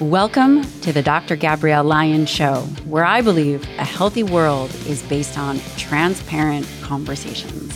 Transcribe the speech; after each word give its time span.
Welcome 0.00 0.62
to 0.82 0.92
the 0.92 1.02
Dr. 1.02 1.34
Gabrielle 1.34 1.82
Lyon 1.82 2.24
Show, 2.24 2.60
where 2.86 3.04
I 3.04 3.20
believe 3.20 3.64
a 3.78 3.84
healthy 3.84 4.22
world 4.22 4.72
is 4.86 5.02
based 5.02 5.36
on 5.36 5.58
transparent 5.76 6.68
conversations. 6.82 7.74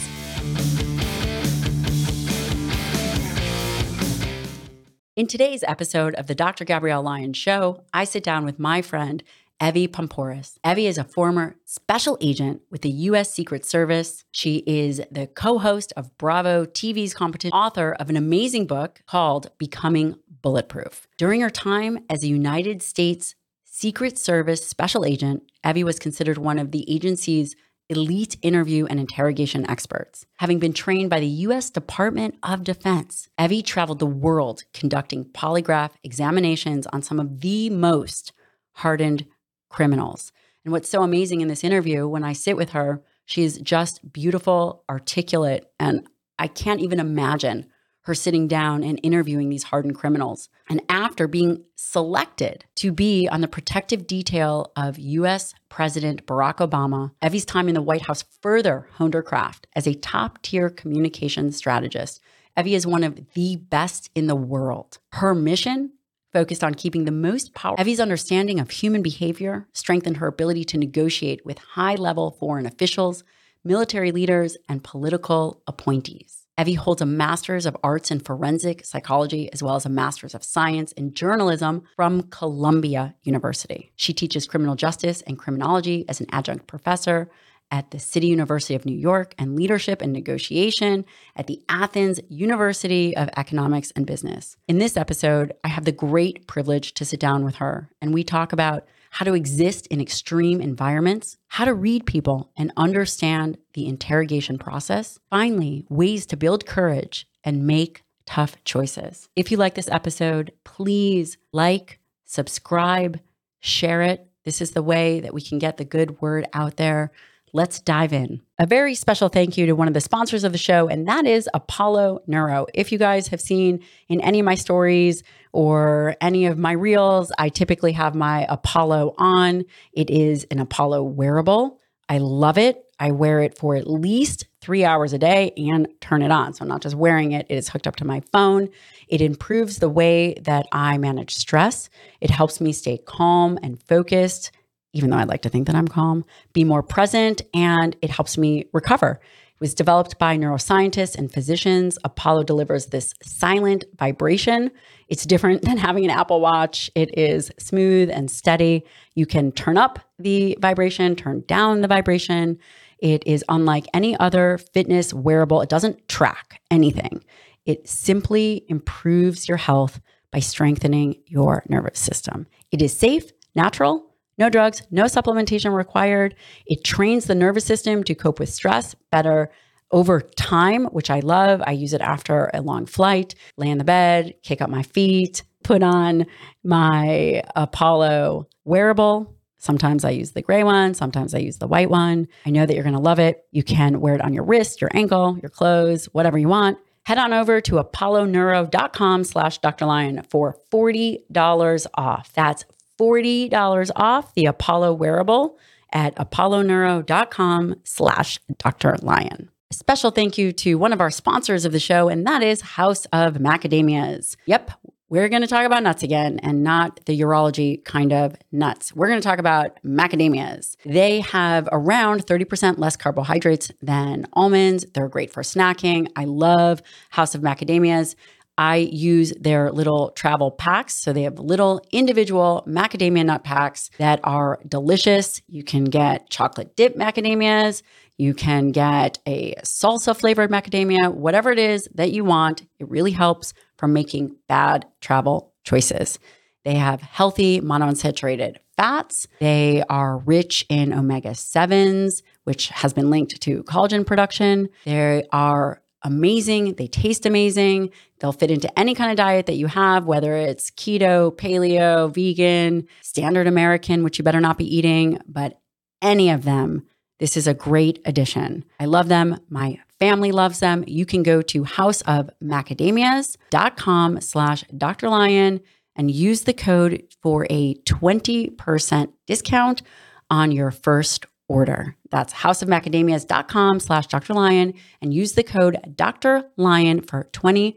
In 5.17 5.27
today's 5.27 5.65
episode 5.65 6.15
of 6.15 6.29
the 6.29 6.37
Dr. 6.37 6.65
Gabrielle 6.65 7.03
Lyon 7.03 7.33
Show, 7.33 7.83
I 7.93 8.05
sit 8.05 8.23
down 8.23 8.45
with 8.45 8.61
my 8.61 8.83
friend, 8.83 9.25
Evy 9.63 9.87
Poumpouras. 9.87 10.59
Evy 10.65 10.89
is 10.89 10.99
a 10.99 11.05
former 11.05 11.55
special 11.67 12.19
agent 12.21 12.63
with 12.73 12.83
the 12.83 12.91
U.S. 12.91 13.33
Secret 13.33 13.65
Service. 13.65 14.25
She 14.33 14.57
is 14.67 15.01
the 15.09 15.29
co 15.29 15.61
host 15.61 15.93
of 15.97 16.19
Bravo 16.19 16.65
TV's 16.65 17.15
competition, 17.15 17.57
author 17.57 17.93
of 17.93 18.11
an 18.11 18.17
amazing 18.17 18.67
book 18.67 19.03
called 19.07 19.53
Becoming 19.59 20.17
Bulletproof. 20.43 21.07
During 21.17 21.43
her 21.43 21.49
time 21.49 22.01
as 22.11 22.25
a 22.25 22.27
United 22.27 22.83
States 22.83 23.37
Secret 23.63 24.19
Service 24.19 24.67
special 24.67 25.05
agent, 25.05 25.45
Evy 25.65 25.85
was 25.85 26.01
considered 26.01 26.39
one 26.39 26.59
of 26.59 26.73
the 26.73 26.85
agency's 26.93 27.55
elite 27.89 28.37
interview 28.43 28.87
and 28.87 28.99
interrogation 28.99 29.69
experts. 29.71 30.27
Having 30.39 30.59
been 30.59 30.73
trained 30.73 31.09
by 31.09 31.21
the 31.21 31.27
U.S. 31.47 31.71
Department 31.71 32.35
of 32.43 32.65
Defense, 32.65 33.29
Evy 33.39 33.63
traveled 33.63 34.01
the 34.01 34.07
world 34.07 34.65
conducting 34.75 35.25
polygraph 35.27 35.93
examinations 36.03 36.89
on 36.89 37.01
some 37.01 37.21
of 37.21 37.43
the 37.43 37.71
most 37.71 38.33
hardened 38.77 39.27
criminals. 39.73 40.33
And 40.65 40.73
what's 40.73 40.89
so 40.89 41.03
amazing 41.03 41.41
in 41.41 41.49
this 41.49 41.65
interview, 41.65 42.07
when 42.07 42.23
I 42.23 42.35
sit 42.35 42.57
with 42.57 42.71
her, 42.71 43.03
she's 43.25 43.59
just 43.59 44.13
beautiful, 44.13 44.85
articulate, 44.89 45.67
and 45.81 46.07
I 46.39 46.47
can't 46.47 46.81
even 46.81 47.01
imagine 47.01 47.67
her 48.05 48.15
sitting 48.15 48.49
down 48.49 48.83
and 48.83 48.99
interviewing 49.03 49.49
these 49.49 49.65
hardened 49.65 49.95
criminals. 49.95 50.49
And 50.69 50.83
after 50.89 51.29
being 51.29 51.65
selected 51.77 52.65
to 52.77 52.91
be 52.91 53.29
on 53.29 53.41
the 53.41 53.49
protective 53.49 54.07
detail 54.07 54.73
of 54.77 54.99
US 54.99 55.55
President 55.69 56.27
Barack 56.27 56.57
Obama, 56.57 57.13
Evy's 57.23 57.45
time 57.45 57.69
in 57.69 57.75
the 57.75 57.83
White 57.83 58.07
House 58.07 58.25
further 58.41 58.89
honed 58.95 59.15
her 59.15 59.23
craft 59.23 59.69
as 59.77 59.87
a 59.87 59.95
top 59.95 60.43
tier 60.43 60.69
communications 60.69 61.57
strategist. 61.57 62.21
Evy 62.57 62.75
is 62.75 62.87
one 62.87 63.05
of 63.05 63.19
the 63.35 63.57
best 63.57 64.11
in 64.15 64.27
the 64.27 64.37
world. 64.37 64.99
Her 65.13 65.35
mission 65.35 65.93
focused 66.33 66.65
on 66.65 66.75
keeping 66.75 67.05
the 67.05 67.13
most 67.13 67.55
power. 67.55 67.77
Evy's 67.79 68.01
understanding 68.01 68.59
of 68.59 68.71
human 68.71 69.03
behavior 69.03 69.69
strengthened 69.73 70.17
her 70.19 70.27
ability 70.27 70.65
to 70.65 70.79
negotiate 70.79 71.45
with 71.45 71.59
high 71.59 71.95
level 71.95 72.31
foreign 72.33 72.67
officials, 72.67 73.25
military 73.65 74.13
leaders, 74.13 74.57
and 74.69 74.83
political 74.83 75.63
appointees. 75.67 76.43
Evy 76.59 76.75
holds 76.75 77.01
a 77.01 77.07
master's 77.07 77.65
of 77.65 77.77
arts 77.83 78.11
in 78.11 78.21
forensic 78.21 78.85
psychology 78.85 79.51
as 79.53 79.63
well 79.63 79.75
as 79.75 79.87
a 79.87 79.89
master's 79.89 80.35
of 80.35 80.45
science 80.45 80.93
in 80.93 81.15
journalism 81.15 81.83
from 81.97 82.25
Columbia 82.25 83.15
University. 83.23 83.91
She 83.97 84.13
teaches 84.13 84.47
criminal 84.47 84.77
justice 84.77 85.23
and 85.23 85.39
criminology 85.39 86.05
as 86.09 86.21
an 86.21 86.27
adjunct 86.31 86.67
professor 86.67 87.31
at 87.73 87.91
the 87.91 87.99
City 87.99 88.29
University 88.29 88.75
of 88.75 88.85
New 88.85 88.97
York 88.97 89.35
and 89.39 89.57
leadership 89.57 90.03
and 90.03 90.13
negotiation 90.13 91.05
at 91.35 91.49
the 91.49 91.61
Athens 91.69 92.21
University 92.29 93.17
of 93.17 93.31
Economics 93.37 93.91
and 93.97 94.07
Business. 94.07 94.57
In 94.69 94.79
this 94.79 94.97
episode, 94.97 95.55
I 95.65 95.69
have 95.69 95.87
the 95.87 95.91
great 95.91 96.47
privilege 96.47 96.93
to 96.95 97.05
sit 97.05 97.19
down 97.19 97.45
with 97.45 97.57
her 97.57 97.91
and 98.01 98.13
we 98.13 98.23
talk 98.23 98.53
about 98.53 98.87
how 99.11 99.25
to 99.25 99.35
exist 99.35 99.87
in 99.89 100.01
extreme 100.01 100.61
environments, 100.61 101.37
how 101.49 101.65
to 101.65 101.75
read 101.75 102.07
people 102.07 102.51
and 102.57 102.73
understand 102.77 103.59
the 103.75 103.87
interrogation 103.87 104.59
process. 104.59 105.19
Finally, 105.29 105.85
ways 105.89 106.25
to 106.27 106.37
build 106.37 106.65
courage 106.65 107.27
and 107.45 107.67
make 107.67 108.03
tough 108.27 108.57
choices. 108.65 109.29
If 109.35 109.51
you 109.51 109.57
like 109.57 109.75
this 109.75 109.89
episode, 109.89 110.53
please 110.65 111.37
like, 111.53 111.99
subscribe, 112.25 113.21
share 113.61 114.03
it. 114.03 114.27
This 114.45 114.61
is 114.61 114.71
the 114.71 114.83
way 114.83 115.21
that 115.21 115.35
we 115.35 115.43
can 115.43 115.59
get 115.59 115.77
the 115.77 115.85
good 115.85 116.21
word 116.23 116.47
out 116.55 116.77
there. 116.77 117.13
Let's 117.55 117.81
dive 117.81 118.15
in. 118.15 118.41
A 118.59 118.65
very 118.65 118.95
special 118.95 119.29
thank 119.29 119.59
you 119.59 119.67
to 119.67 119.75
one 119.75 119.87
of 119.87 119.93
the 119.93 120.01
sponsors 120.01 120.43
of 120.43 120.53
the 120.53 120.59
show, 120.59 120.89
and 120.89 121.07
that 121.07 121.27
is 121.27 121.51
Apollo 121.53 122.23
Neuro. 122.27 122.67
If 122.73 122.91
you 122.91 122.97
guys 122.97 123.29
have 123.29 123.43
seen 123.43 123.85
in 124.09 124.23
any 124.23 124.41
of 124.41 124.47
my 124.47 124.55
stories 124.55 125.23
or 125.53 126.17
any 126.23 126.47
of 126.47 126.57
my 126.57 126.73
reels, 126.73 127.31
I 127.37 127.51
typically 127.51 127.93
have 127.93 128.15
my 128.15 128.47
Apollo 128.49 129.15
on. 129.19 129.65
It 129.93 130.09
is 130.09 130.47
an 130.51 130.61
Apollo 130.61 131.03
wearable. 131.03 131.79
I 132.09 132.19
love 132.19 132.57
it. 132.57 132.87
I 132.99 133.11
wear 133.11 133.41
it 133.41 133.59
for 133.59 133.77
at 133.77 133.87
least 133.87 134.47
three 134.63 134.85
hours 134.85 135.13
a 135.13 135.19
day 135.19 135.53
and 135.59 135.89
turn 136.01 136.23
it 136.23 136.31
on. 136.31 136.55
So 136.55 136.63
I'm 136.63 136.69
not 136.69 136.81
just 136.81 136.95
wearing 136.95 137.33
it, 137.33 137.45
it 137.51 137.57
is 137.57 137.69
hooked 137.69 137.87
up 137.87 137.97
to 137.97 138.07
my 138.07 138.23
phone. 138.33 138.71
It 139.09 139.21
improves 139.21 139.77
the 139.77 139.91
way 139.91 140.35
that 140.41 140.67
I 140.73 140.97
manage 140.97 141.35
stress. 141.35 141.91
It 142.23 142.31
helps 142.31 142.63
me 142.63 142.73
stay 142.73 142.97
calm 142.97 143.59
and 143.63 143.83
focused 143.83 144.53
even 144.93 145.11
though 145.11 145.17
I'd 145.17 145.29
like 145.29 145.43
to 145.43 145.49
think 145.49 145.67
that 145.67 145.77
I'm 145.77 145.89
calm, 145.89 146.25
be 146.53 146.65
more 146.65 146.83
present, 146.83 147.43
and 147.55 147.97
it 148.03 148.11
helps 148.11 148.37
me 148.37 148.67
recover. 148.73 149.21
It 149.55 149.61
was 149.61 149.75
developed 149.75 150.19
by 150.19 150.37
neuroscientists 150.37 151.17
and 151.17 151.33
physicians. 151.33 151.99
Apollo 152.05 152.45
delivers 152.45 152.87
this 152.87 153.15
silent 153.23 153.85
vibration. 153.99 154.71
It's 155.09 155.25
different 155.25 155.63
than 155.63 155.77
having 155.77 156.05
an 156.05 156.11
Apple 156.11 156.41
Watch. 156.41 156.91
It 156.95 157.17
is 157.17 157.51
smooth 157.59 158.11
and 158.11 158.31
steady. 158.31 158.85
You 159.15 159.27
can 159.27 159.53
turn 159.53 159.79
up 159.79 159.99
the 160.19 160.57
vibration, 160.61 161.17
turn 161.17 161.45
down 161.47 161.81
the 161.81 161.89
vibration. 161.89 162.59
It 162.99 163.27
is 163.27 163.45
unlike 163.49 163.87
any 163.95 164.19
other 164.19 164.59
fitness 164.75 165.13
wearable. 165.13 165.61
It 165.61 165.69
doesn't 165.69 166.09
track 166.09 166.61
anything. 166.71 167.25
It 167.65 167.89
simply 167.89 168.65
improves 168.69 169.49
your 169.49 169.59
health 169.59 170.01
by 170.33 170.41
strengthening 170.41 171.17
your 171.27 171.63
nervous 171.69 172.01
system. 172.01 172.47
It 172.71 172.83
is 172.83 172.97
safe, 172.97 173.31
natural, 173.55 174.12
no 174.39 174.49
drugs, 174.49 174.83
no 174.91 175.05
supplementation 175.05 175.75
required. 175.75 176.35
It 176.67 176.85
trains 176.85 177.27
the 177.27 177.35
nervous 177.35 177.65
system 177.65 178.03
to 178.05 178.15
cope 178.15 178.39
with 178.39 178.49
stress 178.49 178.95
better 179.11 179.51
over 179.91 180.21
time, 180.21 180.87
which 180.87 181.11
I 181.11 181.21
love. 181.21 181.63
I 181.67 181.73
use 181.73 181.93
it 181.93 182.01
after 182.01 182.51
a 182.55 182.63
long 182.63 182.87
flight, 182.87 183.35
lay 183.57 183.69
in 183.69 183.79
the 183.79 183.85
bed, 183.85 184.35
kick 184.43 184.63
up 184.63 184.71
my 184.71 184.83
feet, 184.83 185.43
put 185.63 185.83
on 185.83 186.27
my 186.65 187.43
Apollo 187.55 188.49
wearable. 188.65 189.37
Sometimes 189.59 190.05
I 190.05 190.11
use 190.11 190.33
the 190.33 190.43
gray 190.43 190.65
one, 190.65 190.95
sometimes 190.95 191.35
I 191.35 191.39
use 191.39 191.59
the 191.59 191.69
white 191.69 191.91
one. 191.91 192.27
I 192.45 192.51
know 192.51 192.67
that 192.67 192.75
you're 192.75 192.83
going 192.83 192.97
to 192.97 193.01
love 193.01 193.21
it. 193.21 193.45
You 193.53 193.63
can 193.63 194.01
wear 194.01 194.15
it 194.15 194.21
on 194.21 194.33
your 194.33 194.45
wrist, 194.45 194.81
your 194.81 194.91
ankle, 194.93 195.39
your 195.41 195.51
clothes, 195.51 196.07
whatever 196.07 196.37
you 196.37 196.49
want. 196.49 196.79
Head 197.05 197.19
on 197.19 197.33
over 197.33 197.61
to 197.63 197.73
apolloneuro.com 197.77 199.25
slash 199.25 199.59
Dr. 199.59 199.87
Lyon 199.87 200.23
for 200.31 200.57
$40 200.73 201.87
off. 201.95 202.33
That's 202.33 202.65
$40 203.03 203.91
off 203.97 204.33
the 204.35 204.47
Apollo 204.47 204.95
wearable 204.95 205.59
at 205.93 206.15
apolloneuro.com 206.17 207.75
slash 207.85 208.39
Dr. 208.59 208.97
Lyon. 209.03 209.51
A 209.71 209.75
special 209.75 210.11
thank 210.11 210.39
you 210.39 210.53
to 210.53 210.77
one 210.77 210.93
of 210.93 211.01
our 211.01 211.11
sponsors 211.11 211.65
of 211.65 211.73
the 211.73 211.81
show, 211.81 212.09
and 212.09 212.27
that 212.27 212.43
is 212.43 212.61
House 212.61 213.07
of 213.07 213.35
Macadamias. 213.35 214.37
Yep, 214.47 214.71
we're 215.09 215.29
going 215.29 215.43
to 215.43 215.49
talk 215.49 215.67
about 215.67 215.83
nuts 215.83 216.03
again 216.03 216.39
and 216.43 216.63
not 216.63 217.05
the 217.05 217.21
urology 217.21 217.85
kind 217.85 218.13
of 218.13 218.35
nuts. 218.51 218.95
We're 218.95 219.09
going 219.09 219.21
to 219.21 219.29
talk 219.29 219.39
about 219.39 219.79
macadamias. 219.85 220.77
They 220.87 221.21
have 221.21 221.69
around 221.71 222.27
30% 222.27 222.79
less 222.79 222.97
carbohydrates 222.97 223.71
than 223.83 224.27
almonds. 224.33 224.87
They're 224.95 225.09
great 225.09 225.31
for 225.31 225.43
snacking. 225.43 226.09
I 226.17 226.25
love 226.25 226.81
House 227.11 227.35
of 227.35 227.43
Macadamias. 227.43 228.15
I 228.59 228.77
use 228.77 229.33
their 229.41 229.71
little 229.71 230.11
travel 230.11 230.51
packs. 230.51 230.95
So 230.95 231.13
they 231.13 231.23
have 231.23 231.39
little 231.39 231.85
individual 231.91 232.65
macadamia 232.67 233.25
nut 233.25 233.45
packs 233.45 233.91
that 233.99 234.21
are 234.25 234.61
delicious. 234.69 235.41
You 235.49 235.65
can 235.65 235.85
get 235.85 236.29
chocolate 236.31 236.77
dip 236.77 236.97
macadamias. 236.97 237.83
You 238.19 238.35
can 238.35 238.71
get 238.71 239.19
a 239.27 239.55
salsa 239.65 240.17
flavored 240.17 240.51
macadamia, 240.51 241.13
whatever 241.13 241.51
it 241.51 241.59
is 241.59 241.89
that 241.95 242.13
you 242.13 242.25
want. 242.25 242.63
It 242.79 242.89
really 242.89 243.11
helps 243.11 243.55
from 243.79 243.93
making 243.93 244.37
bad 244.49 244.87
travel 245.01 245.53
choices. 245.65 246.19
They 246.65 246.75
have 246.75 247.01
healthy 247.01 247.61
monounsaturated 247.61 248.57
fats. 248.77 249.27
They 249.41 249.83
are 249.89 250.19
rich 250.19 250.65
in 250.69 250.93
omega 250.93 251.31
7s, 251.31 252.23
which 252.45 252.69
has 252.69 252.93
been 252.93 253.11
linked 253.11 253.41
to 253.41 253.65
collagen 253.65 254.07
production. 254.07 254.69
They 254.85 255.25
are 255.33 255.82
amazing. 256.03 256.75
They 256.75 256.87
taste 256.87 257.25
amazing. 257.27 257.91
They'll 258.19 258.33
fit 258.33 258.51
into 258.51 258.79
any 258.79 258.95
kind 258.95 259.11
of 259.11 259.17
diet 259.17 259.47
that 259.47 259.57
you 259.57 259.67
have, 259.67 260.05
whether 260.07 260.35
it's 260.35 260.71
keto, 260.71 261.35
paleo, 261.35 262.13
vegan, 262.13 262.87
standard 263.01 263.47
American, 263.47 264.05
which 264.05 264.19
you 264.19 264.25
better 264.25 264.41
not 264.41 264.59
be 264.59 264.77
eating, 264.77 265.19
but 265.27 265.59
any 266.01 266.31
of 266.31 266.45
them. 266.45 266.87
This 267.19 267.37
is 267.37 267.47
a 267.47 267.53
great 267.55 268.01
addition. 268.05 268.65
I 268.81 268.87
love 268.87 269.09
them. 269.09 269.39
My 269.49 269.79
family 270.01 270.33
loves 270.33 270.59
them. 270.59 270.83
You 270.89 271.07
can 271.07 271.23
go 271.23 271.41
to 271.43 271.63
houseofmacadamias.com 271.63 274.21
slash 274.21 274.65
Dr. 274.77 275.09
Lyon 275.09 275.61
and 275.95 276.11
use 276.11 276.41
the 276.43 276.53
code 276.53 277.05
for 277.23 277.47
a 277.49 277.75
20% 277.75 279.13
discount 279.27 279.83
on 280.31 280.51
your 280.51 280.73
first 280.73 281.27
order. 281.53 281.95
That's 282.11 282.33
houseofmacadamias.com 282.33 283.81
slash 283.81 284.07
Dr. 284.07 284.33
Lyon 284.33 284.73
and 285.03 285.13
use 285.13 285.33
the 285.33 285.45
code 285.45 285.79
Dr. 285.95 286.45
Lyon 286.57 287.03
for 287.03 287.29
20% 287.33 287.77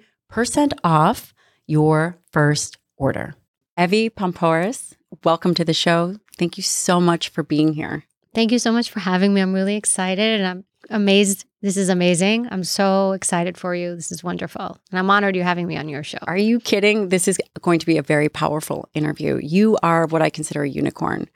off 0.83 1.33
your 1.67 2.17
first 2.31 2.77
order. 2.95 3.35
Evy 3.77 4.09
Poumpouras, 4.09 4.93
welcome 5.25 5.53
to 5.55 5.65
the 5.65 5.73
show. 5.73 6.15
Thank 6.37 6.55
you 6.57 6.63
so 6.63 7.01
much 7.01 7.27
for 7.29 7.43
being 7.43 7.73
here. 7.73 8.05
Thank 8.33 8.53
you 8.53 8.59
so 8.59 8.71
much 8.71 8.89
for 8.89 9.01
having 9.01 9.33
me. 9.33 9.41
I'm 9.41 9.53
really 9.53 9.75
excited 9.75 10.39
and 10.39 10.47
I'm 10.47 10.65
amazed. 10.89 11.45
This 11.61 11.75
is 11.75 11.89
amazing. 11.89 12.47
I'm 12.51 12.63
so 12.63 13.11
excited 13.11 13.57
for 13.57 13.75
you. 13.75 13.95
This 13.95 14.11
is 14.11 14.23
wonderful. 14.23 14.77
And 14.91 14.99
I'm 14.99 15.09
honored 15.09 15.35
you 15.35 15.43
having 15.43 15.67
me 15.67 15.77
on 15.77 15.89
your 15.89 16.03
show. 16.03 16.19
Are 16.27 16.37
you 16.37 16.59
kidding? 16.59 17.09
This 17.09 17.27
is 17.27 17.39
going 17.61 17.79
to 17.79 17.85
be 17.85 17.97
a 17.97 18.03
very 18.03 18.29
powerful 18.29 18.87
interview. 18.93 19.39
You 19.41 19.77
are 19.83 20.05
what 20.05 20.21
I 20.21 20.29
consider 20.29 20.63
a 20.63 20.69
unicorn. 20.69 21.27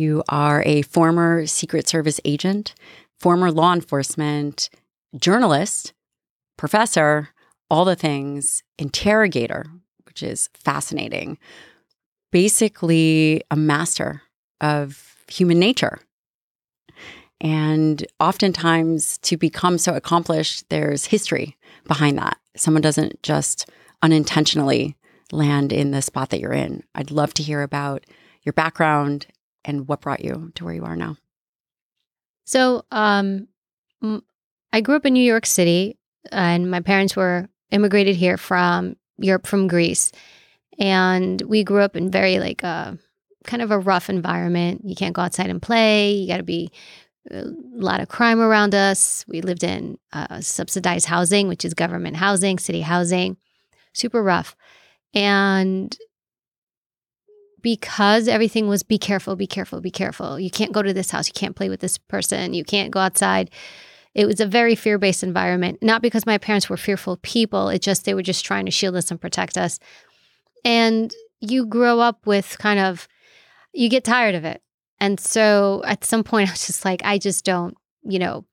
You 0.00 0.22
are 0.30 0.62
a 0.64 0.80
former 0.80 1.44
Secret 1.44 1.86
Service 1.86 2.22
agent, 2.24 2.74
former 3.18 3.50
law 3.50 3.74
enforcement, 3.74 4.70
journalist, 5.14 5.92
professor, 6.56 7.28
all 7.68 7.84
the 7.84 7.94
things, 7.94 8.62
interrogator, 8.78 9.66
which 10.06 10.22
is 10.22 10.48
fascinating, 10.54 11.36
basically 12.32 13.42
a 13.50 13.56
master 13.56 14.22
of 14.62 15.16
human 15.30 15.58
nature. 15.58 15.98
And 17.38 18.06
oftentimes, 18.18 19.18
to 19.18 19.36
become 19.36 19.76
so 19.76 19.94
accomplished, 19.94 20.64
there's 20.70 21.04
history 21.04 21.58
behind 21.86 22.16
that. 22.16 22.38
Someone 22.56 22.80
doesn't 22.80 23.22
just 23.22 23.68
unintentionally 24.00 24.96
land 25.30 25.74
in 25.74 25.90
the 25.90 26.00
spot 26.00 26.30
that 26.30 26.40
you're 26.40 26.54
in. 26.54 26.84
I'd 26.94 27.10
love 27.10 27.34
to 27.34 27.42
hear 27.42 27.60
about 27.60 28.06
your 28.44 28.54
background 28.54 29.26
and 29.64 29.88
what 29.88 30.00
brought 30.00 30.24
you 30.24 30.52
to 30.54 30.64
where 30.64 30.74
you 30.74 30.84
are 30.84 30.96
now. 30.96 31.16
So, 32.44 32.84
um, 32.90 33.48
I 34.72 34.80
grew 34.80 34.96
up 34.96 35.06
in 35.06 35.14
New 35.14 35.24
York 35.24 35.46
City, 35.46 35.98
and 36.32 36.70
my 36.70 36.80
parents 36.80 37.16
were 37.16 37.48
immigrated 37.70 38.16
here 38.16 38.36
from 38.36 38.96
Europe, 39.18 39.46
from 39.46 39.68
Greece, 39.68 40.12
and 40.78 41.40
we 41.42 41.64
grew 41.64 41.80
up 41.80 41.96
in 41.96 42.10
very 42.10 42.38
like 42.38 42.64
uh, 42.64 42.92
kind 43.44 43.62
of 43.62 43.70
a 43.70 43.78
rough 43.78 44.08
environment. 44.08 44.82
You 44.84 44.94
can't 44.94 45.14
go 45.14 45.22
outside 45.22 45.50
and 45.50 45.60
play. 45.60 46.12
You 46.12 46.28
got 46.28 46.38
to 46.38 46.42
be 46.42 46.70
a 47.30 47.44
lot 47.72 48.00
of 48.00 48.08
crime 48.08 48.40
around 48.40 48.74
us. 48.74 49.24
We 49.28 49.42
lived 49.42 49.62
in 49.62 49.98
uh, 50.12 50.40
subsidized 50.40 51.06
housing, 51.06 51.48
which 51.48 51.64
is 51.64 51.74
government 51.74 52.16
housing, 52.16 52.58
city 52.58 52.80
housing, 52.80 53.36
super 53.92 54.22
rough. 54.22 54.56
And 55.14 55.96
because 57.62 58.28
everything 58.28 58.68
was 58.68 58.82
be 58.82 58.98
careful, 58.98 59.36
be 59.36 59.46
careful, 59.46 59.80
be 59.80 59.90
careful. 59.90 60.38
You 60.38 60.50
can't 60.50 60.72
go 60.72 60.82
to 60.82 60.92
this 60.92 61.10
house. 61.10 61.28
You 61.28 61.32
can't 61.34 61.56
play 61.56 61.68
with 61.68 61.80
this 61.80 61.98
person. 61.98 62.54
You 62.54 62.64
can't 62.64 62.90
go 62.90 63.00
outside. 63.00 63.50
It 64.14 64.26
was 64.26 64.40
a 64.40 64.46
very 64.46 64.74
fear 64.74 64.98
based 64.98 65.22
environment. 65.22 65.82
Not 65.82 66.02
because 66.02 66.26
my 66.26 66.38
parents 66.38 66.68
were 66.68 66.76
fearful 66.76 67.16
people, 67.18 67.68
it 67.68 67.82
just 67.82 68.04
they 68.04 68.14
were 68.14 68.22
just 68.22 68.44
trying 68.44 68.64
to 68.64 68.72
shield 68.72 68.96
us 68.96 69.10
and 69.10 69.20
protect 69.20 69.56
us. 69.56 69.78
And 70.64 71.14
you 71.40 71.66
grow 71.66 72.00
up 72.00 72.26
with 72.26 72.58
kind 72.58 72.80
of, 72.80 73.08
you 73.72 73.88
get 73.88 74.04
tired 74.04 74.34
of 74.34 74.44
it. 74.44 74.62
And 74.98 75.18
so 75.18 75.82
at 75.86 76.04
some 76.04 76.24
point, 76.24 76.48
I 76.50 76.52
was 76.52 76.66
just 76.66 76.84
like, 76.84 77.02
I 77.04 77.18
just 77.18 77.44
don't, 77.44 77.76
you 78.02 78.18
know, 78.18 78.44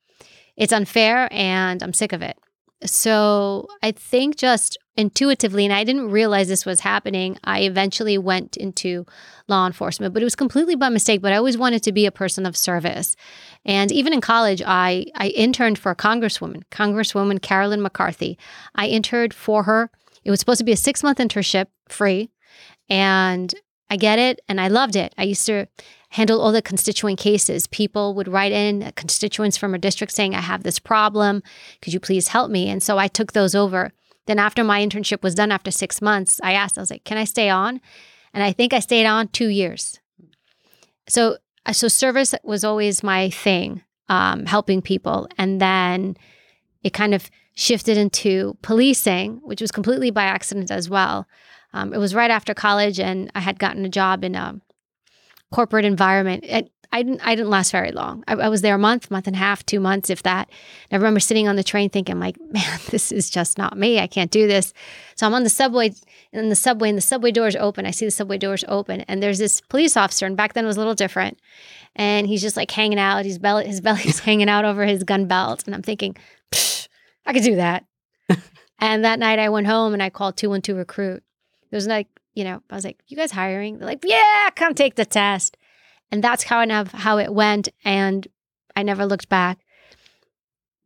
it's 0.56 0.74
unfair 0.74 1.28
and 1.32 1.82
I'm 1.84 1.94
sick 1.94 2.14
of 2.14 2.22
it. 2.22 2.38
So 2.84 3.68
I 3.82 3.92
think 3.92 4.38
just 4.38 4.78
intuitively, 4.98 5.64
and 5.64 5.74
I 5.74 5.84
didn't 5.84 6.10
realize 6.10 6.48
this 6.48 6.66
was 6.66 6.82
happening, 6.82 7.38
I 7.44 7.62
eventually 7.62 8.18
went 8.18 8.58
into 8.58 9.06
law 9.48 9.68
enforcement, 9.68 10.14
but 10.14 10.22
it 10.22 10.26
was 10.26 10.36
completely 10.36 10.76
by 10.76 10.90
mistake. 10.90 11.22
But 11.22 11.32
I 11.32 11.38
always 11.38 11.58
wanted 11.58 11.84
to 11.84 11.92
be 11.92 12.06
a 12.06 12.12
person 12.12 12.46
of 12.46 12.58
service. 12.58 13.16
And 13.64 13.92
even 13.92 14.12
in 14.12 14.22
college, 14.22 14.62
I, 14.66 15.06
I 15.16 15.30
interned 15.30 15.78
for 15.78 15.92
a 15.92 15.96
congresswoman, 15.96 16.64
Congresswoman 16.72 17.42
Carolyn 17.42 17.82
McCarthy. 17.82 18.38
I 18.76 18.88
interned 18.88 19.34
for 19.34 19.64
her. 19.64 19.92
It 20.26 20.32
was 20.32 20.40
supposed 20.40 20.60
to 20.60 20.66
be 20.66 20.74
a 20.74 20.78
six 20.78 21.04
month 21.04 21.20
internship, 21.20 21.68
free. 21.88 22.32
And 22.90 23.54
I 23.90 23.98
get 23.98 24.20
it 24.20 24.42
and 24.50 24.60
I 24.60 24.68
loved 24.68 24.96
it. 24.96 25.14
I 25.18 25.24
used 25.24 25.46
to 25.46 25.68
handle 26.10 26.42
all 26.42 26.52
the 26.52 26.62
constituent 26.62 27.20
cases. 27.20 27.68
People 27.68 28.14
would 28.16 28.28
write 28.28 28.52
in 28.52 28.92
constituents 28.96 29.58
from 29.58 29.74
a 29.74 29.78
district 29.78 30.14
saying, 30.14 30.36
I 30.36 30.42
have 30.42 30.64
this 30.64 30.80
problem. 30.80 31.44
Could 31.82 31.94
you 31.94 32.00
please 32.00 32.30
help 32.30 32.50
me? 32.50 32.70
And 32.70 32.82
so 32.82 32.98
I 32.98 33.08
took 33.08 33.34
those 33.34 33.56
over. 33.56 33.92
Then, 34.28 34.40
after 34.40 34.64
my 34.64 34.86
internship 34.86 35.24
was 35.24 35.36
done, 35.36 35.52
after 35.52 35.72
six 35.72 36.02
months, 36.02 36.40
I 36.44 36.54
asked, 36.54 36.78
I 36.78 36.82
was 36.82 36.92
like, 36.92 37.04
can 37.04 37.18
I 37.18 37.24
stay 37.24 37.50
on? 37.50 37.82
And 38.34 38.44
I 38.44 38.52
think 38.52 38.74
I 38.74 38.80
stayed 38.80 39.06
on 39.06 39.30
two 39.30 39.48
years. 39.48 40.00
So, 41.10 41.38
uh, 41.66 41.74
so 41.74 41.88
service 41.88 42.36
was 42.44 42.64
always 42.64 43.04
my 43.04 43.30
thing, 43.30 43.82
um, 44.10 44.46
helping 44.46 44.82
people. 44.82 45.28
And 45.38 45.60
then 45.60 46.18
it 46.84 46.94
kind 46.94 47.14
of 47.14 47.30
shifted 47.56 47.98
into 47.98 48.58
policing, 48.62 49.40
which 49.44 49.62
was 49.62 49.72
completely 49.72 50.12
by 50.12 50.24
accident 50.24 50.70
as 50.70 50.90
well. 50.90 51.28
Um, 51.74 51.94
it 51.94 51.98
was 51.98 52.14
right 52.14 52.30
after 52.30 52.54
college, 52.54 53.00
and 53.00 53.32
I 53.34 53.40
had 53.40 53.60
gotten 53.60 53.84
a 53.86 53.90
job 53.90 54.24
in 54.24 54.36
a 54.36 54.60
corporate 55.52 55.86
environment. 55.86 56.44
It, 56.46 56.72
I 56.92 57.04
didn't 57.04 57.22
I 57.22 57.36
didn't 57.36 57.50
last 57.50 57.72
very 57.72 57.92
long. 57.92 58.24
I, 58.28 58.34
I, 58.34 58.50
was 58.50 58.62
there 58.62 58.76
a 58.76 58.80
month, 58.80 59.12
month 59.12 59.28
and 59.28 59.36
a 59.36 59.40
half, 59.40 59.66
two 59.66 59.80
months, 59.80 60.10
if 60.10 60.24
that. 60.24 60.50
And 60.90 60.98
I 60.98 61.02
remember 61.02 61.20
sitting 61.20 61.48
on 61.48 61.56
the 61.56 61.64
train 61.64 61.90
thinking, 61.90 62.20
like, 62.20 62.40
man, 62.52 62.80
this 62.90 63.12
is 63.12 63.30
just 63.30 63.58
not 63.58 63.78
me. 63.78 64.00
I 64.00 64.08
can't 64.08 64.32
do 64.32 64.48
this. 64.48 64.74
So 65.16 65.26
I'm 65.26 65.34
on 65.34 65.44
the 65.44 65.50
subway 65.50 65.94
in 66.32 66.50
the 66.50 66.56
subway, 66.56 66.90
and 66.90 66.98
the 66.98 67.02
subway 67.02 67.32
doors 67.32 67.56
open. 67.56 67.86
I 67.86 67.92
see 67.92 68.06
the 68.06 68.12
subway 68.12 68.38
doors 68.38 68.64
open, 68.68 69.02
and 69.02 69.22
there's 69.22 69.40
this 69.40 69.62
police 69.62 69.98
officer, 69.98 70.26
and 70.26 70.38
back 70.38 70.54
then 70.54 70.66
it 70.66 70.68
was 70.68 70.78
a 70.78 70.80
little 70.80 70.96
different. 70.96 71.40
And 71.96 72.28
he's 72.28 72.42
just 72.42 72.58
like 72.58 72.72
hanging 72.72 73.00
out. 73.00 73.26
His 73.26 73.40
belly, 73.40 73.68
his 73.68 73.82
belly's 73.88 74.20
hanging 74.20 74.50
out 74.50 74.66
over 74.66 74.86
his 74.86 75.04
gun 75.04 75.26
belt, 75.26 75.64
and 75.66 75.76
I'm 75.76 75.84
thinking, 75.84 76.16
I 77.26 77.34
could 77.34 77.44
do 77.44 77.56
that. 77.56 77.86
and 78.80 79.04
that 79.04 79.20
night 79.20 79.40
I 79.40 79.50
went 79.50 79.68
home 79.68 79.94
and 79.94 80.04
I 80.04 80.10
called 80.10 80.38
two 80.38 80.50
one 80.50 80.62
two 80.62 80.76
recruit. 80.76 81.24
It 81.70 81.76
was 81.76 81.88
like 81.88 82.08
you 82.38 82.44
know, 82.44 82.62
I 82.70 82.76
was 82.76 82.86
like, 82.86 83.00
"You 83.08 83.18
guys 83.18 83.32
hiring?" 83.32 83.80
They're 83.80 83.88
like, 83.88 84.04
"Yeah, 84.06 84.50
come 84.56 84.76
take 84.76 84.94
the 84.94 85.06
test." 85.06 85.58
And 86.12 86.24
that's 86.24 86.44
kind 86.44 86.72
of 86.72 86.92
how 86.92 87.18
it 87.18 87.34
went, 87.34 87.70
and 87.84 88.28
I 88.76 88.84
never 88.84 89.06
looked 89.06 89.30
back. 89.30 89.60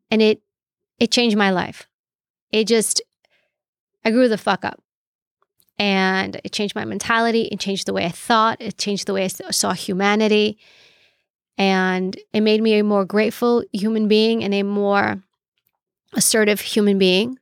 And 0.10 0.22
it 0.22 0.42
it 1.00 1.12
changed 1.12 1.38
my 1.38 1.52
life. 1.52 1.88
It 2.52 2.68
just 2.68 3.02
I 4.04 4.12
grew 4.12 4.28
the 4.28 4.38
fuck 4.38 4.66
up. 4.66 4.82
And 5.78 6.40
it 6.44 6.52
changed 6.52 6.76
my 6.76 6.86
mentality, 6.86 7.44
it 7.52 7.60
changed 7.60 7.88
the 7.88 7.94
way 7.94 8.06
I 8.06 8.10
thought, 8.10 8.62
it 8.62 8.78
changed 8.78 9.08
the 9.08 9.14
way 9.14 9.26
I 9.26 9.28
saw 9.28 9.74
humanity. 9.74 10.58
And 11.58 12.18
it 12.34 12.42
made 12.42 12.62
me 12.62 12.78
a 12.78 12.84
more 12.84 13.06
grateful 13.06 13.64
human 13.72 14.08
being 14.08 14.44
and 14.44 14.54
a 14.54 14.64
more 14.64 15.24
assertive 16.14 16.62
human 16.62 16.98
being 16.98 17.38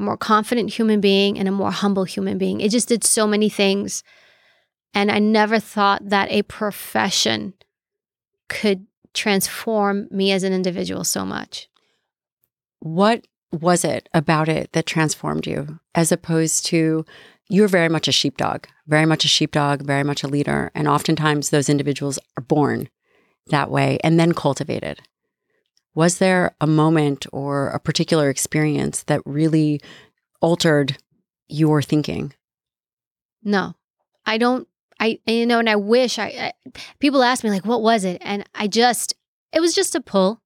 a 0.00 0.04
more 0.04 0.16
confident 0.16 0.70
human 0.70 1.00
being, 1.00 1.38
and 1.38 1.46
a 1.46 1.52
more 1.52 1.70
humble 1.70 2.04
human 2.04 2.38
being. 2.38 2.60
It 2.60 2.70
just 2.70 2.88
did 2.88 3.04
so 3.04 3.26
many 3.26 3.48
things. 3.48 4.02
And 4.94 5.10
I 5.10 5.18
never 5.18 5.58
thought 5.58 6.08
that 6.08 6.30
a 6.30 6.42
profession 6.42 7.54
could 8.48 8.86
transform 9.14 10.08
me 10.10 10.32
as 10.32 10.42
an 10.42 10.52
individual 10.52 11.04
so 11.04 11.24
much. 11.24 11.68
What 12.80 13.26
was 13.52 13.84
it 13.84 14.08
about 14.14 14.48
it 14.48 14.72
that 14.72 14.86
transformed 14.86 15.46
you 15.46 15.80
as 15.94 16.12
opposed 16.12 16.66
to 16.66 17.04
you're 17.48 17.68
very 17.68 17.88
much 17.88 18.06
a 18.06 18.12
sheepdog, 18.12 18.66
very 18.86 19.06
much 19.06 19.24
a 19.24 19.28
sheepdog, 19.28 19.82
very 19.82 20.04
much 20.04 20.22
a 20.22 20.28
leader. 20.28 20.70
And 20.74 20.86
oftentimes 20.86 21.50
those 21.50 21.68
individuals 21.68 22.18
are 22.36 22.42
born 22.42 22.88
that 23.48 23.70
way 23.70 23.98
and 24.04 24.20
then 24.20 24.32
cultivated. 24.32 25.00
Was 25.94 26.18
there 26.18 26.54
a 26.60 26.66
moment 26.68 27.26
or 27.32 27.68
a 27.70 27.80
particular 27.80 28.30
experience 28.30 29.02
that 29.04 29.20
really 29.26 29.80
altered 30.40 30.96
your 31.48 31.82
thinking? 31.82 32.32
No, 33.42 33.74
I 34.24 34.38
don't. 34.38 34.68
I, 35.00 35.18
you 35.26 35.46
know, 35.46 35.58
and 35.58 35.68
I 35.68 35.76
wish 35.76 36.18
I, 36.18 36.26
I, 36.26 36.72
people 37.00 37.22
ask 37.22 37.42
me, 37.42 37.50
like, 37.50 37.66
what 37.66 37.82
was 37.82 38.04
it? 38.04 38.18
And 38.20 38.44
I 38.54 38.68
just, 38.68 39.14
it 39.52 39.60
was 39.60 39.74
just 39.74 39.96
a 39.96 40.00
pull. 40.00 40.40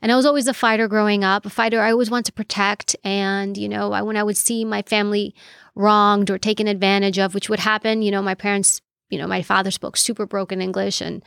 And 0.00 0.12
I 0.12 0.16
was 0.16 0.24
always 0.24 0.46
a 0.46 0.54
fighter 0.54 0.88
growing 0.88 1.24
up, 1.24 1.44
a 1.44 1.50
fighter 1.50 1.80
I 1.82 1.90
always 1.90 2.10
want 2.10 2.24
to 2.26 2.32
protect. 2.32 2.96
And, 3.04 3.58
you 3.58 3.68
know, 3.68 3.92
I, 3.92 4.02
when 4.02 4.16
I 4.16 4.22
would 4.22 4.36
see 4.36 4.64
my 4.64 4.82
family 4.82 5.34
wronged 5.74 6.30
or 6.30 6.38
taken 6.38 6.68
advantage 6.68 7.18
of, 7.18 7.34
which 7.34 7.50
would 7.50 7.58
happen, 7.58 8.00
you 8.00 8.10
know, 8.10 8.22
my 8.22 8.36
parents, 8.36 8.80
you 9.10 9.18
know, 9.18 9.26
my 9.26 9.42
father 9.42 9.72
spoke 9.72 9.96
super 9.96 10.24
broken 10.24 10.62
English 10.62 11.00
and, 11.00 11.22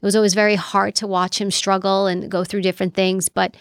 it 0.00 0.04
was 0.04 0.14
always 0.14 0.34
very 0.34 0.56
hard 0.56 0.94
to 0.96 1.06
watch 1.06 1.40
him 1.40 1.50
struggle 1.50 2.06
and 2.06 2.30
go 2.30 2.44
through 2.44 2.60
different 2.60 2.94
things. 2.94 3.30
But, 3.30 3.56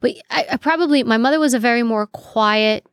but 0.00 0.12
I, 0.30 0.46
I 0.52 0.56
probably 0.56 1.02
my 1.02 1.16
mother 1.16 1.40
was 1.40 1.52
a 1.52 1.58
very 1.58 1.82
more 1.82 2.06
quiet, 2.06 2.86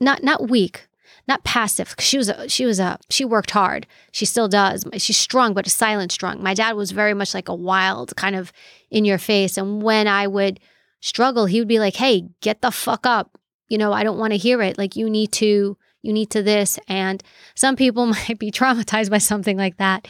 not 0.00 0.22
not 0.22 0.50
weak, 0.50 0.86
not 1.28 1.44
passive. 1.44 1.94
She 1.98 2.18
was 2.18 2.28
a, 2.28 2.48
she 2.48 2.64
was 2.64 2.78
a 2.78 2.98
she 3.10 3.24
worked 3.24 3.50
hard. 3.50 3.86
She 4.12 4.24
still 4.24 4.48
does. 4.48 4.84
She's 4.98 5.16
strong, 5.16 5.54
but 5.54 5.66
a 5.66 5.70
silent 5.70 6.12
strong. 6.12 6.42
My 6.42 6.54
dad 6.54 6.72
was 6.76 6.92
very 6.92 7.14
much 7.14 7.34
like 7.34 7.48
a 7.48 7.54
wild 7.54 8.14
kind 8.16 8.36
of 8.36 8.52
in 8.90 9.04
your 9.04 9.18
face. 9.18 9.56
And 9.56 9.82
when 9.82 10.06
I 10.06 10.26
would 10.26 10.60
struggle, 11.00 11.46
he 11.46 11.60
would 11.60 11.68
be 11.68 11.80
like, 11.80 11.96
"Hey, 11.96 12.28
get 12.40 12.62
the 12.62 12.70
fuck 12.70 13.06
up." 13.06 13.38
You 13.68 13.78
know, 13.78 13.92
I 13.92 14.04
don't 14.04 14.18
want 14.18 14.32
to 14.32 14.38
hear 14.38 14.62
it. 14.62 14.78
Like 14.78 14.96
you 14.96 15.10
need 15.10 15.32
to 15.32 15.76
you 16.02 16.12
need 16.12 16.30
to 16.30 16.42
this. 16.42 16.78
And 16.88 17.22
some 17.54 17.76
people 17.76 18.06
might 18.28 18.38
be 18.38 18.50
traumatized 18.50 19.10
by 19.10 19.18
something 19.18 19.56
like 19.56 19.78
that. 19.78 20.08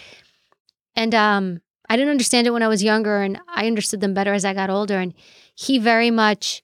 And 0.95 1.15
um 1.15 1.61
I 1.89 1.97
didn't 1.97 2.11
understand 2.11 2.47
it 2.47 2.51
when 2.51 2.63
I 2.63 2.69
was 2.69 2.83
younger, 2.83 3.23
and 3.23 3.39
I 3.49 3.67
understood 3.67 4.01
them 4.01 4.15
better 4.15 4.33
as 4.33 4.45
I 4.45 4.55
got 4.55 4.71
older. 4.71 4.99
And 4.99 5.15
he 5.55 5.79
very 5.79 6.11
much, 6.11 6.63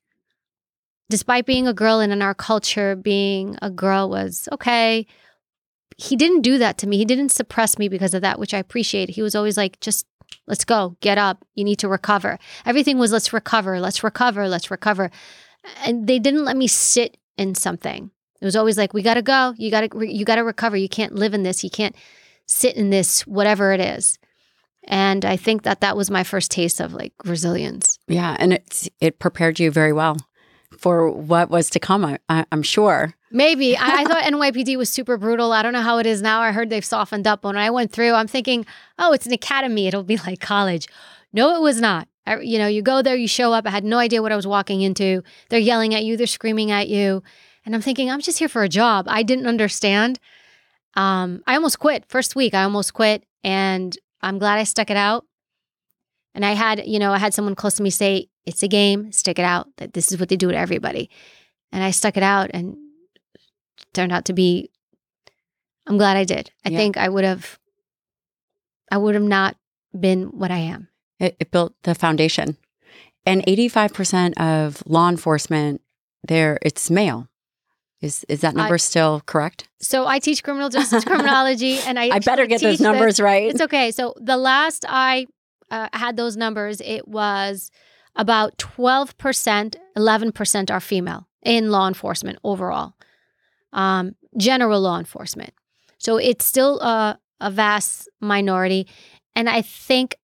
despite 1.13 1.45
being 1.45 1.69
a 1.69 1.75
girl 1.75 2.01
and 2.01 2.11
in 2.11 2.23
our 2.23 2.33
culture, 2.33 2.97
being 2.97 3.55
a 3.61 3.69
girl 3.69 4.09
was 4.09 4.49
okay. 4.51 5.07
he 5.99 6.17
didn't 6.17 6.41
do 6.41 6.57
that 6.57 6.79
to 6.79 6.87
me. 6.87 6.97
He 6.97 7.05
didn't 7.05 7.29
suppress 7.29 7.79
me 7.79 7.91
because 7.91 8.15
of 8.15 8.23
that, 8.23 8.39
which 8.39 8.55
I 8.55 8.59
appreciate. 8.59 9.11
He 9.11 9.21
was 9.21 9.35
always 9.35 9.59
like, 9.59 9.79
just 9.81 10.07
let's 10.47 10.65
go, 10.65 10.97
get 11.01 11.19
up. 11.19 11.45
You 11.55 11.65
need 11.65 11.79
to 11.81 11.89
recover. 11.89 12.39
Everything 12.65 12.97
was 12.97 13.13
let's 13.13 13.31
recover, 13.31 13.79
let's 13.79 14.03
recover, 14.03 14.49
let's 14.49 14.71
recover. 14.71 15.11
And 15.85 16.07
they 16.07 16.19
didn't 16.19 16.47
let 16.47 16.57
me 16.57 16.67
sit 16.67 17.19
in 17.37 17.55
something. 17.57 18.11
It 18.41 18.45
was 18.47 18.57
always 18.57 18.79
like, 18.79 18.95
we 18.95 19.03
got 19.03 19.15
to 19.15 19.23
go. 19.23 19.53
You 19.59 19.71
got 19.71 19.91
to, 19.91 20.11
you 20.11 20.25
got 20.25 20.37
to 20.37 20.45
recover. 20.45 20.79
You 20.79 20.89
can't 20.89 21.15
live 21.15 21.35
in 21.35 21.43
this. 21.43 21.63
You 21.63 21.69
can't 21.69 21.95
sit 22.47 22.75
in 22.75 22.89
this, 22.89 23.27
whatever 23.27 23.75
it 23.75 23.81
is. 23.81 24.19
And 24.85 25.27
I 25.27 25.37
think 25.37 25.65
that 25.65 25.83
that 25.83 25.95
was 25.95 26.11
my 26.11 26.25
first 26.25 26.51
taste 26.51 26.81
of 26.81 26.95
like 26.95 27.13
resilience. 27.27 27.99
Yeah. 28.09 28.35
And 28.39 28.55
it's 28.55 28.89
it 28.99 29.19
prepared 29.19 29.61
you 29.61 29.71
very 29.71 29.93
well 29.93 30.17
for 30.79 31.11
what 31.11 31.51
was 31.51 31.71
to 31.71 31.81
come, 31.81 32.05
I, 32.05 32.19
I, 32.29 32.45
am 32.53 32.63
sure. 32.63 33.15
Maybe. 33.31 33.77
I, 33.77 34.03
I, 34.03 34.05
thought 34.05 34.23
NYPD 34.33 34.77
was 34.77 34.91
super 34.91 35.17
brutal. 35.17 35.53
I 35.53 35.63
don't 35.63 35.73
know 35.73 35.83
how 35.83 35.99
it 35.99 36.07
is 36.07 36.23
now. 36.23 36.41
I 36.41 36.53
heard 36.53 36.71
they've 36.71 36.85
softened 36.85 37.27
up. 37.27 37.45
When 37.45 37.57
I 37.57 37.71
went 37.71 37.93
through, 37.93 38.13
I'm 38.13 38.29
thinking, 38.29 38.67
oh, 38.99 39.13
it's 39.13 39.27
an 39.27 39.33
academy. 39.33 39.87
It'll 39.87 40.03
be 40.03 40.17
like 40.27 40.41
college. 40.41 40.89
No, 41.33 41.55
it 41.57 41.61
was 41.61 41.81
not. 41.81 42.09
I, 42.27 42.41
you 42.41 42.59
know, 42.59 42.67
you 42.67 42.83
go 42.83 43.03
there, 43.03 43.17
you 43.17 43.27
show 43.27 43.53
up. 43.53 43.67
I 43.67 43.71
had 43.71 43.85
no 43.85 43.99
idea 43.99 44.23
what 44.23 44.33
I 44.33 44.37
was 44.37 44.47
walking 44.47 44.83
into. 44.83 45.23
They're 45.49 45.59
yelling 45.59 45.95
at 45.95 46.05
you, 46.05 46.17
they're 46.17 46.27
screaming 46.27 46.71
at 46.71 46.89
you. 46.89 47.23
And 47.65 47.75
I'm 47.75 47.81
thinking, 47.81 48.11
I'm 48.11 48.21
just 48.21 48.39
here 48.39 48.49
for 48.49 48.63
a 48.63 48.69
job. 48.69 49.07
I 49.09 49.23
didn't 49.23 49.47
understand. 49.47 50.19
Um, 50.95 51.43
I 51.47 51.55
almost 51.55 51.79
quit. 51.79 52.05
First 52.09 52.37
week, 52.37 52.55
I 52.55 52.65
almost 52.65 52.93
quit. 52.93 53.25
And 53.45 53.97
I'm 54.21 54.39
glad 54.39 54.59
I 54.59 54.65
stuck 54.65 54.91
it 54.91 54.97
out. 54.97 55.25
And 56.35 56.45
I 56.45 56.53
had, 56.53 56.87
you 56.87 56.99
know, 56.99 57.13
I 57.13 57.19
had 57.19 57.35
someone 57.35 57.55
close 57.55 57.75
to 57.75 57.83
me 57.83 57.91
say, 57.91 58.29
it's 58.47 58.63
a 58.63 58.69
game, 58.69 59.13
stick 59.13 59.39
it 59.39 59.45
out. 59.45 59.69
That 59.77 59.93
this 59.93 60.13
is 60.13 60.19
what 60.19 60.29
they 60.29 60.37
do 60.37 60.51
to 60.51 60.57
everybody. 60.57 61.11
And 61.71 61.83
I 61.83 61.91
stuck 61.91 62.17
it 62.17 62.23
out 62.23 62.51
and 62.53 62.77
turned 63.93 64.13
out 64.13 64.27
to 64.27 64.33
be 64.33 64.71
I'm 65.87 65.99
glad 65.99 66.17
I 66.17 66.25
did. 66.25 66.51
I 66.65 66.71
yeah. 66.71 66.79
think 66.79 66.97
I 66.97 67.09
would 67.09 67.25
have 67.25 67.59
I 68.91 68.99
would 68.99 69.15
have 69.15 69.25
not 69.25 69.57
been 69.99 70.25
what 70.39 70.51
I 70.51 70.59
am. 70.59 70.89
It, 71.19 71.37
it 71.41 71.51
built 71.51 71.75
the 71.83 71.95
foundation. 71.95 72.57
And 73.25 73.45
85% 73.47 74.39
of 74.41 74.83
law 74.87 75.09
enforcement 75.09 75.81
there 76.25 76.59
it's 76.63 76.91
male. 76.91 77.29
Is 78.01 78.25
is 78.29 78.41
that 78.41 78.57
number 78.57 78.79
still 78.79 79.23
correct? 79.27 79.69
So 79.81 80.09
I 80.09 80.19
teach 80.19 80.43
criminal 80.43 80.69
justice 80.69 81.05
criminology, 81.05 81.79
and 81.87 81.99
I 81.99 82.11
I 82.11 82.19
better 82.19 82.47
get 82.47 82.61
those 82.61 82.81
numbers 82.81 83.21
right. 83.21 83.49
It's 83.49 83.61
okay. 83.61 83.93
So 83.93 84.15
the 84.21 84.37
last 84.37 84.85
I 84.89 85.27
uh, 85.71 85.89
had 85.93 86.17
those 86.17 86.37
numbers, 86.37 86.81
it 86.85 87.07
was 87.07 87.71
about 88.17 88.59
twelve 88.59 89.17
percent, 89.19 89.77
eleven 89.97 90.33
percent 90.33 90.71
are 90.71 90.81
female 90.81 91.29
in 91.43 91.71
law 91.71 91.89
enforcement 91.89 92.39
overall, 92.45 92.95
um, 93.73 94.15
general 94.37 94.81
law 94.81 94.99
enforcement. 94.99 95.53
So 95.99 96.17
it's 96.17 96.45
still 96.45 96.81
a, 96.81 97.19
a 97.41 97.51
vast 97.51 98.09
minority, 98.21 98.87
and 99.35 99.49
I 99.49 99.63
think 99.63 100.17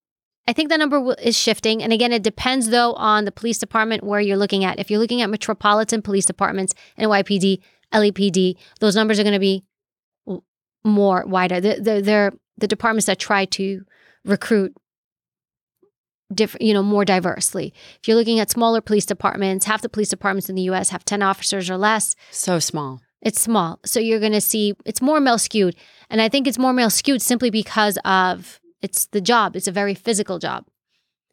I 0.47 0.53
think 0.53 0.69
the 0.69 0.77
number 0.77 1.13
is 1.21 1.37
shifting. 1.37 1.83
And 1.83 1.93
again, 1.93 2.11
it 2.11 2.23
depends 2.23 2.69
though 2.69 2.93
on 2.93 3.25
the 3.25 3.31
police 3.31 3.59
department 3.59 4.03
where 4.03 4.19
you're 4.19 4.37
looking 4.37 4.65
at. 4.65 4.79
If 4.79 4.89
you're 4.89 4.99
looking 4.99 5.21
at 5.21 5.29
metropolitan 5.29 6.01
police 6.01 6.25
departments, 6.25 6.73
NYPD, 6.97 7.61
LAPD, 7.93 8.55
those 8.79 8.95
numbers 8.95 9.19
are 9.19 9.23
going 9.23 9.33
to 9.33 9.39
be 9.39 9.63
more 10.83 11.23
wider. 11.27 11.61
They're, 11.61 12.01
they're 12.01 12.33
the 12.57 12.67
departments 12.67 13.05
that 13.05 13.19
try 13.19 13.45
to 13.45 13.85
recruit 14.25 14.75
different, 16.33 16.63
you 16.63 16.73
know, 16.73 16.83
more 16.83 17.05
diversely. 17.05 17.73
If 18.01 18.07
you're 18.07 18.17
looking 18.17 18.39
at 18.39 18.51
smaller 18.51 18.81
police 18.81 19.05
departments, 19.05 19.65
half 19.65 19.81
the 19.81 19.89
police 19.89 20.09
departments 20.09 20.49
in 20.49 20.55
the 20.55 20.63
US 20.63 20.89
have 20.89 21.05
10 21.05 21.21
officers 21.21 21.69
or 21.69 21.77
less. 21.77 22.15
So 22.31 22.59
small. 22.59 23.01
It's 23.21 23.41
small. 23.41 23.79
So 23.85 23.99
you're 23.99 24.19
going 24.19 24.31
to 24.33 24.41
see 24.41 24.73
it's 24.85 25.01
more 25.01 25.19
male 25.19 25.37
skewed. 25.37 25.75
And 26.09 26.21
I 26.21 26.29
think 26.29 26.47
it's 26.47 26.57
more 26.57 26.73
male 26.73 26.89
skewed 26.89 27.21
simply 27.21 27.49
because 27.49 27.97
of 28.05 28.59
it's 28.81 29.07
the 29.07 29.21
job. 29.21 29.55
It's 29.55 29.67
a 29.67 29.71
very 29.71 29.93
physical 29.93 30.39
job. 30.39 30.65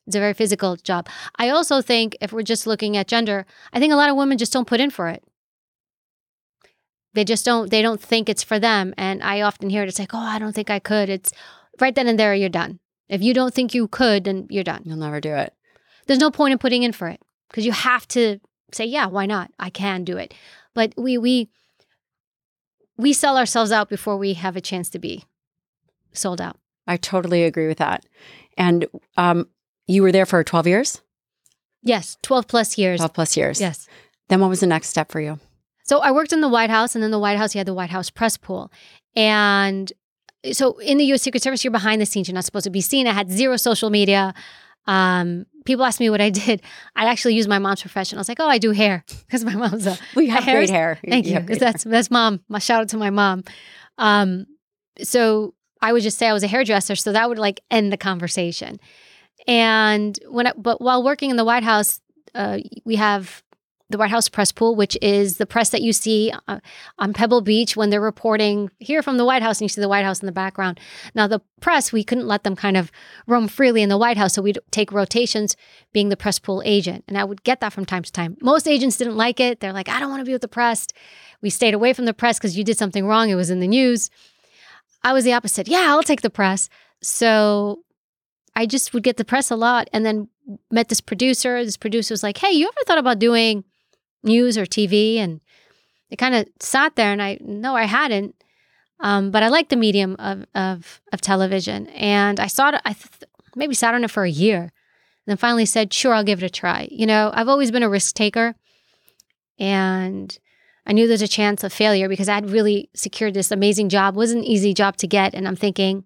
It's 0.07 0.17
a 0.17 0.21
very 0.21 0.35
physical 0.35 0.77
job. 0.77 1.09
I 1.37 1.49
also 1.49 1.81
think 1.83 2.17
if 2.21 2.33
we're 2.33 2.43
just 2.43 2.67
looking 2.67 2.97
at 2.97 3.09
gender, 3.09 3.45
I 3.73 3.81
think 3.81 3.93
a 3.93 3.97
lot 3.97 4.11
of 4.11 4.17
women 4.17 4.39
just 4.39 4.53
don't 4.53 4.67
put 4.67 4.81
in 4.81 4.91
for 4.91 5.09
it. 5.09 5.23
They 7.15 7.25
just 7.25 7.45
don't 7.45 7.71
they 7.71 7.83
don't 7.83 8.01
think 8.01 8.29
it's 8.29 8.43
for 8.43 8.59
them. 8.59 8.95
And 8.97 9.23
I 9.23 9.41
often 9.41 9.71
hear 9.71 9.83
it, 9.83 9.89
it's 9.89 9.99
like, 9.99 10.15
oh, 10.15 10.19
I 10.19 10.39
don't 10.39 10.55
think 10.55 10.71
I 10.71 10.79
could. 10.79 11.09
It's 11.09 11.33
right 11.81 11.95
then 11.95 12.09
and 12.09 12.19
there 12.19 12.35
you're 12.35 12.49
done. 12.49 12.79
If 13.09 13.23
you 13.23 13.35
don't 13.35 13.55
think 13.55 13.75
you 13.75 13.89
could, 13.89 14.25
then 14.25 14.47
you're 14.51 14.65
done. 14.65 14.83
You'll 14.85 14.97
never 14.97 15.21
do 15.21 15.35
it. 15.35 15.53
There's 16.07 16.21
no 16.21 16.31
point 16.31 16.53
in 16.53 16.59
putting 16.59 16.83
in 16.83 16.93
for 16.93 17.09
it 17.09 17.21
because 17.49 17.65
you 17.65 17.73
have 17.73 18.07
to 18.09 18.41
say, 18.73 18.85
yeah, 18.85 19.07
why 19.07 19.27
not? 19.27 19.51
I 19.59 19.71
can 19.71 20.05
do 20.05 20.17
it. 20.17 20.35
But 20.75 20.93
we 20.97 21.19
we 21.19 21.49
we 22.97 23.13
sell 23.13 23.37
ourselves 23.37 23.73
out 23.73 23.89
before 23.89 24.17
we 24.17 24.35
have 24.35 24.57
a 24.57 24.61
chance 24.61 24.89
to 24.91 24.99
be 24.99 25.25
sold 26.13 26.41
out. 26.41 26.57
I 26.87 26.97
totally 26.97 27.45
agree 27.45 27.67
with 27.67 27.79
that. 27.79 28.07
And 28.57 28.87
um, 29.17 29.49
you 29.87 30.03
were 30.03 30.13
there 30.13 30.27
for 30.27 30.43
12 30.43 30.67
years? 30.67 31.03
Yes, 31.83 32.17
12 32.23 32.47
plus 32.47 32.79
years. 32.79 33.01
12 33.01 33.13
plus 33.13 33.37
years. 33.37 33.61
Yes. 33.61 33.89
Then 34.29 34.41
what 34.41 34.49
was 34.49 34.61
the 34.61 34.67
next 34.67 34.89
step 34.89 35.11
for 35.11 35.21
you? 35.21 35.39
So 35.85 36.01
I 36.01 36.11
worked 36.11 36.33
in 36.33 36.41
the 36.41 36.49
White 36.49 36.71
House, 36.71 36.95
and 36.95 37.05
then 37.05 37.13
the 37.13 37.19
White 37.19 37.39
House, 37.39 37.55
you 37.55 37.59
had 37.59 37.67
the 37.67 37.75
White 37.75 37.91
House 37.91 38.11
press 38.11 38.37
pool. 38.37 38.73
And 39.15 39.93
so 40.53 40.79
in 40.79 40.99
the 40.99 41.05
US 41.13 41.23
Secret 41.23 41.43
Service, 41.43 41.65
you're 41.65 41.71
behind 41.71 42.01
the 42.01 42.07
scenes. 42.07 42.29
You're 42.29 42.35
not 42.35 42.45
supposed 42.45 42.65
to 42.65 42.71
be 42.71 42.81
seen. 42.81 43.07
I 43.07 43.13
had 43.13 43.31
zero 43.31 43.57
social 43.57 43.91
media. 43.91 44.35
Um, 44.87 45.47
people 45.65 45.85
ask 45.85 46.01
me 46.01 46.11
what 46.11 46.21
I 46.21 46.31
did. 46.45 46.63
I 46.95 47.07
actually 47.07 47.35
used 47.35 47.49
my 47.49 47.59
mom's 47.59 47.81
profession. 47.81 48.19
I 48.19 48.21
was 48.21 48.29
like, 48.29 48.41
oh, 48.41 48.49
I 48.49 48.59
do 48.59 48.71
hair 48.71 49.05
because 49.27 49.45
my 49.45 49.55
mom's 49.55 49.87
a. 49.87 49.99
We 50.15 50.29
have 50.29 50.45
great 50.45 50.71
hair. 50.71 50.99
Thank 51.07 51.27
you. 51.27 51.41
Because 51.41 51.59
that's 51.59 51.85
that's 51.85 52.11
mom. 52.11 52.41
My 52.49 52.59
shout 52.59 52.83
out 52.83 52.89
to 52.91 52.97
my 52.97 53.11
mom. 53.11 53.45
Um, 53.99 54.47
so 55.03 55.55
I 55.81 55.93
would 55.93 56.03
just 56.03 56.19
say 56.19 56.29
I 56.29 56.33
was 56.33 56.43
a 56.43 56.49
hairdresser, 56.49 56.97
so 56.97 57.13
that 57.13 57.29
would 57.29 57.39
like 57.39 57.61
end 57.71 57.93
the 57.93 57.97
conversation. 57.97 58.79
And 59.47 60.19
when, 60.29 60.49
I, 60.49 60.53
but 60.57 60.81
while 60.81 61.05
working 61.05 61.31
in 61.31 61.37
the 61.37 61.45
White 61.45 61.63
House, 61.63 62.01
uh, 62.35 62.59
we 62.85 62.97
have 62.97 63.43
the 63.89 63.99
White 63.99 64.11
House 64.11 64.29
press 64.29 64.51
pool, 64.51 64.75
which 64.75 64.99
is 65.01 65.37
the 65.37 65.47
press 65.47 65.71
that 65.71 65.83
you 65.83 65.93
see 65.93 66.33
uh, 66.49 66.59
on 66.99 67.13
Pebble 67.13 67.41
Beach 67.41 67.77
when 67.77 67.91
they're 67.91 68.01
reporting 68.01 68.69
here 68.79 69.03
from 69.03 69.17
the 69.17 69.25
White 69.25 69.43
House, 69.43 69.59
and 69.59 69.65
you 69.65 69.69
see 69.69 69.81
the 69.81 69.89
White 69.89 70.05
House 70.05 70.21
in 70.21 70.27
the 70.27 70.33
background. 70.33 70.81
Now, 71.15 71.29
the 71.29 71.41
press, 71.61 71.93
we 71.93 72.03
couldn't 72.03 72.27
let 72.27 72.43
them 72.43 72.57
kind 72.57 72.77
of 72.77 72.91
roam 73.27 73.47
freely 73.47 73.83
in 73.83 73.89
the 73.89 73.99
White 73.99 74.17
House, 74.17 74.35
so 74.35 74.43
we'd 74.43 74.59
take 74.73 74.91
rotations 74.91 75.57
being 75.93 76.09
the 76.09 76.17
press 76.17 76.39
pool 76.39 76.63
agent. 76.65 77.05
And 77.07 77.17
I 77.17 77.25
would 77.25 77.45
get 77.45 77.61
that 77.61 77.73
from 77.73 77.85
time 77.85 78.03
to 78.03 78.11
time. 78.11 78.37
Most 78.41 78.67
agents 78.67 78.97
didn't 78.97 79.17
like 79.17 79.39
it. 79.39 79.61
They're 79.61 79.73
like, 79.73 79.89
I 79.89 80.01
don't 80.01 80.11
want 80.11 80.21
to 80.21 80.27
be 80.27 80.33
with 80.33 80.43
the 80.43 80.49
press. 80.49 80.89
We 81.41 81.51
stayed 81.51 81.75
away 81.75 81.93
from 81.93 82.07
the 82.07 82.15
press 82.15 82.39
because 82.39 82.59
you 82.59 82.65
did 82.65 82.79
something 82.79 83.07
wrong. 83.07 83.31
It 83.31 83.37
was 83.37 83.51
in 83.51 83.61
the 83.61 83.69
news. 83.69 84.11
I 85.05 85.13
was 85.13 85.25
the 85.25 85.33
opposite. 85.33 85.69
Yeah, 85.69 85.85
I'll 85.87 86.03
take 86.03 86.23
the 86.23 86.31
press. 86.31 86.69
So 87.03 87.85
I 88.57 88.67
just 88.67 88.93
would 88.93 89.05
get 89.05 89.17
the 89.17 89.25
press 89.25 89.51
a 89.53 89.57
lot 89.57 89.89
and 89.93 90.05
then 90.05 90.29
met 90.73 90.89
this 90.89 91.01
producer. 91.01 91.65
This 91.65 91.77
producer 91.77 92.13
was 92.13 92.25
like, 92.25 92.39
Hey, 92.39 92.51
you 92.53 92.67
ever 92.67 92.85
thought 92.87 92.99
about 92.99 93.21
doing 93.21 93.65
news 94.23 94.57
or 94.59 94.67
TV? 94.67 95.17
And 95.17 95.41
it 96.11 96.17
kind 96.17 96.35
of 96.35 96.47
sat 96.61 96.97
there 96.97 97.13
and 97.13 97.23
I, 97.23 97.39
no, 97.41 97.77
I 97.77 97.85
hadn't. 97.85 98.35
Um, 99.01 99.31
but 99.31 99.43
I 99.43 99.49
liked 99.49 99.71
the 99.71 99.77
medium 99.77 100.17
of, 100.19 100.47
of, 100.55 101.01
of 101.13 101.21
television. 101.21 101.87
And 101.89 102.41
I 102.41 102.47
saw 102.47 102.71
it, 102.71 102.81
I 102.85 102.95
th- 102.95 103.25
maybe 103.55 103.75
sat 103.75 103.95
on 103.95 104.05
it 104.05 104.11
for 104.11 104.25
a 104.25 104.31
year 104.31 104.63
and 104.63 104.71
then 105.27 105.37
finally 105.37 105.67
said, 105.67 105.93
sure, 105.93 106.15
I'll 106.15 106.25
give 106.25 106.43
it 106.43 106.47
a 106.47 106.51
try. 106.51 106.89
You 106.91 107.07
know, 107.07 107.31
I've 107.35 107.49
always 107.49 107.71
been 107.71 107.83
a 107.83 107.89
risk 107.89 108.15
taker. 108.15 108.55
And 109.59 110.39
I 110.87 110.93
knew 110.93 111.09
there's 111.09 111.23
a 111.23 111.29
chance 111.29 111.65
of 111.65 111.73
failure 111.73 112.09
because 112.09 112.29
I'd 112.29 112.51
really 112.51 112.91
secured 112.95 113.35
this 113.35 113.51
amazing 113.51 113.89
job. 113.89 114.15
It 114.15 114.19
was 114.19 114.33
an 114.33 114.45
easy 114.45 114.73
job 114.73 114.97
to 114.99 115.07
get. 115.07 115.35
And 115.35 115.49
I'm 115.49 115.57
thinking, 115.57 116.05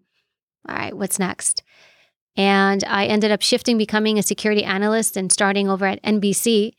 all 0.69 0.75
right, 0.75 0.97
what's 0.97 1.19
next? 1.19 1.63
And 2.37 2.83
I 2.85 3.07
ended 3.07 3.31
up 3.31 3.43
shifting, 3.43 3.77
becoming 3.77 4.19
a 4.19 4.23
security 4.23 4.65
analyst 4.65 5.17
and 5.17 5.31
starting 5.31 5.69
over 5.69 5.85
at 5.85 6.03
NBC. 6.03 6.73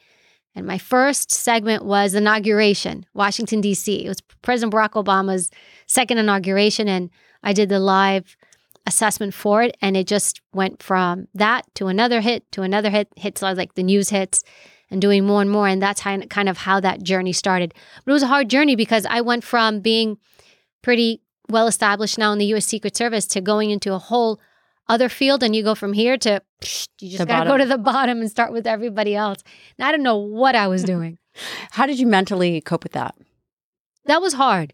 And 0.56 0.68
my 0.68 0.78
first 0.78 1.32
segment 1.32 1.86
was 1.86 2.14
inauguration, 2.14 3.06
Washington, 3.14 3.62
D.C. 3.62 4.06
It 4.06 4.10
was 4.10 4.22
President 4.42 4.74
Barack 4.74 5.02
Obama's 5.02 5.50
second 5.88 6.18
inauguration. 6.18 6.88
And 6.88 7.10
I 7.42 7.54
did 7.54 7.70
the 7.70 7.80
live 7.80 8.36
assessment 8.86 9.34
for 9.34 9.64
it. 9.64 9.78
And 9.82 9.96
it 9.96 10.08
just 10.08 10.42
went 10.54 10.84
from 10.84 11.28
that 11.34 11.66
to 11.76 11.88
another 11.88 12.22
hit 12.22 12.52
to 12.52 12.64
another 12.64 12.90
hit, 12.90 13.08
hits 13.16 13.42
like 13.42 13.76
the 13.76 13.84
news 13.84 14.10
hits 14.10 14.44
and 14.90 15.02
doing 15.02 15.26
more 15.26 15.42
and 15.42 15.50
more. 15.50 15.68
And 15.68 15.82
that's 15.82 16.02
how, 16.02 16.18
kind 16.22 16.50
of 16.50 16.58
how 16.58 16.82
that 16.82 17.02
journey 17.02 17.32
started. 17.32 17.74
But 18.04 18.12
it 18.12 18.14
was 18.14 18.24
a 18.24 18.28
hard 18.28 18.50
journey 18.50 18.76
because 18.76 19.06
I 19.06 19.22
went 19.22 19.46
from 19.46 19.80
being 19.80 20.18
pretty 20.82 21.22
well 21.48 21.68
established 21.68 22.18
now 22.18 22.34
in 22.34 22.40
the 22.40 22.54
US 22.56 22.66
Secret 22.66 22.98
Service 22.98 23.26
to 23.28 23.42
going 23.42 23.70
into 23.70 23.94
a 23.94 24.00
whole 24.00 24.40
other 24.88 25.10
field. 25.10 25.44
And 25.44 25.56
you 25.56 25.64
go 25.64 25.76
from 25.76 25.94
here 25.94 26.18
to 26.18 26.42
psh, 26.62 26.88
you 27.00 27.18
just 27.18 27.28
got 27.28 27.44
to 27.44 27.50
go 27.50 27.58
to 27.58 27.66
the 27.66 27.78
bottom 27.92 28.22
and 28.22 28.30
start 28.30 28.52
with 28.52 28.68
everybody 28.68 29.16
else. 29.16 29.44
And 29.78 29.88
I 29.88 29.92
don't 29.92 30.04
know 30.04 30.18
what 30.18 30.56
I 30.56 30.68
was 30.68 30.84
doing. 30.94 31.18
how 31.72 31.86
did 31.86 32.00
you 32.00 32.08
mentally 32.08 32.62
cope 32.62 32.84
with 32.84 32.94
that? 32.94 33.16
That 34.06 34.22
was 34.22 34.34
hard 34.34 34.74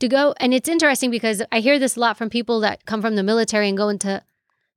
to 0.00 0.08
go. 0.08 0.34
And 0.38 0.54
it's 0.54 0.68
interesting 0.68 1.10
because 1.10 1.42
I 1.50 1.60
hear 1.60 1.78
this 1.78 1.96
a 1.96 2.00
lot 2.00 2.16
from 2.16 2.30
people 2.30 2.60
that 2.60 2.86
come 2.86 3.00
from 3.00 3.16
the 3.16 3.22
military 3.22 3.68
and 3.68 3.76
go 3.76 3.88
into 3.88 4.22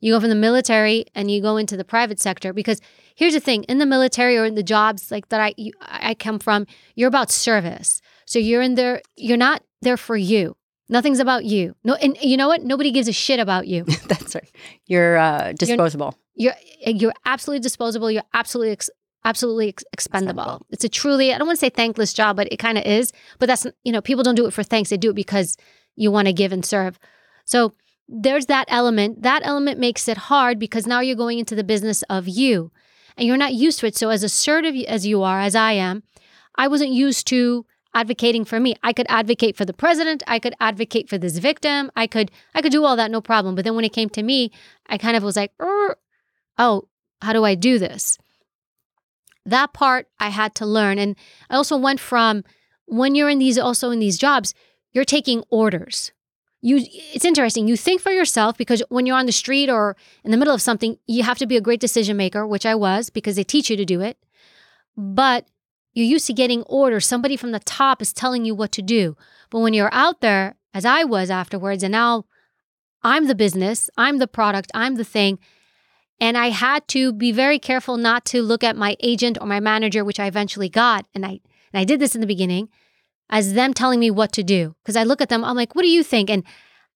you 0.03 0.13
go 0.13 0.19
from 0.19 0.29
the 0.29 0.35
military 0.35 1.05
and 1.13 1.29
you 1.29 1.41
go 1.41 1.57
into 1.57 1.77
the 1.77 1.83
private 1.83 2.19
sector 2.19 2.53
because 2.53 2.81
here's 3.15 3.33
the 3.33 3.39
thing 3.39 3.63
in 3.65 3.77
the 3.77 3.85
military 3.85 4.35
or 4.35 4.45
in 4.45 4.55
the 4.55 4.63
jobs 4.63 5.11
like 5.11 5.29
that 5.29 5.39
I 5.39 5.53
you, 5.57 5.73
I 5.79 6.15
come 6.15 6.39
from, 6.39 6.65
you're 6.95 7.07
about 7.07 7.29
service. 7.29 8.01
So 8.25 8.39
you're 8.39 8.63
in 8.63 8.73
there 8.75 9.01
you're 9.15 9.37
not 9.37 9.63
there 9.81 9.97
for 9.97 10.17
you. 10.17 10.57
Nothing's 10.91 11.19
about 11.19 11.45
you. 11.45 11.73
No, 11.85 11.95
and 11.95 12.17
you 12.21 12.35
know 12.35 12.49
what? 12.49 12.63
Nobody 12.63 12.91
gives 12.91 13.07
a 13.07 13.13
shit 13.13 13.39
about 13.39 13.65
you. 13.65 13.85
That's 14.07 14.35
right. 14.35 14.51
You're 14.85 15.17
uh, 15.17 15.53
disposable. 15.53 16.15
You're 16.35 16.53
you're 16.85 17.13
absolutely 17.25 17.61
disposable. 17.61 18.11
You're 18.11 18.25
absolutely 18.33 18.73
ex- 18.73 18.89
absolutely 19.23 19.69
ex- 19.69 19.85
expendable. 19.93 20.41
Expendable. 20.41 20.67
It's 20.69 20.83
a 20.83 20.89
truly 20.89 21.33
I 21.33 21.37
don't 21.37 21.47
want 21.47 21.57
to 21.57 21.65
say 21.65 21.69
thankless 21.69 22.11
job, 22.11 22.35
but 22.35 22.51
it 22.51 22.57
kind 22.57 22.77
of 22.77 22.83
is. 22.83 23.13
But 23.39 23.45
that's 23.45 23.65
you 23.85 23.93
know 23.93 24.01
people 24.01 24.23
don't 24.23 24.35
do 24.35 24.45
it 24.47 24.53
for 24.53 24.63
thanks. 24.63 24.89
They 24.89 24.97
do 24.97 25.11
it 25.11 25.15
because 25.15 25.55
you 25.95 26.11
want 26.11 26.27
to 26.27 26.33
give 26.33 26.51
and 26.51 26.65
serve. 26.65 26.99
So 27.45 27.73
there's 28.09 28.47
that 28.47 28.65
element. 28.67 29.21
That 29.21 29.43
element 29.45 29.79
makes 29.79 30.09
it 30.09 30.17
hard 30.17 30.59
because 30.59 30.85
now 30.85 30.99
you're 30.99 31.15
going 31.15 31.39
into 31.39 31.55
the 31.55 31.63
business 31.63 32.03
of 32.09 32.27
you, 32.27 32.69
and 33.15 33.25
you're 33.25 33.37
not 33.37 33.53
used 33.53 33.79
to 33.79 33.87
it. 33.87 33.95
So 33.95 34.09
as 34.09 34.23
assertive 34.23 34.75
as 34.89 35.07
you 35.07 35.23
are, 35.23 35.39
as 35.39 35.55
I 35.55 35.71
am, 35.71 36.03
I 36.57 36.67
wasn't 36.67 36.91
used 36.91 37.27
to 37.27 37.65
advocating 37.93 38.45
for 38.45 38.59
me. 38.59 38.75
I 38.83 38.93
could 38.93 39.05
advocate 39.09 39.57
for 39.57 39.65
the 39.65 39.73
president, 39.73 40.23
I 40.27 40.39
could 40.39 40.55
advocate 40.59 41.09
for 41.09 41.17
this 41.17 41.37
victim, 41.37 41.91
I 41.95 42.07
could 42.07 42.31
I 42.53 42.61
could 42.61 42.71
do 42.71 42.85
all 42.85 42.95
that 42.95 43.11
no 43.11 43.21
problem. 43.21 43.55
But 43.55 43.65
then 43.65 43.75
when 43.75 43.85
it 43.85 43.93
came 43.93 44.09
to 44.09 44.23
me, 44.23 44.51
I 44.87 44.97
kind 44.97 45.17
of 45.17 45.23
was 45.23 45.35
like, 45.35 45.51
"Er, 45.61 45.97
"Oh, 46.57 46.87
how 47.21 47.33
do 47.33 47.43
I 47.43 47.55
do 47.55 47.79
this?" 47.79 48.17
That 49.45 49.73
part 49.73 50.07
I 50.19 50.29
had 50.29 50.55
to 50.55 50.65
learn 50.65 50.99
and 50.99 51.15
I 51.49 51.55
also 51.55 51.77
went 51.77 51.99
from 51.99 52.43
when 52.85 53.15
you're 53.15 53.29
in 53.29 53.39
these 53.39 53.57
also 53.57 53.89
in 53.91 53.99
these 53.99 54.17
jobs, 54.17 54.53
you're 54.91 55.05
taking 55.05 55.43
orders. 55.49 56.11
You 56.61 56.79
it's 57.13 57.25
interesting. 57.25 57.67
You 57.67 57.75
think 57.75 58.01
for 58.01 58.11
yourself 58.11 58.57
because 58.57 58.83
when 58.89 59.05
you're 59.05 59.17
on 59.17 59.25
the 59.25 59.31
street 59.31 59.69
or 59.69 59.95
in 60.23 60.31
the 60.31 60.37
middle 60.37 60.53
of 60.53 60.61
something, 60.61 60.97
you 61.07 61.23
have 61.23 61.39
to 61.39 61.47
be 61.47 61.57
a 61.57 61.61
great 61.61 61.79
decision 61.79 62.17
maker, 62.17 62.45
which 62.45 62.65
I 62.65 62.75
was 62.75 63.09
because 63.09 63.35
they 63.35 63.43
teach 63.43 63.69
you 63.69 63.77
to 63.77 63.85
do 63.85 64.01
it. 64.01 64.17
But 64.95 65.47
you're 65.93 66.05
used 66.05 66.27
to 66.27 66.33
getting 66.33 66.63
orders. 66.63 67.05
Somebody 67.05 67.35
from 67.35 67.51
the 67.51 67.59
top 67.59 68.01
is 68.01 68.13
telling 68.13 68.45
you 68.45 68.55
what 68.55 68.71
to 68.73 68.81
do. 68.81 69.17
But 69.49 69.59
when 69.59 69.73
you're 69.73 69.93
out 69.93 70.21
there, 70.21 70.55
as 70.73 70.85
I 70.85 71.03
was 71.03 71.29
afterwards, 71.29 71.83
and 71.83 71.91
now 71.91 72.25
I'm 73.03 73.27
the 73.27 73.35
business, 73.35 73.89
I'm 73.97 74.17
the 74.17 74.27
product, 74.27 74.71
I'm 74.73 74.95
the 74.95 75.03
thing. 75.03 75.39
And 76.19 76.37
I 76.37 76.49
had 76.49 76.87
to 76.89 77.11
be 77.11 77.31
very 77.31 77.59
careful 77.59 77.97
not 77.97 78.25
to 78.25 78.41
look 78.41 78.63
at 78.63 78.77
my 78.77 78.95
agent 78.99 79.37
or 79.41 79.47
my 79.47 79.59
manager, 79.59 80.05
which 80.05 80.19
I 80.19 80.27
eventually 80.27 80.69
got. 80.69 81.05
And 81.15 81.25
I 81.25 81.39
and 81.73 81.79
I 81.79 81.83
did 81.83 81.99
this 81.99 82.15
in 82.15 82.21
the 82.21 82.27
beginning, 82.27 82.69
as 83.29 83.53
them 83.53 83.73
telling 83.73 83.99
me 83.99 84.11
what 84.11 84.31
to 84.33 84.43
do. 84.43 84.75
Because 84.83 84.95
I 84.95 85.03
look 85.03 85.21
at 85.21 85.29
them, 85.29 85.43
I'm 85.43 85.55
like, 85.55 85.73
what 85.73 85.81
do 85.81 85.87
you 85.87 86.03
think? 86.03 86.29
And 86.29 86.43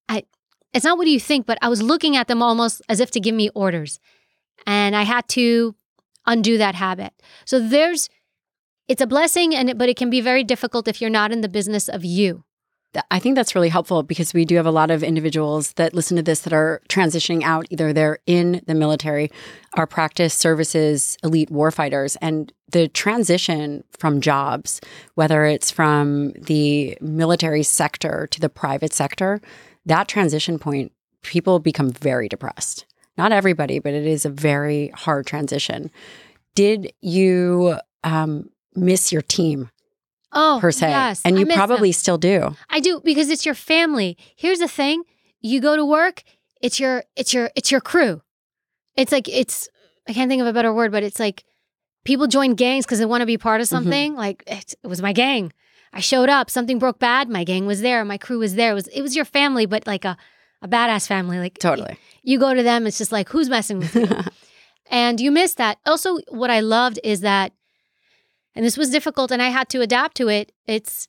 I 0.07 0.25
it's 0.73 0.85
not 0.85 0.97
what 0.97 1.05
do 1.05 1.11
you 1.11 1.19
think, 1.19 1.45
but 1.45 1.57
I 1.61 1.69
was 1.69 1.81
looking 1.81 2.15
at 2.15 2.27
them 2.27 2.43
almost 2.43 2.81
as 2.87 2.99
if 2.99 3.09
to 3.11 3.19
give 3.19 3.33
me 3.33 3.49
orders. 3.55 3.99
And 4.67 4.95
I 4.95 5.03
had 5.03 5.27
to 5.29 5.75
undo 6.25 6.57
that 6.57 6.75
habit. 6.75 7.13
So 7.45 7.59
there's 7.59 8.09
it's 8.87 9.01
a 9.01 9.07
blessing 9.07 9.55
and 9.55 9.77
but 9.77 9.89
it 9.89 9.97
can 9.97 10.09
be 10.09 10.21
very 10.21 10.43
difficult 10.43 10.87
if 10.87 11.01
you're 11.01 11.09
not 11.09 11.31
in 11.31 11.41
the 11.41 11.49
business 11.49 11.87
of 11.89 12.05
you. 12.05 12.43
I 13.11 13.19
think 13.19 13.35
that's 13.35 13.55
really 13.55 13.69
helpful 13.69 14.03
because 14.03 14.33
we 14.33 14.45
do 14.45 14.55
have 14.55 14.65
a 14.65 14.71
lot 14.71 14.89
of 14.89 15.03
individuals 15.03 15.73
that 15.73 15.93
listen 15.93 16.15
to 16.17 16.23
this 16.23 16.41
that 16.41 16.53
are 16.53 16.81
transitioning 16.87 17.43
out. 17.43 17.65
Either 17.69 17.91
they're 17.91 18.19
in 18.25 18.61
the 18.67 18.73
military, 18.73 19.31
our 19.73 19.85
practice 19.85 20.33
services, 20.33 21.17
elite 21.23 21.49
warfighters, 21.49 22.15
and 22.21 22.53
the 22.69 22.87
transition 22.87 23.83
from 23.97 24.21
jobs, 24.21 24.79
whether 25.15 25.45
it's 25.45 25.71
from 25.71 26.31
the 26.33 26.97
military 27.01 27.63
sector 27.63 28.27
to 28.31 28.39
the 28.39 28.49
private 28.49 28.93
sector, 28.93 29.41
that 29.85 30.07
transition 30.07 30.57
point, 30.57 30.91
people 31.21 31.59
become 31.59 31.91
very 31.91 32.29
depressed. 32.29 32.85
Not 33.17 33.31
everybody, 33.31 33.79
but 33.79 33.93
it 33.93 34.05
is 34.05 34.25
a 34.25 34.29
very 34.29 34.89
hard 34.89 35.25
transition. 35.25 35.91
Did 36.53 36.91
you 37.01 37.77
um, 38.03 38.49
miss 38.75 39.12
your 39.12 39.22
team 39.22 39.70
Oh, 40.32 40.58
per 40.62 40.72
se? 40.72 40.89
yes. 40.89 41.22
and 41.24 41.39
you 41.39 41.46
miss 41.46 41.55
them. 41.55 41.67
probably 41.67 41.91
still 41.91 42.17
do. 42.17 42.55
I 42.70 42.79
do 42.79 43.01
because 43.03 43.29
it's 43.29 43.46
your 43.46 43.55
family. 43.55 44.17
Here's 44.36 44.60
the 44.60 44.67
thing: 44.67 45.03
you 45.41 45.62
go 45.62 45.75
to 45.75 45.86
work, 45.86 46.24
it's 46.62 46.79
your 46.79 47.03
it's 47.15 47.34
your 47.34 47.50
it's 47.55 47.72
your 47.72 47.82
crew. 47.82 48.22
It's 48.96 49.11
like 49.11 49.29
it's 49.29 49.70
I 50.07 50.14
can't 50.14 50.29
think 50.29 50.42
of 50.42 50.48
a 50.48 50.53
better 50.53 50.74
word, 50.74 50.92
but 50.92 51.03
it's 51.03 51.20
like 51.20 51.44
people 52.03 52.27
join 52.27 52.55
gangs 52.55 52.85
because 52.85 53.00
they 53.00 53.05
want 53.05 53.22
to 53.22 53.25
be 53.25 53.38
part 53.38 53.61
of 53.61 53.68
Mm-hmm. 53.68 53.75
something. 53.75 54.16
Like 54.16 54.44
it, 54.48 54.75
it 54.83 54.88
was 54.88 55.01
my 55.01 55.14
gang. 55.14 55.53
I 55.94 56.01
showed 56.01 56.27
up, 56.27 56.50
something 56.50 56.77
broke 56.79 57.00
bad, 57.00 57.29
my 57.29 57.46
gang 57.46 57.66
was 57.66 57.79
there, 57.81 58.03
my 58.03 58.18
crew 58.18 58.40
was 58.40 58.55
there. 58.55 58.72
It 58.72 58.75
was 58.75 58.88
it 58.90 59.01
was 59.01 59.16
your 59.16 59.24
family, 59.25 59.66
but 59.66 59.88
like 59.88 60.03
a 60.03 60.18
a 60.61 60.68
badass 60.68 61.07
family. 61.07 61.40
Like 61.40 61.57
Totally. 61.59 61.98
you 62.24 62.38
go 62.40 62.53
to 62.53 62.61
them, 62.64 62.85
it's 62.88 62.98
just 62.98 63.14
like 63.14 63.29
who's 63.29 63.48
messing 63.50 63.79
with 63.79 63.96
you, 63.96 64.07
and 64.92 65.22
you 65.22 65.31
miss 65.31 65.53
that. 65.55 65.77
Also, 65.85 66.18
what 66.29 66.50
I 66.50 66.59
loved 66.59 67.00
is 67.03 67.22
that, 67.22 67.53
and 68.55 68.65
this 68.65 68.77
was 68.77 68.89
difficult, 68.89 69.31
and 69.31 69.41
I 69.41 69.50
had 69.50 69.70
to 69.70 69.81
adapt 69.81 70.15
to 70.18 70.27
it. 70.29 70.51
It's 70.68 71.07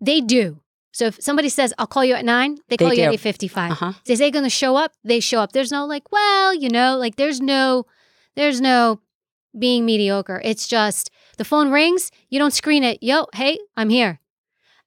they 0.00 0.20
do. 0.20 0.60
So 0.92 1.06
if 1.06 1.22
somebody 1.22 1.48
says, 1.48 1.72
"I'll 1.78 1.86
call 1.86 2.04
you 2.04 2.14
at 2.14 2.24
9, 2.24 2.56
they 2.68 2.76
They 2.76 2.84
call 2.84 2.94
you 2.94 3.02
at 3.04 3.08
do. 3.08 3.14
eight 3.14 3.20
fifty-five. 3.20 3.72
Uh-huh. 3.72 3.92
They 4.04 4.16
say 4.16 4.30
going 4.30 4.44
to 4.44 4.50
show 4.50 4.76
up, 4.76 4.92
they 5.04 5.20
show 5.20 5.40
up. 5.40 5.52
There's 5.52 5.70
no 5.70 5.86
like, 5.86 6.10
well, 6.10 6.54
you 6.54 6.68
know, 6.68 6.96
like 6.96 7.16
there's 7.16 7.40
no, 7.40 7.86
there's 8.36 8.60
no 8.60 9.00
being 9.58 9.84
mediocre. 9.84 10.40
It's 10.44 10.66
just 10.66 11.10
the 11.36 11.44
phone 11.44 11.70
rings, 11.70 12.10
you 12.30 12.38
don't 12.38 12.52
screen 12.52 12.82
it. 12.82 13.02
Yo, 13.02 13.26
hey, 13.34 13.58
I'm 13.76 13.90
here. 13.90 14.20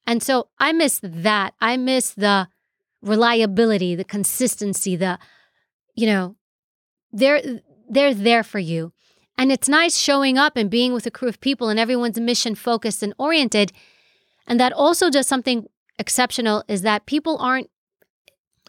And 0.05 0.21
so 0.21 0.47
I 0.59 0.73
miss 0.73 0.99
that. 1.03 1.53
I 1.61 1.77
miss 1.77 2.11
the 2.11 2.47
reliability, 3.01 3.95
the 3.95 4.03
consistency, 4.03 4.95
the, 4.95 5.17
you 5.95 6.07
know, 6.07 6.35
they're 7.11 7.41
they're 7.89 8.13
there 8.13 8.43
for 8.43 8.59
you. 8.59 8.91
And 9.41 9.51
it's 9.51 9.67
nice 9.67 9.97
showing 9.97 10.37
up 10.37 10.55
and 10.55 10.69
being 10.69 10.93
with 10.93 11.07
a 11.07 11.09
crew 11.09 11.27
of 11.27 11.41
people 11.41 11.69
and 11.69 11.79
everyone's 11.79 12.19
mission 12.19 12.53
focused 12.53 13.01
and 13.01 13.11
oriented. 13.17 13.71
And 14.45 14.59
that 14.59 14.71
also 14.71 15.09
does 15.09 15.25
something 15.25 15.65
exceptional 15.97 16.63
is 16.67 16.83
that 16.83 17.07
people 17.07 17.39
aren't 17.39 17.67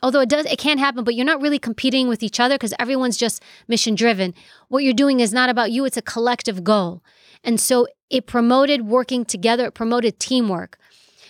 although 0.03 0.21
it 0.21 0.31
does 0.31 0.47
it 0.47 0.59
can 0.59 0.79
happen 0.79 1.05
but 1.05 1.15
you're 1.15 1.27
not 1.27 1.43
really 1.43 1.59
competing 1.59 2.09
with 2.09 2.23
each 2.23 2.41
other 2.41 2.55
because 2.55 2.73
everyone's 2.79 3.19
just 3.19 3.43
mission 3.69 3.95
driven. 3.95 4.33
What 4.69 4.83
you're 4.83 4.95
doing 4.95 5.21
is 5.21 5.31
not 5.31 5.51
about 5.51 5.73
you 5.73 5.85
it's 5.85 5.99
a 5.99 6.03
collective 6.15 6.65
goal. 6.65 7.03
And 7.45 7.61
so 7.61 7.87
it 8.09 8.27
promoted 8.27 8.87
working 8.87 9.27
together 9.27 9.67
it 9.67 9.75
promoted 9.75 10.19
teamwork. 10.19 10.79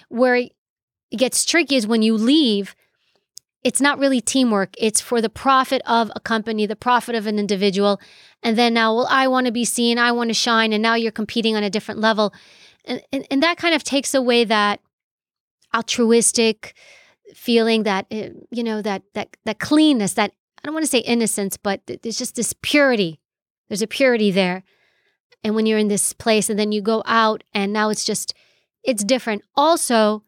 Where 0.09 0.37
it 0.37 0.53
gets 1.17 1.45
tricky 1.45 1.75
is 1.75 1.85
when 1.85 2.03
you 2.03 2.17
leave 2.17 2.77
it's 3.65 3.81
not 3.81 3.99
really 3.99 4.21
teamwork. 4.21 4.75
It's 4.79 5.01
for 5.01 5.21
the 5.21 5.29
profit 5.29 5.83
of 5.87 6.11
a 6.17 6.21
company 6.21 6.67
the 6.67 6.77
profit 6.77 7.15
of 7.15 7.27
an 7.27 7.39
individual. 7.39 8.01
And 8.43 8.59
then 8.59 8.75
now 8.75 8.95
well 8.95 9.07
i 9.09 9.29
want 9.29 9.47
to 9.47 9.53
be 9.53 9.65
seen 9.65 9.99
i 9.99 10.11
want 10.11 10.31
to 10.31 10.35
shine 10.35 10.73
and 10.73 10.83
now 10.83 10.95
you're 10.95 11.13
competing 11.13 11.57
on 11.57 11.63
a 11.63 11.71
different 11.71 12.01
level. 12.01 12.33
And, 12.85 13.01
and, 13.13 13.27
and 13.31 13.43
that 13.43 13.59
kind 13.59 13.75
of 13.75 13.85
takes 13.85 14.15
away 14.15 14.45
that 14.45 14.81
altruistic 15.75 16.75
feeling 17.35 17.85
that 17.85 18.07
uh, 18.11 18.29
you 18.51 18.63
know 18.63 18.83
that 18.83 19.03
that 19.15 19.37
that 19.45 19.59
cleanness 19.59 20.15
that 20.15 20.33
i 20.63 20.67
don't 20.67 20.75
want 20.75 20.85
to 20.85 20.91
say 20.91 20.99
innocence 20.99 21.57
but 21.57 21.87
th- 21.87 22.03
there's 22.03 22.19
just 22.19 22.35
this 22.37 22.55
purity. 22.63 23.21
There's 23.69 23.83
a 23.83 23.87
purity 23.87 24.31
there. 24.31 24.65
And 25.43 25.55
when 25.55 25.65
you're 25.65 25.79
in 25.79 25.89
this 25.89 26.13
place 26.13 26.51
and 26.51 26.59
then 26.59 26.73
you 26.73 26.83
go 26.83 27.03
out 27.07 27.43
and 27.55 27.73
now 27.73 27.89
it's 27.89 28.05
just 28.05 28.35
it's 28.83 29.05
different. 29.05 29.43
Also 29.55 30.25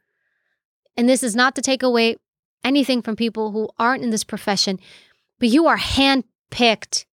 and 0.96 1.08
this 1.08 1.22
is 1.24 1.34
not 1.34 1.56
to 1.56 1.62
take 1.62 1.82
away 1.82 2.16
anything 2.64 3.02
from 3.02 3.14
people 3.14 3.52
who 3.52 3.68
aren't 3.78 4.02
in 4.02 4.10
this 4.10 4.24
profession 4.24 4.78
but 5.38 5.48
you 5.48 5.66
are 5.66 5.78
handpicked 5.78 7.04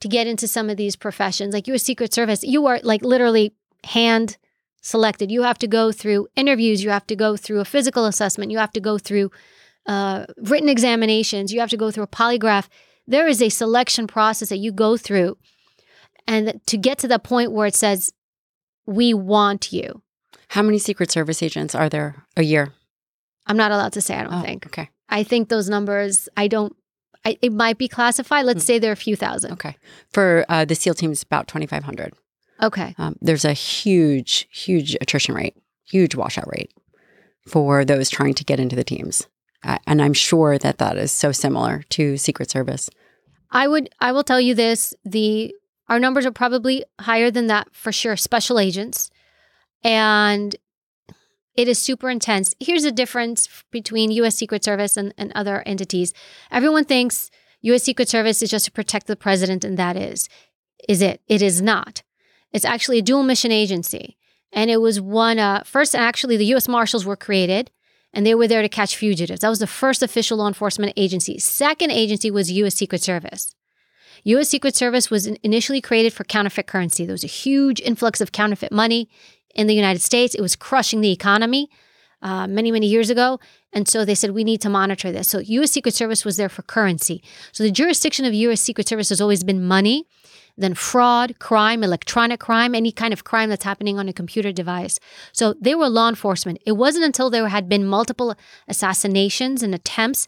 to 0.00 0.08
get 0.08 0.26
into 0.26 0.48
some 0.48 0.68
of 0.68 0.76
these 0.76 0.96
professions 0.96 1.54
like 1.54 1.66
you're 1.66 1.76
a 1.76 1.78
secret 1.78 2.12
service 2.12 2.42
you 2.42 2.66
are 2.66 2.80
like 2.82 3.02
literally 3.02 3.54
hand 3.84 4.38
selected. 4.84 5.30
You 5.30 5.42
have 5.42 5.58
to 5.58 5.66
go 5.66 5.90
through 5.90 6.28
interviews, 6.36 6.84
you 6.84 6.90
have 6.90 7.06
to 7.06 7.16
go 7.16 7.36
through 7.36 7.60
a 7.60 7.64
physical 7.64 8.04
assessment, 8.04 8.52
you 8.52 8.58
have 8.58 8.72
to 8.72 8.80
go 8.80 8.98
through 8.98 9.30
uh, 9.86 10.26
written 10.36 10.68
examinations, 10.68 11.52
you 11.52 11.60
have 11.60 11.70
to 11.70 11.76
go 11.76 11.90
through 11.90 12.04
a 12.04 12.08
polygraph. 12.08 12.68
There 13.06 13.26
is 13.26 13.42
a 13.42 13.48
selection 13.48 14.06
process 14.06 14.50
that 14.50 14.58
you 14.58 14.72
go 14.72 14.96
through, 14.96 15.36
and 16.26 16.60
to 16.66 16.78
get 16.78 16.98
to 16.98 17.08
the 17.08 17.18
point 17.18 17.52
where 17.52 17.66
it 17.66 17.74
says, 17.74 18.12
"We 18.86 19.12
want 19.12 19.72
you." 19.72 20.02
How 20.48 20.62
many 20.62 20.78
Secret 20.78 21.10
Service 21.10 21.42
agents 21.42 21.74
are 21.74 21.90
there 21.90 22.24
a 22.36 22.42
year? 22.42 22.72
I'm 23.46 23.56
not 23.56 23.70
allowed 23.72 23.92
to 23.94 24.00
say. 24.00 24.14
I 24.16 24.22
don't 24.24 24.34
Oh, 24.34 24.42
think. 24.42 24.66
Okay. 24.66 24.88
I 25.08 25.22
think 25.22 25.48
those 25.48 25.68
numbers. 25.68 26.28
I 26.36 26.48
don't. 26.48 26.74
I, 27.26 27.38
it 27.40 27.52
might 27.52 27.78
be 27.78 27.88
classified. 27.88 28.44
Let's 28.44 28.62
Hmm. 28.64 28.66
say 28.66 28.78
there 28.78 28.90
are 28.90 28.92
a 28.92 28.96
few 28.96 29.16
thousand. 29.16 29.52
Okay. 29.52 29.76
For 30.12 30.44
uh, 30.48 30.64
the 30.64 30.74
SEAL 30.74 30.94
team, 30.94 31.12
it's 31.12 31.22
about 31.22 31.48
2,500. 31.48 32.12
Okay. 32.62 32.94
Um, 32.98 33.16
there's 33.20 33.44
a 33.44 33.52
huge, 33.54 34.46
huge 34.52 34.94
attrition 35.00 35.34
rate, 35.34 35.56
huge 35.84 36.14
washout 36.14 36.48
rate 36.54 36.70
for 37.46 37.84
those 37.84 38.10
trying 38.10 38.34
to 38.34 38.44
get 38.44 38.60
into 38.60 38.76
the 38.76 38.84
teams. 38.84 39.26
Uh, 39.62 39.78
and 39.86 40.02
I'm 40.02 40.12
sure 40.12 40.58
that 40.58 40.76
that 40.78 40.96
is 40.98 41.12
so 41.12 41.32
similar 41.32 41.82
to 41.90 42.16
Secret 42.18 42.50
Service. 42.50 42.90
I 43.50 43.68
would 43.68 43.88
I 44.00 44.12
will 44.12 44.24
tell 44.24 44.40
you 44.40 44.54
this, 44.54 44.92
the 45.04 45.54
our 45.88 45.98
numbers 45.98 46.26
are 46.26 46.32
probably 46.32 46.84
higher 47.00 47.30
than 47.30 47.46
that 47.48 47.68
for 47.72 47.92
sure, 47.92 48.16
special 48.16 48.58
agents. 48.58 49.10
And 49.82 50.54
it 51.56 51.68
is 51.68 51.78
super 51.78 52.10
intense. 52.10 52.54
Here's 52.60 52.82
the 52.82 52.92
difference 52.92 53.48
between 53.70 54.10
US 54.10 54.36
Secret 54.36 54.64
Service 54.64 54.96
and, 54.96 55.14
and 55.16 55.32
other 55.34 55.62
entities. 55.66 56.12
Everyone 56.50 56.84
thinks 56.84 57.30
US 57.62 57.82
Secret 57.82 58.08
Service 58.08 58.42
is 58.42 58.50
just 58.50 58.66
to 58.66 58.72
protect 58.72 59.06
the 59.06 59.16
president 59.16 59.64
and 59.64 59.78
that 59.78 59.96
is 59.96 60.28
is 60.88 61.00
it. 61.00 61.20
It 61.28 61.40
is 61.40 61.62
not. 61.62 62.02
It's 62.52 62.64
actually 62.64 62.98
a 62.98 63.02
dual 63.02 63.22
mission 63.22 63.50
agency. 63.50 64.16
And 64.52 64.70
it 64.70 64.80
was 64.80 65.00
one, 65.00 65.38
uh, 65.38 65.62
first, 65.64 65.94
actually, 65.94 66.36
the 66.36 66.54
US 66.54 66.68
Marshals 66.68 67.04
were 67.04 67.16
created 67.16 67.70
and 68.12 68.24
they 68.24 68.34
were 68.34 68.46
there 68.46 68.62
to 68.62 68.68
catch 68.68 68.96
fugitives. 68.96 69.40
That 69.40 69.48
was 69.48 69.58
the 69.58 69.66
first 69.66 70.02
official 70.02 70.38
law 70.38 70.48
enforcement 70.48 70.92
agency. 70.96 71.38
Second 71.38 71.90
agency 71.90 72.30
was 72.30 72.52
US 72.52 72.74
Secret 72.74 73.02
Service. 73.02 73.54
US 74.24 74.48
Secret 74.48 74.76
Service 74.76 75.10
was 75.10 75.26
initially 75.26 75.80
created 75.80 76.12
for 76.12 76.24
counterfeit 76.24 76.66
currency. 76.66 77.04
There 77.04 77.14
was 77.14 77.24
a 77.24 77.28
huge 77.28 77.80
influx 77.80 78.20
of 78.20 78.32
counterfeit 78.32 78.72
money 78.72 79.08
in 79.54 79.66
the 79.66 79.74
United 79.74 80.00
States. 80.00 80.34
It 80.34 80.40
was 80.40 80.56
crushing 80.56 81.00
the 81.00 81.12
economy 81.12 81.70
uh, 82.22 82.46
many, 82.46 82.72
many 82.72 82.86
years 82.86 83.10
ago. 83.10 83.38
And 83.72 83.86
so 83.86 84.04
they 84.04 84.14
said, 84.14 84.30
we 84.30 84.44
need 84.44 84.60
to 84.62 84.70
monitor 84.70 85.12
this. 85.12 85.28
So 85.28 85.38
US 85.38 85.72
Secret 85.72 85.94
Service 85.94 86.24
was 86.24 86.36
there 86.36 86.48
for 86.48 86.62
currency. 86.62 87.22
So 87.52 87.62
the 87.62 87.70
jurisdiction 87.70 88.24
of 88.24 88.34
US 88.34 88.60
Secret 88.60 88.88
Service 88.88 89.10
has 89.10 89.20
always 89.20 89.44
been 89.44 89.62
money, 89.62 90.06
then 90.56 90.74
fraud, 90.74 91.38
crime, 91.38 91.84
electronic 91.84 92.40
crime, 92.40 92.74
any 92.74 92.92
kind 92.92 93.12
of 93.12 93.24
crime 93.24 93.50
that's 93.50 93.64
happening 93.64 93.98
on 93.98 94.08
a 94.08 94.12
computer 94.12 94.52
device. 94.52 94.98
So 95.32 95.54
they 95.60 95.74
were 95.74 95.88
law 95.88 96.08
enforcement. 96.08 96.60
It 96.64 96.72
wasn't 96.72 97.04
until 97.04 97.28
there 97.28 97.48
had 97.48 97.68
been 97.68 97.86
multiple 97.86 98.34
assassinations 98.68 99.62
and 99.62 99.74
attempts 99.74 100.26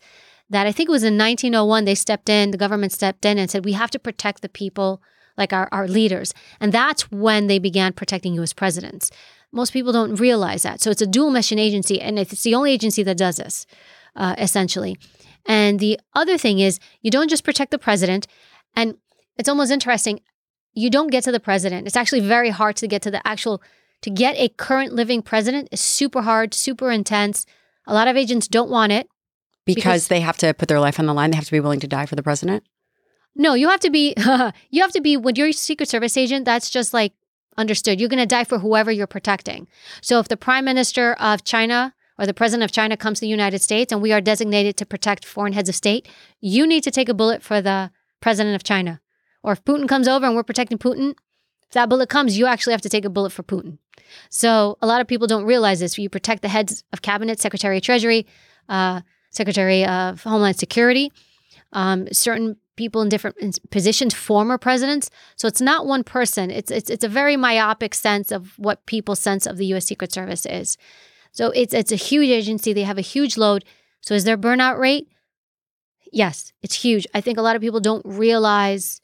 that 0.51 0.67
I 0.67 0.73
think 0.73 0.89
it 0.89 0.93
was 0.93 1.03
in 1.03 1.19
1901 1.19 1.85
they 1.85 1.95
stepped 1.95 2.29
in, 2.29 2.51
the 2.51 2.59
government 2.59 2.93
stepped 2.93 3.25
in 3.25 3.39
and 3.39 3.51
said, 3.51 3.65
we 3.65 3.73
have 3.73 3.91
to 3.91 3.99
protect 3.99 4.43
the 4.43 4.49
people 4.49 5.03
like 5.37 5.53
our, 5.53 5.69
our 5.73 5.87
leaders. 5.89 6.33
And 6.61 6.73
that's 6.73 7.11
when 7.11 7.47
they 7.47 7.59
began 7.59 7.93
protecting 7.93 8.35
US 8.35 8.53
presidents. 8.53 9.11
Most 9.53 9.73
people 9.73 9.93
don't 9.93 10.17
realize 10.17 10.63
that. 10.63 10.81
So 10.81 10.91
it's 10.91 11.03
a 11.03 11.07
dual 11.07 11.31
mission 11.31 11.59
agency, 11.59 12.01
and 12.01 12.19
it's 12.19 12.43
the 12.43 12.55
only 12.55 12.73
agency 12.73 13.03
that 13.03 13.17
does 13.17 13.37
this, 13.37 13.67
uh, 14.17 14.35
essentially. 14.39 14.97
And 15.47 15.79
the 15.79 16.01
other 16.15 16.37
thing 16.37 16.59
is, 16.59 16.81
you 17.03 17.11
don't 17.11 17.31
just 17.31 17.45
protect 17.45 17.71
the 17.71 17.79
president, 17.79 18.27
and 18.75 18.97
it's 19.39 19.49
almost 19.49 19.71
interesting. 19.71 20.21
You 20.75 20.91
don't 20.91 21.11
get 21.11 21.25
to 21.25 21.33
the 21.33 21.41
president. 21.41 21.87
It's 21.87 21.97
actually 21.97 22.21
very 22.21 22.51
hard 22.51 22.77
to 22.77 22.89
get 22.89 23.03
to 23.03 23.11
the 23.11 23.27
actual, 23.27 23.63
to 24.03 24.11
get 24.11 24.37
a 24.37 24.49
current 24.49 24.93
living 24.93 25.23
president 25.23 25.69
is 25.71 25.81
super 25.81 26.23
hard, 26.23 26.53
super 26.53 26.91
intense. 26.91 27.47
A 27.87 27.95
lot 27.95 28.09
of 28.09 28.17
agents 28.17 28.49
don't 28.49 28.71
want 28.71 28.93
it. 28.93 29.09
Because, 29.65 29.83
because 29.83 30.09
they 30.09 30.21
have 30.21 30.37
to 30.39 30.55
put 30.55 30.69
their 30.69 30.81
life 30.81 31.01
on 31.01 31.07
the 31.07 31.15
line. 31.15 31.31
They 31.31 31.37
have 31.37 31.47
to 31.47 31.53
be 31.53 31.61
willing 31.61 31.81
to 31.81 31.89
die 31.89 32.07
for 32.07 32.15
the 32.15 32.23
president. 32.23 32.63
No, 33.37 33.55
you 33.55 33.69
have 33.69 33.81
to 33.81 33.91
be, 33.91 34.15
you 34.71 34.83
have 34.83 34.93
to 34.93 35.01
be, 35.01 35.17
when 35.17 35.37
you're 35.37 35.49
a 35.49 35.53
Secret 35.53 35.89
Service 35.89 36.17
agent, 36.17 36.45
that's 36.45 36.71
just 36.71 36.95
like 36.95 37.13
understood. 37.57 38.01
You're 38.01 38.09
going 38.09 38.19
to 38.19 38.27
die 38.27 38.45
for 38.45 38.59
whoever 38.59 38.91
you're 38.91 39.07
protecting. 39.07 39.69
So 40.01 40.19
if 40.19 40.29
the 40.29 40.37
prime 40.37 40.65
minister 40.65 41.15
of 41.15 41.45
China 41.45 41.95
or 42.19 42.27
the 42.27 42.35
president 42.35 42.65
of 42.65 42.73
China 42.73 42.97
comes 42.97 43.19
to 43.19 43.21
the 43.23 43.29
United 43.29 43.61
States 43.61 43.93
and 43.93 44.01
we 44.01 44.13
are 44.13 44.21
designated 44.21 44.77
to 44.79 44.87
protect 44.87 45.25
foreign 45.25 45.53
heads 45.53 45.69
of 45.69 45.75
state, 45.75 46.09
you 46.41 46.67
need 46.67 46.83
to 46.85 46.91
take 46.91 47.09
a 47.09 47.15
bullet 47.15 47.43
for 47.43 47.61
the 47.61 47.91
president 48.21 48.57
of 48.57 48.65
China. 48.65 49.01
Or 49.43 49.53
if 49.53 49.65
Putin 49.65 49.89
comes 49.89 50.09
over 50.09 50.27
and 50.27 50.35
we're 50.35 50.43
protecting 50.43 50.79
Putin, 50.79 51.15
if 51.63 51.73
that 51.73 51.89
bullet 51.89 52.09
comes, 52.09 52.39
you 52.39 52.47
actually 52.47 52.73
have 52.73 52.83
to 52.83 52.89
take 52.89 53.05
a 53.05 53.11
bullet 53.11 53.31
for 53.31 53.43
Putin. 53.43 53.79
So 54.31 54.79
a 54.81 54.87
lot 54.87 55.01
of 55.01 55.07
people 55.07 55.27
don't 55.27 55.45
realize 55.45 55.81
this. 55.81 55.99
You 55.99 56.09
protect 56.09 56.43
the 56.43 56.49
heads 56.49 56.85
of 56.93 57.03
cabinet, 57.03 57.41
secretary 57.41 57.79
of 57.79 57.83
treasury, 57.83 58.27
uh, 58.69 59.03
secretary 59.31 59.85
of 59.85 60.23
homeland 60.23 60.59
security, 60.59 61.13
um, 61.73 62.09
certain 62.13 62.57
people 62.77 63.03
in 63.03 63.09
different 63.09 63.59
positions, 63.71 64.15
former 64.15 64.59
presidents. 64.59 65.11
So 65.37 65.49
it's 65.49 65.61
not 65.61 65.87
one 65.87 66.05
person. 66.05 66.51
It's 66.51 66.71
it's 66.71 66.91
it's 66.91 67.05
a 67.05 67.09
very 67.09 67.37
myopic 67.37 67.95
sense 67.95 68.31
of 68.31 68.59
what 68.59 68.87
people's 68.87 69.21
sense 69.21 69.47
of 69.47 69.57
the 69.57 69.67
U.S. 69.67 69.87
Secret 69.87 70.13
Service 70.13 70.47
is. 70.47 70.77
So 71.33 71.51
it's 71.51 71.75
it's 71.75 71.93
a 71.93 71.97
huge 71.97 72.29
agency. 72.29 72.73
They 72.73 72.83
have 72.83 72.99
a 72.99 73.03
huge 73.03 73.37
load. 73.37 73.65
So 74.01 74.15
is 74.15 74.25
their 74.25 74.39
burnout 74.39 74.79
rate? 74.79 75.09
Yes, 76.13 76.53
it's 76.63 76.83
huge. 76.83 77.07
I 77.15 77.21
think 77.21 77.39
a 77.39 77.43
lot 77.43 77.57
of 77.57 77.63
people 77.63 77.81
don't 77.81 78.05
realize 78.07 79.01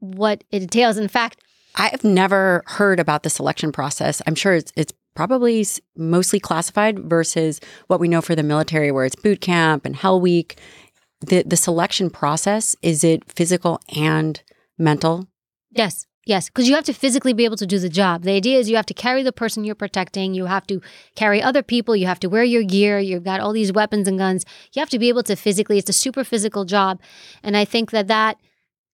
what 0.00 0.44
it 0.50 0.62
entails. 0.62 0.98
In 0.98 1.08
fact, 1.08 1.40
I've 1.74 2.04
never 2.04 2.62
heard 2.66 3.00
about 3.00 3.22
the 3.22 3.30
selection 3.30 3.72
process. 3.72 4.20
I'm 4.26 4.34
sure 4.34 4.54
it's 4.54 4.72
it's 4.76 4.92
probably 5.14 5.66
mostly 5.96 6.40
classified 6.40 6.98
versus 6.98 7.60
what 7.86 8.00
we 8.00 8.08
know 8.08 8.20
for 8.20 8.34
the 8.34 8.42
military, 8.42 8.90
where 8.90 9.04
it's 9.04 9.16
boot 9.16 9.40
camp 9.40 9.84
and 9.84 9.96
Hell 9.96 10.20
Week 10.20 10.58
the 11.22 11.42
the 11.42 11.56
selection 11.56 12.10
process 12.10 12.76
is 12.82 13.04
it 13.04 13.30
physical 13.30 13.80
and 13.96 14.42
mental? 14.78 15.28
Yes. 15.70 16.06
Yes, 16.24 16.48
because 16.48 16.68
you 16.68 16.76
have 16.76 16.84
to 16.84 16.92
physically 16.92 17.32
be 17.32 17.44
able 17.44 17.56
to 17.56 17.66
do 17.66 17.80
the 17.80 17.88
job. 17.88 18.22
The 18.22 18.30
idea 18.30 18.60
is 18.60 18.70
you 18.70 18.76
have 18.76 18.86
to 18.86 18.94
carry 18.94 19.24
the 19.24 19.32
person 19.32 19.64
you're 19.64 19.74
protecting. 19.74 20.34
You 20.34 20.46
have 20.46 20.64
to 20.68 20.80
carry 21.16 21.42
other 21.42 21.64
people. 21.64 21.96
You 21.96 22.06
have 22.06 22.20
to 22.20 22.28
wear 22.28 22.44
your 22.44 22.62
gear. 22.62 23.00
You've 23.00 23.24
got 23.24 23.40
all 23.40 23.52
these 23.52 23.72
weapons 23.72 24.06
and 24.06 24.18
guns. 24.18 24.44
You 24.72 24.78
have 24.78 24.90
to 24.90 25.00
be 25.00 25.08
able 25.08 25.24
to 25.24 25.34
physically, 25.34 25.78
it's 25.78 25.90
a 25.90 25.92
super 25.92 26.22
physical 26.22 26.64
job. 26.64 27.00
And 27.42 27.56
I 27.56 27.64
think 27.64 27.90
that 27.90 28.06
that 28.06 28.36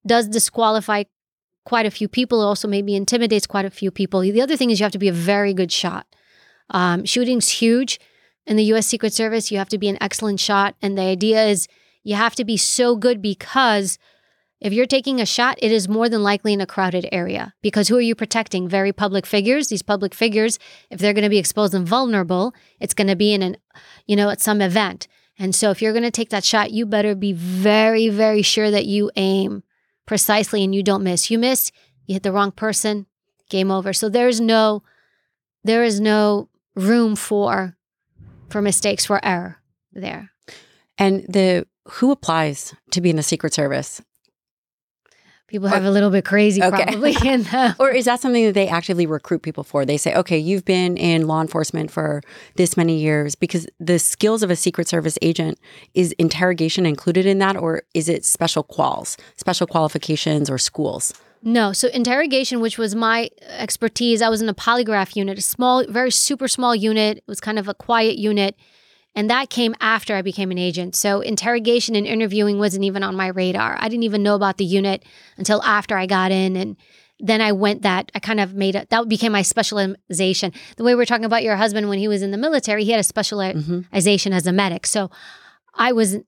does 0.07 0.27
disqualify 0.27 1.05
quite 1.67 1.85
a 1.85 1.91
few 1.91 2.09
people, 2.09 2.41
also 2.41 2.67
maybe 2.67 2.97
intimidates 2.97 3.47
quite 3.47 3.67
a 3.67 3.71
few 3.71 3.91
people. 3.91 4.21
The 4.21 4.41
other 4.41 4.57
thing 4.57 4.71
is 4.71 4.81
you 4.81 4.85
have 4.85 4.93
to 4.93 4.99
be 4.99 5.09
a 5.09 5.13
very 5.13 5.53
good 5.53 5.71
shot. 5.71 6.07
Um, 6.71 7.05
shooting's 7.05 7.51
huge. 7.51 8.01
In 8.47 8.57
the 8.57 8.65
US 8.73 8.87
Secret 8.87 9.13
Service, 9.13 9.51
you 9.51 9.59
have 9.59 9.69
to 9.69 9.77
be 9.77 9.91
an 9.91 9.99
excellent 10.01 10.41
shot. 10.41 10.77
And 10.81 10.97
the 10.97 11.03
idea 11.03 11.45
is 11.45 11.69
you 12.03 12.15
have 12.15 12.35
to 12.37 12.45
be 12.45 12.57
so 12.57 12.97
good 12.97 13.21
because 13.21 13.99
if 14.61 14.73
you're 14.73 14.87
taking 14.87 15.21
a 15.21 15.27
shot, 15.27 15.57
it 15.63 15.71
is 15.71 15.89
more 15.89 16.09
than 16.09 16.23
likely 16.23 16.53
in 16.53 16.61
a 16.61 16.67
crowded 16.67 17.09
area 17.13 17.55
because 17.63 17.89
who 17.89 17.97
are 17.97 18.01
you 18.01 18.15
protecting? 18.15 18.69
Very 18.69 18.93
public 18.93 19.25
figures. 19.25 19.69
These 19.69 19.83
public 19.83 20.15
figures, 20.15 20.59
if 20.91 20.99
they're 20.99 21.13
going 21.13 21.25
to 21.25 21.31
be 21.31 21.39
exposed 21.39 21.75
and 21.75 21.87
vulnerable, 21.87 22.55
it's 22.81 22.95
going 22.95 23.07
to 23.07 23.17
be 23.17 23.33
in 23.33 23.43
an, 23.43 23.57
you 24.07 24.17
know, 24.17 24.31
at 24.31 24.41
some 24.41 24.61
event. 24.61 25.07
And 25.39 25.55
so 25.55 25.71
if 25.71 25.81
you're 25.81 25.93
going 25.93 26.03
to 26.03 26.11
take 26.11 26.31
that 26.31 26.45
shot, 26.45 26.73
you 26.73 26.87
better 26.87 27.15
be 27.15 27.33
very, 27.33 28.09
very 28.09 28.43
sure 28.43 28.71
that 28.71 28.87
you 28.87 29.11
aim 29.15 29.63
precisely 30.07 30.65
and 30.65 30.75
you 30.75 30.83
don't 30.83 31.05
miss. 31.05 31.31
You 31.31 31.39
miss, 31.39 31.71
you 32.07 32.15
hit 32.15 32.25
the 32.25 32.33
wrong 32.33 32.51
person, 32.51 33.07
game 33.49 33.71
over. 33.71 33.93
So 33.93 34.09
there's 34.09 34.41
no, 34.41 34.83
there 35.63 35.85
is 35.85 36.01
no 36.01 36.49
room 36.75 37.15
for, 37.15 37.77
for 38.49 38.61
mistakes, 38.61 39.05
for 39.05 39.25
error 39.25 39.59
there. 39.93 40.33
And 40.97 41.25
the 41.29 41.67
who 41.91 42.11
applies 42.11 42.75
to 42.91 43.01
be 43.01 43.11
in 43.11 43.17
the 43.17 43.23
Secret 43.23 43.55
Service? 43.55 44.03
People 45.49 45.69
have 45.69 45.85
a 45.85 45.91
little 45.91 46.11
bit 46.11 46.27
crazy 46.27 46.63
okay. 46.63 46.85
probably 46.85 47.17
in 47.25 47.43
the 47.45 47.75
Or 47.79 47.89
is 47.89 48.05
that 48.05 48.21
something 48.21 48.45
that 48.45 48.53
they 48.53 48.69
actively 48.69 49.07
recruit 49.07 49.41
people 49.41 49.65
for? 49.65 49.87
They 49.87 49.97
say, 49.97 50.15
okay, 50.15 50.37
you've 50.37 50.67
been 50.67 50.99
in 50.99 51.27
law 51.27 51.41
enforcement 51.41 51.91
for 51.91 52.21
this 52.57 52.77
many 52.77 52.99
years 52.99 53.35
because 53.35 53.67
the 53.81 53.99
skills 53.99 54.43
of 54.43 54.51
a 54.51 54.57
Secret 54.57 54.89
Service 54.89 55.19
agent 55.23 55.59
is 55.95 56.13
interrogation 56.19 56.85
included 56.85 57.25
in 57.25 57.39
that, 57.39 57.57
or 57.57 57.83
is 57.95 58.11
it 58.11 58.27
special 58.27 58.63
quals, 58.63 59.19
special 59.37 59.67
qualifications 59.67 60.51
or 60.51 60.59
schools? 60.59 61.15
No. 61.43 61.73
So 61.73 61.89
interrogation, 61.89 62.61
which 62.61 62.77
was 62.77 62.95
my 62.95 63.31
expertise, 63.47 64.21
I 64.21 64.29
was 64.29 64.43
in 64.43 64.51
a 64.51 64.55
polygraph 64.55 65.17
unit, 65.17 65.39
a 65.39 65.43
small, 65.43 65.83
very 65.89 66.11
super 66.11 66.49
small 66.49 66.75
unit. 66.75 67.19
It 67.19 67.25
was 67.27 67.41
kind 67.41 67.59
of 67.59 67.69
a 67.69 67.75
quiet 67.75 68.19
unit. 68.19 68.55
And 69.19 69.29
that 69.31 69.51
came 69.51 69.75
after 69.81 70.15
I 70.15 70.23
became 70.23 70.53
an 70.53 70.59
agent. 70.59 70.95
So 70.95 71.23
interrogation 71.23 71.97
and 71.97 72.07
interviewing 72.07 72.61
wasn't 72.61 72.85
even 72.85 73.03
on 73.03 73.17
my 73.17 73.27
radar. 73.27 73.77
I 73.81 73.89
didn't 73.89 74.05
even 74.05 74.23
know 74.23 74.37
about 74.37 74.59
the 74.59 74.65
unit 74.65 75.05
until 75.37 75.61
after 75.65 75.99
I 75.99 76.07
got 76.07 76.31
in. 76.31 76.55
And 76.55 76.77
then 77.19 77.41
I 77.41 77.51
went 77.51 77.83
that, 77.83 78.13
I 78.15 78.21
kind 78.21 78.39
of 78.39 78.55
made 78.55 78.77
it, 78.77 78.91
that 78.91 79.09
became 79.09 79.33
my 79.33 79.43
specialization. 79.43 80.53
The 80.77 80.85
way 80.85 80.95
we 80.95 81.03
are 81.03 81.05
talking 81.05 81.25
about 81.25 81.43
your 81.43 81.57
husband 81.57 81.89
when 81.89 81.99
he 81.99 82.07
was 82.07 82.23
in 82.23 82.31
the 82.31 82.39
military, 82.39 82.85
he 82.85 82.93
had 82.93 83.01
a 83.01 83.03
specialization 83.03 83.83
mm-hmm. 83.91 84.33
as 84.33 84.47
a 84.47 84.53
medic. 84.53 84.87
So 84.87 85.11
I 85.75 85.91
was, 85.91 86.19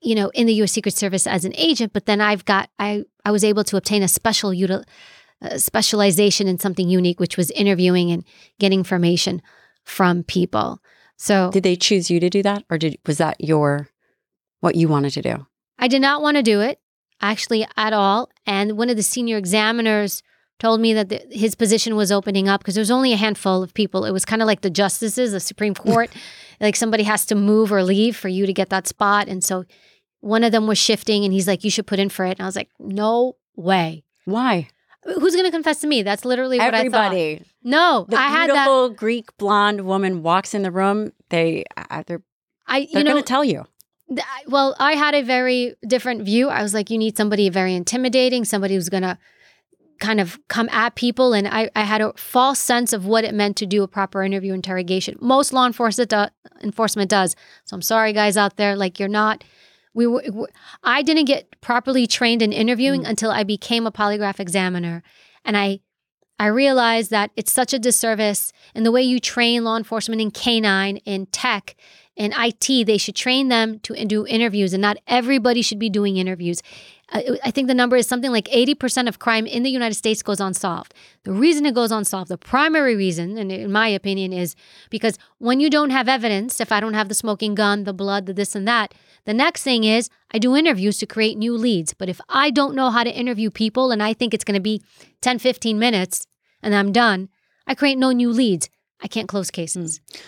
you 0.00 0.14
know, 0.14 0.28
in 0.28 0.46
the 0.46 0.54
U.S. 0.54 0.70
Secret 0.70 0.94
Service 0.94 1.26
as 1.26 1.44
an 1.44 1.52
agent, 1.56 1.92
but 1.92 2.06
then 2.06 2.20
I've 2.20 2.44
got, 2.44 2.70
I, 2.78 3.02
I 3.24 3.32
was 3.32 3.42
able 3.42 3.64
to 3.64 3.76
obtain 3.76 4.04
a 4.04 4.08
special 4.08 4.50
util, 4.50 4.84
specialization 5.56 6.46
in 6.46 6.60
something 6.60 6.88
unique, 6.88 7.18
which 7.18 7.36
was 7.36 7.50
interviewing 7.50 8.12
and 8.12 8.24
getting 8.60 8.78
information 8.78 9.42
from 9.82 10.22
people. 10.22 10.80
So 11.20 11.50
did 11.52 11.64
they 11.64 11.76
choose 11.76 12.10
you 12.10 12.18
to 12.18 12.30
do 12.30 12.42
that 12.42 12.64
or 12.70 12.78
did 12.78 12.98
was 13.06 13.18
that 13.18 13.38
your 13.44 13.90
what 14.60 14.74
you 14.74 14.88
wanted 14.88 15.12
to 15.12 15.22
do? 15.22 15.46
I 15.78 15.86
did 15.86 16.00
not 16.00 16.22
want 16.22 16.38
to 16.38 16.42
do 16.42 16.62
it 16.62 16.80
actually 17.20 17.66
at 17.76 17.92
all 17.92 18.30
and 18.46 18.78
one 18.78 18.88
of 18.88 18.96
the 18.96 19.02
senior 19.02 19.36
examiners 19.36 20.22
told 20.58 20.80
me 20.80 20.94
that 20.94 21.10
the, 21.10 21.22
his 21.30 21.54
position 21.54 21.94
was 21.94 22.10
opening 22.10 22.48
up 22.48 22.62
because 22.62 22.74
there 22.74 22.80
was 22.80 22.90
only 22.90 23.12
a 23.12 23.18
handful 23.18 23.62
of 23.62 23.74
people. 23.74 24.06
It 24.06 24.12
was 24.12 24.24
kind 24.24 24.40
of 24.40 24.46
like 24.46 24.62
the 24.62 24.70
justices, 24.70 25.32
the 25.32 25.40
Supreme 25.40 25.74
Court. 25.86 26.10
like 26.58 26.74
somebody 26.74 27.02
has 27.02 27.26
to 27.26 27.34
move 27.34 27.70
or 27.70 27.82
leave 27.82 28.16
for 28.16 28.28
you 28.28 28.46
to 28.46 28.52
get 28.54 28.70
that 28.70 28.86
spot. 28.86 29.28
And 29.28 29.44
so 29.44 29.66
one 30.20 30.42
of 30.42 30.52
them 30.52 30.66
was 30.66 30.78
shifting 30.78 31.24
and 31.24 31.34
he's 31.34 31.46
like, 31.46 31.64
you 31.64 31.70
should 31.70 31.86
put 31.86 31.98
in 31.98 32.08
for 32.08 32.24
it. 32.24 32.38
And 32.38 32.40
I 32.40 32.46
was 32.46 32.56
like, 32.56 32.70
no 32.78 33.36
way. 33.56 34.04
Why? 34.24 34.68
Who's 35.04 35.34
going 35.34 35.46
to 35.46 35.50
confess 35.50 35.82
to 35.82 35.86
me? 35.86 36.02
That's 36.02 36.24
literally 36.24 36.58
what 36.58 36.72
Everybody. 36.72 37.32
I 37.32 37.38
thought. 37.38 37.46
No, 37.62 38.06
the 38.08 38.16
I 38.16 38.28
had 38.28 38.46
beautiful 38.46 38.88
that. 38.88 38.96
Greek 38.96 39.36
blonde 39.36 39.82
woman 39.82 40.22
walks 40.22 40.54
in 40.54 40.62
the 40.62 40.70
room. 40.70 41.12
They, 41.28 41.64
uh, 41.76 42.02
they're, 42.06 42.22
I, 42.66 42.88
they're 42.92 43.04
going 43.04 43.16
to 43.16 43.22
tell 43.22 43.44
you. 43.44 43.66
Th- 44.08 44.20
well, 44.46 44.74
I 44.78 44.94
had 44.94 45.14
a 45.14 45.22
very 45.22 45.74
different 45.86 46.22
view. 46.22 46.48
I 46.48 46.62
was 46.62 46.74
like, 46.74 46.90
you 46.90 46.98
need 46.98 47.16
somebody 47.16 47.48
very 47.48 47.74
intimidating, 47.74 48.44
somebody 48.44 48.74
who's 48.74 48.88
going 48.88 49.02
to 49.02 49.18
kind 49.98 50.20
of 50.20 50.38
come 50.48 50.68
at 50.70 50.94
people. 50.94 51.34
And 51.34 51.46
I, 51.46 51.70
I 51.76 51.82
had 51.82 52.00
a 52.00 52.14
false 52.16 52.58
sense 52.58 52.92
of 52.92 53.04
what 53.04 53.24
it 53.24 53.34
meant 53.34 53.56
to 53.58 53.66
do 53.66 53.82
a 53.82 53.88
proper 53.88 54.22
interview 54.22 54.54
interrogation. 54.54 55.18
Most 55.20 55.52
law 55.52 55.66
enforcement, 55.66 56.10
do- 56.10 56.28
enforcement 56.62 57.10
does. 57.10 57.36
So 57.64 57.74
I'm 57.74 57.82
sorry, 57.82 58.14
guys 58.14 58.36
out 58.38 58.56
there. 58.56 58.74
Like, 58.74 58.98
you're 58.98 59.08
not 59.08 59.44
we 59.92 60.06
were, 60.06 60.22
I 60.82 61.02
didn't 61.02 61.24
get 61.24 61.60
properly 61.60 62.06
trained 62.06 62.42
in 62.42 62.52
interviewing 62.52 63.02
mm. 63.02 63.08
until 63.08 63.30
I 63.30 63.44
became 63.44 63.86
a 63.86 63.92
polygraph 63.92 64.40
examiner. 64.40 65.02
And 65.44 65.56
I 65.56 65.80
I 66.40 66.46
realize 66.46 67.10
that 67.10 67.30
it's 67.36 67.52
such 67.52 67.74
a 67.74 67.78
disservice 67.78 68.50
in 68.74 68.82
the 68.82 68.90
way 68.90 69.02
you 69.02 69.20
train 69.20 69.62
law 69.62 69.76
enforcement 69.76 70.22
in 70.22 70.30
canine, 70.30 70.96
in 71.04 71.26
tech, 71.26 71.76
in 72.16 72.32
IT. 72.34 72.86
They 72.86 72.96
should 72.96 73.14
train 73.14 73.48
them 73.48 73.78
to 73.80 73.94
do 74.06 74.26
interviews, 74.26 74.72
and 74.72 74.80
not 74.80 74.96
everybody 75.06 75.60
should 75.60 75.78
be 75.78 75.90
doing 75.90 76.16
interviews. 76.16 76.62
I 77.12 77.50
think 77.50 77.68
the 77.68 77.74
number 77.74 77.96
is 77.96 78.06
something 78.06 78.30
like 78.30 78.46
80% 78.46 79.06
of 79.06 79.18
crime 79.18 79.44
in 79.44 79.64
the 79.64 79.70
United 79.70 79.96
States 79.96 80.22
goes 80.22 80.40
unsolved. 80.40 80.94
The 81.24 81.32
reason 81.32 81.66
it 81.66 81.74
goes 81.74 81.92
unsolved, 81.92 82.30
the 82.30 82.38
primary 82.38 82.96
reason, 82.96 83.36
and 83.36 83.52
in 83.52 83.70
my 83.70 83.88
opinion, 83.88 84.32
is 84.32 84.56
because 84.88 85.18
when 85.38 85.60
you 85.60 85.68
don't 85.68 85.90
have 85.90 86.08
evidence, 86.08 86.58
if 86.58 86.72
I 86.72 86.80
don't 86.80 86.94
have 86.94 87.08
the 87.08 87.14
smoking 87.14 87.54
gun, 87.54 87.84
the 87.84 87.92
blood, 87.92 88.24
the 88.24 88.32
this 88.32 88.54
and 88.54 88.66
that, 88.66 88.94
the 89.26 89.34
next 89.34 89.62
thing 89.62 89.84
is 89.84 90.08
I 90.32 90.38
do 90.38 90.56
interviews 90.56 90.96
to 90.98 91.06
create 91.06 91.36
new 91.36 91.54
leads. 91.54 91.92
But 91.92 92.08
if 92.08 92.18
I 92.30 92.50
don't 92.50 92.74
know 92.74 92.88
how 92.88 93.04
to 93.04 93.10
interview 93.10 93.50
people 93.50 93.90
and 93.90 94.02
I 94.02 94.14
think 94.14 94.32
it's 94.32 94.44
going 94.44 94.54
to 94.54 94.60
be 94.60 94.80
10, 95.20 95.40
15 95.40 95.78
minutes 95.78 96.26
and 96.62 96.74
I'm 96.74 96.92
done, 96.92 97.28
I 97.66 97.74
create 97.74 97.98
no 97.98 98.12
new 98.12 98.30
leads. 98.30 98.68
I 99.02 99.08
can't 99.08 99.28
close 99.28 99.50
cases. 99.50 100.00
Mm. 100.12 100.20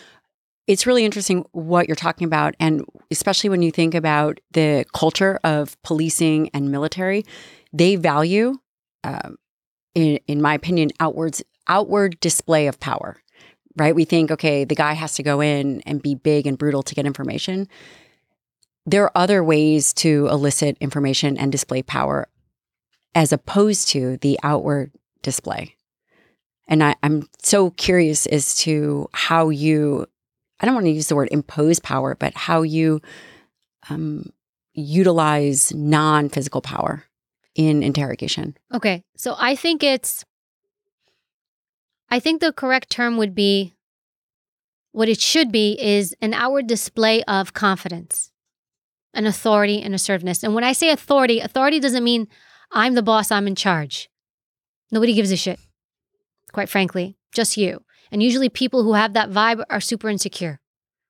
It's 0.67 0.87
really 0.87 1.05
interesting 1.05 1.45
what 1.53 1.89
you're 1.89 1.97
talking 1.97 2.27
about. 2.27 2.55
And 2.61 2.85
especially 3.11 3.51
when 3.51 3.63
you 3.63 3.73
think 3.73 3.95
about 3.95 4.39
the 4.53 4.85
culture 4.95 5.41
of 5.43 5.81
policing 5.83 6.51
and 6.55 6.71
military, 6.71 7.25
they 7.73 7.97
value, 7.97 8.59
um, 9.03 9.39
in, 9.95 10.21
in 10.29 10.41
my 10.41 10.55
opinion, 10.55 10.91
outwards 11.01 11.43
outward 11.69 12.19
display 12.21 12.67
of 12.67 12.79
power. 12.81 13.17
Right? 13.77 13.95
We 13.95 14.05
think, 14.05 14.31
okay, 14.31 14.65
the 14.65 14.75
guy 14.75 14.93
has 14.93 15.15
to 15.15 15.23
go 15.23 15.41
in 15.41 15.81
and 15.83 16.03
be 16.03 16.15
big 16.15 16.47
and 16.47 16.59
brutal 16.59 16.83
to 16.83 16.95
get 16.95 17.07
information. 17.07 17.69
There 18.85 19.05
are 19.05 19.13
other 19.17 19.43
ways 19.43 19.93
to 19.95 20.29
elicit 20.31 20.77
information 20.81 21.39
and 21.39 21.51
display 21.51 21.83
power 21.83 22.29
as 23.15 23.33
opposed 23.33 23.89
to 23.89 24.17
the 24.19 24.39
outward 24.43 24.93
display. 25.23 25.77
And 26.69 26.83
I, 26.83 26.95
am 27.03 27.29
so 27.43 27.71
curious 27.71 28.27
as 28.27 28.55
to 28.59 29.09
how 29.13 29.49
you 29.51 30.07
I 30.63 30.67
don't 30.67 30.75
want 30.75 30.87
to 30.87 30.93
use 30.93 31.09
the 31.09 31.17
word 31.17 31.29
impose 31.33 31.81
power, 31.81 32.15
but 32.15 32.35
how 32.35 32.63
you 32.63 33.03
um, 33.91 34.33
utilize 34.75 35.75
non 35.75 36.29
physical 36.29 36.61
power 36.61 37.05
in 37.57 37.83
interrogation. 37.83 38.57
Okay. 38.73 39.03
So 39.17 39.35
I 39.39 39.57
think 39.57 39.83
it's, 39.83 40.25
I 42.09 42.21
think 42.21 42.41
the 42.41 42.53
correct 42.53 42.91
term 42.91 43.17
would 43.17 43.35
be 43.35 43.75
what 44.93 45.09
it 45.09 45.21
should 45.21 45.51
be 45.51 45.77
is 45.81 46.15
an 46.21 46.33
outward 46.33 46.69
display 46.69 47.23
of 47.25 47.55
confidence, 47.55 48.31
an 49.15 49.27
authority, 49.27 49.83
and 49.83 49.95
assertiveness. 49.95 50.45
And 50.45 50.55
when 50.55 50.65
I 50.65 50.73
say 50.73 50.91
authority, 50.91 51.41
authority 51.41 51.81
doesn't 51.81 52.05
mean 52.05 52.29
I'm 52.71 52.95
the 52.95 53.03
boss, 53.03 53.31
I'm 53.31 53.47
in 53.47 53.55
charge. 53.55 54.09
Nobody 54.91 55.15
gives 55.15 55.33
a 55.33 55.37
shit, 55.37 55.59
quite 56.53 56.69
frankly, 56.69 57.17
just 57.33 57.57
you. 57.57 57.83
And 58.11 58.23
usually 58.23 58.49
people 58.49 58.83
who 58.83 58.93
have 58.93 59.15
that 59.15 59.31
vibe 59.31 59.65
are 59.71 59.81
super 59.81 60.09
insecure. 60.09 60.61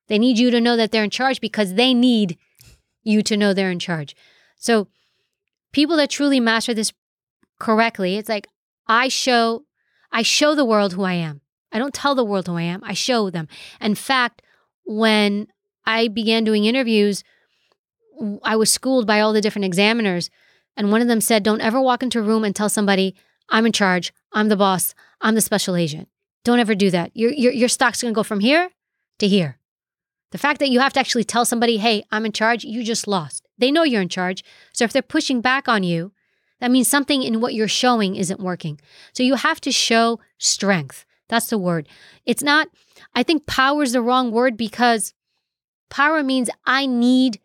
They 0.07 0.17
need 0.17 0.37
you 0.37 0.51
to 0.51 0.61
know 0.61 0.77
that 0.77 0.91
they're 0.91 1.03
in 1.03 1.09
charge 1.09 1.41
because 1.41 1.73
they 1.73 1.93
need 1.93 2.37
you 3.03 3.21
to 3.23 3.37
know 3.37 3.53
they're 3.53 3.71
in 3.71 3.79
charge. 3.79 4.15
So 4.57 4.87
people 5.71 5.97
that 5.97 6.09
truly 6.09 6.39
master 6.39 6.73
this 6.73 6.93
correctly, 7.59 8.15
it's 8.15 8.29
like 8.29 8.47
I 8.87 9.07
show 9.07 9.65
I 10.11 10.21
show 10.21 10.55
the 10.55 10.65
world 10.65 10.93
who 10.93 11.03
I 11.03 11.13
am. 11.13 11.41
I 11.71 11.79
don't 11.79 11.93
tell 11.93 12.15
the 12.15 12.23
world 12.23 12.47
who 12.47 12.55
I 12.55 12.61
am. 12.61 12.83
I 12.83 12.93
show 12.93 13.29
them. 13.29 13.47
In 13.81 13.95
fact, 13.95 14.43
when 14.85 15.47
I 15.85 16.07
began 16.07 16.43
doing 16.43 16.65
interviews, 16.65 17.23
I 18.43 18.55
was 18.55 18.71
schooled 18.71 19.07
by 19.07 19.19
all 19.19 19.33
the 19.33 19.41
different 19.41 19.65
examiners. 19.65 20.29
And 20.77 20.91
one 20.91 21.01
of 21.01 21.07
them 21.07 21.21
said, 21.21 21.43
Don't 21.43 21.61
ever 21.61 21.81
walk 21.81 22.03
into 22.03 22.19
a 22.19 22.23
room 22.23 22.43
and 22.43 22.55
tell 22.55 22.69
somebody, 22.69 23.15
I'm 23.49 23.65
in 23.65 23.71
charge, 23.71 24.13
I'm 24.31 24.49
the 24.49 24.55
boss, 24.55 24.93
I'm 25.23 25.35
the 25.35 25.41
special 25.41 25.75
agent. 25.75 26.09
Don't 26.43 26.59
ever 26.59 26.75
do 26.75 26.91
that. 26.91 27.11
Your, 27.15 27.31
your, 27.31 27.53
your 27.53 27.69
stock's 27.69 28.01
going 28.01 28.13
to 28.13 28.15
go 28.15 28.23
from 28.23 28.41
here 28.41 28.69
to 29.19 29.27
here. 29.27 29.57
The 30.31 30.37
fact 30.37 30.59
that 30.59 30.69
you 30.69 30.79
have 30.79 30.93
to 30.93 30.99
actually 30.99 31.23
tell 31.23 31.45
somebody, 31.45 31.77
hey, 31.77 32.03
I'm 32.11 32.25
in 32.25 32.33
charge, 32.33 32.63
you 32.63 32.83
just 32.83 33.07
lost. 33.07 33.47
They 33.57 33.71
know 33.71 33.83
you're 33.83 34.01
in 34.01 34.09
charge. 34.09 34.43
So 34.73 34.83
if 34.83 34.91
they're 34.91 35.01
pushing 35.01 35.41
back 35.41 35.69
on 35.69 35.83
you, 35.83 36.11
that 36.59 36.71
means 36.71 36.87
something 36.87 37.23
in 37.23 37.39
what 37.39 37.53
you're 37.53 37.67
showing 37.67 38.15
isn't 38.15 38.39
working. 38.39 38.79
So 39.13 39.23
you 39.23 39.35
have 39.35 39.61
to 39.61 39.71
show 39.71 40.19
strength. 40.37 41.05
That's 41.29 41.47
the 41.47 41.57
word. 41.57 41.87
It's 42.25 42.43
not, 42.43 42.67
I 43.15 43.23
think 43.23 43.45
power 43.45 43.83
is 43.83 43.93
the 43.93 44.01
wrong 44.01 44.31
word 44.31 44.57
because 44.57 45.13
power 45.89 46.23
means 46.23 46.49
I 46.65 46.85
need, 46.85 47.39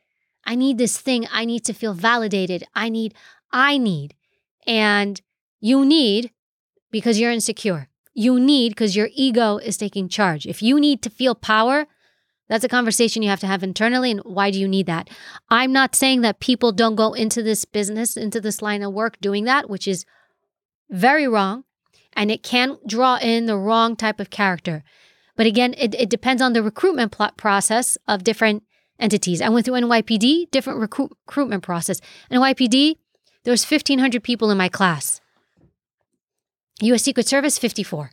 I 0.44 0.54
need 0.54 0.78
this 0.78 0.98
thing. 0.98 1.26
I 1.30 1.44
need 1.44 1.64
to 1.66 1.72
feel 1.72 1.94
validated. 1.94 2.64
I 2.74 2.88
need, 2.88 3.14
I 3.52 3.78
need. 3.78 4.14
And 4.66 5.20
you 5.60 5.84
need 5.84 6.32
because 6.90 7.18
you're 7.18 7.32
insecure. 7.32 7.88
You 8.14 8.40
need 8.40 8.70
because 8.70 8.96
your 8.96 9.08
ego 9.14 9.58
is 9.58 9.76
taking 9.76 10.08
charge. 10.08 10.46
If 10.46 10.62
you 10.62 10.80
need 10.80 11.02
to 11.02 11.10
feel 11.10 11.34
power, 11.34 11.86
that's 12.48 12.64
a 12.64 12.68
conversation 12.68 13.22
you 13.22 13.28
have 13.28 13.40
to 13.40 13.46
have 13.46 13.62
internally. 13.62 14.10
And 14.10 14.20
why 14.20 14.50
do 14.50 14.58
you 14.58 14.66
need 14.66 14.86
that? 14.86 15.08
I'm 15.50 15.72
not 15.72 15.94
saying 15.94 16.22
that 16.22 16.40
people 16.40 16.72
don't 16.72 16.96
go 16.96 17.12
into 17.12 17.42
this 17.42 17.64
business, 17.64 18.16
into 18.16 18.40
this 18.40 18.62
line 18.62 18.82
of 18.82 18.92
work 18.92 19.20
doing 19.20 19.44
that, 19.44 19.68
which 19.68 19.86
is 19.86 20.04
very 20.90 21.28
wrong. 21.28 21.64
And 22.14 22.30
it 22.30 22.42
can 22.42 22.78
draw 22.86 23.18
in 23.18 23.46
the 23.46 23.56
wrong 23.56 23.94
type 23.94 24.18
of 24.18 24.30
character. 24.30 24.82
But 25.36 25.46
again, 25.46 25.74
it, 25.78 25.94
it 25.94 26.10
depends 26.10 26.42
on 26.42 26.52
the 26.52 26.62
recruitment 26.62 27.16
process 27.36 27.96
of 28.08 28.24
different 28.24 28.64
entities. 28.98 29.40
I 29.40 29.48
went 29.50 29.64
through 29.66 29.74
NYPD, 29.74 30.50
different 30.50 30.80
recruit, 30.80 31.12
recruitment 31.26 31.62
process. 31.62 32.00
NYPD, 32.32 32.96
there 33.44 33.52
was 33.52 33.70
1,500 33.70 34.22
people 34.22 34.50
in 34.50 34.58
my 34.58 34.68
class. 34.68 35.20
U.S. 36.82 37.02
Secret 37.02 37.26
Service, 37.26 37.58
54. 37.58 38.12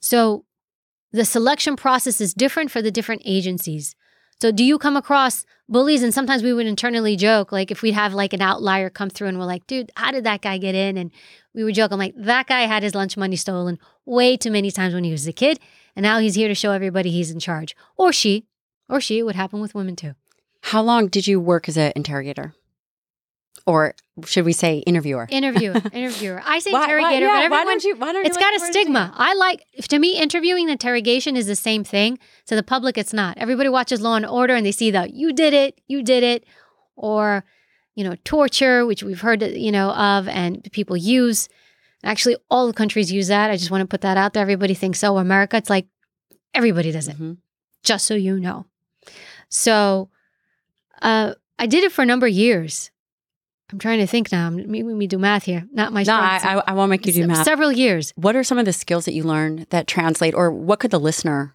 So 0.00 0.44
the 1.12 1.24
selection 1.24 1.76
process 1.76 2.20
is 2.20 2.34
different 2.34 2.70
for 2.70 2.82
the 2.82 2.90
different 2.90 3.22
agencies. 3.24 3.94
So 4.40 4.50
do 4.50 4.64
you 4.64 4.78
come 4.78 4.96
across 4.96 5.44
bullies? 5.68 6.02
And 6.02 6.14
sometimes 6.14 6.42
we 6.42 6.52
would 6.52 6.66
internally 6.66 7.14
joke, 7.16 7.52
like 7.52 7.70
if 7.70 7.82
we'd 7.82 7.92
have 7.92 8.14
like 8.14 8.32
an 8.32 8.40
outlier 8.40 8.88
come 8.88 9.10
through 9.10 9.28
and 9.28 9.38
we're 9.38 9.44
like, 9.44 9.66
dude, 9.66 9.90
how 9.96 10.12
did 10.12 10.24
that 10.24 10.40
guy 10.40 10.56
get 10.56 10.74
in? 10.74 10.96
And 10.96 11.10
we 11.54 11.62
would 11.62 11.74
joke, 11.74 11.92
I'm 11.92 11.98
like, 11.98 12.14
that 12.16 12.46
guy 12.46 12.62
had 12.62 12.82
his 12.82 12.94
lunch 12.94 13.16
money 13.16 13.36
stolen 13.36 13.78
way 14.06 14.36
too 14.36 14.50
many 14.50 14.70
times 14.70 14.94
when 14.94 15.04
he 15.04 15.12
was 15.12 15.26
a 15.26 15.32
kid. 15.32 15.60
And 15.94 16.02
now 16.02 16.18
he's 16.20 16.36
here 16.36 16.48
to 16.48 16.54
show 16.54 16.72
everybody 16.72 17.10
he's 17.10 17.30
in 17.30 17.40
charge. 17.40 17.76
Or 17.96 18.12
she, 18.12 18.46
or 18.88 19.00
she, 19.00 19.18
it 19.18 19.24
would 19.24 19.36
happen 19.36 19.60
with 19.60 19.74
women 19.74 19.96
too. 19.96 20.14
How 20.62 20.82
long 20.82 21.08
did 21.08 21.26
you 21.26 21.40
work 21.40 21.68
as 21.68 21.76
an 21.76 21.92
interrogator? 21.96 22.54
Or 23.66 23.94
should 24.24 24.44
we 24.44 24.52
say 24.52 24.78
interviewer? 24.78 25.26
Interviewer, 25.30 25.74
interviewer. 25.92 26.42
I 26.44 26.58
say 26.58 26.72
why, 26.72 26.84
interrogator, 26.84 27.26
why, 27.26 27.42
yeah, 27.42 27.48
but 27.48 27.54
why 27.54 27.64
don't 27.64 27.84
you? 27.84 27.96
Why 27.96 28.12
don't 28.12 28.24
you? 28.24 28.28
It's 28.28 28.36
got 28.36 28.54
a 28.54 28.60
stigma. 28.60 29.12
I 29.14 29.34
like 29.34 29.64
to 29.88 29.98
me 29.98 30.18
interviewing 30.18 30.64
and 30.64 30.72
interrogation 30.72 31.36
is 31.36 31.46
the 31.46 31.56
same 31.56 31.84
thing. 31.84 32.18
To 32.46 32.56
the 32.56 32.62
public, 32.62 32.98
it's 32.98 33.12
not. 33.12 33.38
Everybody 33.38 33.68
watches 33.68 34.00
Law 34.00 34.16
and 34.16 34.26
Order 34.26 34.54
and 34.54 34.64
they 34.64 34.72
see 34.72 34.90
that 34.90 35.14
you 35.14 35.32
did 35.32 35.52
it, 35.52 35.80
you 35.88 36.02
did 36.02 36.22
it, 36.22 36.44
or 36.96 37.44
you 37.94 38.04
know 38.04 38.16
torture, 38.24 38.86
which 38.86 39.02
we've 39.02 39.20
heard 39.20 39.42
you 39.42 39.72
know 39.72 39.90
of 39.90 40.28
and 40.28 40.66
people 40.72 40.96
use. 40.96 41.48
Actually, 42.02 42.36
all 42.50 42.66
the 42.66 42.72
countries 42.72 43.12
use 43.12 43.28
that. 43.28 43.50
I 43.50 43.56
just 43.56 43.70
want 43.70 43.82
to 43.82 43.86
put 43.86 44.00
that 44.00 44.16
out 44.16 44.32
there. 44.32 44.42
Everybody 44.42 44.74
thinks, 44.74 45.04
oh, 45.04 45.18
America. 45.18 45.58
It's 45.58 45.68
like 45.68 45.86
everybody 46.54 46.92
does 46.92 47.08
it. 47.08 47.14
Mm-hmm. 47.14 47.34
Just 47.82 48.06
so 48.06 48.14
you 48.14 48.40
know. 48.40 48.66
So, 49.50 50.08
uh, 51.02 51.34
I 51.58 51.66
did 51.66 51.84
it 51.84 51.92
for 51.92 52.02
a 52.02 52.06
number 52.06 52.26
of 52.26 52.32
years. 52.32 52.90
I'm 53.72 53.78
trying 53.78 53.98
to 54.00 54.06
think 54.06 54.32
now. 54.32 54.50
Maybe 54.50 54.82
me 54.82 55.06
do 55.06 55.18
math 55.18 55.44
here. 55.44 55.66
Not 55.72 55.92
my. 55.92 56.02
No, 56.02 56.14
I, 56.14 56.40
I, 56.42 56.62
I, 56.68 56.72
won't 56.72 56.90
make 56.90 57.06
you 57.06 57.12
do 57.12 57.26
math. 57.26 57.44
Several 57.44 57.70
years. 57.70 58.12
What 58.16 58.34
are 58.36 58.42
some 58.42 58.58
of 58.58 58.64
the 58.64 58.72
skills 58.72 59.04
that 59.04 59.14
you 59.14 59.22
learned 59.22 59.66
that 59.70 59.86
translate, 59.86 60.34
or 60.34 60.50
what 60.50 60.80
could 60.80 60.90
the 60.90 61.00
listener 61.00 61.54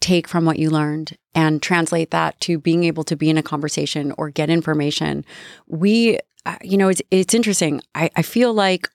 take 0.00 0.28
from 0.28 0.44
what 0.44 0.58
you 0.58 0.70
learned 0.70 1.16
and 1.34 1.62
translate 1.62 2.10
that 2.10 2.38
to 2.42 2.58
being 2.58 2.84
able 2.84 3.02
to 3.04 3.16
be 3.16 3.30
in 3.30 3.38
a 3.38 3.42
conversation 3.42 4.12
or 4.16 4.30
get 4.30 4.50
information? 4.50 5.24
We, 5.66 6.18
uh, 6.44 6.56
you 6.62 6.76
know, 6.76 6.88
it's 6.88 7.02
it's 7.10 7.34
interesting. 7.34 7.80
I, 7.94 8.10
I 8.16 8.22
feel 8.22 8.54
like 8.54 8.88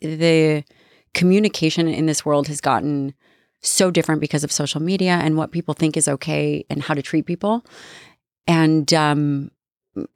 the 0.00 0.64
communication 1.14 1.88
in 1.88 2.06
this 2.06 2.24
world 2.24 2.48
has 2.48 2.60
gotten 2.60 3.14
so 3.62 3.90
different 3.90 4.20
because 4.20 4.44
of 4.44 4.52
social 4.52 4.80
media 4.80 5.12
and 5.12 5.36
what 5.36 5.52
people 5.52 5.74
think 5.74 5.96
is 5.96 6.08
okay 6.08 6.64
and 6.70 6.82
how 6.82 6.94
to 6.94 7.02
treat 7.02 7.26
people, 7.26 7.64
and 8.46 8.92
um, 8.92 9.50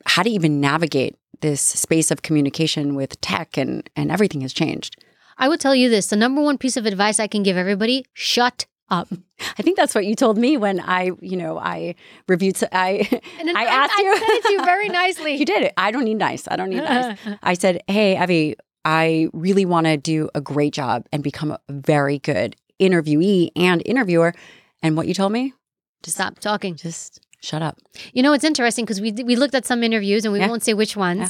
how 0.07 0.23
to 0.23 0.31
even 0.31 0.61
navigate 0.61 1.17
this 1.45 1.61
space 1.61 2.11
of 2.11 2.23
communication 2.23 2.95
with 2.95 3.21
tech 3.21 3.59
and 3.59 3.89
and 3.95 4.11
everything 4.11 4.41
has 4.41 4.55
changed. 4.55 4.97
I 5.37 5.49
will 5.49 5.59
tell 5.59 5.75
you 5.75 5.91
this: 5.91 6.07
the 6.07 6.17
number 6.17 6.41
one 6.41 6.57
piece 6.57 6.79
of 6.79 6.87
advice 6.87 7.21
I 7.21 7.27
can 7.27 7.43
give 7.43 7.59
everybody: 7.59 8.07
shut 8.15 8.65
up. 8.89 9.09
I 9.59 9.63
think 9.63 9.77
that's 9.77 9.95
what 9.95 10.07
you 10.07 10.15
told 10.15 10.39
me 10.39 10.57
when 10.57 10.81
I, 10.81 11.11
you 11.21 11.37
know, 11.37 11.59
I 11.59 11.97
reviewed. 12.29 12.57
I 12.73 13.07
I 13.55 13.65
asked 13.67 13.93
I, 13.99 14.03
you. 14.03 14.11
I 14.11 14.19
said 14.19 14.29
it 14.29 14.43
to 14.45 14.53
you 14.53 14.65
very 14.65 14.89
nicely. 14.89 15.35
you 15.37 15.45
did 15.45 15.63
it. 15.65 15.75
I 15.77 15.91
don't 15.91 16.05
need 16.05 16.17
nice. 16.17 16.49
I 16.49 16.57
don't 16.57 16.71
need 16.71 16.83
nice. 16.83 17.19
I 17.43 17.53
said, 17.53 17.83
"Hey, 17.89 18.17
Evy, 18.17 18.57
I 18.87 19.29
really 19.35 19.67
want 19.67 19.87
to 19.87 19.99
do 19.99 20.31
a 20.35 20.41
great 20.41 20.73
job 20.73 21.07
and 21.13 21.23
become 21.23 21.53
a 21.53 21.61
very 21.69 22.21
good 22.21 22.57
interviewee 22.81 23.51
and 23.55 23.83
interviewer." 23.85 24.33
And 24.83 24.97
what 24.97 25.09
you 25.09 25.15
told 25.15 25.33
me? 25.33 25.53
Just 26.03 26.17
stop 26.17 26.39
talking. 26.39 26.75
Just 26.75 27.21
shut 27.45 27.63
up. 27.63 27.79
You 28.13 28.23
know, 28.23 28.33
it's 28.33 28.45
interesting 28.45 28.85
because 28.85 29.01
we 29.01 29.13
we 29.13 29.37
looked 29.37 29.55
at 29.55 29.67
some 29.67 29.83
interviews 29.83 30.25
and 30.25 30.33
we 30.33 30.39
yeah. 30.41 30.49
won't 30.49 30.63
say 30.63 30.75
which 30.75 30.97
ones. 30.97 31.21
Yeah. 31.21 31.29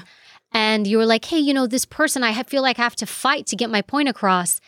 and 0.52 0.86
you 0.86 0.98
were 0.98 1.06
like, 1.06 1.24
hey, 1.24 1.38
you 1.38 1.52
know, 1.52 1.66
this 1.66 1.84
person, 1.84 2.22
I 2.22 2.42
feel 2.44 2.62
like 2.62 2.78
I 2.78 2.82
have 2.82 2.96
to 2.96 3.06
fight 3.06 3.46
to 3.48 3.56
get 3.56 3.70
my 3.70 3.82
point 3.82 4.08
across. 4.08 4.60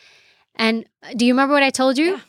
And 0.56 0.86
uh, 1.02 1.12
do 1.16 1.24
you 1.26 1.32
remember 1.34 1.54
what 1.54 1.62
I 1.62 1.70
told 1.70 1.96
you? 1.98 2.12
Yeah. 2.12 2.20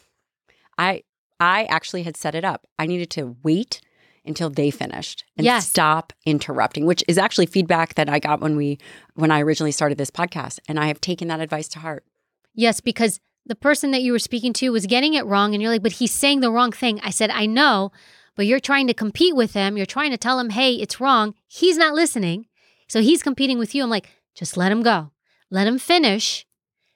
I 0.77 1.03
I 1.39 1.63
actually 1.65 2.03
had 2.03 2.17
set 2.17 2.35
it 2.35 2.45
up. 2.45 2.65
I 2.79 2.85
needed 2.85 3.09
to 3.11 3.35
wait 3.43 3.81
until 4.25 4.49
they 4.49 4.69
finished 4.71 5.23
and 5.37 5.45
Yes. 5.45 5.69
stop 5.69 6.11
interrupting, 6.25 6.85
which 6.85 7.03
is 7.07 7.17
actually 7.17 7.45
feedback 7.45 7.93
that 7.95 8.09
I 8.09 8.19
got 8.19 8.41
when 8.41 8.55
we 8.57 8.77
when 9.15 9.31
I 9.31 9.41
originally 9.41 9.71
started 9.71 9.97
this 9.97 10.11
podcast, 10.11 10.59
and 10.67 10.79
I 10.79 10.87
have 10.87 10.99
taken 10.99 11.27
that 11.29 11.39
advice 11.39 11.67
to 11.69 11.79
heart. 11.79 12.03
Yes, 12.53 12.81
because 12.81 13.19
the 13.45 13.55
person 13.55 13.91
that 13.91 14.01
you 14.01 14.11
were 14.11 14.19
speaking 14.19 14.51
to 14.53 14.69
was 14.71 14.85
getting 14.85 15.13
it 15.13 15.25
wrong, 15.25 15.53
and 15.53 15.61
you're 15.61 15.71
like, 15.71 15.83
but 15.83 15.93
he's 15.93 16.11
saying 16.11 16.41
the 16.41 16.51
wrong 16.51 16.71
thing. 16.73 16.99
I 17.03 17.11
said, 17.11 17.29
I 17.29 17.45
know, 17.45 17.91
but 18.37 18.45
you're 18.45 18.61
trying 18.61 18.87
to 18.87 18.93
compete 18.93 19.35
with 19.35 19.53
him. 19.53 19.75
You're 19.75 19.85
trying 19.85 20.11
to 20.11 20.17
tell 20.17 20.39
him, 20.39 20.51
hey, 20.51 20.75
it's 20.75 21.01
wrong. 21.01 21.33
He's 21.47 21.75
not 21.75 21.95
listening. 21.95 22.45
So 22.87 23.01
he's 23.01 23.23
competing 23.23 23.57
with 23.57 23.75
you. 23.75 23.83
I'm 23.83 23.89
like, 23.89 24.07
just 24.35 24.55
let 24.55 24.71
him 24.71 24.83
go. 24.83 25.11
Let 25.49 25.67
him 25.67 25.79
finish. 25.79 26.45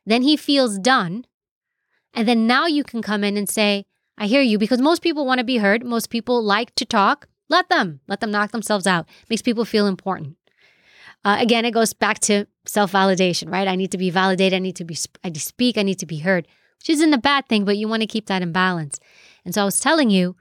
Then 0.05 0.21
he 0.21 0.37
feels 0.37 0.77
done. 0.77 1.25
And 2.13 2.27
then 2.27 2.47
now 2.47 2.67
you 2.67 2.83
can 2.83 3.01
come 3.01 3.23
in 3.23 3.37
and 3.37 3.49
say, 3.49 3.85
I 4.17 4.27
hear 4.27 4.41
you, 4.41 4.57
because 4.59 4.81
most 4.81 5.01
people 5.01 5.25
want 5.25 5.39
to 5.39 5.43
be 5.43 5.57
heard. 5.57 5.83
Most 5.83 6.11
people 6.11 6.43
like 6.43 6.75
to 6.75 6.85
talk. 6.85 7.27
Let 7.49 7.69
them, 7.69 8.01
let 8.07 8.19
them 8.19 8.31
knock 8.31 8.51
themselves 8.51 8.85
out. 8.85 9.07
Makes 9.29 9.41
people 9.41 9.65
feel 9.65 9.87
important. 9.87 10.37
Uh, 11.25 11.37
again, 11.39 11.65
it 11.65 11.71
goes 11.71 11.93
back 11.93 12.19
to 12.19 12.45
self 12.65 12.91
validation, 12.91 13.51
right? 13.51 13.67
I 13.67 13.75
need 13.75 13.91
to 13.91 13.97
be 13.97 14.09
validated. 14.09 14.57
I 14.57 14.59
need 14.59 14.75
to 14.75 14.85
be, 14.85 14.95
I 15.23 15.29
need 15.29 15.35
to 15.35 15.41
speak. 15.41 15.77
I 15.77 15.83
need 15.83 15.99
to 15.99 16.05
be 16.05 16.19
heard, 16.19 16.47
which 16.79 16.89
isn't 16.89 17.13
a 17.13 17.17
bad 17.17 17.47
thing, 17.47 17.65
but 17.65 17.77
you 17.77 17.87
want 17.87 18.01
to 18.01 18.07
keep 18.07 18.27
that 18.27 18.41
in 18.41 18.51
balance. 18.51 18.99
And 19.43 19.53
so 19.53 19.63
I 19.63 19.65
was 19.65 19.79
telling 19.79 20.09
you, 20.09 20.35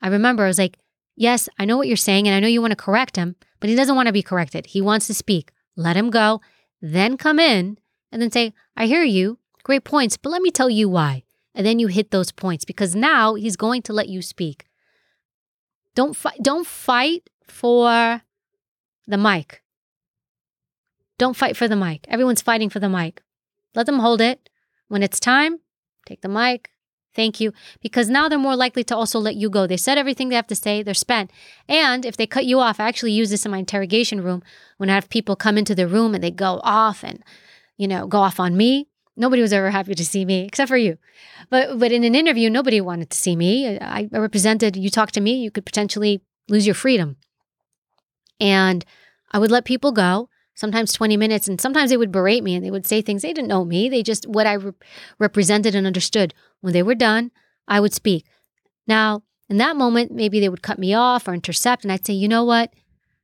I 0.00 0.08
remember 0.08 0.44
I 0.44 0.48
was 0.48 0.58
like, 0.58 0.78
yes, 1.16 1.48
I 1.58 1.64
know 1.64 1.76
what 1.76 1.88
you're 1.88 1.96
saying, 1.96 2.26
and 2.26 2.34
I 2.34 2.40
know 2.40 2.48
you 2.48 2.60
want 2.60 2.72
to 2.72 2.76
correct 2.76 3.16
him, 3.16 3.36
but 3.60 3.68
he 3.70 3.76
doesn't 3.76 3.96
want 3.96 4.06
to 4.06 4.12
be 4.12 4.22
corrected. 4.22 4.66
He 4.66 4.80
wants 4.80 5.06
to 5.08 5.14
speak. 5.14 5.52
Let 5.76 5.96
him 5.96 6.10
go, 6.10 6.40
then 6.80 7.16
come 7.16 7.38
in 7.38 7.78
and 8.10 8.22
then 8.22 8.30
say, 8.30 8.52
I 8.76 8.86
hear 8.86 9.02
you. 9.02 9.38
Great 9.62 9.84
points, 9.84 10.16
but 10.16 10.30
let 10.30 10.42
me 10.42 10.50
tell 10.50 10.70
you 10.70 10.88
why. 10.88 11.24
And 11.54 11.66
then 11.66 11.78
you 11.78 11.88
hit 11.88 12.10
those 12.10 12.32
points 12.32 12.64
because 12.64 12.94
now 12.94 13.34
he's 13.34 13.56
going 13.56 13.82
to 13.82 13.92
let 13.92 14.08
you 14.08 14.22
speak. 14.22 14.66
Don't 15.94 16.14
fight 16.14 16.38
don't 16.40 16.66
fight 16.66 17.28
for 17.48 18.22
the 19.06 19.18
mic. 19.18 19.62
Don't 21.18 21.36
fight 21.36 21.56
for 21.56 21.66
the 21.66 21.76
mic. 21.76 22.06
Everyone's 22.08 22.42
fighting 22.42 22.70
for 22.70 22.78
the 22.78 22.88
mic. 22.88 23.22
Let 23.74 23.86
them 23.86 23.98
hold 23.98 24.20
it. 24.20 24.48
When 24.86 25.02
it's 25.02 25.18
time, 25.18 25.58
take 26.06 26.20
the 26.20 26.28
mic. 26.28 26.70
Thank 27.18 27.40
you. 27.40 27.52
Because 27.82 28.08
now 28.08 28.28
they're 28.28 28.38
more 28.38 28.54
likely 28.54 28.84
to 28.84 28.96
also 28.96 29.18
let 29.18 29.34
you 29.34 29.50
go. 29.50 29.66
They 29.66 29.76
said 29.76 29.98
everything 29.98 30.28
they 30.28 30.36
have 30.36 30.46
to 30.46 30.54
say, 30.54 30.84
they're 30.84 30.94
spent. 30.94 31.32
And 31.68 32.06
if 32.06 32.16
they 32.16 32.28
cut 32.28 32.44
you 32.44 32.60
off, 32.60 32.78
I 32.78 32.86
actually 32.86 33.10
use 33.10 33.30
this 33.30 33.44
in 33.44 33.50
my 33.50 33.58
interrogation 33.58 34.22
room 34.22 34.40
when 34.76 34.88
I 34.88 34.94
have 34.94 35.08
people 35.08 35.34
come 35.34 35.58
into 35.58 35.74
the 35.74 35.88
room 35.88 36.14
and 36.14 36.22
they 36.22 36.30
go 36.30 36.60
off 36.62 37.02
and, 37.02 37.24
you 37.76 37.88
know, 37.88 38.06
go 38.06 38.18
off 38.18 38.38
on 38.38 38.56
me. 38.56 38.86
Nobody 39.16 39.42
was 39.42 39.52
ever 39.52 39.70
happy 39.70 39.96
to 39.96 40.04
see 40.04 40.24
me 40.24 40.44
except 40.44 40.68
for 40.68 40.76
you. 40.76 40.96
But 41.50 41.80
but 41.80 41.90
in 41.90 42.04
an 42.04 42.14
interview, 42.14 42.48
nobody 42.50 42.80
wanted 42.80 43.10
to 43.10 43.18
see 43.18 43.34
me. 43.34 43.78
I, 43.80 44.08
I 44.12 44.18
represented 44.18 44.76
you 44.76 44.88
talk 44.88 45.10
to 45.10 45.20
me, 45.20 45.42
you 45.42 45.50
could 45.50 45.66
potentially 45.66 46.20
lose 46.48 46.66
your 46.66 46.76
freedom. 46.76 47.16
And 48.38 48.84
I 49.32 49.40
would 49.40 49.50
let 49.50 49.64
people 49.64 49.90
go, 49.90 50.28
sometimes 50.58 50.92
20 50.92 51.16
minutes, 51.16 51.46
and 51.46 51.60
sometimes 51.60 51.90
they 51.90 51.96
would 51.96 52.10
berate 52.10 52.42
me 52.42 52.56
and 52.56 52.64
they 52.64 52.70
would 52.70 52.86
say 52.86 53.00
things 53.00 53.22
they 53.22 53.32
didn't 53.32 53.48
know 53.48 53.64
me. 53.64 53.88
They 53.88 54.02
just 54.02 54.26
what 54.26 54.46
I 54.46 54.54
re- 54.54 54.72
represented 55.18 55.74
and 55.74 55.86
understood. 55.86 56.34
When 56.60 56.72
they 56.72 56.82
were 56.82 56.96
done, 56.96 57.30
I 57.68 57.78
would 57.78 57.94
speak. 57.94 58.26
Now, 58.86 59.22
in 59.48 59.58
that 59.58 59.76
moment, 59.76 60.10
maybe 60.10 60.40
they 60.40 60.48
would 60.48 60.62
cut 60.62 60.78
me 60.78 60.92
off 60.92 61.28
or 61.28 61.34
intercept, 61.34 61.84
and 61.84 61.92
I'd 61.92 62.04
say, 62.04 62.14
you 62.14 62.26
know 62.26 62.44
what? 62.44 62.74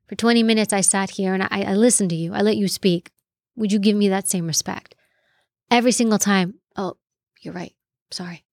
For 0.06 0.14
20 0.14 0.42
minutes, 0.44 0.72
I 0.72 0.80
sat 0.80 1.10
here 1.10 1.34
and 1.34 1.42
I, 1.42 1.64
I 1.66 1.74
listened 1.74 2.10
to 2.10 2.16
you. 2.16 2.32
I 2.32 2.42
let 2.42 2.56
you 2.56 2.68
speak. 2.68 3.10
Would 3.56 3.72
you 3.72 3.78
give 3.80 3.96
me 3.96 4.08
that 4.08 4.28
same 4.28 4.46
respect? 4.46 4.94
Every 5.70 5.92
single 5.92 6.18
time, 6.18 6.60
oh, 6.76 6.96
you're 7.40 7.54
right. 7.54 7.74
Sorry. 8.10 8.44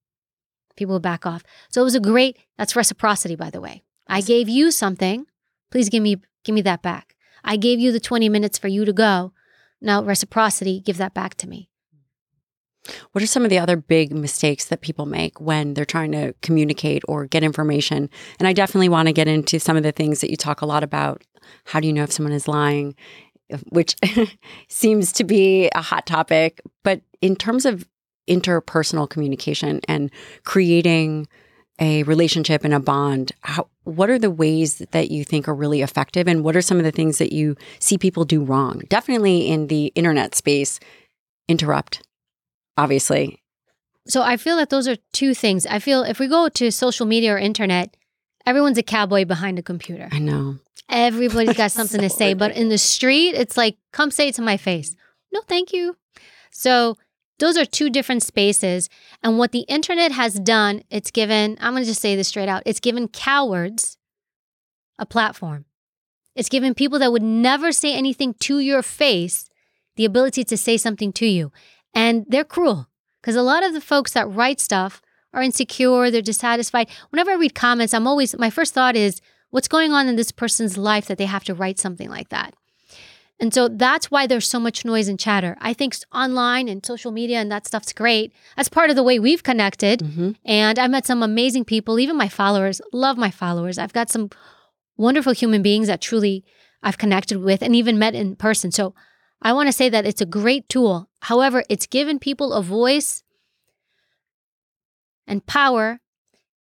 People 0.76 0.96
would 0.96 1.04
back 1.04 1.26
off. 1.26 1.44
So 1.70 1.82
it 1.82 1.84
was 1.84 1.96
a 1.96 2.00
great, 2.00 2.38
that's 2.58 2.76
reciprocity, 2.76 3.36
by 3.36 3.52
the 3.52 3.62
way. 3.62 3.84
I 4.08 4.22
gave 4.22 4.50
you 4.50 4.72
something. 4.72 5.28
Please 5.70 5.90
give 5.90 6.02
me 6.02 6.18
give 6.44 6.56
me 6.56 6.62
that 6.64 6.82
back. 6.82 7.16
I 7.52 7.58
gave 7.58 7.82
you 7.82 7.92
the 7.92 8.00
20 8.00 8.30
minutes 8.30 8.58
for 8.58 8.70
you 8.70 8.86
to 8.86 8.94
go. 8.94 9.34
Now 9.82 10.02
reciprocity, 10.02 10.80
give 10.80 10.96
that 11.00 11.14
back 11.14 11.36
to 11.36 11.50
me. 11.50 11.68
What 13.12 13.22
are 13.22 13.28
some 13.28 13.44
of 13.44 13.50
the 13.50 13.60
other 13.60 13.76
big 13.76 14.14
mistakes 14.14 14.64
that 14.66 14.80
people 14.80 15.06
make 15.06 15.42
when 15.42 15.74
they're 15.74 15.84
trying 15.84 16.14
to 16.14 16.34
communicate 16.42 17.04
or 17.10 17.26
get 17.26 17.44
information? 17.44 18.10
And 18.40 18.48
I 18.48 18.54
definitely 18.54 18.88
want 18.88 19.08
to 19.08 19.14
get 19.14 19.28
into 19.28 19.60
some 19.60 19.76
of 19.76 19.84
the 19.84 19.92
things 19.92 20.22
that 20.22 20.30
you 20.30 20.38
talk 20.38 20.62
a 20.62 20.66
lot 20.66 20.82
about. 20.82 21.24
How 21.66 21.82
do 21.82 21.88
you 21.88 21.94
know 21.94 22.04
if 22.04 22.14
someone 22.14 22.32
is 22.32 22.48
lying? 22.48 22.96
Which 23.68 23.98
seems 24.70 25.12
to 25.12 25.26
be 25.26 25.70
a 25.76 25.82
hot 25.82 26.06
topic. 26.06 26.62
But 26.86 27.02
in 27.20 27.36
terms 27.36 27.66
of 27.66 27.86
interpersonal 28.30 29.10
communication 29.10 29.82
and 29.90 30.10
creating 30.46 31.28
a 31.80 32.04
relationship 32.04 32.64
and 32.64 32.74
a 32.74 32.80
bond, 32.80 33.32
how, 33.42 33.68
what 33.84 34.10
are 34.10 34.20
the 34.20 34.30
ways 34.30 34.80
that 34.92 35.10
you 35.10 35.24
think 35.24 35.48
are 35.48 35.56
really 35.56 35.82
effective? 35.82 36.28
And 36.28 36.44
what 36.44 36.56
are 36.56 36.62
some 36.62 36.78
of 36.78 36.84
the 36.84 36.92
things 36.92 37.18
that 37.18 37.32
you 37.32 37.56
see 37.80 37.98
people 37.98 38.26
do 38.26 38.44
wrong? 38.44 38.84
Definitely 38.90 39.48
in 39.48 39.68
the 39.68 39.88
internet 39.96 40.36
space, 40.36 40.80
interrupt, 41.48 42.04
obviously. 42.78 43.42
So 44.08 44.22
I 44.22 44.38
feel 44.38 44.58
that 44.58 44.70
those 44.70 44.88
are 44.88 44.98
two 45.14 45.34
things. 45.34 45.66
I 45.66 45.80
feel 45.80 46.04
if 46.04 46.20
we 46.20 46.28
go 46.28 46.50
to 46.50 46.72
social 46.72 47.06
media 47.06 47.34
or 47.34 47.38
internet, 47.38 47.96
everyone's 48.46 48.78
a 48.78 48.84
cowboy 48.84 49.26
behind 49.26 49.60
a 49.60 49.64
computer. 49.64 50.10
I 50.12 50.20
know. 50.20 50.58
Everybody's 50.90 51.58
got 51.58 51.72
something 51.72 52.02
to 52.02 52.10
So 52.10 52.18
say, 52.18 52.34
but 52.34 52.56
in 52.56 52.70
the 52.70 52.78
street, 52.78 53.36
it's 53.36 53.58
like, 53.58 53.78
come 53.92 54.12
say 54.12 54.30
it 54.30 54.36
to 54.36 54.42
my 54.42 54.58
face. 54.58 54.96
No, 55.32 55.42
thank 55.48 55.72
you. 55.72 55.98
So 56.52 56.98
those 57.42 57.58
are 57.58 57.66
two 57.66 57.90
different 57.90 58.24
spaces. 58.24 58.88
And 59.22 59.38
what 59.38 59.52
the 59.52 59.66
internet 59.68 60.14
has 60.14 60.40
done, 60.40 60.84
it's 60.90 61.12
given, 61.12 61.58
I'm 61.60 61.74
going 61.74 61.84
to 61.84 61.90
just 61.90 62.02
say 62.02 62.16
this 62.16 62.30
straight 62.30 62.48
out, 62.48 62.64
it's 62.66 62.80
given 62.80 63.10
cowards 63.10 63.98
a 64.98 65.06
platform. 65.06 65.66
It's 66.36 66.50
given 66.50 66.74
people 66.74 67.00
that 67.00 67.12
would 67.12 67.24
never 67.24 67.74
say 67.74 67.94
anything 67.94 68.36
to 68.42 68.60
your 68.60 68.82
face 68.82 69.50
the 69.98 70.06
ability 70.06 70.46
to 70.46 70.56
say 70.56 70.78
something 70.78 71.12
to 71.14 71.26
you. 71.26 71.52
And 71.94 72.26
they're 72.30 72.46
cruel 72.46 72.88
because 73.22 73.36
a 73.36 73.42
lot 73.42 73.64
of 73.64 73.74
the 73.74 73.82
folks 73.82 74.14
that 74.14 74.32
write 74.32 74.62
stuff 74.62 75.02
are 75.34 75.42
insecure, 75.42 76.10
they're 76.10 76.22
dissatisfied. 76.22 76.90
Whenever 77.10 77.32
I 77.32 77.36
read 77.36 77.56
comments, 77.56 77.94
I'm 77.94 78.08
always, 78.08 78.38
my 78.38 78.50
first 78.50 78.74
thought 78.74 78.96
is, 78.96 79.20
what's 79.50 79.68
going 79.68 79.92
on 79.92 80.08
in 80.08 80.16
this 80.16 80.32
person's 80.32 80.78
life 80.78 81.08
that 81.08 81.18
they 81.18 81.26
have 81.26 81.44
to 81.46 81.54
write 81.54 81.80
something 81.80 82.10
like 82.10 82.30
that? 82.30 82.54
And 83.42 83.52
so 83.54 83.68
that's 83.68 84.12
why 84.12 84.28
there's 84.28 84.48
so 84.48 84.60
much 84.60 84.86
noise 84.86 85.08
and 85.08 85.20
chatter. 85.20 85.58
I 85.60 85.74
think 85.74 85.96
online 86.14 86.68
and 86.70 86.86
social 86.86 87.12
media 87.12 87.40
and 87.40 87.52
that 87.52 87.66
stuff's 87.66 87.92
great. 87.92 88.32
That's 88.56 88.70
part 88.70 88.90
of 88.92 88.96
the 88.96 89.02
way 89.04 89.18
we've 89.20 89.42
connected. 89.44 90.02
hmm 90.02 90.32
And 90.46 90.78
I've 90.78 90.92
met 90.92 91.08
some 91.08 91.24
amazing 91.24 91.66
people, 91.66 92.00
even 92.00 92.16
my 92.16 92.30
followers, 92.30 92.80
love 92.94 93.18
my 93.18 93.32
followers. 93.32 93.78
I've 93.80 93.94
got 93.94 94.10
some 94.12 94.30
wonderful 94.96 95.34
human 95.34 95.62
beings 95.64 95.88
that 95.88 96.02
truly 96.02 96.46
I've 96.84 97.00
connected 97.00 97.40
with 97.40 97.64
and 97.64 97.76
even 97.76 97.98
met 97.98 98.14
in 98.16 98.36
person. 98.36 98.72
So 98.72 98.94
I 99.42 99.54
want 99.54 99.68
to 99.68 99.74
say 99.74 99.90
that 99.90 100.06
it's 100.06 100.22
a 100.22 100.26
great 100.28 100.70
tool. 100.70 101.10
However, 101.22 101.64
it's 101.68 101.88
given 101.88 102.20
people 102.20 102.54
a 102.54 102.62
voice 102.62 103.24
and 105.28 105.46
power. 105.46 106.00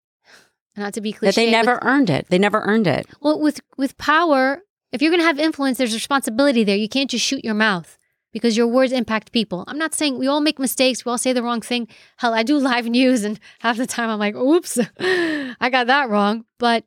Not 0.77 0.95
to 0.95 1.01
be 1.01 1.13
cliche, 1.13 1.29
That 1.31 1.35
they 1.35 1.47
with- 1.47 1.53
never 1.67 1.79
earned 1.83 2.11
it. 2.11 2.27
They 2.31 2.39
never 2.39 2.61
earned 2.61 2.87
it. 2.87 3.07
well, 3.21 3.41
with 3.41 3.61
with 3.77 3.99
power, 3.99 4.63
if 4.93 5.03
you're 5.03 5.11
going 5.11 5.21
to 5.21 5.27
have 5.27 5.39
influence, 5.39 5.79
there's 5.79 5.95
responsibility 5.95 6.65
there. 6.65 6.77
You 6.77 6.89
can't 6.89 7.11
just 7.11 7.25
shoot 7.25 7.45
your 7.45 7.55
mouth 7.55 7.99
because 8.33 8.57
your 8.57 8.67
words 8.67 8.93
impact 8.93 9.33
people. 9.33 9.65
I'm 9.67 9.79
not 9.79 9.95
saying 9.95 10.19
we 10.19 10.27
all 10.27 10.41
make 10.41 10.59
mistakes. 10.59 11.05
We 11.05 11.11
all 11.11 11.19
say 11.19 11.33
the 11.33 11.43
wrong 11.43 11.61
thing. 11.61 11.89
Hell, 12.17 12.35
I 12.35 12.43
do 12.43 12.59
live 12.59 12.87
news, 12.87 13.25
and 13.25 13.39
half 13.61 13.77
the 13.77 13.87
time 13.87 14.11
I'm 14.11 14.19
like, 14.19 14.35
"Oops, 14.35 14.79
I 15.01 15.69
got 15.71 15.87
that 15.87 16.09
wrong." 16.09 16.45
But 16.59 16.85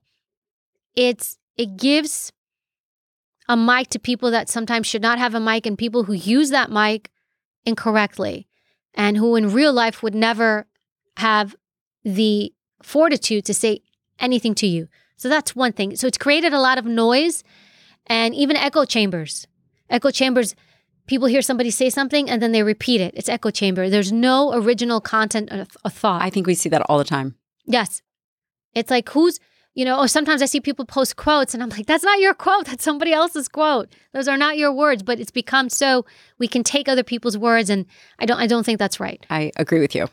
it's 0.95 1.37
it 1.57 1.77
gives 1.77 2.31
a 3.47 3.57
mic 3.57 3.89
to 3.89 3.99
people 3.99 4.31
that 4.31 4.49
sometimes 4.49 4.87
should 4.87 5.01
not 5.01 5.19
have 5.19 5.35
a 5.35 5.39
mic, 5.39 5.65
and 5.65 5.77
people 5.77 6.03
who 6.03 6.13
use 6.13 6.49
that 6.49 6.71
mic 6.71 7.09
incorrectly, 7.65 8.47
and 8.93 9.17
who 9.17 9.35
in 9.35 9.53
real 9.53 9.73
life 9.73 10.01
would 10.01 10.15
never 10.15 10.67
have 11.17 11.55
the 12.03 12.53
fortitude 12.81 13.45
to 13.45 13.53
say 13.53 13.81
anything 14.19 14.55
to 14.55 14.67
you. 14.67 14.87
So 15.17 15.29
that's 15.29 15.55
one 15.55 15.73
thing. 15.73 15.95
So 15.95 16.07
it's 16.07 16.17
created 16.17 16.51
a 16.51 16.59
lot 16.59 16.79
of 16.79 16.85
noise 16.85 17.43
and 18.07 18.33
even 18.35 18.55
echo 18.55 18.85
chambers. 18.85 19.47
Echo 19.89 20.11
chambers, 20.11 20.55
people 21.07 21.27
hear 21.27 21.41
somebody 21.41 21.69
say 21.69 21.89
something 21.89 22.29
and 22.29 22.41
then 22.41 22.51
they 22.51 22.63
repeat 22.63 23.01
it. 23.01 23.13
It's 23.15 23.29
echo 23.29 23.51
chamber. 23.51 23.89
There's 23.89 24.11
no 24.11 24.53
original 24.53 25.01
content 25.01 25.51
of 25.51 25.69
a 25.83 25.89
thought. 25.89 26.21
I 26.21 26.29
think 26.29 26.47
we 26.47 26.55
see 26.55 26.69
that 26.69 26.81
all 26.87 26.97
the 26.97 27.03
time. 27.03 27.35
yes. 27.65 28.01
It's 28.73 28.89
like 28.89 29.09
who's, 29.09 29.37
you 29.73 29.83
know, 29.83 29.99
or 29.99 30.07
sometimes 30.07 30.41
I 30.41 30.45
see 30.45 30.61
people 30.61 30.85
post 30.85 31.17
quotes 31.17 31.53
and 31.53 31.61
I'm 31.61 31.67
like, 31.67 31.87
that's 31.87 32.05
not 32.05 32.19
your 32.19 32.33
quote. 32.33 32.67
That's 32.67 32.85
somebody 32.85 33.11
else's 33.11 33.49
quote. 33.49 33.89
Those 34.13 34.29
are 34.29 34.37
not 34.37 34.57
your 34.57 34.71
words, 34.71 35.03
but 35.03 35.19
it's 35.19 35.29
become 35.31 35.67
so 35.69 36.05
we 36.39 36.47
can 36.47 36.63
take 36.63 36.87
other 36.87 37.03
people's 37.03 37.37
words 37.37 37.69
and 37.69 37.85
I 38.19 38.25
don't 38.25 38.39
I 38.39 38.47
don't 38.47 38.65
think 38.65 38.79
that's 38.79 39.01
right. 39.01 39.25
I 39.29 39.51
agree 39.57 39.81
with 39.81 39.93
you. 39.93 40.07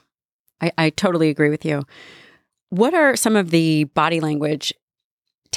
I, 0.61 0.73
I 0.77 0.91
totally 0.91 1.29
agree 1.29 1.51
with 1.51 1.65
you. 1.65 1.85
What 2.71 2.95
are 2.95 3.15
some 3.15 3.37
of 3.37 3.51
the 3.51 3.85
body 3.85 4.19
language 4.21 4.73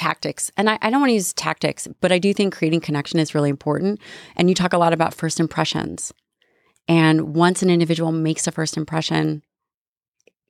tactics. 0.02 0.50
And 0.56 0.68
I, 0.68 0.78
I 0.82 0.90
don't 0.90 1.00
want 1.00 1.10
to 1.10 1.14
use 1.14 1.32
tactics, 1.32 1.86
but 2.00 2.10
I 2.10 2.18
do 2.18 2.34
think 2.34 2.52
creating 2.52 2.80
connection 2.80 3.20
is 3.20 3.36
really 3.36 3.50
important. 3.50 4.00
And 4.34 4.48
you 4.48 4.54
talk 4.54 4.72
a 4.72 4.78
lot 4.78 4.92
about 4.92 5.14
first 5.14 5.38
impressions. 5.38 6.12
And 6.88 7.36
once 7.36 7.62
an 7.62 7.70
individual 7.70 8.10
makes 8.10 8.48
a 8.48 8.52
first 8.52 8.76
impression, 8.76 9.44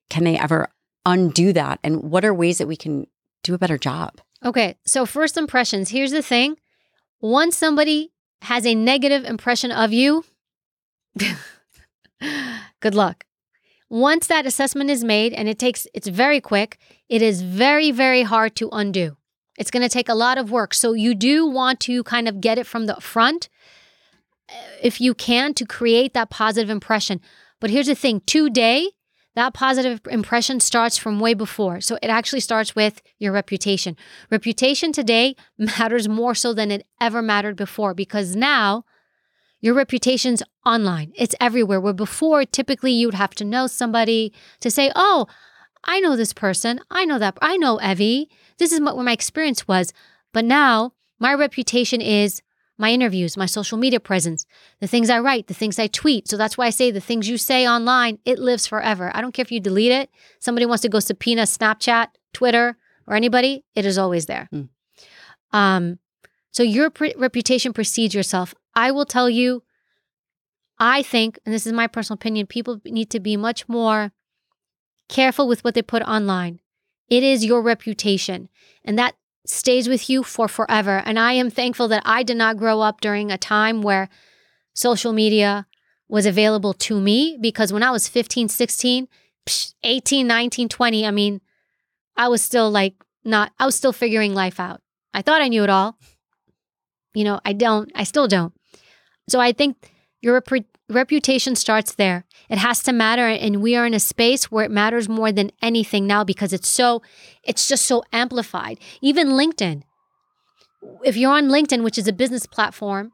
can 0.08 0.24
they 0.24 0.38
ever 0.38 0.70
undo 1.04 1.52
that? 1.52 1.80
And 1.84 2.10
what 2.10 2.24
are 2.24 2.32
ways 2.32 2.56
that 2.58 2.66
we 2.66 2.76
can 2.76 3.06
do 3.42 3.52
a 3.52 3.58
better 3.58 3.76
job? 3.76 4.22
Okay, 4.42 4.76
so 4.86 5.04
first 5.04 5.36
impressions. 5.36 5.90
Here's 5.90 6.12
the 6.12 6.22
thing 6.22 6.56
once 7.20 7.54
somebody 7.54 8.10
has 8.42 8.66
a 8.66 8.74
negative 8.74 9.24
impression 9.24 9.70
of 9.70 9.92
you, 9.92 10.24
good 12.80 12.94
luck. 12.94 13.24
Once 13.90 14.26
that 14.28 14.46
assessment 14.46 14.88
is 14.88 15.04
made 15.04 15.34
and 15.34 15.46
it 15.46 15.58
takes, 15.58 15.86
it's 15.92 16.08
very 16.08 16.40
quick, 16.40 16.78
it 17.10 17.20
is 17.20 17.42
very, 17.42 17.90
very 17.90 18.22
hard 18.22 18.56
to 18.56 18.70
undo. 18.72 19.18
It's 19.58 19.70
going 19.70 19.82
to 19.82 19.88
take 19.88 20.08
a 20.08 20.14
lot 20.14 20.38
of 20.38 20.50
work. 20.50 20.74
So 20.74 20.92
you 20.92 21.14
do 21.14 21.46
want 21.46 21.80
to 21.80 22.02
kind 22.04 22.28
of 22.28 22.40
get 22.40 22.58
it 22.58 22.66
from 22.66 22.86
the 22.86 22.96
front 22.96 23.48
eh, 24.48 24.54
if 24.82 25.00
you 25.00 25.14
can 25.14 25.54
to 25.54 25.66
create 25.66 26.14
that 26.14 26.30
positive 26.30 26.70
impression. 26.70 27.20
But 27.60 27.70
here's 27.70 27.86
the 27.86 27.94
thing 27.94 28.22
today, 28.26 28.90
that 29.34 29.54
positive 29.54 30.00
impression 30.10 30.60
starts 30.60 30.98
from 30.98 31.20
way 31.20 31.34
before. 31.34 31.80
So 31.80 31.98
it 32.02 32.08
actually 32.08 32.40
starts 32.40 32.74
with 32.74 33.02
your 33.18 33.32
reputation. 33.32 33.96
Reputation 34.30 34.92
today 34.92 35.36
matters 35.58 36.08
more 36.08 36.34
so 36.34 36.52
than 36.52 36.70
it 36.70 36.86
ever 37.00 37.22
mattered 37.22 37.56
before 37.56 37.94
because 37.94 38.34
now 38.36 38.84
your 39.60 39.74
reputation's 39.74 40.42
online. 40.66 41.12
It's 41.14 41.36
everywhere. 41.40 41.80
Where 41.80 41.92
before, 41.92 42.44
typically 42.44 42.92
you'd 42.92 43.14
have 43.14 43.34
to 43.36 43.44
know 43.44 43.66
somebody 43.68 44.32
to 44.60 44.70
say, 44.70 44.90
oh, 44.96 45.26
I 45.84 46.00
know 46.00 46.16
this 46.16 46.32
person. 46.32 46.80
I 46.90 47.04
know 47.04 47.18
that. 47.18 47.38
I 47.40 47.56
know 47.56 47.78
Evy. 47.80 48.28
This 48.62 48.70
is 48.70 48.80
what 48.80 48.96
my 48.96 49.10
experience 49.10 49.66
was. 49.66 49.92
But 50.32 50.44
now 50.44 50.92
my 51.18 51.34
reputation 51.34 52.00
is 52.00 52.42
my 52.78 52.92
interviews, 52.92 53.36
my 53.36 53.46
social 53.46 53.76
media 53.76 53.98
presence, 53.98 54.46
the 54.78 54.86
things 54.86 55.10
I 55.10 55.18
write, 55.18 55.48
the 55.48 55.54
things 55.54 55.80
I 55.80 55.88
tweet. 55.88 56.28
So 56.28 56.36
that's 56.36 56.56
why 56.56 56.66
I 56.66 56.70
say 56.70 56.92
the 56.92 57.00
things 57.00 57.28
you 57.28 57.38
say 57.38 57.66
online, 57.66 58.20
it 58.24 58.38
lives 58.38 58.68
forever. 58.68 59.10
I 59.16 59.20
don't 59.20 59.32
care 59.32 59.42
if 59.42 59.50
you 59.50 59.58
delete 59.58 59.90
it. 59.90 60.10
Somebody 60.38 60.64
wants 60.64 60.82
to 60.82 60.88
go 60.88 61.00
subpoena 61.00 61.42
Snapchat, 61.42 62.10
Twitter, 62.32 62.76
or 63.08 63.16
anybody, 63.16 63.64
it 63.74 63.84
is 63.84 63.98
always 63.98 64.26
there. 64.26 64.48
Mm. 64.54 64.68
Um, 65.52 65.98
so 66.52 66.62
your 66.62 66.88
pre- 66.88 67.16
reputation 67.18 67.72
precedes 67.72 68.14
yourself. 68.14 68.54
I 68.76 68.92
will 68.92 69.06
tell 69.06 69.28
you, 69.28 69.64
I 70.78 71.02
think, 71.02 71.36
and 71.44 71.52
this 71.52 71.66
is 71.66 71.72
my 71.72 71.88
personal 71.88 72.14
opinion, 72.14 72.46
people 72.46 72.80
need 72.84 73.10
to 73.10 73.18
be 73.18 73.36
much 73.36 73.68
more 73.68 74.12
careful 75.08 75.48
with 75.48 75.64
what 75.64 75.74
they 75.74 75.82
put 75.82 76.02
online. 76.02 76.60
It 77.12 77.22
is 77.22 77.44
your 77.44 77.60
reputation. 77.60 78.48
And 78.86 78.98
that 78.98 79.16
stays 79.44 79.86
with 79.86 80.08
you 80.08 80.22
for 80.22 80.48
forever. 80.48 81.02
And 81.04 81.18
I 81.18 81.34
am 81.34 81.50
thankful 81.50 81.86
that 81.88 82.02
I 82.06 82.22
did 82.22 82.38
not 82.38 82.56
grow 82.56 82.80
up 82.80 83.02
during 83.02 83.30
a 83.30 83.36
time 83.36 83.82
where 83.82 84.08
social 84.72 85.12
media 85.12 85.66
was 86.08 86.24
available 86.24 86.72
to 86.72 86.98
me 86.98 87.36
because 87.38 87.70
when 87.70 87.82
I 87.82 87.90
was 87.90 88.08
15, 88.08 88.48
16, 88.48 89.08
18, 89.84 90.26
19, 90.26 90.68
20, 90.70 91.06
I 91.06 91.10
mean, 91.10 91.42
I 92.16 92.28
was 92.28 92.40
still 92.40 92.70
like 92.70 92.94
not, 93.24 93.52
I 93.58 93.66
was 93.66 93.74
still 93.74 93.92
figuring 93.92 94.32
life 94.32 94.58
out. 94.58 94.80
I 95.12 95.20
thought 95.20 95.42
I 95.42 95.48
knew 95.48 95.64
it 95.64 95.70
all. 95.70 95.98
You 97.12 97.24
know, 97.24 97.40
I 97.44 97.52
don't, 97.52 97.92
I 97.94 98.04
still 98.04 98.26
don't. 98.26 98.54
So 99.28 99.38
I 99.38 99.52
think 99.52 99.91
your 100.22 100.34
rep- 100.34 100.64
reputation 100.88 101.54
starts 101.54 101.94
there. 101.94 102.24
It 102.48 102.58
has 102.58 102.82
to 102.84 102.92
matter. 102.92 103.26
And 103.26 103.60
we 103.60 103.76
are 103.76 103.84
in 103.84 103.92
a 103.92 104.00
space 104.00 104.50
where 104.50 104.64
it 104.64 104.70
matters 104.70 105.08
more 105.08 105.32
than 105.32 105.50
anything 105.60 106.06
now 106.06 106.24
because 106.24 106.52
it's 106.52 106.68
so, 106.68 107.02
it's 107.44 107.68
just 107.68 107.84
so 107.84 108.02
amplified. 108.12 108.78
Even 109.02 109.30
LinkedIn. 109.30 109.82
If 111.04 111.16
you're 111.16 111.32
on 111.32 111.48
LinkedIn, 111.48 111.82
which 111.84 111.98
is 111.98 112.08
a 112.08 112.12
business 112.12 112.46
platform 112.46 113.12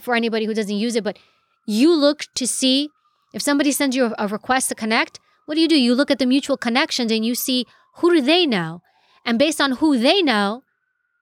for 0.00 0.14
anybody 0.14 0.44
who 0.44 0.54
doesn't 0.54 0.76
use 0.76 0.96
it, 0.96 1.04
but 1.04 1.18
you 1.66 1.94
look 1.94 2.24
to 2.34 2.46
see 2.46 2.90
if 3.32 3.42
somebody 3.42 3.72
sends 3.72 3.96
you 3.96 4.06
a, 4.06 4.14
a 4.18 4.28
request 4.28 4.68
to 4.68 4.74
connect, 4.74 5.20
what 5.46 5.54
do 5.54 5.60
you 5.60 5.68
do? 5.68 5.80
You 5.80 5.94
look 5.94 6.10
at 6.10 6.18
the 6.18 6.26
mutual 6.26 6.56
connections 6.56 7.10
and 7.10 7.24
you 7.24 7.34
see 7.34 7.66
who 7.96 8.14
do 8.14 8.20
they 8.20 8.46
know? 8.46 8.82
And 9.24 9.38
based 9.38 9.60
on 9.60 9.72
who 9.72 9.98
they 9.98 10.22
know, 10.22 10.62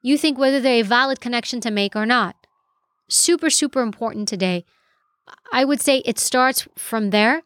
you 0.02 0.16
think 0.16 0.38
whether 0.38 0.60
they're 0.60 0.80
a 0.80 0.82
valid 0.82 1.20
connection 1.20 1.60
to 1.62 1.70
make 1.70 1.96
or 1.96 2.06
not. 2.06 2.36
Super, 3.08 3.50
super 3.50 3.82
important 3.82 4.28
today. 4.28 4.64
I 5.52 5.64
would 5.64 5.80
say 5.80 5.98
it 5.98 6.18
starts 6.18 6.66
from 6.76 7.10
there 7.10 7.42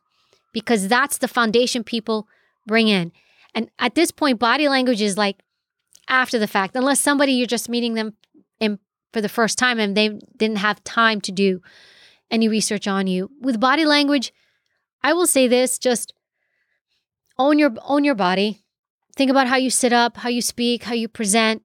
because 0.52 0.88
that's 0.88 1.18
the 1.18 1.28
foundation 1.28 1.84
people 1.84 2.26
bring 2.66 2.88
in. 2.88 3.12
And 3.54 3.70
at 3.78 3.94
this 3.94 4.10
point, 4.10 4.38
body 4.38 4.68
language 4.68 5.02
is 5.02 5.16
like 5.16 5.42
after 6.08 6.38
the 6.38 6.46
fact, 6.46 6.76
unless 6.76 7.00
somebody 7.00 7.32
you're 7.32 7.46
just 7.46 7.68
meeting 7.68 7.94
them 7.94 8.14
in 8.58 8.78
for 9.12 9.20
the 9.20 9.28
first 9.28 9.58
time 9.58 9.78
and 9.78 9.96
they 9.96 10.08
didn't 10.36 10.58
have 10.58 10.82
time 10.84 11.20
to 11.22 11.32
do 11.32 11.60
any 12.30 12.48
research 12.48 12.86
on 12.86 13.06
you. 13.06 13.30
With 13.40 13.60
body 13.60 13.84
language, 13.84 14.32
I 15.02 15.12
will 15.12 15.26
say 15.26 15.48
this 15.48 15.78
just 15.78 16.12
own 17.38 17.58
your 17.58 17.74
own 17.84 18.04
your 18.04 18.14
body. 18.14 18.62
Think 19.16 19.30
about 19.30 19.48
how 19.48 19.56
you 19.56 19.70
sit 19.70 19.92
up, 19.92 20.18
how 20.18 20.28
you 20.28 20.42
speak, 20.42 20.84
how 20.84 20.94
you 20.94 21.08
present. 21.08 21.62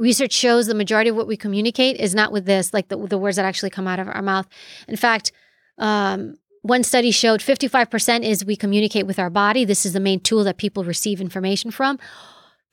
Research 0.00 0.32
shows 0.32 0.66
the 0.66 0.74
majority 0.74 1.10
of 1.10 1.16
what 1.16 1.26
we 1.26 1.36
communicate 1.36 1.96
is 1.96 2.14
not 2.14 2.32
with 2.32 2.46
this, 2.46 2.72
like 2.72 2.88
the, 2.88 2.96
the 2.96 3.18
words 3.18 3.36
that 3.36 3.44
actually 3.44 3.70
come 3.70 3.86
out 3.86 3.98
of 3.98 4.08
our 4.08 4.22
mouth. 4.22 4.48
In 4.88 4.96
fact, 4.96 5.30
um, 5.78 6.36
one 6.62 6.82
study 6.82 7.10
showed 7.10 7.40
55% 7.40 8.24
is 8.24 8.44
we 8.44 8.56
communicate 8.56 9.06
with 9.06 9.18
our 9.18 9.30
body. 9.30 9.64
This 9.64 9.84
is 9.84 9.92
the 9.92 10.00
main 10.00 10.20
tool 10.20 10.42
that 10.44 10.56
people 10.56 10.84
receive 10.84 11.20
information 11.20 11.70
from. 11.70 11.98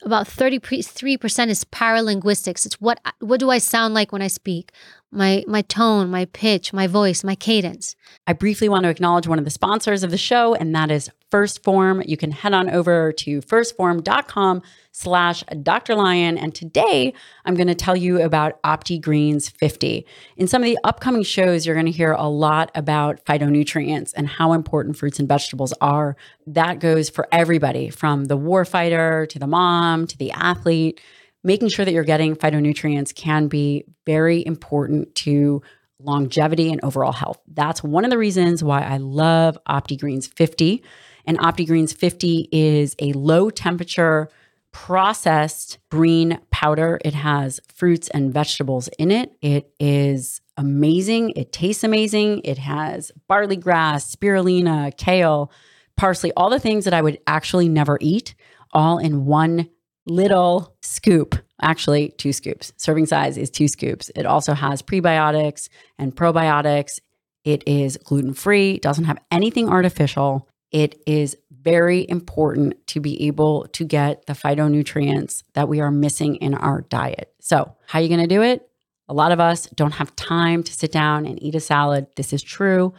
About 0.04 0.28
33% 0.28 1.50
is 1.50 1.64
paralinguistics. 1.66 2.66
It's 2.66 2.80
what 2.80 3.00
what 3.20 3.40
do 3.40 3.50
I 3.50 3.58
sound 3.58 3.94
like 3.94 4.12
when 4.12 4.22
I 4.22 4.28
speak? 4.28 4.72
My 5.12 5.44
my 5.48 5.62
tone, 5.62 6.10
my 6.10 6.26
pitch, 6.26 6.74
my 6.74 6.86
voice, 6.86 7.24
my 7.24 7.36
cadence. 7.36 7.96
I 8.26 8.34
briefly 8.34 8.68
want 8.68 8.84
to 8.84 8.90
acknowledge 8.90 9.28
one 9.28 9.40
of 9.40 9.46
the 9.46 9.52
sponsors 9.52 10.04
of 10.04 10.12
the 10.12 10.18
show, 10.18 10.54
and 10.54 10.76
that 10.76 10.92
is 10.92 11.10
1st 11.32 11.64
Phorm. 11.64 12.04
You 12.06 12.18
can 12.18 12.32
head 12.32 12.54
on 12.54 12.70
over 12.70 13.12
to 13.12 13.42
1stphorm.com 13.42 14.62
slash 14.92 15.44
Dr. 15.62 15.96
Lyon. 15.96 16.38
And 16.38 16.56
today 16.56 17.14
I'm 17.46 17.56
going 17.56 17.68
to 17.68 17.76
tell 17.76 17.96
you 17.96 18.22
about 18.22 18.62
OptiGreens 18.64 19.52
50. 19.52 20.06
In 20.38 20.48
some 20.48 20.62
of 20.62 20.66
the 20.66 20.80
upcoming 20.84 21.24
shows, 21.24 21.66
you're 21.66 21.76
going 21.76 21.86
to 21.86 21.92
hear 21.92 22.14
a 22.14 22.28
lot 22.28 22.72
about 22.76 23.24
phytonutrients 23.26 24.14
and 24.16 24.28
how 24.28 24.54
important 24.54 24.98
fruits 24.98 25.20
and 25.20 25.28
vegetables 25.28 25.74
are. 25.82 26.16
That 26.48 26.80
goes 26.80 27.10
for 27.10 27.28
everybody 27.32 27.90
from 27.90 28.26
the 28.26 28.38
warfighter 28.38 29.28
to 29.30 29.40
the 29.40 29.48
mom 29.48 30.08
to 30.08 30.18
the 30.18 30.32
athlete. 30.32 31.02
Making 31.44 31.70
sure 31.70 31.86
that 31.86 31.94
you're 31.94 32.04
getting 32.04 32.36
phytonutrients 32.36 33.14
can 33.14 33.48
be 33.48 33.86
very 34.06 34.46
important 34.46 35.16
to 35.16 35.62
longevity 36.00 36.72
and 36.72 36.84
overall 36.84 37.12
health. 37.12 37.40
That's 37.48 37.84
one 37.84 38.06
of 38.06 38.12
the 38.12 38.18
reasons 38.18 38.64
why 38.64 38.82
I 38.82 38.98
love 38.98 39.58
OptiGreens 39.68 40.32
50. 40.34 40.84
And 41.26 41.40
OptiGreens 41.40 41.96
50 41.96 42.50
is 42.52 42.96
a 43.00 43.14
low 43.14 43.50
temperature 43.50 44.30
processed 44.72 45.80
green 45.90 46.40
powder. 46.52 47.00
It 47.04 47.14
has 47.14 47.60
fruits 47.68 48.10
and 48.10 48.34
vegetables 48.34 48.90
in 49.00 49.12
it. 49.12 49.36
It 49.42 49.72
is 49.80 50.42
amazing. 50.56 51.32
It 51.36 51.52
tastes 51.52 51.84
amazing. 51.84 52.42
It 52.44 52.60
has 52.60 53.12
barley 53.28 53.58
grass, 53.58 54.16
spirulina, 54.16 54.96
kale, 54.98 55.52
parsley, 55.96 56.32
all 56.38 56.50
the 56.50 56.60
things 56.60 56.86
that 56.86 56.94
I 56.94 57.02
would 57.02 57.20
actually 57.26 57.70
never 57.70 57.98
eat, 58.02 58.36
all 58.72 59.00
in 59.00 59.26
one 59.26 59.70
little 60.08 60.76
scoop. 60.82 61.36
Actually, 61.62 62.10
two 62.18 62.34
scoops. 62.34 62.72
Serving 62.78 63.06
size 63.06 63.38
is 63.38 63.50
two 63.50 63.68
scoops. 63.68 64.12
It 64.16 64.26
also 64.26 64.54
has 64.54 64.82
prebiotics 64.82 65.70
and 65.98 66.16
probiotics. 66.16 67.00
It 67.44 67.64
is 67.66 67.98
gluten 67.98 68.34
free, 68.34 68.78
doesn't 68.78 69.06
have 69.06 69.20
anything 69.32 69.70
artificial. 69.70 70.48
It 70.72 71.02
is 71.08 71.38
very 71.52 72.08
important 72.10 72.86
to 72.88 73.00
be 73.00 73.28
able 73.28 73.68
to 73.70 73.86
get 73.86 74.26
the 74.26 74.34
phytonutrients 74.34 75.44
that 75.54 75.68
we 75.68 75.80
are 75.80 75.92
missing 75.92 76.36
in 76.36 76.54
our 76.54 76.82
diet. 76.82 77.34
So, 77.40 77.76
how 77.88 78.00
are 78.00 78.02
you 78.02 78.10
going 78.10 78.22
to 78.22 78.28
do 78.28 78.42
it? 78.42 78.70
A 79.10 79.14
lot 79.14 79.32
of 79.32 79.40
us 79.40 79.68
don't 79.68 79.94
have 79.94 80.16
time 80.16 80.64
to 80.64 80.74
sit 80.74 80.92
down 80.92 81.26
and 81.26 81.42
eat 81.42 81.56
a 81.56 81.62
salad. 81.62 82.08
This 82.18 82.34
is 82.34 82.44
true. 82.44 82.94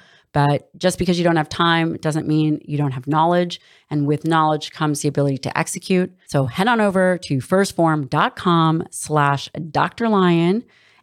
But 0.47 0.71
just 0.79 1.01
because 1.01 1.19
you 1.19 1.25
don't 1.25 1.35
have 1.35 1.49
time 1.49 1.97
doesn't 1.97 2.29
mean 2.29 2.61
you 2.65 2.79
don't 2.79 2.93
have 2.93 3.09
knowledge. 3.09 3.61
And 3.91 4.07
with 4.07 4.25
knowledge 4.25 4.71
comes 4.71 5.01
the 5.01 5.09
ability 5.09 5.39
to 5.39 5.59
execute. 5.59 6.15
So 6.29 6.47
head 6.47 6.69
on 6.69 6.81
over 6.81 7.19
to 7.25 7.39
1stphorm.com 7.39 8.85
slash 8.93 9.49
Dr. 9.73 10.09
Lyon 10.09 10.63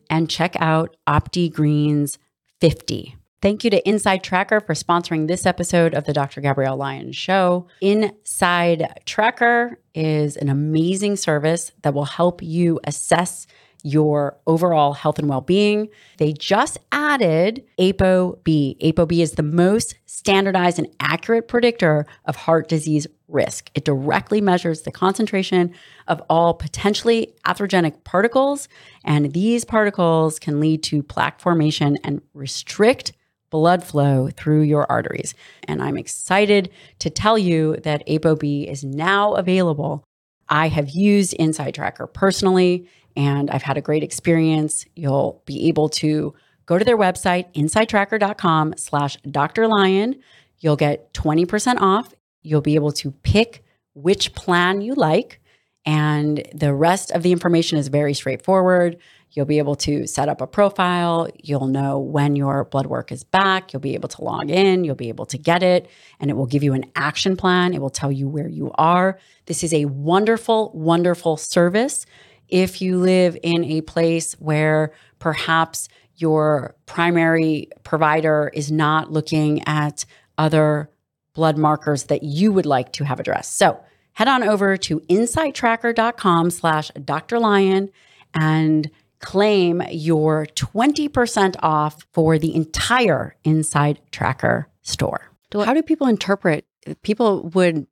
and 0.10 0.30
check 0.30 0.56
out 0.58 0.96
OptiGreens 1.06 2.18
50. 2.62 3.18
Thank 3.42 3.66
you 3.66 3.70
to 3.72 3.86
Inside 3.86 4.24
Tracker 4.24 4.62
for 4.62 4.74
sponsoring 4.74 5.28
this 5.28 5.46
episode 5.46 5.94
of 5.94 6.06
the 6.06 6.14
Dr. 6.14 6.40
Gabrielle 6.40 6.78
Lyon 6.78 7.12
Show. 7.12 7.68
Inside 7.82 9.02
Tracker 9.04 9.78
is 9.94 10.38
an 10.38 10.48
amazing 10.48 11.18
service 11.18 11.74
that 11.82 11.94
will 11.94 12.06
help 12.06 12.42
you 12.42 12.80
assess 12.86 13.48
your 13.86 14.36
overall 14.48 14.94
health 14.94 15.20
and 15.20 15.30
well 15.30 15.42
being. 15.42 15.88
They 16.18 16.34
just 16.34 16.80
added 16.92 17.64
ApoB. 17.80 18.80
ApoB 18.80 19.22
is 19.22 19.34
the 19.34 19.44
most 19.44 19.94
standardized 20.08 20.80
and 20.80 20.88
accurate 21.00 21.48
predictor 21.48 22.08
of 22.26 22.36
heart 22.36 22.68
disease 22.68 23.06
risk. 23.28 23.70
It 23.76 23.86
directly 23.86 24.42
measures 24.42 24.82
the 24.82 24.92
concentration 24.92 25.72
of 26.08 26.20
all 26.32 26.56
potentially 26.56 27.36
atherogenic 27.46 28.04
particles, 28.04 28.68
and 29.04 29.34
these 29.34 29.64
particles 29.66 30.40
can 30.40 30.60
lead 30.60 30.82
to 30.84 31.04
plaque 31.04 31.40
formation 31.40 32.00
and 32.04 32.24
restrict 32.34 33.14
blood 33.52 33.84
flow 33.84 34.30
through 34.36 34.62
your 34.62 34.92
arteries. 34.92 35.36
And 35.68 35.82
I'm 35.84 35.98
excited 35.98 36.72
to 37.00 37.12
tell 37.12 37.38
you 37.38 37.76
that 37.84 38.06
ApoB 38.08 38.68
is 38.68 38.84
now 38.84 39.34
available. 39.34 40.04
I 40.50 40.70
have 40.70 40.90
used 40.90 41.34
Inside 41.36 41.76
Tracker 41.76 42.08
personally, 42.08 42.88
and 43.16 43.50
I've 43.50 43.64
had 43.64 43.78
a 43.78 43.82
great 43.82 44.04
experience. 44.04 44.86
You'll 44.96 45.42
be 45.46 45.68
able 45.68 45.90
to 45.90 46.34
go 46.66 46.78
to 46.78 46.86
their 46.86 46.98
website, 46.98 47.54
insidetracker.com 47.54 48.76
slash 48.78 49.18
Dr. 49.30 49.68
Lyon. 49.68 50.16
You'll 50.60 50.76
get 50.76 51.14
20% 51.14 51.80
off. 51.80 52.14
You'll 52.42 52.62
be 52.62 52.76
able 52.76 52.92
to 52.94 53.12
pick 53.12 53.64
which 53.94 54.34
plan 54.34 54.82
you 54.82 54.94
like. 54.96 55.42
And 55.86 56.44
the 56.54 56.74
rest 56.74 57.12
of 57.12 57.22
the 57.22 57.32
information 57.32 57.78
is 57.78 57.88
very 57.90 58.14
straightforward. 58.14 58.98
You'll 59.32 59.46
be 59.46 59.58
able 59.58 59.76
to 59.78 60.08
set 60.08 60.30
up 60.30 60.42
a 60.42 60.48
profile. 60.48 61.28
You'll 61.44 61.68
know 61.68 62.00
when 62.00 62.36
your 62.36 62.64
blood 62.64 62.88
work 62.88 63.12
is 63.12 63.24
back. 63.24 63.74
You'll 63.74 63.82
be 63.82 63.94
able 63.94 64.10
to 64.10 64.24
log 64.24 64.50
in. 64.50 64.84
You'll 64.84 64.96
be 64.96 65.10
able 65.10 65.26
to 65.28 65.38
get 65.38 65.62
it, 65.62 65.90
and 66.20 66.32
it 66.32 66.36
will 66.36 66.46
give 66.46 66.64
you 66.64 66.74
an 66.74 66.86
action 66.96 67.36
plan. 67.36 67.74
It 67.74 67.82
will 67.82 67.90
tell 67.90 68.12
you 68.12 68.30
where 68.30 68.48
you 68.48 68.72
are. 68.76 69.20
This 69.46 69.64
is 69.64 69.74
a 69.74 69.86
wonderful, 69.86 70.72
wonderful 70.74 71.38
service. 71.38 72.06
If 72.50 72.82
you 72.82 72.98
live 72.98 73.38
in 73.42 73.64
a 73.64 73.82
place 73.82 74.34
where 74.34 74.94
perhaps 75.20 75.90
your 76.18 76.76
primary 76.86 77.70
provider 77.84 78.52
is 78.54 78.72
not 78.72 79.12
looking 79.12 79.68
at 79.68 80.06
other 80.38 80.90
blood 81.34 81.58
markers 81.58 82.06
that 82.06 82.24
you 82.24 82.52
would 82.54 82.66
like 82.66 82.94
to 82.94 83.04
have 83.04 83.20
addressed. 83.20 83.58
So 83.58 83.80
head 84.14 84.28
on 84.28 84.44
over 84.44 84.78
to 84.78 85.02
insidetracker.com 85.02 86.50
slash 86.52 86.92
Dr. 87.04 87.40
Lyon 87.40 87.90
and 88.34 88.90
claim 89.20 89.82
your 89.90 90.46
20% 90.46 91.56
off 91.60 92.06
for 92.14 92.38
the 92.38 92.56
entire 92.56 93.36
Inside 93.44 94.00
Tracker 94.12 94.70
store. 94.82 95.32
How 95.54 95.74
do 95.74 95.82
people 95.82 96.08
interpret? 96.08 96.66
People 97.02 97.50
would, 97.50 97.88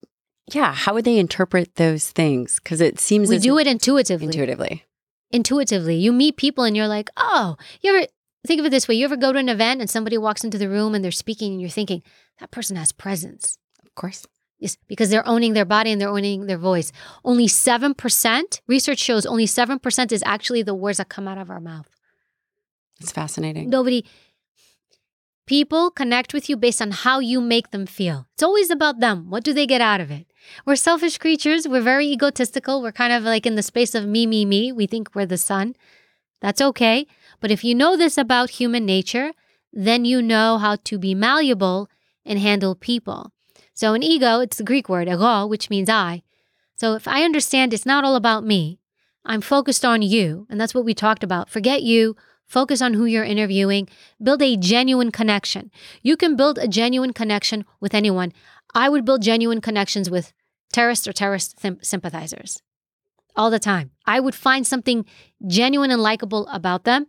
yeah, 0.51 0.73
how 0.73 0.93
would 0.93 1.05
they 1.05 1.17
interpret 1.17 1.75
those 1.75 2.11
things? 2.11 2.59
Because 2.61 2.81
it 2.81 2.99
seems 2.99 3.29
like 3.29 3.37
we 3.37 3.41
do 3.41 3.57
it 3.57 3.67
intuitively. 3.67 4.27
Intuitively. 4.27 4.83
Intuitively. 5.31 5.95
You 5.95 6.11
meet 6.11 6.37
people 6.37 6.63
and 6.63 6.75
you're 6.75 6.87
like, 6.87 7.09
oh, 7.17 7.55
you 7.81 7.95
ever 7.95 8.07
think 8.45 8.59
of 8.59 8.65
it 8.65 8.69
this 8.69 8.87
way? 8.87 8.95
You 8.95 9.05
ever 9.05 9.15
go 9.15 9.31
to 9.31 9.39
an 9.39 9.49
event 9.49 9.81
and 9.81 9.89
somebody 9.89 10.17
walks 10.17 10.43
into 10.43 10.57
the 10.57 10.69
room 10.69 10.93
and 10.93 11.03
they're 11.03 11.11
speaking 11.11 11.53
and 11.53 11.61
you're 11.61 11.69
thinking, 11.69 12.03
that 12.39 12.51
person 12.51 12.75
has 12.75 12.91
presence. 12.91 13.57
Of 13.85 13.95
course. 13.95 14.25
Yes, 14.59 14.77
because 14.87 15.09
they're 15.09 15.27
owning 15.27 15.53
their 15.53 15.65
body 15.65 15.91
and 15.91 15.99
they're 15.99 16.09
owning 16.09 16.45
their 16.45 16.57
voice. 16.57 16.91
Only 17.25 17.47
7%, 17.47 18.61
research 18.67 18.99
shows 18.99 19.25
only 19.25 19.45
7% 19.45 20.11
is 20.11 20.23
actually 20.25 20.63
the 20.63 20.75
words 20.75 20.99
that 20.99 21.09
come 21.09 21.27
out 21.27 21.37
of 21.37 21.49
our 21.49 21.59
mouth. 21.59 21.89
It's 23.01 23.11
fascinating. 23.11 23.69
Nobody, 23.69 24.05
people 25.45 25.91
connect 25.91 26.33
with 26.33 26.47
you 26.49 26.55
based 26.55 26.81
on 26.81 26.91
how 26.91 27.19
you 27.19 27.41
make 27.41 27.71
them 27.71 27.85
feel. 27.85 28.27
It's 28.35 28.43
always 28.43 28.69
about 28.69 29.01
them. 29.01 29.29
What 29.29 29.43
do 29.43 29.51
they 29.51 29.67
get 29.67 29.81
out 29.81 29.99
of 29.99 30.11
it? 30.11 30.27
We're 30.65 30.75
selfish 30.75 31.17
creatures. 31.17 31.67
We're 31.67 31.81
very 31.81 32.07
egotistical. 32.07 32.81
We're 32.81 32.91
kind 32.91 33.13
of 33.13 33.23
like 33.23 33.45
in 33.45 33.55
the 33.55 33.63
space 33.63 33.95
of 33.95 34.05
me, 34.05 34.25
me, 34.25 34.45
me. 34.45 34.71
We 34.71 34.87
think 34.87 35.13
we're 35.13 35.25
the 35.25 35.37
sun. 35.37 35.75
That's 36.41 36.61
okay. 36.61 37.07
But 37.39 37.51
if 37.51 37.63
you 37.63 37.75
know 37.75 37.95
this 37.95 38.17
about 38.17 38.51
human 38.51 38.85
nature, 38.85 39.31
then 39.71 40.05
you 40.05 40.21
know 40.21 40.57
how 40.57 40.77
to 40.83 40.97
be 40.97 41.15
malleable 41.15 41.89
and 42.25 42.39
handle 42.39 42.75
people. 42.75 43.31
So 43.73 43.93
an 43.93 44.03
ego, 44.03 44.39
it's 44.39 44.57
the 44.57 44.63
Greek 44.63 44.87
word 44.87 45.07
ego, 45.07 45.47
which 45.47 45.69
means 45.69 45.89
I. 45.89 46.23
So 46.75 46.95
if 46.95 47.07
I 47.07 47.23
understand 47.23 47.73
it's 47.73 47.85
not 47.85 48.03
all 48.03 48.15
about 48.15 48.45
me, 48.45 48.79
I'm 49.25 49.41
focused 49.41 49.85
on 49.85 50.01
you, 50.01 50.45
and 50.49 50.59
that's 50.59 50.75
what 50.75 50.85
we 50.85 50.93
talked 50.93 51.23
about. 51.23 51.49
Forget 51.49 51.81
you, 51.81 52.15
focus 52.45 52.81
on 52.81 52.93
who 52.93 53.05
you're 53.05 53.23
interviewing, 53.23 53.87
build 54.21 54.41
a 54.41 54.57
genuine 54.57 55.11
connection. 55.11 55.71
You 56.01 56.17
can 56.17 56.35
build 56.35 56.57
a 56.57 56.67
genuine 56.67 57.13
connection 57.13 57.65
with 57.79 57.93
anyone. 57.93 58.33
I 58.75 58.89
would 58.89 59.05
build 59.05 59.21
genuine 59.21 59.61
connections 59.61 60.09
with 60.09 60.33
terrorists 60.71 61.07
or 61.07 61.13
terrorist 61.13 61.59
sympathizers 61.81 62.61
all 63.35 63.49
the 63.49 63.59
time. 63.59 63.91
I 64.05 64.19
would 64.19 64.35
find 64.35 64.65
something 64.65 65.05
genuine 65.45 65.91
and 65.91 66.01
likable 66.01 66.47
about 66.47 66.83
them, 66.83 67.07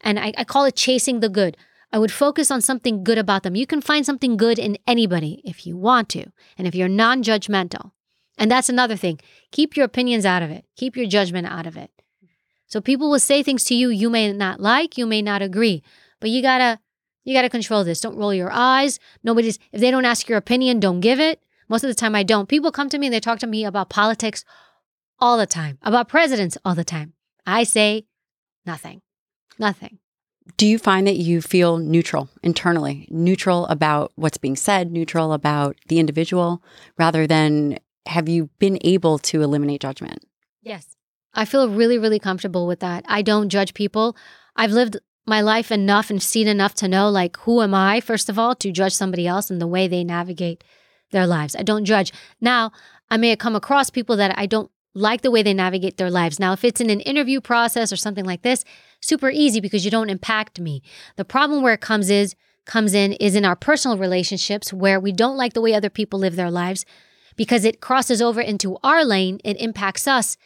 and 0.00 0.18
I, 0.18 0.32
I 0.36 0.44
call 0.44 0.64
it 0.64 0.76
chasing 0.76 1.20
the 1.20 1.28
good. 1.28 1.56
I 1.92 1.98
would 1.98 2.12
focus 2.12 2.50
on 2.50 2.60
something 2.60 3.04
good 3.04 3.18
about 3.18 3.44
them. 3.44 3.54
You 3.54 3.66
can 3.66 3.80
find 3.80 4.04
something 4.04 4.36
good 4.36 4.58
in 4.58 4.78
anybody 4.86 5.40
if 5.44 5.66
you 5.66 5.76
want 5.76 6.08
to, 6.10 6.26
and 6.58 6.66
if 6.66 6.74
you're 6.74 6.88
non 6.88 7.22
judgmental. 7.22 7.92
And 8.36 8.50
that's 8.50 8.68
another 8.68 8.96
thing. 8.96 9.20
Keep 9.52 9.76
your 9.76 9.84
opinions 9.84 10.26
out 10.26 10.42
of 10.42 10.50
it, 10.50 10.64
keep 10.76 10.96
your 10.96 11.06
judgment 11.06 11.46
out 11.46 11.66
of 11.66 11.76
it. 11.76 11.90
So 12.66 12.80
people 12.80 13.10
will 13.10 13.20
say 13.20 13.42
things 13.42 13.64
to 13.64 13.74
you 13.74 13.90
you 13.90 14.10
may 14.10 14.32
not 14.32 14.58
like, 14.58 14.98
you 14.98 15.06
may 15.06 15.22
not 15.22 15.42
agree, 15.42 15.82
but 16.20 16.30
you 16.30 16.42
gotta 16.42 16.80
you 17.24 17.34
gotta 17.34 17.48
control 17.48 17.84
this. 17.84 18.00
Don't 18.00 18.16
roll 18.16 18.34
your 18.34 18.50
eyes. 18.52 18.98
Nobody's 19.22 19.58
if 19.72 19.80
they 19.80 19.90
don't 19.90 20.04
ask 20.04 20.28
your 20.28 20.38
opinion, 20.38 20.80
don't 20.80 21.00
give 21.00 21.20
it. 21.20 21.42
Most 21.68 21.84
of 21.84 21.88
the 21.88 21.94
time 21.94 22.14
I 22.14 22.22
don't. 22.22 22.48
People 22.48 22.70
come 22.70 22.88
to 22.90 22.98
me 22.98 23.06
and 23.06 23.14
they 23.14 23.20
talk 23.20 23.38
to 23.40 23.46
me 23.46 23.64
about 23.64 23.88
politics 23.88 24.44
all 25.18 25.38
the 25.38 25.46
time, 25.46 25.78
about 25.82 26.08
presidents 26.08 26.58
all 26.64 26.74
the 26.74 26.84
time. 26.84 27.14
I 27.46 27.64
say 27.64 28.06
nothing. 28.66 29.00
Nothing 29.58 29.98
do 30.56 30.66
you 30.66 30.78
find 30.78 31.06
that 31.06 31.16
you 31.16 31.40
feel 31.40 31.78
neutral 31.78 32.28
internally, 32.42 33.08
neutral 33.10 33.66
about 33.66 34.12
what's 34.16 34.38
being 34.38 34.56
said, 34.56 34.92
neutral 34.92 35.32
about 35.32 35.76
the 35.88 35.98
individual, 35.98 36.62
rather 36.98 37.26
than 37.26 37.78
have 38.06 38.28
you 38.28 38.50
been 38.58 38.78
able 38.82 39.18
to 39.18 39.42
eliminate 39.42 39.80
judgment? 39.80 40.24
Yes. 40.62 40.96
I 41.32 41.46
feel 41.46 41.68
really, 41.68 41.98
really 41.98 42.18
comfortable 42.18 42.66
with 42.66 42.80
that. 42.80 43.04
I 43.08 43.22
don't 43.22 43.48
judge 43.48 43.74
people. 43.74 44.16
I've 44.54 44.70
lived 44.70 44.98
my 45.26 45.40
life 45.40 45.72
enough 45.72 46.10
and 46.10 46.22
seen 46.22 46.48
enough 46.48 46.74
to 46.74 46.88
know, 46.88 47.08
like, 47.08 47.36
who 47.38 47.62
am 47.62 47.74
I, 47.74 48.00
first 48.00 48.28
of 48.28 48.38
all, 48.38 48.54
to 48.56 48.72
judge 48.72 48.92
somebody 48.92 49.26
else 49.26 49.50
and 49.50 49.60
the 49.60 49.66
way 49.66 49.88
they 49.88 50.04
navigate 50.04 50.62
their 51.10 51.26
lives. 51.26 51.56
I 51.56 51.62
don't 51.62 51.84
judge. 51.84 52.12
Now, 52.40 52.72
I 53.10 53.16
may 53.16 53.30
have 53.30 53.38
come 53.38 53.56
across 53.56 53.90
people 53.90 54.16
that 54.16 54.36
I 54.38 54.46
don't 54.46 54.70
like 54.94 55.22
the 55.22 55.30
way 55.30 55.42
they 55.42 55.54
navigate 55.54 55.96
their 55.96 56.10
lives. 56.10 56.38
Now, 56.38 56.52
if 56.52 56.64
it's 56.64 56.80
in 56.80 56.90
an 56.90 57.00
interview 57.00 57.40
process 57.40 57.92
or 57.92 57.96
something 57.96 58.24
like 58.24 58.42
this, 58.42 58.64
super 59.00 59.30
easy 59.30 59.60
because 59.60 59.84
you 59.84 59.90
don't 59.90 60.10
impact 60.10 60.60
me. 60.60 60.82
The 61.16 61.24
problem 61.24 61.62
where 61.62 61.74
it 61.74 61.80
comes 61.80 62.10
is 62.10 62.34
comes 62.64 62.94
in 62.94 63.12
is 63.14 63.34
in 63.34 63.44
our 63.44 63.56
personal 63.56 63.98
relationships 63.98 64.72
where 64.72 64.98
we 64.98 65.12
don't 65.12 65.36
like 65.36 65.52
the 65.52 65.60
way 65.60 65.74
other 65.74 65.90
people 65.90 66.18
live 66.18 66.36
their 66.36 66.50
lives 66.50 66.86
because 67.36 67.64
it 67.64 67.80
crosses 67.80 68.22
over 68.22 68.40
into 68.40 68.78
our 68.82 69.04
lane, 69.04 69.40
it 69.44 69.60
impacts 69.60 70.06
us 70.06 70.36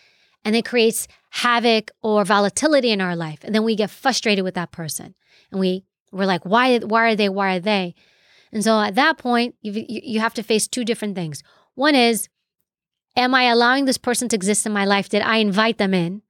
and 0.48 0.56
it 0.56 0.64
creates 0.64 1.06
havoc 1.28 1.90
or 2.02 2.24
volatility 2.24 2.90
in 2.90 3.02
our 3.02 3.14
life. 3.14 3.40
And 3.42 3.54
then 3.54 3.64
we 3.64 3.76
get 3.76 3.90
frustrated 3.90 4.44
with 4.44 4.54
that 4.54 4.72
person. 4.72 5.14
And 5.52 5.60
we 5.60 5.84
we're 6.10 6.24
like, 6.24 6.46
why 6.46 6.78
why 6.78 7.10
are 7.10 7.14
they? 7.14 7.28
Why 7.28 7.56
are 7.56 7.60
they? 7.60 7.94
And 8.50 8.64
so 8.64 8.80
at 8.80 8.94
that 8.94 9.18
point, 9.18 9.56
you 9.60 9.84
you 9.86 10.20
have 10.20 10.32
to 10.34 10.42
face 10.42 10.66
two 10.66 10.86
different 10.86 11.14
things. 11.14 11.42
One 11.74 11.94
is 11.94 12.30
Am 13.14 13.34
I 13.34 13.42
allowing 13.42 13.84
this 13.84 13.98
person 13.98 14.28
to 14.30 14.36
exist 14.36 14.64
in 14.64 14.72
my 14.72 14.86
life? 14.86 15.10
Did 15.10 15.20
I 15.20 15.36
invite 15.36 15.76
them 15.76 15.92
in? 15.92 16.22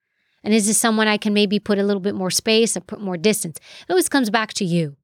And 0.42 0.52
is 0.52 0.66
this 0.66 0.78
someone 0.78 1.06
I 1.06 1.16
can 1.18 1.32
maybe 1.32 1.60
put 1.60 1.78
a 1.78 1.84
little 1.84 2.00
bit 2.00 2.14
more 2.14 2.30
space 2.30 2.76
or 2.76 2.80
put 2.80 3.00
more 3.00 3.16
distance? 3.16 3.58
It 3.58 3.90
always 3.90 4.08
comes 4.08 4.30
back 4.30 4.52
to 4.54 4.64
you. 4.64 4.96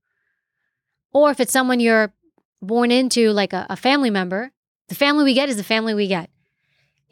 Or 1.12 1.30
if 1.30 1.38
it's 1.38 1.52
someone 1.52 1.78
you're 1.78 2.12
born 2.60 2.90
into, 2.90 3.30
like 3.30 3.52
a, 3.52 3.66
a 3.70 3.76
family 3.76 4.10
member, 4.10 4.50
the 4.88 4.96
family 4.96 5.24
we 5.24 5.34
get 5.34 5.48
is 5.48 5.56
the 5.56 5.62
family 5.62 5.94
we 5.94 6.08
get. 6.08 6.30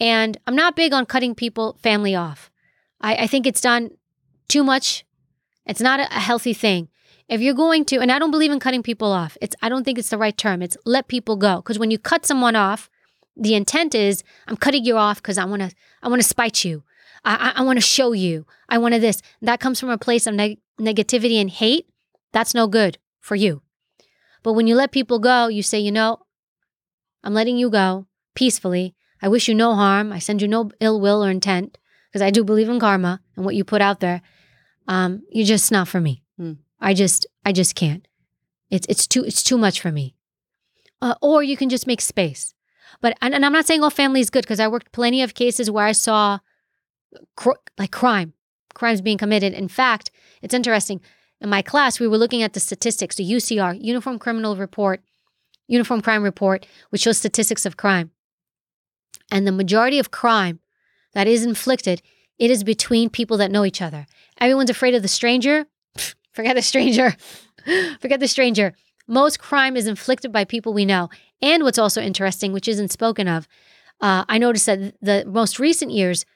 And 0.02 0.36
I'm 0.48 0.56
not 0.56 0.74
big 0.74 0.92
on 0.92 1.06
cutting 1.06 1.32
people 1.36 1.78
family 1.80 2.16
off. 2.16 2.50
I, 3.00 3.14
I 3.14 3.26
think 3.28 3.46
it's 3.46 3.60
done 3.60 3.92
too 4.48 4.64
much. 4.64 5.04
It's 5.64 5.80
not 5.80 6.00
a, 6.00 6.06
a 6.10 6.18
healthy 6.18 6.52
thing. 6.52 6.88
If 7.28 7.40
you're 7.40 7.54
going 7.54 7.84
to, 7.84 8.00
and 8.00 8.10
I 8.10 8.18
don't 8.18 8.32
believe 8.32 8.50
in 8.50 8.58
cutting 8.58 8.82
people 8.82 9.12
off. 9.12 9.38
It's 9.40 9.54
I 9.62 9.68
don't 9.68 9.84
think 9.84 9.98
it's 9.98 10.10
the 10.10 10.18
right 10.18 10.36
term. 10.36 10.60
It's 10.60 10.76
let 10.84 11.06
people 11.06 11.36
go. 11.36 11.56
Because 11.56 11.78
when 11.78 11.92
you 11.92 12.00
cut 12.00 12.26
someone 12.26 12.56
off, 12.56 12.90
the 13.36 13.54
intent 13.54 13.94
is 13.94 14.24
I'm 14.48 14.56
cutting 14.56 14.84
you 14.84 14.96
off 14.96 15.22
because 15.22 15.38
I 15.38 15.44
want 15.44 15.62
to 15.62 15.70
I 16.02 16.08
want 16.08 16.20
to 16.20 16.26
spite 16.26 16.64
you. 16.64 16.82
I, 17.24 17.52
I, 17.54 17.60
I 17.60 17.62
want 17.62 17.76
to 17.76 17.86
show 17.86 18.10
you. 18.10 18.44
I 18.68 18.78
want 18.78 18.94
to 18.94 19.00
this. 19.00 19.22
That 19.40 19.60
comes 19.60 19.78
from 19.78 19.90
a 19.90 19.98
place 19.98 20.26
of 20.26 20.34
neg- 20.34 20.58
negativity 20.80 21.40
and 21.40 21.48
hate. 21.48 21.86
That's 22.32 22.54
no 22.54 22.66
good 22.66 22.98
for 23.20 23.36
you. 23.36 23.62
But 24.42 24.54
when 24.54 24.66
you 24.66 24.74
let 24.74 24.90
people 24.90 25.20
go, 25.20 25.46
you 25.46 25.62
say, 25.62 25.78
you 25.78 25.92
know, 25.92 26.18
I'm 27.22 27.34
letting 27.34 27.56
you 27.56 27.70
go 27.70 28.06
peacefully. 28.34 28.96
I 29.22 29.28
wish 29.28 29.48
you 29.48 29.54
no 29.54 29.74
harm. 29.74 30.12
I 30.12 30.18
send 30.18 30.42
you 30.42 30.48
no 30.48 30.70
ill 30.80 31.00
will 31.00 31.24
or 31.24 31.30
intent 31.30 31.78
because 32.10 32.22
I 32.22 32.30
do 32.30 32.44
believe 32.44 32.68
in 32.68 32.80
karma 32.80 33.20
and 33.36 33.44
what 33.44 33.54
you 33.54 33.64
put 33.64 33.80
out 33.80 34.00
there. 34.00 34.20
Um, 34.88 35.22
you're 35.30 35.46
just 35.46 35.70
not 35.70 35.88
for 35.88 36.00
me. 36.00 36.24
Mm. 36.38 36.58
I 36.80 36.92
just, 36.92 37.26
I 37.46 37.52
just 37.52 37.74
can't. 37.76 38.06
It's 38.72 38.86
it's 38.88 39.06
too 39.06 39.22
it's 39.22 39.42
too 39.42 39.58
much 39.58 39.80
for 39.80 39.92
me. 39.92 40.16
Uh, 41.00 41.14
or 41.20 41.42
you 41.42 41.56
can 41.56 41.68
just 41.68 41.86
make 41.86 42.00
space. 42.00 42.54
But 43.00 43.16
and, 43.20 43.34
and 43.34 43.44
I'm 43.44 43.52
not 43.52 43.66
saying 43.66 43.82
all 43.82 43.90
family 43.90 44.20
is 44.20 44.30
good 44.30 44.44
because 44.44 44.60
I 44.60 44.68
worked 44.68 44.92
plenty 44.92 45.22
of 45.22 45.34
cases 45.34 45.70
where 45.70 45.84
I 45.84 45.92
saw 45.92 46.38
cr- 47.36 47.62
like 47.78 47.92
crime, 47.92 48.32
crimes 48.74 49.02
being 49.02 49.18
committed. 49.18 49.52
In 49.52 49.68
fact, 49.68 50.10
it's 50.40 50.54
interesting. 50.54 51.00
In 51.40 51.50
my 51.50 51.60
class, 51.60 52.00
we 52.00 52.08
were 52.08 52.16
looking 52.16 52.42
at 52.42 52.54
the 52.54 52.60
statistics, 52.60 53.16
the 53.16 53.30
UCR, 53.30 53.76
Uniform 53.78 54.18
Criminal 54.18 54.56
Report, 54.56 55.02
Uniform 55.66 56.00
Crime 56.00 56.22
Report, 56.22 56.66
which 56.90 57.02
shows 57.02 57.18
statistics 57.18 57.66
of 57.66 57.76
crime. 57.76 58.10
And 59.32 59.46
the 59.46 59.52
majority 59.52 59.98
of 59.98 60.10
crime 60.10 60.60
that 61.14 61.26
is 61.26 61.42
inflicted, 61.42 62.02
it 62.38 62.50
is 62.50 62.62
between 62.62 63.08
people 63.08 63.38
that 63.38 63.50
know 63.50 63.64
each 63.64 63.80
other. 63.80 64.06
Everyone's 64.38 64.68
afraid 64.68 64.94
of 64.94 65.00
the 65.00 65.08
stranger. 65.08 65.66
Forget 66.32 66.54
the 66.54 66.62
stranger. 66.62 67.16
Forget 68.00 68.20
the 68.20 68.28
stranger. 68.28 68.74
Most 69.08 69.38
crime 69.38 69.74
is 69.74 69.86
inflicted 69.86 70.32
by 70.32 70.44
people 70.44 70.74
we 70.74 70.84
know. 70.84 71.08
And 71.40 71.64
what's 71.64 71.78
also 71.78 72.02
interesting, 72.02 72.52
which 72.52 72.68
isn't 72.68 72.92
spoken 72.92 73.26
of, 73.26 73.48
uh, 74.02 74.24
I 74.28 74.36
noticed 74.36 74.66
that 74.66 74.94
the 75.00 75.24
most 75.26 75.58
recent 75.58 75.92
years, 75.92 76.26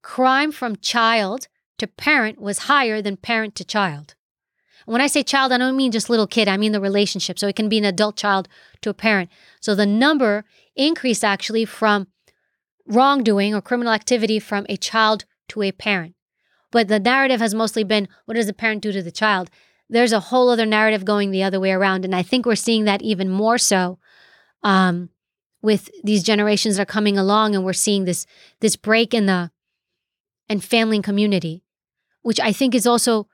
crime 0.00 0.52
from 0.52 0.76
child 0.76 1.48
to 1.76 1.86
parent 1.86 2.40
was 2.40 2.60
higher 2.60 3.02
than 3.02 3.18
parent 3.18 3.54
to 3.56 3.64
child. 3.64 4.14
when 4.86 5.02
I 5.02 5.06
say 5.06 5.22
child, 5.22 5.52
I 5.52 5.58
don't 5.58 5.76
mean 5.76 5.92
just 5.92 6.10
little 6.10 6.26
kid, 6.26 6.48
I 6.48 6.56
mean 6.56 6.72
the 6.72 6.80
relationship. 6.80 7.38
So 7.38 7.46
it 7.46 7.56
can 7.56 7.68
be 7.68 7.78
an 7.78 7.84
adult 7.84 8.16
child 8.16 8.48
to 8.80 8.90
a 8.90 8.94
parent. 8.94 9.30
So 9.60 9.74
the 9.74 9.86
number 9.86 10.44
increased 10.74 11.24
actually 11.24 11.66
from 11.66 12.08
wrongdoing 12.86 13.54
or 13.54 13.60
criminal 13.60 13.92
activity 13.92 14.38
from 14.38 14.66
a 14.68 14.76
child 14.76 15.24
to 15.48 15.62
a 15.62 15.72
parent. 15.72 16.14
But 16.70 16.88
the 16.88 16.98
narrative 16.98 17.40
has 17.40 17.54
mostly 17.54 17.84
been 17.84 18.08
what 18.24 18.34
does 18.34 18.46
the 18.46 18.52
parent 18.52 18.82
do 18.82 18.92
to 18.92 19.02
the 19.02 19.10
child? 19.10 19.50
There's 19.88 20.12
a 20.12 20.20
whole 20.20 20.48
other 20.48 20.66
narrative 20.66 21.04
going 21.04 21.30
the 21.30 21.42
other 21.42 21.60
way 21.60 21.72
around. 21.72 22.04
And 22.04 22.14
I 22.14 22.22
think 22.22 22.46
we're 22.46 22.54
seeing 22.54 22.84
that 22.84 23.02
even 23.02 23.28
more 23.28 23.58
so 23.58 23.98
um, 24.62 25.10
with 25.60 25.90
these 26.02 26.22
generations 26.22 26.76
that 26.76 26.82
are 26.82 26.86
coming 26.86 27.18
along 27.18 27.54
and 27.54 27.64
we're 27.64 27.72
seeing 27.72 28.04
this 28.04 28.26
this 28.60 28.76
break 28.76 29.12
in 29.12 29.26
the 29.26 29.50
and 30.48 30.62
family 30.62 30.96
and 30.96 31.04
community, 31.04 31.62
which 32.22 32.40
I 32.40 32.52
think 32.52 32.74
is 32.74 32.86
also 32.86 33.28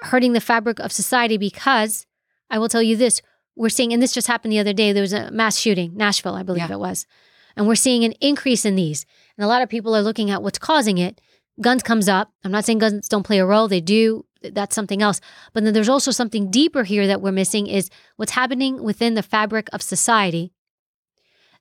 hurting 0.00 0.32
the 0.32 0.40
fabric 0.40 0.78
of 0.78 0.92
society 0.92 1.36
because 1.36 2.06
I 2.50 2.58
will 2.58 2.68
tell 2.68 2.82
you 2.82 2.96
this, 2.96 3.22
we're 3.56 3.68
seeing, 3.68 3.92
and 3.92 4.02
this 4.02 4.12
just 4.12 4.26
happened 4.26 4.52
the 4.52 4.58
other 4.58 4.72
day, 4.72 4.92
there 4.92 5.02
was 5.02 5.12
a 5.12 5.30
mass 5.30 5.58
shooting, 5.58 5.96
Nashville, 5.96 6.34
I 6.34 6.42
believe 6.42 6.68
yeah. 6.68 6.74
it 6.74 6.80
was. 6.80 7.06
And 7.56 7.66
we're 7.66 7.74
seeing 7.74 8.04
an 8.04 8.12
increase 8.20 8.64
in 8.64 8.76
these. 8.76 9.06
And 9.36 9.44
a 9.44 9.48
lot 9.48 9.62
of 9.62 9.68
people 9.68 9.94
are 9.94 10.02
looking 10.02 10.30
at 10.30 10.42
what's 10.42 10.58
causing 10.58 10.98
it. 10.98 11.20
Guns 11.60 11.82
comes 11.82 12.08
up. 12.08 12.32
I'm 12.44 12.52
not 12.52 12.64
saying 12.64 12.78
guns 12.78 13.08
don't 13.08 13.24
play 13.24 13.38
a 13.38 13.46
role, 13.46 13.68
they 13.68 13.80
do. 13.80 14.24
That's 14.42 14.74
something 14.74 15.02
else. 15.02 15.20
But 15.52 15.64
then 15.64 15.74
there's 15.74 15.88
also 15.88 16.10
something 16.10 16.50
deeper 16.50 16.84
here 16.84 17.06
that 17.06 17.20
we're 17.20 17.32
missing 17.32 17.66
is 17.66 17.90
what's 18.16 18.32
happening 18.32 18.82
within 18.82 19.14
the 19.14 19.22
fabric 19.22 19.68
of 19.72 19.82
society 19.82 20.52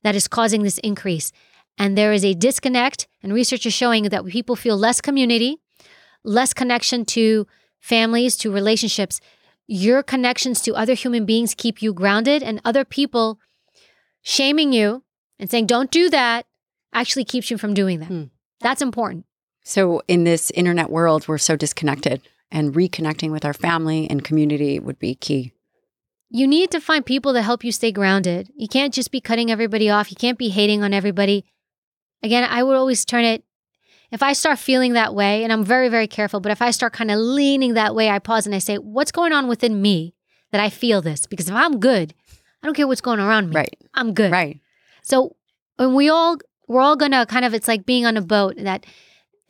that 0.04 0.16
is 0.16 0.28
causing 0.28 0.64
this 0.64 0.80
increase. 0.80 1.32
And 1.78 1.98
there 1.98 2.14
is 2.14 2.26
a 2.26 2.34
disconnect, 2.34 3.08
and 3.22 3.34
research 3.34 3.66
is 3.66 3.74
showing 3.74 4.04
that 4.06 4.26
people 4.26 4.56
feel 4.56 4.78
less 4.78 5.00
community, 5.00 5.58
less 6.24 6.54
connection 6.54 7.06
to 7.06 7.48
families, 7.80 8.36
to 8.38 8.52
relationships. 8.52 9.22
Your 9.68 10.04
connections 10.04 10.62
to 10.62 10.76
other 10.76 10.96
human 10.96 11.26
beings 11.26 11.56
keep 11.56 11.82
you 11.82 11.94
grounded, 11.94 12.44
and 12.44 12.62
other 12.66 12.84
people 12.84 13.40
shaming 14.22 14.74
you 14.74 15.04
and 15.42 15.52
saying, 15.52 15.66
don't 15.66 15.92
do 15.92 16.10
that, 16.10 16.46
actually 16.94 17.26
keeps 17.26 17.52
you 17.52 17.58
from 17.58 17.74
doing 17.74 18.00
that. 18.00 18.08
Hmm. 18.08 18.24
That's 18.62 18.82
important. 18.82 19.26
So, 19.64 20.02
in 20.08 20.24
this 20.24 20.52
internet 20.52 20.90
world, 20.90 21.28
we're 21.28 21.38
so 21.38 21.56
disconnected, 21.56 22.22
and 22.52 22.74
reconnecting 22.74 23.32
with 23.32 23.44
our 23.44 23.54
family 23.54 24.10
and 24.10 24.24
community 24.24 24.80
would 24.80 24.98
be 24.98 25.16
key. 25.16 25.52
You 26.30 26.48
need 26.48 26.72
to 26.72 26.80
find 26.80 27.06
people 27.06 27.34
that 27.34 27.42
help 27.42 27.64
you 27.64 27.72
stay 27.72 27.92
grounded. 27.92 28.50
You 28.56 28.68
can't 28.68 28.94
just 28.94 29.12
be 29.12 29.20
cutting 29.20 29.52
everybody 29.52 29.90
off. 29.90 30.10
You 30.10 30.16
can't 30.16 30.38
be 30.38 30.50
hating 30.50 30.84
on 30.84 30.94
everybody. 30.94 31.44
Again, 32.24 32.48
I 32.50 32.64
would 32.64 32.78
always 32.78 33.04
turn 33.04 33.26
it 33.26 33.44
if 34.12 34.22
I 34.22 34.34
start 34.34 34.60
feeling 34.60 34.94
that 34.94 35.16
way, 35.16 35.44
and 35.44 35.54
I'm 35.54 35.64
very, 35.64 35.88
very 35.88 36.08
careful, 36.08 36.42
but 36.42 36.52
if 36.52 36.62
I 36.62 36.72
start 36.72 36.94
kind 36.94 37.10
of 37.10 37.18
leaning 37.18 37.76
that 37.76 37.96
way, 37.96 38.10
I 38.10 38.20
pause 38.20 38.46
and 38.46 38.54
I 38.54 38.60
say, 38.60 38.78
what's 38.78 39.12
going 39.12 39.32
on 39.32 39.48
within 39.48 39.82
me 39.82 40.14
that 40.52 40.60
I 40.62 40.70
feel 40.70 41.02
this? 41.02 41.26
Because 41.26 41.48
if 41.48 41.56
I'm 41.56 41.80
good, 41.80 42.14
I 42.62 42.68
don't 42.68 42.76
care 42.76 42.88
what's 42.88 43.02
going 43.02 43.20
around 43.20 43.50
me. 43.50 43.56
Right. 43.56 43.80
I'm 43.94 44.14
good. 44.14 44.32
Right. 44.32 44.60
So 45.02 45.36
when 45.78 45.94
we 45.96 46.10
all, 46.10 46.38
we're 46.68 46.82
all 46.82 46.96
gonna 46.96 47.26
kind 47.26 47.46
of, 47.46 47.54
it's 47.54 47.68
like 47.68 47.86
being 47.86 48.06
on 48.06 48.18
a 48.18 48.22
boat, 48.22 48.56
that 48.58 48.86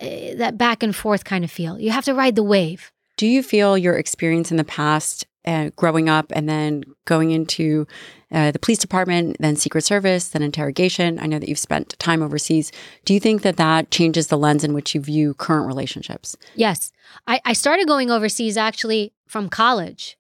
uh, 0.02 0.36
that 0.36 0.58
back 0.58 0.82
and 0.82 0.96
forth 0.96 1.24
kind 1.24 1.44
of 1.44 1.52
feel. 1.52 1.80
You 1.80 1.92
have 1.92 2.06
to 2.06 2.14
ride 2.14 2.36
the 2.36 2.44
wave. 2.44 2.92
Do 3.18 3.28
you 3.28 3.44
feel 3.44 3.78
your 3.78 3.96
experience 3.96 4.50
in 4.50 4.58
the 4.58 4.64
past 4.64 5.28
uh, 5.46 5.70
growing 5.76 6.10
up 6.10 6.32
and 6.36 6.48
then 6.48 6.84
going 7.06 7.32
into 7.32 7.88
uh, 8.32 8.52
the 8.52 8.60
police 8.60 8.78
department, 8.78 9.38
then 9.40 9.56
Secret 9.56 9.84
Service, 9.84 10.30
then 10.30 10.42
interrogation. 10.42 11.20
I 11.20 11.26
know 11.26 11.40
that 11.40 11.50
you've 11.50 11.60
spent 11.60 11.98
time 12.00 12.22
overseas. 12.22 12.72
Do 13.06 13.14
you 13.14 13.20
think 13.20 13.42
that 13.42 13.58
that 13.58 13.92
changes 13.92 14.28
the 14.28 14.38
lens 14.38 14.64
in 14.64 14.74
which 14.74 14.96
you 14.96 15.02
view 15.02 15.34
current 15.34 15.68
relationships? 15.68 16.38
Yes. 16.56 16.92
I, 17.28 17.42
I 17.44 17.54
started 17.54 17.88
going 17.88 18.10
overseas 18.10 18.56
actually 18.58 19.14
from 19.28 19.50
college. 19.50 20.18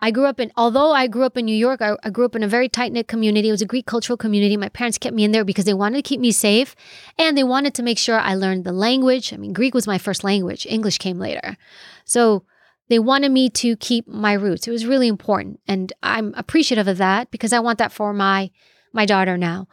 I 0.00 0.10
grew 0.10 0.26
up 0.26 0.40
in, 0.40 0.52
although 0.56 0.92
I 0.92 1.06
grew 1.06 1.24
up 1.24 1.38
in 1.38 1.46
New 1.46 1.56
York, 1.56 1.80
I, 1.80 1.96
I 2.02 2.10
grew 2.10 2.26
up 2.26 2.36
in 2.36 2.42
a 2.42 2.48
very 2.48 2.68
tight 2.68 2.92
knit 2.92 3.08
community. 3.08 3.48
It 3.48 3.52
was 3.52 3.62
a 3.62 3.66
Greek 3.66 3.86
cultural 3.86 4.16
community. 4.16 4.56
My 4.56 4.68
parents 4.68 4.98
kept 4.98 5.16
me 5.16 5.24
in 5.24 5.32
there 5.32 5.44
because 5.44 5.64
they 5.64 5.74
wanted 5.74 5.96
to 5.96 6.08
keep 6.08 6.20
me 6.20 6.32
safe 6.32 6.76
and 7.18 7.36
they 7.36 7.44
wanted 7.44 7.74
to 7.74 7.82
make 7.82 7.98
sure 7.98 8.18
I 8.18 8.34
learned 8.34 8.64
the 8.64 8.72
language. 8.72 9.32
I 9.32 9.36
mean, 9.36 9.52
Greek 9.52 9.74
was 9.74 9.86
my 9.86 9.98
first 9.98 10.22
language, 10.22 10.66
English 10.68 10.98
came 10.98 11.18
later. 11.18 11.56
So 12.04 12.44
they 12.88 12.98
wanted 12.98 13.32
me 13.32 13.48
to 13.50 13.76
keep 13.76 14.06
my 14.06 14.34
roots. 14.34 14.68
It 14.68 14.70
was 14.70 14.86
really 14.86 15.08
important. 15.08 15.60
And 15.66 15.92
I'm 16.02 16.34
appreciative 16.34 16.88
of 16.88 16.98
that 16.98 17.30
because 17.30 17.52
I 17.52 17.60
want 17.60 17.78
that 17.78 17.92
for 17.92 18.12
my 18.12 18.50
my 18.92 19.06
daughter 19.06 19.36
now. 19.36 19.66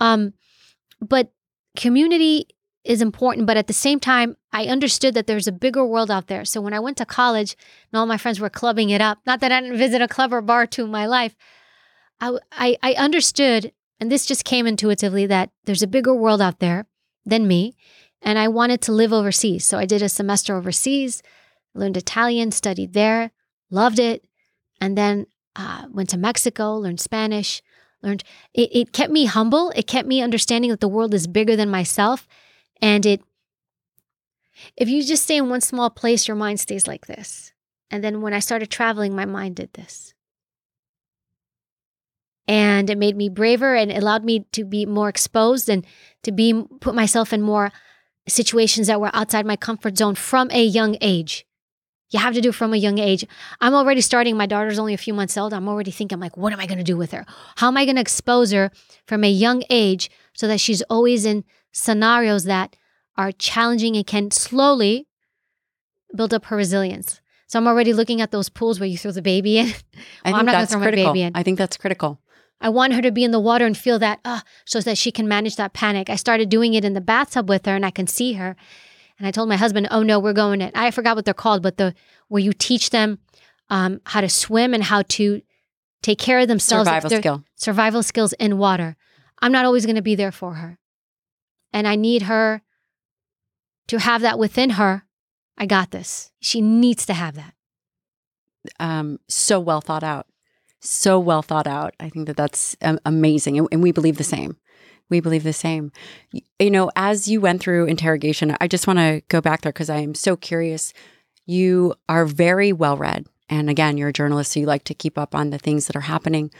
Um, 0.00 0.34
but 1.00 1.32
community 1.76 2.46
is 2.84 3.00
important, 3.00 3.46
but 3.46 3.56
at 3.56 3.66
the 3.66 3.72
same 3.72 3.98
time, 3.98 4.36
I 4.52 4.66
understood 4.66 5.14
that 5.14 5.26
there's 5.26 5.48
a 5.48 5.52
bigger 5.52 5.84
world 5.84 6.10
out 6.10 6.26
there. 6.26 6.44
So 6.44 6.60
when 6.60 6.74
I 6.74 6.80
went 6.80 6.98
to 6.98 7.06
college 7.06 7.56
and 7.90 7.98
all 7.98 8.06
my 8.06 8.18
friends 8.18 8.40
were 8.40 8.50
clubbing 8.50 8.90
it 8.90 9.00
up, 9.00 9.18
not 9.26 9.40
that 9.40 9.52
I 9.52 9.60
didn't 9.60 9.78
visit 9.78 10.02
a 10.02 10.08
club 10.08 10.32
or 10.32 10.42
bar 10.42 10.66
to 10.68 10.86
my 10.86 11.06
life, 11.06 11.34
I, 12.20 12.38
I, 12.52 12.76
I 12.82 12.92
understood, 12.94 13.72
and 13.98 14.12
this 14.12 14.26
just 14.26 14.44
came 14.44 14.66
intuitively, 14.66 15.26
that 15.26 15.50
there's 15.64 15.82
a 15.82 15.86
bigger 15.86 16.14
world 16.14 16.42
out 16.42 16.58
there 16.58 16.86
than 17.24 17.48
me. 17.48 17.74
And 18.20 18.38
I 18.38 18.48
wanted 18.48 18.80
to 18.82 18.92
live 18.92 19.12
overseas. 19.12 19.64
So 19.64 19.78
I 19.78 19.86
did 19.86 20.02
a 20.02 20.08
semester 20.08 20.56
overseas 20.56 21.22
learned 21.74 21.96
Italian, 21.96 22.52
studied 22.52 22.92
there, 22.92 23.32
loved 23.70 23.98
it, 23.98 24.24
and 24.80 24.96
then 24.96 25.26
uh, 25.56 25.86
went 25.90 26.08
to 26.10 26.18
Mexico, 26.18 26.76
learned 26.76 27.00
Spanish, 27.00 27.62
learned. 28.02 28.24
It, 28.52 28.74
it 28.74 28.92
kept 28.92 29.12
me 29.12 29.26
humble. 29.26 29.70
It 29.70 29.86
kept 29.86 30.08
me 30.08 30.22
understanding 30.22 30.70
that 30.70 30.80
the 30.80 30.88
world 30.88 31.14
is 31.14 31.26
bigger 31.26 31.56
than 31.56 31.70
myself, 31.70 32.26
and 32.84 33.06
it. 33.06 33.22
If 34.76 34.90
you 34.90 35.02
just 35.02 35.22
stay 35.22 35.38
in 35.38 35.48
one 35.48 35.62
small 35.62 35.88
place, 35.88 36.28
your 36.28 36.36
mind 36.36 36.60
stays 36.60 36.86
like 36.86 37.06
this. 37.06 37.52
And 37.90 38.04
then 38.04 38.20
when 38.20 38.34
I 38.34 38.40
started 38.40 38.70
traveling, 38.70 39.16
my 39.16 39.24
mind 39.24 39.56
did 39.56 39.72
this. 39.72 40.12
And 42.46 42.90
it 42.90 42.98
made 42.98 43.16
me 43.16 43.30
braver 43.30 43.74
and 43.74 43.90
allowed 43.90 44.22
me 44.22 44.46
to 44.52 44.64
be 44.64 44.84
more 44.84 45.08
exposed 45.08 45.70
and 45.70 45.86
to 46.24 46.30
be 46.30 46.62
put 46.80 46.94
myself 46.94 47.32
in 47.32 47.40
more 47.40 47.72
situations 48.28 48.86
that 48.88 49.00
were 49.00 49.14
outside 49.14 49.46
my 49.46 49.56
comfort 49.56 49.96
zone 49.96 50.14
from 50.14 50.50
a 50.50 50.62
young 50.62 50.98
age. 51.00 51.46
You 52.10 52.20
have 52.20 52.34
to 52.34 52.42
do 52.42 52.52
from 52.52 52.74
a 52.74 52.76
young 52.76 52.98
age. 52.98 53.24
I'm 53.62 53.74
already 53.74 54.02
starting. 54.02 54.36
My 54.36 54.46
daughter's 54.46 54.78
only 54.78 54.92
a 54.92 54.98
few 54.98 55.14
months 55.14 55.38
old. 55.38 55.54
I'm 55.54 55.68
already 55.68 55.90
thinking, 55.90 56.20
like, 56.20 56.36
what 56.36 56.52
am 56.52 56.60
I 56.60 56.66
going 56.66 56.78
to 56.78 56.84
do 56.84 56.98
with 56.98 57.12
her? 57.12 57.24
How 57.56 57.68
am 57.68 57.78
I 57.78 57.86
going 57.86 57.96
to 57.96 58.02
expose 58.02 58.52
her 58.52 58.70
from 59.06 59.24
a 59.24 59.30
young 59.30 59.64
age 59.70 60.10
so 60.34 60.46
that 60.46 60.60
she's 60.60 60.82
always 60.82 61.24
in 61.24 61.44
scenarios 61.74 62.44
that 62.44 62.76
are 63.16 63.32
challenging 63.32 63.96
and 63.96 64.06
can 64.06 64.30
slowly 64.30 65.06
build 66.16 66.32
up 66.32 66.46
her 66.46 66.56
resilience? 66.56 67.20
So 67.46 67.58
I'm 67.58 67.66
already 67.66 67.92
looking 67.92 68.20
at 68.22 68.30
those 68.30 68.48
pools 68.48 68.80
where 68.80 68.88
you 68.88 68.96
throw 68.96 69.10
the 69.10 69.20
baby 69.20 69.58
in. 69.58 69.66
well, 69.66 69.74
I 70.24 70.28
think 70.28 70.38
I'm 70.38 70.46
not 70.46 70.52
that's 70.52 70.72
throw 70.72 70.80
critical. 70.80 71.04
my 71.04 71.10
baby 71.10 71.22
in. 71.22 71.32
I 71.34 71.42
think 71.42 71.58
that's 71.58 71.76
critical. 71.76 72.20
I 72.60 72.70
want 72.70 72.94
her 72.94 73.02
to 73.02 73.10
be 73.10 73.24
in 73.24 73.30
the 73.30 73.40
water 73.40 73.66
and 73.66 73.76
feel 73.76 73.98
that, 73.98 74.20
uh, 74.24 74.40
so 74.64 74.80
that 74.80 74.96
she 74.96 75.12
can 75.12 75.28
manage 75.28 75.56
that 75.56 75.74
panic. 75.74 76.08
I 76.08 76.16
started 76.16 76.48
doing 76.48 76.72
it 76.74 76.84
in 76.84 76.94
the 76.94 77.00
bathtub 77.00 77.48
with 77.48 77.66
her 77.66 77.74
and 77.76 77.84
I 77.84 77.90
can 77.90 78.06
see 78.06 78.34
her. 78.34 78.56
And 79.18 79.28
I 79.28 79.30
told 79.30 79.48
my 79.48 79.56
husband, 79.56 79.86
"Oh 79.90 80.02
no, 80.02 80.18
we're 80.18 80.32
going 80.32 80.60
it." 80.60 80.72
I 80.74 80.90
forgot 80.90 81.14
what 81.14 81.24
they're 81.24 81.34
called, 81.34 81.62
but 81.62 81.76
the 81.76 81.94
where 82.28 82.42
you 82.42 82.52
teach 82.52 82.90
them 82.90 83.18
um, 83.70 84.00
how 84.06 84.20
to 84.20 84.28
swim 84.28 84.74
and 84.74 84.82
how 84.82 85.02
to 85.02 85.42
take 86.02 86.18
care 86.18 86.40
of 86.40 86.48
themselves. 86.48 86.88
Survival 86.88 87.10
skill. 87.10 87.44
Survival 87.54 88.02
skills 88.02 88.32
in 88.34 88.58
water. 88.58 88.96
I'm 89.40 89.52
not 89.52 89.64
always 89.64 89.86
going 89.86 89.96
to 89.96 90.02
be 90.02 90.14
there 90.14 90.32
for 90.32 90.54
her, 90.54 90.78
and 91.74 91.86
I 91.86 91.96
need 91.96 92.22
her 92.22 92.62
to 93.88 93.98
have 93.98 94.22
that 94.22 94.38
within 94.38 94.70
her. 94.70 95.04
I 95.58 95.66
got 95.66 95.90
this. 95.90 96.30
She 96.40 96.62
needs 96.62 97.04
to 97.06 97.12
have 97.12 97.34
that. 97.34 97.52
Um, 98.80 99.18
so 99.28 99.60
well 99.60 99.82
thought 99.82 100.02
out. 100.02 100.26
So 100.80 101.20
well 101.20 101.42
thought 101.42 101.66
out. 101.66 101.94
I 102.00 102.08
think 102.08 102.26
that 102.26 102.36
that's 102.36 102.76
um, 102.80 102.98
amazing, 103.04 103.58
and, 103.58 103.68
and 103.70 103.82
we 103.82 103.92
believe 103.92 104.16
the 104.16 104.24
same 104.24 104.56
we 105.10 105.20
believe 105.20 105.42
the 105.42 105.52
same. 105.52 105.92
You 106.58 106.70
know, 106.70 106.90
as 106.96 107.28
you 107.28 107.40
went 107.40 107.60
through 107.60 107.86
interrogation, 107.86 108.56
I 108.60 108.68
just 108.68 108.86
want 108.86 108.98
to 108.98 109.22
go 109.28 109.40
back 109.40 109.62
there 109.62 109.72
because 109.72 109.90
I 109.90 109.98
am 109.98 110.14
so 110.14 110.36
curious. 110.36 110.92
You 111.46 111.94
are 112.08 112.24
very 112.24 112.72
well 112.72 112.96
read. 112.96 113.26
And 113.48 113.68
again, 113.68 113.98
you're 113.98 114.08
a 114.08 114.12
journalist, 114.12 114.52
so 114.52 114.60
you 114.60 114.66
like 114.66 114.84
to 114.84 114.94
keep 114.94 115.18
up 115.18 115.34
on 115.34 115.50
the 115.50 115.58
things 115.58 115.86
that 115.86 115.96
are 115.96 116.00
happening. 116.00 116.50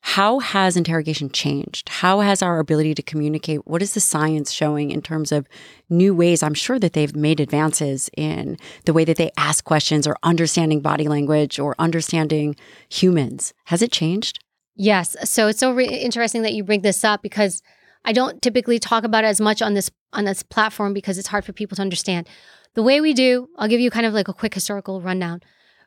How 0.00 0.38
has 0.38 0.76
interrogation 0.76 1.30
changed? 1.30 1.88
How 1.88 2.20
has 2.20 2.42
our 2.42 2.60
ability 2.60 2.94
to 2.94 3.02
communicate? 3.02 3.66
What 3.66 3.82
is 3.82 3.94
the 3.94 4.00
science 4.00 4.52
showing 4.52 4.90
in 4.90 5.02
terms 5.02 5.32
of 5.32 5.48
new 5.90 6.14
ways? 6.14 6.42
I'm 6.42 6.54
sure 6.54 6.78
that 6.78 6.92
they've 6.92 7.14
made 7.14 7.40
advances 7.40 8.08
in 8.16 8.56
the 8.84 8.92
way 8.92 9.04
that 9.04 9.16
they 9.16 9.30
ask 9.36 9.64
questions 9.64 10.06
or 10.06 10.16
understanding 10.22 10.80
body 10.80 11.08
language 11.08 11.58
or 11.58 11.74
understanding 11.78 12.56
humans. 12.88 13.52
Has 13.66 13.82
it 13.82 13.92
changed? 13.92 14.42
Yes. 14.76 15.16
So 15.24 15.48
it's 15.48 15.58
so 15.58 15.72
re- 15.72 15.86
interesting 15.86 16.42
that 16.42 16.54
you 16.54 16.62
bring 16.62 16.82
this 16.82 17.04
up 17.04 17.20
because 17.20 17.62
I 18.04 18.12
don't 18.12 18.40
typically 18.40 18.78
talk 18.78 19.04
about 19.04 19.24
it 19.24 19.28
as 19.28 19.40
much 19.40 19.60
on 19.60 19.74
this 19.74 19.90
on 20.12 20.24
this 20.24 20.42
platform 20.42 20.94
because 20.94 21.18
it's 21.18 21.28
hard 21.28 21.44
for 21.44 21.52
people 21.52 21.76
to 21.76 21.82
understand. 21.82 22.28
The 22.74 22.82
way 22.82 23.00
we 23.00 23.12
do, 23.12 23.48
I'll 23.58 23.68
give 23.68 23.80
you 23.80 23.90
kind 23.90 24.06
of 24.06 24.14
like 24.14 24.28
a 24.28 24.32
quick 24.32 24.54
historical 24.54 25.02
rundown. 25.02 25.40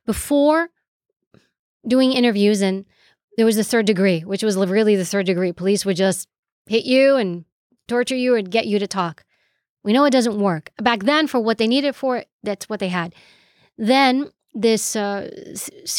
Before 0.06 0.70
doing 1.88 2.12
interviews 2.12 2.62
and 2.62 2.86
there 3.38 3.46
was 3.46 3.56
the 3.56 3.64
third 3.64 3.86
degree, 3.86 4.22
which 4.22 4.44
was 4.44 4.58
really 4.58 4.96
the 4.96 5.06
third 5.06 5.26
degree. 5.26 5.52
Police 5.52 5.86
would 5.86 5.98
just 5.98 6.28
hit 6.68 6.86
you 6.86 7.16
and 7.16 7.46
torture 7.88 8.16
you 8.16 8.36
and 8.36 8.52
get 8.52 8.68
you 8.68 8.80
to 8.80 8.88
talk. 8.88 9.24
We 9.84 9.94
know 9.94 10.06
it 10.06 10.12
doesn't 10.12 10.40
work. 10.40 10.72
Back 10.82 11.04
then, 11.04 11.28
for 11.28 11.40
what 11.40 11.58
they 11.58 11.68
needed 11.68 11.96
for, 11.96 12.24
that's 12.44 12.70
what 12.70 12.80
they 12.80 12.90
had. 12.90 13.16
Then 13.78 14.32
this 14.54 14.96
uh, 14.96 15.30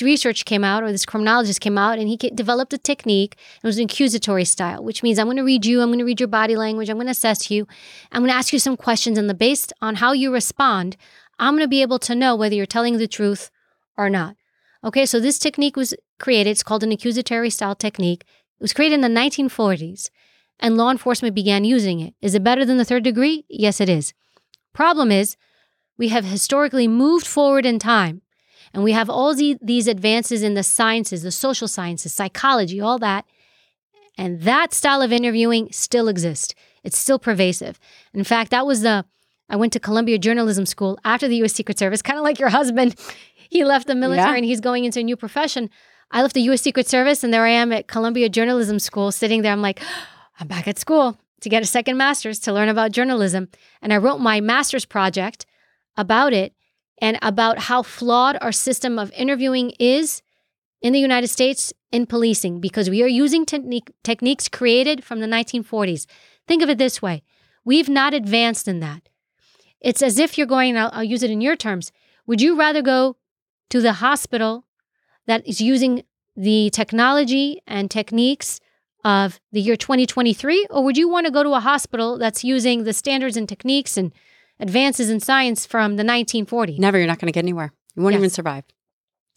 research 0.00 0.44
came 0.44 0.62
out, 0.62 0.82
or 0.82 0.92
this 0.92 1.06
criminologist 1.06 1.60
came 1.60 1.78
out, 1.78 1.98
and 1.98 2.08
he 2.08 2.16
developed 2.16 2.72
a 2.72 2.78
technique. 2.78 3.36
It 3.62 3.66
was 3.66 3.78
an 3.78 3.84
accusatory 3.84 4.44
style, 4.44 4.84
which 4.84 5.02
means 5.02 5.18
I'm 5.18 5.26
going 5.26 5.38
to 5.38 5.42
read 5.42 5.64
you, 5.64 5.80
I'm 5.80 5.88
going 5.88 5.98
to 5.98 6.04
read 6.04 6.20
your 6.20 6.28
body 6.28 6.54
language, 6.54 6.90
I'm 6.90 6.96
going 6.96 7.06
to 7.06 7.12
assess 7.12 7.50
you, 7.50 7.66
I'm 8.12 8.20
going 8.20 8.30
to 8.30 8.36
ask 8.36 8.52
you 8.52 8.58
some 8.58 8.76
questions, 8.76 9.16
and 9.16 9.28
the 9.28 9.34
based 9.34 9.72
on 9.80 9.96
how 9.96 10.12
you 10.12 10.32
respond, 10.32 10.96
I'm 11.38 11.54
going 11.54 11.64
to 11.64 11.68
be 11.68 11.82
able 11.82 11.98
to 12.00 12.14
know 12.14 12.36
whether 12.36 12.54
you're 12.54 12.66
telling 12.66 12.98
the 12.98 13.08
truth 13.08 13.50
or 13.96 14.10
not. 14.10 14.36
Okay, 14.84 15.06
so 15.06 15.20
this 15.20 15.38
technique 15.38 15.76
was 15.76 15.94
created. 16.18 16.50
It's 16.50 16.62
called 16.62 16.82
an 16.82 16.92
accusatory 16.92 17.50
style 17.50 17.74
technique. 17.74 18.24
It 18.58 18.62
was 18.62 18.72
created 18.72 18.96
in 18.96 19.00
the 19.00 19.20
1940s, 19.20 20.10
and 20.58 20.76
law 20.76 20.90
enforcement 20.90 21.34
began 21.34 21.64
using 21.64 22.00
it. 22.00 22.14
Is 22.20 22.34
it 22.34 22.44
better 22.44 22.64
than 22.64 22.78
the 22.78 22.84
third 22.84 23.04
degree? 23.04 23.44
Yes, 23.48 23.80
it 23.80 23.88
is. 23.88 24.12
Problem 24.72 25.12
is, 25.12 25.36
we 25.98 26.08
have 26.08 26.24
historically 26.24 26.88
moved 26.88 27.26
forward 27.26 27.64
in 27.64 27.78
time, 27.78 28.22
and 28.74 28.82
we 28.82 28.92
have 28.92 29.08
all 29.08 29.34
the, 29.34 29.56
these 29.60 29.86
advances 29.86 30.42
in 30.42 30.54
the 30.54 30.62
sciences, 30.62 31.22
the 31.22 31.30
social 31.30 31.68
sciences, 31.68 32.12
psychology, 32.12 32.80
all 32.80 32.98
that. 32.98 33.24
And 34.18 34.42
that 34.42 34.74
style 34.74 35.00
of 35.00 35.12
interviewing 35.12 35.68
still 35.72 36.08
exists. 36.08 36.54
It's 36.82 36.98
still 36.98 37.18
pervasive. 37.18 37.78
In 38.12 38.24
fact, 38.24 38.50
that 38.50 38.66
was 38.66 38.82
the 38.82 39.04
I 39.48 39.56
went 39.56 39.74
to 39.74 39.80
Columbia 39.80 40.18
Journalism 40.18 40.64
School 40.64 40.98
after 41.04 41.28
the 41.28 41.36
US 41.44 41.52
Secret 41.52 41.78
Service, 41.78 42.00
kind 42.00 42.18
of 42.18 42.24
like 42.24 42.38
your 42.38 42.48
husband 42.48 42.94
he 43.52 43.64
left 43.64 43.86
the 43.86 43.94
military 43.94 44.30
yeah. 44.30 44.36
and 44.36 44.46
he's 44.46 44.62
going 44.62 44.86
into 44.86 45.00
a 45.00 45.02
new 45.02 45.14
profession. 45.14 45.68
I 46.10 46.22
left 46.22 46.32
the 46.32 46.40
U.S. 46.44 46.62
Secret 46.62 46.88
Service 46.88 47.22
and 47.22 47.34
there 47.34 47.44
I 47.44 47.50
am 47.50 47.70
at 47.70 47.86
Columbia 47.86 48.30
Journalism 48.30 48.78
School 48.78 49.12
sitting 49.12 49.42
there. 49.42 49.52
I'm 49.52 49.60
like, 49.60 49.82
I'm 50.40 50.48
back 50.48 50.66
at 50.66 50.78
school 50.78 51.18
to 51.42 51.50
get 51.50 51.62
a 51.62 51.66
second 51.66 51.98
master's 51.98 52.38
to 52.40 52.52
learn 52.52 52.70
about 52.70 52.92
journalism. 52.92 53.50
And 53.82 53.92
I 53.92 53.98
wrote 53.98 54.20
my 54.20 54.40
master's 54.40 54.86
project 54.86 55.44
about 55.98 56.32
it 56.32 56.54
and 56.96 57.18
about 57.20 57.58
how 57.58 57.82
flawed 57.82 58.38
our 58.40 58.52
system 58.52 58.98
of 58.98 59.12
interviewing 59.12 59.72
is 59.78 60.22
in 60.80 60.94
the 60.94 60.98
United 60.98 61.28
States 61.28 61.74
in 61.90 62.06
policing 62.06 62.58
because 62.58 62.88
we 62.88 63.02
are 63.02 63.06
using 63.06 63.44
technique, 63.44 63.92
techniques 64.02 64.48
created 64.48 65.04
from 65.04 65.20
the 65.20 65.26
1940s. 65.26 66.06
Think 66.48 66.62
of 66.62 66.70
it 66.70 66.78
this 66.78 67.02
way 67.02 67.22
we've 67.66 67.90
not 67.90 68.14
advanced 68.14 68.66
in 68.66 68.80
that. 68.80 69.10
It's 69.78 70.00
as 70.00 70.18
if 70.18 70.38
you're 70.38 70.46
going, 70.46 70.74
I'll, 70.78 70.90
I'll 70.90 71.04
use 71.04 71.22
it 71.22 71.30
in 71.30 71.42
your 71.42 71.54
terms. 71.54 71.92
Would 72.26 72.40
you 72.40 72.58
rather 72.58 72.80
go 72.80 73.16
to 73.70 73.80
the 73.80 73.94
hospital 73.94 74.64
that 75.26 75.46
is 75.46 75.60
using 75.60 76.02
the 76.36 76.70
technology 76.70 77.60
and 77.66 77.90
techniques 77.90 78.60
of 79.04 79.40
the 79.50 79.60
year 79.60 79.76
2023? 79.76 80.66
Or 80.70 80.84
would 80.84 80.96
you 80.96 81.08
want 81.08 81.26
to 81.26 81.32
go 81.32 81.42
to 81.42 81.54
a 81.54 81.60
hospital 81.60 82.18
that's 82.18 82.44
using 82.44 82.84
the 82.84 82.92
standards 82.92 83.36
and 83.36 83.48
techniques 83.48 83.96
and 83.96 84.12
advances 84.60 85.10
in 85.10 85.20
science 85.20 85.66
from 85.66 85.96
the 85.96 86.02
1940s? 86.02 86.78
Never. 86.78 86.98
You're 86.98 87.06
not 87.06 87.18
going 87.18 87.32
to 87.32 87.32
get 87.32 87.44
anywhere. 87.44 87.72
You 87.94 88.02
won't 88.02 88.14
yes. 88.14 88.20
even 88.20 88.30
survive. 88.30 88.64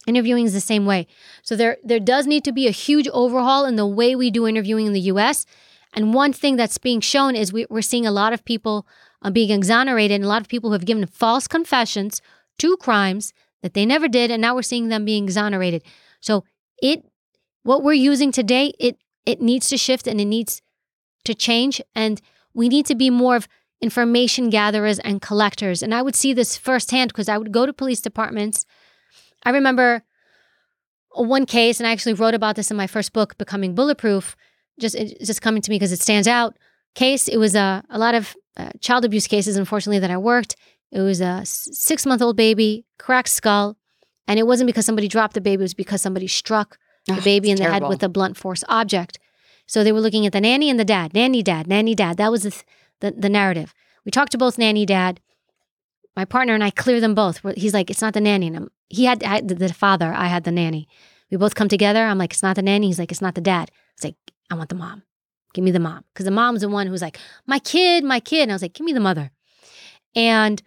Interviewing 0.06 0.46
is 0.46 0.52
the 0.52 0.60
same 0.60 0.86
way. 0.86 1.06
So 1.42 1.56
there, 1.56 1.78
there 1.82 1.98
does 1.98 2.26
need 2.26 2.44
to 2.44 2.52
be 2.52 2.68
a 2.68 2.72
huge 2.72 3.08
overhaul 3.08 3.64
in 3.64 3.76
the 3.76 3.86
way 3.86 4.14
we 4.14 4.30
do 4.30 4.46
interviewing 4.46 4.86
in 4.86 4.92
the 4.92 5.00
US. 5.00 5.46
And 5.94 6.14
one 6.14 6.32
thing 6.32 6.56
that's 6.56 6.78
being 6.78 7.00
shown 7.00 7.34
is 7.34 7.52
we, 7.52 7.66
are 7.70 7.82
seeing 7.82 8.06
a 8.06 8.12
lot 8.12 8.32
of 8.32 8.44
people 8.44 8.86
uh, 9.22 9.30
being 9.30 9.50
exonerated 9.50 10.14
and 10.14 10.24
a 10.24 10.28
lot 10.28 10.42
of 10.42 10.48
people 10.48 10.70
who 10.70 10.74
have 10.74 10.84
given 10.84 11.06
false 11.06 11.48
confessions 11.48 12.22
to 12.58 12.76
crimes 12.76 13.32
that 13.66 13.74
they 13.74 13.84
never 13.84 14.06
did, 14.08 14.30
and 14.30 14.40
now 14.40 14.54
we're 14.54 14.62
seeing 14.62 14.88
them 14.88 15.04
being 15.04 15.24
exonerated. 15.24 15.82
So 16.20 16.44
it 16.80 17.04
what 17.64 17.82
we're 17.82 17.94
using 18.12 18.30
today, 18.30 18.72
it 18.78 18.96
it 19.26 19.40
needs 19.40 19.68
to 19.68 19.76
shift 19.76 20.06
and 20.06 20.20
it 20.20 20.24
needs 20.24 20.62
to 21.24 21.34
change. 21.34 21.80
And 21.96 22.22
we 22.54 22.68
need 22.68 22.86
to 22.86 22.94
be 22.94 23.10
more 23.10 23.34
of 23.34 23.48
information 23.80 24.50
gatherers 24.50 25.00
and 25.00 25.20
collectors. 25.20 25.82
And 25.82 25.92
I 25.92 26.00
would 26.00 26.14
see 26.14 26.32
this 26.32 26.56
firsthand 26.56 27.08
because 27.08 27.28
I 27.28 27.36
would 27.36 27.50
go 27.50 27.66
to 27.66 27.72
police 27.72 28.00
departments. 28.00 28.64
I 29.44 29.50
remember 29.50 30.02
one 31.10 31.44
case, 31.44 31.80
and 31.80 31.86
I 31.88 31.92
actually 31.92 32.14
wrote 32.14 32.34
about 32.34 32.54
this 32.54 32.70
in 32.70 32.76
my 32.76 32.86
first 32.86 33.12
book, 33.12 33.36
Becoming 33.36 33.74
Bulletproof. 33.74 34.36
Just 34.78 34.96
just 35.24 35.42
coming 35.42 35.62
to 35.62 35.70
me 35.70 35.76
because 35.76 35.92
it 35.92 36.00
stands 36.00 36.28
out. 36.28 36.56
Case. 36.94 37.26
It 37.26 37.38
was 37.38 37.54
a 37.56 37.82
a 37.90 37.98
lot 37.98 38.14
of 38.14 38.36
uh, 38.56 38.70
child 38.80 39.04
abuse 39.04 39.26
cases, 39.26 39.56
unfortunately, 39.56 39.98
that 39.98 40.10
I 40.10 40.18
worked. 40.18 40.56
It 40.96 41.02
was 41.02 41.20
a 41.20 41.42
six 41.44 42.06
month 42.06 42.22
old 42.22 42.36
baby, 42.36 42.86
cracked 42.98 43.28
skull. 43.28 43.76
And 44.26 44.40
it 44.40 44.46
wasn't 44.46 44.66
because 44.66 44.86
somebody 44.86 45.08
dropped 45.08 45.34
the 45.34 45.42
baby, 45.42 45.60
it 45.60 45.64
was 45.64 45.74
because 45.74 46.00
somebody 46.00 46.26
struck 46.26 46.78
the 47.06 47.18
oh, 47.18 47.20
baby 47.20 47.50
in 47.50 47.56
the 47.56 47.64
terrible. 47.64 47.88
head 47.88 47.88
with 47.90 48.02
a 48.02 48.08
blunt 48.08 48.38
force 48.38 48.64
object. 48.66 49.18
So 49.66 49.84
they 49.84 49.92
were 49.92 50.00
looking 50.00 50.24
at 50.24 50.32
the 50.32 50.40
nanny 50.40 50.70
and 50.70 50.80
the 50.80 50.86
dad, 50.86 51.12
nanny, 51.12 51.42
dad, 51.42 51.66
nanny, 51.66 51.94
dad. 51.94 52.16
That 52.16 52.30
was 52.30 52.44
the, 52.44 52.62
the, 53.00 53.10
the 53.10 53.28
narrative. 53.28 53.74
We 54.06 54.10
talked 54.10 54.32
to 54.32 54.38
both 54.38 54.56
nanny, 54.56 54.86
dad. 54.86 55.20
My 56.16 56.24
partner 56.24 56.54
and 56.54 56.64
I 56.64 56.70
clear 56.70 56.98
them 56.98 57.14
both. 57.14 57.42
He's 57.56 57.74
like, 57.74 57.90
it's 57.90 58.00
not 58.00 58.14
the 58.14 58.20
nanny. 58.22 58.46
And 58.46 58.56
I'm, 58.56 58.70
he 58.88 59.04
had, 59.04 59.22
had 59.22 59.48
the 59.48 59.72
father, 59.74 60.14
I 60.14 60.28
had 60.28 60.44
the 60.44 60.50
nanny. 60.50 60.88
We 61.30 61.36
both 61.36 61.54
come 61.54 61.68
together. 61.68 62.06
I'm 62.06 62.16
like, 62.16 62.32
it's 62.32 62.42
not 62.42 62.56
the 62.56 62.62
nanny. 62.62 62.86
He's 62.86 62.98
like, 62.98 63.12
it's 63.12 63.20
not 63.20 63.34
the 63.34 63.42
dad. 63.42 63.70
It's 63.96 64.04
like, 64.04 64.16
I 64.50 64.54
want 64.54 64.70
the 64.70 64.76
mom. 64.76 65.02
Give 65.52 65.62
me 65.62 65.72
the 65.72 65.78
mom. 65.80 66.04
Because 66.14 66.24
the 66.24 66.30
mom's 66.30 66.62
the 66.62 66.70
one 66.70 66.86
who's 66.86 67.02
like, 67.02 67.18
my 67.46 67.58
kid, 67.58 68.02
my 68.02 68.18
kid. 68.18 68.44
And 68.44 68.52
I 68.52 68.54
was 68.54 68.62
like, 68.62 68.72
give 68.72 68.84
me 68.84 68.94
the 68.94 69.00
mother. 69.00 69.30
And 70.14 70.62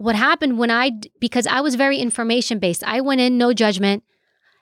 what 0.00 0.16
happened 0.16 0.58
when 0.58 0.70
I, 0.70 0.92
because 1.20 1.46
I 1.46 1.60
was 1.60 1.74
very 1.74 1.98
information 1.98 2.58
based, 2.58 2.82
I 2.84 3.02
went 3.02 3.20
in, 3.20 3.36
no 3.36 3.52
judgment. 3.52 4.02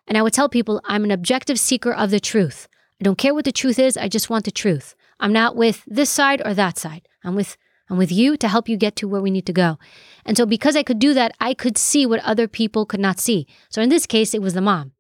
And 0.09 0.19
I 0.19 0.23
would 0.23 0.33
tell 0.33 0.49
people, 0.49 0.81
I'm 0.85 1.05
an 1.05 1.13
objective 1.13 1.61
seeker 1.61 1.93
of 1.93 2.11
the 2.11 2.19
truth. 2.19 2.67
I 3.01 3.05
don't 3.05 3.19
care 3.19 3.35
what 3.35 3.45
the 3.45 3.53
truth 3.53 3.79
is. 3.79 3.97
I 3.97 4.09
just 4.09 4.29
want 4.29 4.47
the 4.47 4.51
truth. 4.51 4.97
I'm 5.21 5.33
not 5.33 5.55
with 5.55 5.85
this 5.87 6.11
side 6.11 6.43
or 6.45 6.55
that 6.55 6.77
side. 6.77 7.07
I'm 7.23 7.37
with 7.37 7.57
I'm 7.91 7.97
with 7.97 8.13
you 8.13 8.37
to 8.37 8.49
help 8.49 8.69
you 8.69 8.77
get 8.77 8.97
to 8.97 9.09
where 9.09 9.23
we 9.23 9.31
need 9.31 9.47
to 9.47 9.53
go. 9.53 9.79
And 10.27 10.37
so 10.37 10.45
because 10.45 10.77
I 10.77 10.83
could 10.83 10.99
do 10.99 11.15
that, 11.15 11.33
I 11.41 11.55
could 11.55 11.79
see 11.79 12.05
what 12.05 12.21
other 12.21 12.47
people 12.47 12.85
could 12.85 13.01
not 13.01 13.19
see. 13.19 13.47
So 13.71 13.81
in 13.81 13.89
this 13.89 14.07
case, 14.07 14.35
it 14.35 14.43
was 14.43 14.53
the 14.53 14.61
mom. 14.61 14.93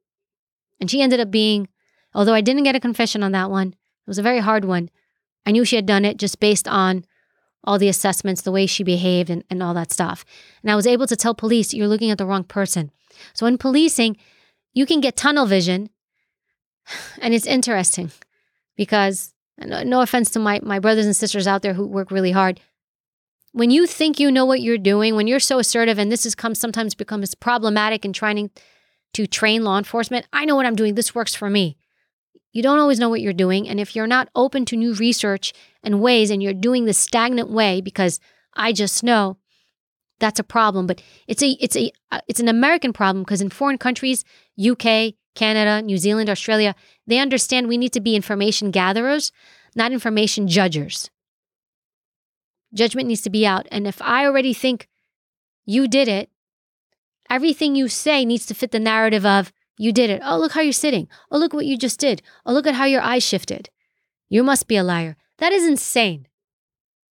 And 0.80 0.90
she 0.90 1.02
ended 1.02 1.20
up 1.20 1.30
being, 1.30 1.68
although 2.14 2.32
I 2.32 2.40
didn't 2.40 2.62
get 2.62 2.76
a 2.76 2.80
confession 2.80 3.22
on 3.22 3.32
that 3.32 3.50
one, 3.50 3.68
it 3.68 4.06
was 4.06 4.18
a 4.18 4.22
very 4.22 4.38
hard 4.38 4.64
one. 4.64 4.88
I 5.44 5.50
knew 5.50 5.66
she 5.66 5.76
had 5.76 5.84
done 5.84 6.06
it 6.06 6.16
just 6.16 6.40
based 6.40 6.66
on 6.66 7.04
all 7.64 7.78
the 7.78 7.88
assessments, 7.88 8.42
the 8.42 8.52
way 8.52 8.66
she 8.66 8.82
behaved, 8.82 9.30
and, 9.30 9.44
and 9.50 9.62
all 9.62 9.74
that 9.74 9.92
stuff. 9.92 10.24
And 10.62 10.70
I 10.70 10.76
was 10.76 10.86
able 10.86 11.06
to 11.06 11.16
tell 11.16 11.34
police, 11.34 11.74
you're 11.74 11.88
looking 11.88 12.10
at 12.10 12.18
the 12.18 12.26
wrong 12.26 12.44
person. 12.44 12.90
So 13.34 13.46
in 13.46 13.58
policing, 13.58 14.16
you 14.74 14.86
can 14.86 15.00
get 15.00 15.16
tunnel 15.16 15.46
vision. 15.46 15.90
And 17.20 17.34
it's 17.34 17.46
interesting 17.46 18.10
because, 18.76 19.34
no 19.58 20.00
offense 20.00 20.30
to 20.30 20.38
my, 20.38 20.60
my 20.62 20.78
brothers 20.78 21.04
and 21.04 21.14
sisters 21.14 21.46
out 21.46 21.62
there 21.62 21.74
who 21.74 21.86
work 21.86 22.10
really 22.10 22.30
hard, 22.30 22.60
when 23.52 23.70
you 23.70 23.86
think 23.86 24.20
you 24.20 24.30
know 24.30 24.44
what 24.44 24.60
you're 24.60 24.78
doing, 24.78 25.16
when 25.16 25.26
you're 25.26 25.40
so 25.40 25.58
assertive, 25.58 25.98
and 25.98 26.12
this 26.12 26.24
has 26.24 26.34
come 26.34 26.54
sometimes 26.54 26.94
becomes 26.94 27.34
problematic 27.34 28.04
in 28.04 28.12
trying 28.12 28.50
to 29.14 29.26
train 29.26 29.64
law 29.64 29.78
enforcement, 29.78 30.26
I 30.32 30.44
know 30.44 30.54
what 30.54 30.66
I'm 30.66 30.76
doing. 30.76 30.94
This 30.94 31.14
works 31.14 31.34
for 31.34 31.50
me. 31.50 31.76
You 32.52 32.62
don't 32.62 32.78
always 32.78 32.98
know 32.98 33.08
what 33.08 33.20
you're 33.20 33.32
doing. 33.32 33.68
And 33.68 33.80
if 33.80 33.94
you're 33.94 34.06
not 34.06 34.28
open 34.34 34.64
to 34.66 34.76
new 34.76 34.94
research 34.94 35.52
and 35.88 36.02
ways 36.02 36.30
and 36.30 36.42
you're 36.42 36.52
doing 36.52 36.84
the 36.84 36.92
stagnant 36.92 37.50
way 37.50 37.80
because 37.80 38.20
I 38.54 38.72
just 38.72 39.02
know, 39.02 39.38
that's 40.20 40.38
a 40.38 40.44
problem. 40.44 40.86
But 40.86 41.02
it's 41.26 41.42
a 41.42 41.50
it's 41.60 41.76
a 41.76 41.90
uh, 42.12 42.20
it's 42.28 42.40
an 42.40 42.48
American 42.48 42.92
problem 42.92 43.24
because 43.24 43.40
in 43.40 43.48
foreign 43.48 43.78
countries, 43.78 44.24
UK, 44.58 45.14
Canada, 45.34 45.80
New 45.80 45.96
Zealand, 45.96 46.28
Australia, 46.28 46.74
they 47.06 47.18
understand 47.18 47.68
we 47.68 47.78
need 47.78 47.92
to 47.94 48.00
be 48.00 48.14
information 48.14 48.70
gatherers, 48.70 49.32
not 49.74 49.92
information 49.92 50.46
judgers. 50.46 51.10
Judgment 52.74 53.08
needs 53.08 53.22
to 53.22 53.30
be 53.30 53.46
out. 53.46 53.66
And 53.70 53.86
if 53.86 54.02
I 54.02 54.26
already 54.26 54.52
think 54.52 54.88
you 55.64 55.88
did 55.88 56.06
it, 56.06 56.28
everything 57.30 57.74
you 57.74 57.88
say 57.88 58.26
needs 58.26 58.44
to 58.46 58.54
fit 58.54 58.72
the 58.72 58.78
narrative 58.78 59.24
of 59.24 59.52
you 59.78 59.92
did 59.92 60.10
it. 60.10 60.20
Oh, 60.22 60.38
look 60.38 60.52
how 60.52 60.60
you're 60.60 60.72
sitting. 60.72 61.08
Oh, 61.30 61.38
look 61.38 61.54
what 61.54 61.64
you 61.64 61.78
just 61.78 61.98
did. 61.98 62.20
Oh, 62.44 62.52
look 62.52 62.66
at 62.66 62.74
how 62.74 62.84
your 62.84 63.00
eyes 63.00 63.22
shifted. 63.22 63.70
You 64.28 64.42
must 64.42 64.68
be 64.68 64.76
a 64.76 64.82
liar. 64.82 65.16
That 65.38 65.52
is 65.52 65.66
insane. 65.66 66.26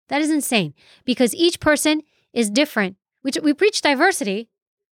That 0.09 0.21
is 0.21 0.31
insane 0.31 0.75
because 1.05 1.35
each 1.35 1.61
person 1.61 2.03
is 2.33 2.51
different. 2.51 2.97
We, 3.23 3.33
we 3.43 3.55
preach 3.55 3.81
diversity, 3.81 4.49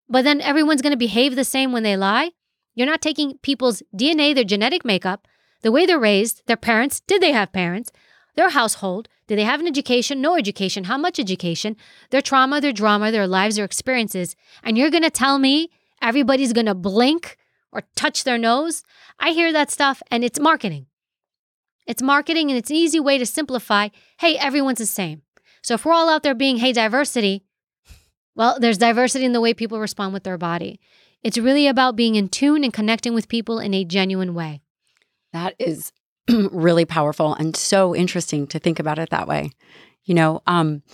but 0.09 0.25
then 0.25 0.41
everyone's 0.41 0.83
going 0.83 0.93
to 0.93 0.97
behave 0.97 1.37
the 1.37 1.45
same 1.45 1.73
when 1.73 1.83
they 1.83 1.97
lie. 1.97 2.31
You're 2.75 2.87
not 2.87 3.03
taking 3.03 3.39
people's 3.39 3.83
DNA, 3.97 4.35
their 4.35 4.45
genetic 4.45 4.85
makeup, 4.85 5.27
the 5.63 5.73
way 5.73 5.87
they're 5.87 5.99
raised, 5.99 6.43
their 6.47 6.57
parents, 6.57 7.01
did 7.01 7.21
they 7.21 7.33
have 7.33 7.53
parents, 7.53 7.91
their 8.37 8.51
household, 8.51 9.09
did 9.27 9.39
they 9.39 9.45
have 9.45 9.61
an 9.61 9.67
education, 9.67 10.21
no 10.21 10.37
education, 10.37 10.85
how 10.85 10.97
much 10.97 11.19
education, 11.19 11.77
their 12.11 12.23
trauma, 12.23 12.61
their 12.61 12.73
drama, 12.73 13.11
their 13.11 13.27
lives, 13.27 13.57
their 13.57 13.65
experiences, 13.65 14.35
and 14.63 14.79
you're 14.79 14.91
going 14.91 15.03
to 15.03 15.11
tell 15.11 15.39
me 15.39 15.71
everybody's 16.01 16.53
going 16.53 16.67
to 16.67 16.75
blink 16.75 17.37
or 17.73 17.83
touch 17.95 18.25
their 18.25 18.39
nose? 18.39 18.83
I 19.19 19.31
hear 19.31 19.53
that 19.53 19.71
stuff 19.71 20.03
and 20.11 20.25
it's 20.25 20.41
marketing. 20.41 20.87
It's 21.91 22.03
marketing 22.03 22.53
and 22.53 22.57
it's 22.57 22.71
an 22.71 22.77
easy 22.77 23.01
way 23.01 23.19
to 23.19 23.27
simplify 23.27 23.89
hey, 24.21 24.39
everyone's 24.39 24.79
the 24.79 24.87
same. 24.87 25.23
So 25.61 25.75
if 25.75 25.85
we're 25.85 25.93
all 25.93 26.09
out 26.09 26.23
there 26.23 26.37
being, 26.37 26.59
hey, 26.59 26.73
diversity, 26.73 27.43
well, 28.37 28.59
there's 28.61 28.79
diversity 28.79 29.25
in 29.25 29.33
the 29.33 29.41
way 29.41 29.55
people 29.55 29.81
respond 29.81 30.13
with 30.13 30.23
their 30.23 30.39
body. 30.39 30.79
It's 31.25 31.37
really 31.37 31.67
about 31.67 31.97
being 31.97 32.15
in 32.15 32.29
tune 32.29 32.63
and 32.63 32.73
connecting 32.73 33.13
with 33.13 33.29
people 33.29 33.59
in 33.59 33.75
a 33.75 33.85
genuine 33.85 34.35
way. 34.35 34.63
That 35.33 35.57
is 35.59 35.93
really 36.29 36.85
powerful 36.85 37.35
and 37.35 37.57
so 37.57 37.95
interesting 37.95 38.47
to 38.47 38.61
think 38.61 38.79
about 38.79 39.01
it 39.01 39.11
that 39.11 39.27
way. 39.27 39.51
You 40.05 40.15
know, 40.15 40.43
um, 40.47 40.85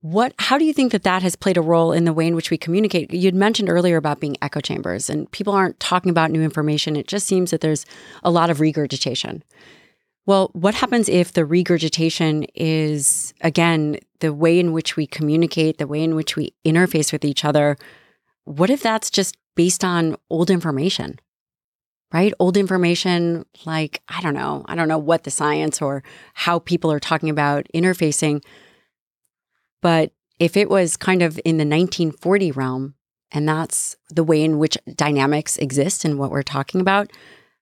what 0.00 0.34
how 0.40 0.58
do 0.58 0.64
you 0.64 0.72
think 0.72 0.90
that 0.90 1.04
that 1.04 1.22
has 1.22 1.36
played 1.36 1.56
a 1.56 1.62
role 1.62 1.92
in 1.92 2.04
the 2.04 2.12
way 2.12 2.26
in 2.26 2.34
which 2.34 2.50
we 2.50 2.58
communicate? 2.58 3.14
You'd 3.14 3.36
mentioned 3.36 3.68
earlier 3.68 3.96
about 3.96 4.18
being 4.18 4.36
echo 4.42 4.60
chambers 4.60 5.08
and 5.08 5.30
people 5.30 5.52
aren't 5.52 5.78
talking 5.78 6.10
about 6.10 6.32
new 6.32 6.42
information. 6.42 6.96
It 6.96 7.06
just 7.06 7.28
seems 7.28 7.52
that 7.52 7.60
there's 7.60 7.86
a 8.24 8.30
lot 8.30 8.50
of 8.50 8.60
regurgitation. 8.60 9.44
Well, 10.26 10.50
what 10.54 10.74
happens 10.74 11.08
if 11.08 11.32
the 11.32 11.44
regurgitation 11.44 12.46
is, 12.54 13.32
again, 13.42 13.98
the 14.18 14.34
way 14.34 14.58
in 14.58 14.72
which 14.72 14.96
we 14.96 15.06
communicate, 15.06 15.78
the 15.78 15.86
way 15.86 16.02
in 16.02 16.16
which 16.16 16.34
we 16.34 16.52
interface 16.64 17.12
with 17.12 17.24
each 17.24 17.44
other? 17.44 17.76
What 18.44 18.68
if 18.68 18.82
that's 18.82 19.08
just 19.08 19.36
based 19.54 19.84
on 19.84 20.16
old 20.28 20.50
information? 20.50 21.20
Right? 22.12 22.32
Old 22.40 22.56
information, 22.56 23.46
like, 23.64 24.02
I 24.08 24.20
don't 24.20 24.34
know, 24.34 24.64
I 24.66 24.74
don't 24.74 24.88
know 24.88 24.98
what 24.98 25.24
the 25.24 25.30
science 25.30 25.80
or 25.80 26.02
how 26.34 26.58
people 26.58 26.90
are 26.90 27.00
talking 27.00 27.30
about 27.30 27.66
interfacing. 27.72 28.44
But 29.80 30.12
if 30.40 30.56
it 30.56 30.68
was 30.68 30.96
kind 30.96 31.22
of 31.22 31.38
in 31.44 31.56
the 31.56 31.64
1940 31.64 32.52
realm, 32.52 32.94
and 33.32 33.48
that's 33.48 33.96
the 34.10 34.24
way 34.24 34.42
in 34.42 34.58
which 34.58 34.78
dynamics 34.94 35.56
exist 35.56 36.04
and 36.04 36.18
what 36.18 36.30
we're 36.30 36.42
talking 36.42 36.80
about, 36.80 37.12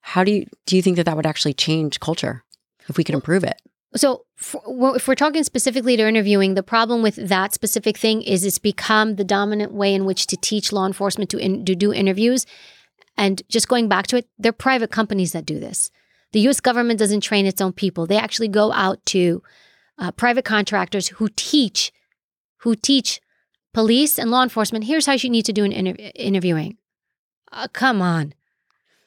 how 0.01 0.23
do 0.23 0.33
you 0.33 0.47
do 0.67 0.77
you 0.77 0.83
think 0.83 0.97
that 0.97 1.05
that 1.05 1.17
would 1.17 1.27
actually 1.27 1.55
change 1.55 1.99
culture? 1.99 2.44
If 2.89 2.97
we 2.97 3.05
could 3.05 3.15
improve 3.15 3.45
it. 3.45 3.61
So, 3.97 4.25
if 4.37 5.07
we're 5.07 5.15
talking 5.15 5.45
specifically 5.45 5.97
to 5.97 6.09
interviewing, 6.09 6.55
the 6.55 6.65
problem 6.65 7.01
with 7.01 7.15
that 7.15 7.55
specific 7.55 7.97
thing 7.97 8.23
is 8.23 8.45
it's 8.45 8.59
become 8.59 9.15
the 9.15 9.25
dominant 9.25 9.73
way 9.73 9.95
in 9.95 10.05
which 10.05 10.27
to 10.29 10.37
teach 10.37 10.73
law 10.73 10.87
enforcement 10.87 11.31
to, 11.31 11.39
in, 11.39 11.65
to 11.65 11.77
do 11.77 11.93
interviews. 11.93 12.45
And 13.17 13.43
just 13.49 13.69
going 13.69 13.89
back 13.89 14.09
to 14.09 14.17
it, 14.17 14.29
they're 14.37 14.53
private 14.53 14.91
companies 14.91 15.31
that 15.33 15.47
do 15.47 15.61
this. 15.61 15.93
The 16.33 16.41
US 16.49 16.59
government 16.61 16.99
doesn't 16.99 17.21
train 17.21 17.47
its 17.47 17.61
own 17.61 17.73
people. 17.73 18.07
They 18.07 18.17
actually 18.17 18.49
go 18.49 18.73
out 18.73 19.05
to 19.07 19.43
uh, 19.99 20.11
private 20.11 20.45
contractors 20.45 21.09
who 21.09 21.29
teach 21.37 21.93
who 22.59 22.75
teach 22.75 23.21
police 23.73 24.19
and 24.19 24.31
law 24.31 24.43
enforcement 24.43 24.87
here's 24.87 25.07
how 25.07 25.13
you 25.13 25.31
need 25.31 25.45
to 25.45 25.53
do 25.53 25.63
an 25.63 25.71
inter- 25.71 26.11
interviewing. 26.17 26.79
Uh, 27.53 27.69
come 27.73 28.03
on 28.03 28.35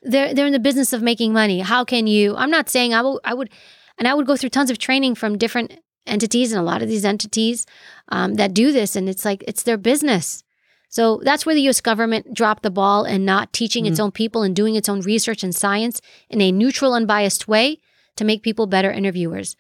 they're 0.08 0.34
they're 0.34 0.48
in 0.48 0.54
the 0.54 0.60
business 0.60 0.94
of 0.94 1.02
making 1.02 1.34
money. 1.34 1.60
How 1.60 1.84
can 1.84 2.08
you? 2.08 2.36
I'm 2.36 2.52
not 2.52 2.70
saying 2.70 2.94
I 2.94 3.02
will. 3.02 3.22
I 3.24 3.34
would, 3.34 3.50
and 3.98 4.08
I 4.08 4.14
would 4.14 4.28
go 4.28 4.36
through 4.36 4.50
tons 4.50 4.70
of 4.70 4.78
training 4.78 5.16
from 5.16 5.38
different 5.38 5.80
entities, 6.06 6.52
and 6.52 6.60
a 6.60 6.64
lot 6.64 6.82
of 6.82 6.90
these 6.90 7.06
entities 7.06 7.66
um, 8.10 8.36
that 8.36 8.54
do 8.54 8.72
this, 8.72 8.96
and 8.96 9.10
it's 9.10 9.26
like 9.26 9.44
it's 9.48 9.64
their 9.64 9.78
business. 9.78 10.44
So 10.90 11.20
that's 11.24 11.46
where 11.46 11.54
the 11.54 11.62
U.S. 11.64 11.82
government 11.82 12.34
dropped 12.34 12.64
the 12.64 12.72
ball 12.72 13.04
and 13.04 13.26
not 13.26 13.52
teaching 13.52 13.84
mm-hmm. 13.84 13.92
its 13.92 14.00
own 14.00 14.12
people 14.12 14.42
and 14.42 14.56
doing 14.56 14.76
its 14.76 14.88
own 14.88 15.02
research 15.02 15.44
and 15.44 15.54
science 15.54 16.02
in 16.30 16.42
a 16.42 16.52
neutral, 16.52 16.94
unbiased 16.94 17.48
way 17.48 17.80
to 18.16 18.24
make 18.24 18.42
people 18.42 18.68
better 18.68 18.90
interviewers. 18.90 19.56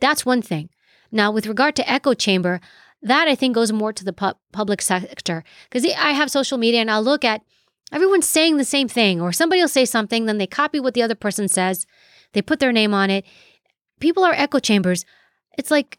That's 0.00 0.26
one 0.26 0.42
thing. 0.42 0.70
Now, 1.12 1.30
with 1.30 1.46
regard 1.46 1.76
to 1.76 1.88
echo 1.88 2.14
chamber, 2.14 2.60
that 3.02 3.28
I 3.28 3.34
think 3.34 3.54
goes 3.54 3.72
more 3.72 3.92
to 3.92 4.04
the 4.04 4.12
pu- 4.12 4.34
public 4.52 4.80
sector 4.82 5.44
because 5.70 5.84
I 5.84 6.10
have 6.10 6.30
social 6.30 6.58
media 6.58 6.80
and 6.80 6.90
I'll 6.90 7.02
look 7.02 7.24
at 7.24 7.42
Everyone's 7.92 8.26
saying 8.26 8.56
the 8.56 8.64
same 8.64 8.88
thing, 8.88 9.20
or 9.20 9.32
somebody 9.32 9.60
will 9.60 9.68
say 9.68 9.84
something, 9.84 10.24
then 10.24 10.38
they 10.38 10.46
copy 10.46 10.80
what 10.80 10.94
the 10.94 11.02
other 11.02 11.14
person 11.14 11.46
says, 11.46 11.86
they 12.32 12.42
put 12.42 12.58
their 12.58 12.72
name 12.72 12.94
on 12.94 13.10
it. 13.10 13.26
People 14.00 14.24
are 14.24 14.32
echo 14.32 14.58
chambers. 14.58 15.04
It's 15.58 15.70
like, 15.70 15.98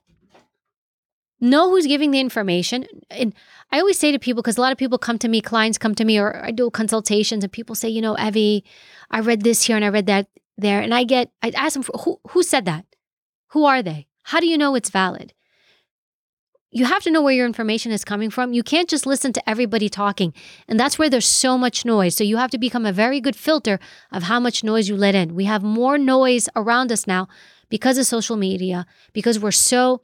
know 1.40 1.70
who's 1.70 1.86
giving 1.86 2.12
the 2.12 2.20
information. 2.20 2.88
And 3.12 3.36
I 3.72 3.80
always 3.80 4.00
say 4.00 4.12
to 4.12 4.20
people, 4.20 4.42
because 4.42 4.58
a 4.58 4.62
lot 4.62 4.72
of 4.72 4.78
people 4.78 4.98
come 4.98 5.20
to 5.20 5.28
me, 5.28 5.42
clients 5.42 5.78
come 5.78 5.94
to 5.96 6.06
me, 6.06 6.18
or 6.18 6.44
I 6.44 6.52
do 6.52 6.70
consultations, 6.72 7.44
and 7.44 7.54
people 7.54 7.76
say, 7.76 7.90
you 7.90 8.02
know, 8.02 8.16
Evy, 8.16 8.64
I 9.12 9.20
read 9.20 9.42
this 9.42 9.64
here 9.64 9.76
and 9.76 9.86
I 9.86 9.90
read 9.90 10.08
that 10.08 10.28
there. 10.58 10.82
And 10.82 10.94
I 10.94 11.04
get, 11.04 11.32
I 11.42 11.50
ask 11.50 11.74
them, 11.74 11.84
who, 12.04 12.20
who 12.30 12.42
said 12.42 12.66
that? 12.66 12.86
Who 13.50 13.66
are 13.66 13.84
they? 13.84 14.08
How 14.24 14.40
do 14.40 14.48
you 14.48 14.58
know 14.58 14.74
it's 14.74 14.90
valid? 14.90 15.34
You 16.74 16.86
have 16.86 17.04
to 17.04 17.12
know 17.12 17.22
where 17.22 17.34
your 17.34 17.46
information 17.46 17.92
is 17.92 18.04
coming 18.04 18.30
from. 18.30 18.52
You 18.52 18.64
can't 18.64 18.90
just 18.90 19.06
listen 19.06 19.32
to 19.34 19.50
everybody 19.50 19.90
talking. 19.90 20.34
And 20.68 20.80
that's 20.80 20.98
where 20.98 21.10
there's 21.10 21.28
so 21.28 21.58
much 21.58 21.86
noise. 21.86 22.16
So 22.16 22.24
you 22.24 22.38
have 22.38 22.52
to 22.52 22.58
become 22.58 22.86
a 22.86 22.92
very 22.92 23.22
good 23.22 23.36
filter 23.36 23.80
of 24.12 24.24
how 24.24 24.40
much 24.40 24.64
noise 24.64 24.90
you 24.90 24.98
let 24.98 25.14
in. 25.14 25.36
We 25.36 25.46
have 25.46 25.62
more 25.64 25.98
noise 25.98 26.50
around 26.56 26.92
us 26.92 27.06
now 27.06 27.28
because 27.70 27.98
of 27.98 28.08
social 28.08 28.38
media, 28.38 28.86
because 29.14 29.40
we're 29.40 29.52
so 29.52 30.02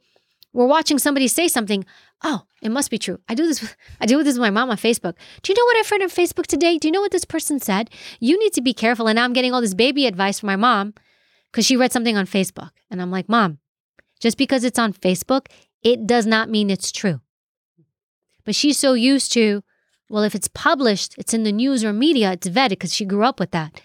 we're 0.52 0.66
watching 0.66 0.98
somebody 0.98 1.28
say 1.28 1.48
something. 1.48 1.84
Oh, 2.22 2.42
it 2.60 2.70
must 2.70 2.90
be 2.90 2.98
true. 2.98 3.18
I 3.28 3.34
do 3.34 3.46
this. 3.46 3.74
I 4.00 4.06
do 4.06 4.22
this 4.22 4.34
with 4.34 4.42
my 4.42 4.50
mom 4.50 4.70
on 4.70 4.76
Facebook. 4.76 5.14
Do 5.42 5.52
you 5.52 5.58
know 5.58 5.64
what 5.64 5.76
I've 5.76 5.88
heard 5.88 6.02
on 6.02 6.08
Facebook 6.08 6.46
today? 6.46 6.78
Do 6.78 6.88
you 6.88 6.92
know 6.92 7.00
what 7.00 7.12
this 7.12 7.24
person 7.24 7.60
said? 7.60 7.90
You 8.20 8.38
need 8.38 8.52
to 8.54 8.62
be 8.62 8.74
careful. 8.74 9.06
And 9.08 9.16
now 9.16 9.24
I'm 9.24 9.32
getting 9.32 9.52
all 9.52 9.60
this 9.60 9.74
baby 9.74 10.06
advice 10.06 10.40
from 10.40 10.48
my 10.48 10.56
mom 10.56 10.94
because 11.50 11.66
she 11.66 11.76
read 11.76 11.92
something 11.92 12.16
on 12.16 12.26
Facebook. 12.26 12.70
And 12.90 13.00
I'm 13.00 13.10
like, 13.10 13.28
Mom, 13.28 13.58
just 14.20 14.36
because 14.36 14.64
it's 14.64 14.78
on 14.78 14.92
Facebook, 14.92 15.46
it 15.82 16.06
does 16.06 16.26
not 16.26 16.50
mean 16.50 16.70
it's 16.70 16.92
true. 16.92 17.20
But 18.44 18.54
she's 18.54 18.78
so 18.78 18.94
used 18.94 19.32
to, 19.32 19.62
well, 20.08 20.22
if 20.22 20.34
it's 20.34 20.48
published, 20.48 21.14
it's 21.18 21.34
in 21.34 21.44
the 21.44 21.52
news 21.52 21.84
or 21.84 21.92
media, 21.92 22.32
it's 22.32 22.48
vetted 22.48 22.70
because 22.70 22.94
she 22.94 23.04
grew 23.04 23.24
up 23.24 23.38
with 23.38 23.50
that. 23.52 23.80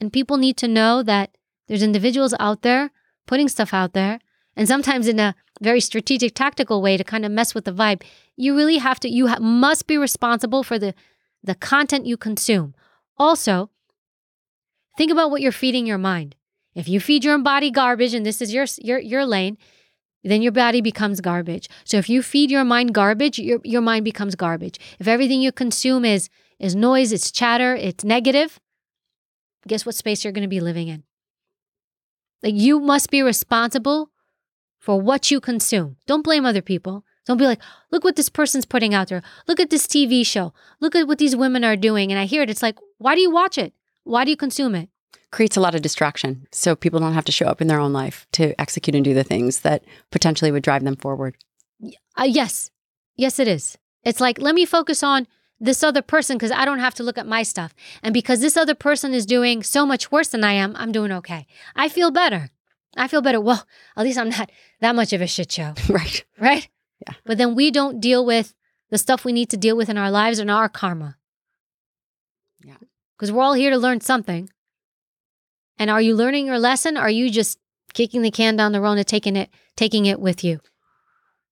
And 0.00 0.12
people 0.12 0.36
need 0.36 0.56
to 0.58 0.68
know 0.68 1.02
that 1.02 1.36
there's 1.68 1.82
individuals 1.82 2.34
out 2.38 2.62
there 2.62 2.90
putting 3.26 3.48
stuff 3.48 3.72
out 3.72 3.94
there, 3.94 4.18
and 4.56 4.68
sometimes 4.68 5.08
in 5.08 5.18
a 5.18 5.34
very 5.62 5.80
strategic, 5.80 6.34
tactical 6.34 6.82
way 6.82 6.96
to 6.96 7.04
kind 7.04 7.24
of 7.24 7.32
mess 7.32 7.54
with 7.54 7.64
the 7.64 7.72
vibe. 7.72 8.02
You 8.36 8.56
really 8.56 8.78
have 8.78 9.00
to, 9.00 9.08
you 9.08 9.28
ha- 9.28 9.38
must 9.40 9.86
be 9.86 9.96
responsible 9.96 10.62
for 10.62 10.78
the, 10.78 10.94
the 11.42 11.54
content 11.54 12.06
you 12.06 12.16
consume. 12.16 12.74
Also, 13.16 13.70
think 14.98 15.10
about 15.10 15.30
what 15.30 15.40
you're 15.40 15.52
feeding 15.52 15.86
your 15.86 15.98
mind. 15.98 16.34
If 16.74 16.88
you 16.88 17.00
feed 17.00 17.24
your 17.24 17.38
body 17.38 17.70
garbage, 17.70 18.14
and 18.14 18.26
this 18.26 18.42
is 18.42 18.52
your 18.52 18.66
your 18.78 18.98
your 18.98 19.24
lane, 19.24 19.58
then 20.30 20.42
your 20.42 20.52
body 20.52 20.80
becomes 20.80 21.20
garbage. 21.20 21.68
So 21.84 21.98
if 21.98 22.08
you 22.08 22.22
feed 22.22 22.50
your 22.50 22.64
mind 22.64 22.94
garbage, 22.94 23.38
your, 23.38 23.60
your 23.62 23.82
mind 23.82 24.04
becomes 24.04 24.34
garbage. 24.34 24.78
If 24.98 25.06
everything 25.06 25.40
you 25.40 25.52
consume 25.52 26.04
is 26.04 26.28
is 26.58 26.74
noise, 26.74 27.12
it's 27.12 27.30
chatter, 27.30 27.74
it's 27.74 28.04
negative, 28.04 28.60
guess 29.66 29.84
what 29.84 29.94
space 29.94 30.24
you're 30.24 30.32
going 30.32 30.42
to 30.42 30.48
be 30.48 30.60
living 30.60 30.88
in? 30.88 31.02
Like 32.42 32.54
you 32.54 32.78
must 32.80 33.10
be 33.10 33.22
responsible 33.22 34.10
for 34.78 35.00
what 35.00 35.30
you 35.30 35.40
consume. 35.40 35.96
Don't 36.06 36.22
blame 36.22 36.44
other 36.44 36.62
people. 36.62 37.04
Don't 37.26 37.38
be 37.38 37.46
like, 37.46 37.60
look 37.90 38.04
what 38.04 38.16
this 38.16 38.28
person's 38.28 38.66
putting 38.66 38.92
out 38.92 39.08
there. 39.08 39.22
Look 39.48 39.58
at 39.58 39.70
this 39.70 39.86
TV 39.86 40.26
show. 40.26 40.52
Look 40.80 40.94
at 40.94 41.08
what 41.08 41.18
these 41.18 41.34
women 41.34 41.64
are 41.64 41.76
doing. 41.76 42.12
And 42.12 42.20
I 42.20 42.26
hear 42.26 42.42
it. 42.42 42.50
It's 42.50 42.62
like, 42.62 42.76
why 42.98 43.14
do 43.14 43.22
you 43.22 43.30
watch 43.30 43.56
it? 43.56 43.72
Why 44.04 44.24
do 44.24 44.30
you 44.30 44.36
consume 44.36 44.74
it? 44.74 44.90
Creates 45.34 45.56
a 45.56 45.60
lot 45.60 45.74
of 45.74 45.82
distraction. 45.82 46.46
So 46.52 46.76
people 46.76 47.00
don't 47.00 47.12
have 47.14 47.24
to 47.24 47.32
show 47.32 47.46
up 47.46 47.60
in 47.60 47.66
their 47.66 47.80
own 47.80 47.92
life 47.92 48.24
to 48.34 48.58
execute 48.60 48.94
and 48.94 49.04
do 49.04 49.14
the 49.14 49.24
things 49.24 49.60
that 49.60 49.84
potentially 50.12 50.52
would 50.52 50.62
drive 50.62 50.84
them 50.84 50.94
forward. 50.94 51.36
Uh, 52.16 52.22
yes. 52.22 52.70
Yes, 53.16 53.40
it 53.40 53.48
is. 53.48 53.76
It's 54.04 54.20
like, 54.20 54.40
let 54.40 54.54
me 54.54 54.64
focus 54.64 55.02
on 55.02 55.26
this 55.58 55.82
other 55.82 56.02
person 56.02 56.36
because 56.38 56.52
I 56.52 56.64
don't 56.64 56.78
have 56.78 56.94
to 56.94 57.02
look 57.02 57.18
at 57.18 57.26
my 57.26 57.42
stuff. 57.42 57.74
And 58.00 58.14
because 58.14 58.40
this 58.40 58.56
other 58.56 58.76
person 58.76 59.12
is 59.12 59.26
doing 59.26 59.64
so 59.64 59.84
much 59.84 60.12
worse 60.12 60.28
than 60.28 60.44
I 60.44 60.52
am, 60.52 60.76
I'm 60.76 60.92
doing 60.92 61.10
okay. 61.10 61.48
I 61.74 61.88
feel 61.88 62.12
better. 62.12 62.50
I 62.96 63.08
feel 63.08 63.20
better. 63.20 63.40
Well, 63.40 63.66
at 63.96 64.04
least 64.04 64.18
I'm 64.18 64.28
not 64.28 64.52
that 64.80 64.94
much 64.94 65.12
of 65.12 65.20
a 65.20 65.26
shit 65.26 65.50
show. 65.50 65.74
right. 65.88 66.24
Right? 66.38 66.68
Yeah. 67.04 67.14
But 67.24 67.38
then 67.38 67.56
we 67.56 67.72
don't 67.72 67.98
deal 67.98 68.24
with 68.24 68.54
the 68.90 68.98
stuff 68.98 69.24
we 69.24 69.32
need 69.32 69.50
to 69.50 69.56
deal 69.56 69.76
with 69.76 69.88
in 69.88 69.98
our 69.98 70.12
lives 70.12 70.38
and 70.38 70.48
our 70.48 70.68
karma. 70.68 71.16
Yeah. 72.64 72.76
Because 73.16 73.32
we're 73.32 73.42
all 73.42 73.54
here 73.54 73.70
to 73.70 73.78
learn 73.78 74.00
something. 74.00 74.48
And 75.78 75.90
are 75.90 76.00
you 76.00 76.14
learning 76.14 76.46
your 76.46 76.58
lesson? 76.58 76.96
Or 76.96 77.02
are 77.02 77.10
you 77.10 77.30
just 77.30 77.58
kicking 77.92 78.22
the 78.22 78.30
can 78.30 78.56
down 78.56 78.72
the 78.72 78.80
road 78.80 78.98
and 78.98 79.06
taking 79.06 79.36
it 79.36 79.50
taking 79.76 80.06
it 80.06 80.20
with 80.20 80.44
you? 80.44 80.60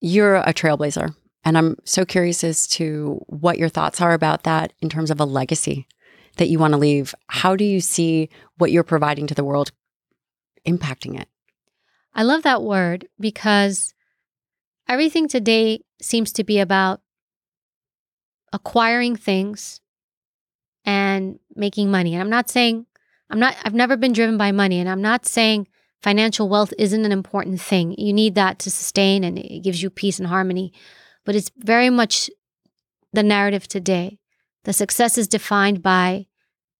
You're 0.00 0.36
a 0.36 0.52
trailblazer. 0.52 1.14
And 1.44 1.58
I'm 1.58 1.76
so 1.84 2.04
curious 2.04 2.44
as 2.44 2.66
to 2.68 3.20
what 3.26 3.58
your 3.58 3.68
thoughts 3.68 4.00
are 4.00 4.12
about 4.12 4.44
that 4.44 4.72
in 4.80 4.88
terms 4.88 5.10
of 5.10 5.20
a 5.20 5.24
legacy 5.24 5.86
that 6.36 6.48
you 6.48 6.58
want 6.58 6.72
to 6.72 6.78
leave. 6.78 7.14
How 7.28 7.56
do 7.56 7.64
you 7.64 7.80
see 7.80 8.28
what 8.58 8.70
you're 8.70 8.84
providing 8.84 9.26
to 9.26 9.34
the 9.34 9.44
world 9.44 9.72
impacting 10.66 11.20
it? 11.20 11.28
I 12.14 12.22
love 12.22 12.42
that 12.42 12.62
word 12.62 13.08
because 13.18 13.94
everything 14.88 15.28
today 15.28 15.80
seems 16.00 16.32
to 16.32 16.44
be 16.44 16.60
about 16.60 17.00
acquiring 18.52 19.16
things 19.16 19.80
and 20.84 21.38
making 21.54 21.90
money. 21.90 22.14
And 22.14 22.22
I'm 22.22 22.30
not 22.30 22.50
saying, 22.50 22.86
I'm 23.32 23.38
not, 23.38 23.56
I've 23.64 23.74
never 23.74 23.96
been 23.96 24.12
driven 24.12 24.36
by 24.36 24.52
money. 24.52 24.78
And 24.78 24.88
I'm 24.88 25.00
not 25.00 25.24
saying 25.24 25.66
financial 26.02 26.50
wealth 26.50 26.74
isn't 26.78 27.04
an 27.04 27.12
important 27.12 27.62
thing. 27.62 27.94
You 27.98 28.12
need 28.12 28.34
that 28.34 28.58
to 28.60 28.70
sustain 28.70 29.24
and 29.24 29.38
it 29.38 29.62
gives 29.62 29.82
you 29.82 29.88
peace 29.88 30.18
and 30.18 30.28
harmony. 30.28 30.74
But 31.24 31.34
it's 31.34 31.50
very 31.56 31.88
much 31.88 32.28
the 33.14 33.22
narrative 33.22 33.66
today. 33.66 34.18
The 34.64 34.74
success 34.74 35.16
is 35.16 35.28
defined 35.28 35.82
by 35.82 36.26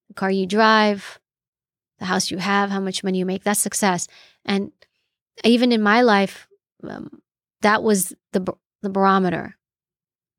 the 0.09 0.15
car 0.15 0.31
you 0.31 0.47
drive, 0.47 1.19
the 1.99 2.05
house 2.05 2.31
you 2.31 2.37
have, 2.37 2.69
how 2.69 2.81
much 2.81 3.03
money 3.03 3.19
you 3.19 3.27
make. 3.27 3.45
That's 3.45 3.59
success. 3.59 4.07
And 4.45 4.73
even 5.45 5.73
in 5.73 5.81
my 5.81 6.03
life, 6.03 6.49
um, 6.87 7.23
that 7.63 7.83
was 7.83 8.13
the 8.33 8.55
the 8.83 8.91
barometer. 8.91 9.57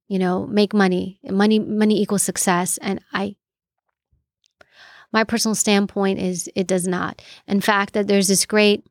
You 0.09 0.20
know, 0.20 0.45
make 0.45 0.74
money. 0.74 1.20
Money 1.24 1.57
money 1.57 2.01
equals 2.01 2.22
success. 2.22 2.78
And 2.80 3.01
I 3.14 3.36
my 5.14 5.24
personal 5.24 5.55
standpoint 5.55 6.20
is 6.20 6.49
it 6.55 6.68
does 6.68 6.88
not. 6.88 7.22
In 7.47 7.61
fact, 7.61 7.93
that 7.93 8.07
there's 8.07 8.28
this 8.28 8.45
great 8.45 8.86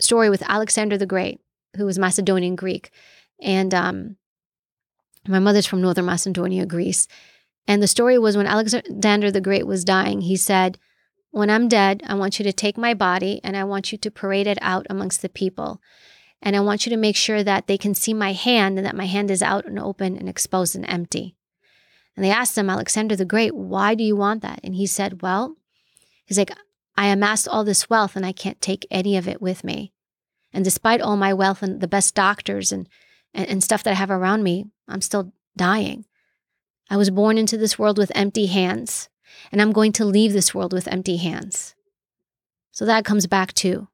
story 0.00 0.30
with 0.30 0.42
Alexander 0.48 0.96
the 0.96 1.04
Great, 1.04 1.40
who 1.76 1.84
was 1.84 1.98
Macedonian 1.98 2.54
Greek. 2.54 2.90
And 3.42 3.74
um, 3.74 4.16
my 5.26 5.40
mother's 5.40 5.66
from 5.66 5.82
northern 5.82 6.06
Macedonia, 6.06 6.64
Greece. 6.64 7.08
And 7.66 7.82
the 7.82 7.88
story 7.88 8.18
was 8.18 8.36
when 8.36 8.46
Alexander 8.46 9.30
the 9.30 9.40
Great 9.40 9.66
was 9.66 9.84
dying, 9.84 10.20
he 10.22 10.36
said, 10.36 10.78
When 11.30 11.50
I'm 11.50 11.68
dead, 11.68 12.02
I 12.06 12.14
want 12.14 12.38
you 12.38 12.44
to 12.44 12.52
take 12.52 12.78
my 12.78 12.94
body 12.94 13.40
and 13.42 13.56
I 13.56 13.64
want 13.64 13.90
you 13.90 13.98
to 13.98 14.10
parade 14.10 14.46
it 14.46 14.58
out 14.60 14.86
amongst 14.88 15.22
the 15.22 15.28
people. 15.28 15.80
And 16.40 16.54
I 16.54 16.60
want 16.60 16.84
you 16.84 16.90
to 16.90 16.96
make 16.96 17.16
sure 17.16 17.42
that 17.42 17.66
they 17.66 17.78
can 17.78 17.94
see 17.94 18.12
my 18.12 18.32
hand 18.32 18.78
and 18.78 18.86
that 18.86 18.96
my 18.96 19.06
hand 19.06 19.30
is 19.30 19.42
out 19.42 19.64
and 19.64 19.78
open 19.78 20.16
and 20.16 20.28
exposed 20.28 20.76
and 20.76 20.88
empty. 20.88 21.34
And 22.16 22.24
they 22.24 22.30
asked 22.30 22.56
him, 22.56 22.70
Alexander 22.70 23.16
the 23.16 23.24
Great, 23.24 23.54
why 23.54 23.94
do 23.94 24.04
you 24.04 24.14
want 24.14 24.42
that? 24.42 24.60
And 24.62 24.74
he 24.74 24.86
said, 24.86 25.22
Well, 25.22 25.56
he's 26.24 26.38
like, 26.38 26.50
I 26.96 27.08
amassed 27.08 27.48
all 27.48 27.64
this 27.64 27.90
wealth 27.90 28.16
and 28.16 28.24
I 28.24 28.32
can't 28.32 28.60
take 28.60 28.86
any 28.90 29.16
of 29.16 29.26
it 29.26 29.42
with 29.42 29.64
me. 29.64 29.92
And 30.52 30.64
despite 30.64 31.00
all 31.00 31.16
my 31.16 31.34
wealth 31.34 31.62
and 31.62 31.80
the 31.80 31.88
best 31.88 32.14
doctors 32.14 32.70
and, 32.70 32.88
and, 33.32 33.48
and 33.48 33.64
stuff 33.64 33.82
that 33.82 33.90
I 33.90 33.94
have 33.94 34.10
around 34.10 34.44
me, 34.44 34.66
I'm 34.86 35.00
still 35.00 35.32
dying. 35.56 36.04
I 36.90 36.96
was 36.96 37.10
born 37.10 37.38
into 37.38 37.56
this 37.56 37.78
world 37.78 37.98
with 37.98 38.12
empty 38.14 38.46
hands, 38.46 39.08
and 39.50 39.60
I'm 39.60 39.72
going 39.72 39.92
to 39.92 40.04
leave 40.04 40.32
this 40.32 40.54
world 40.54 40.72
with 40.72 40.86
empty 40.86 41.16
hands. 41.16 41.74
So 42.72 42.84
that 42.84 43.04
comes 43.04 43.26
back 43.26 43.52
to 43.54 43.88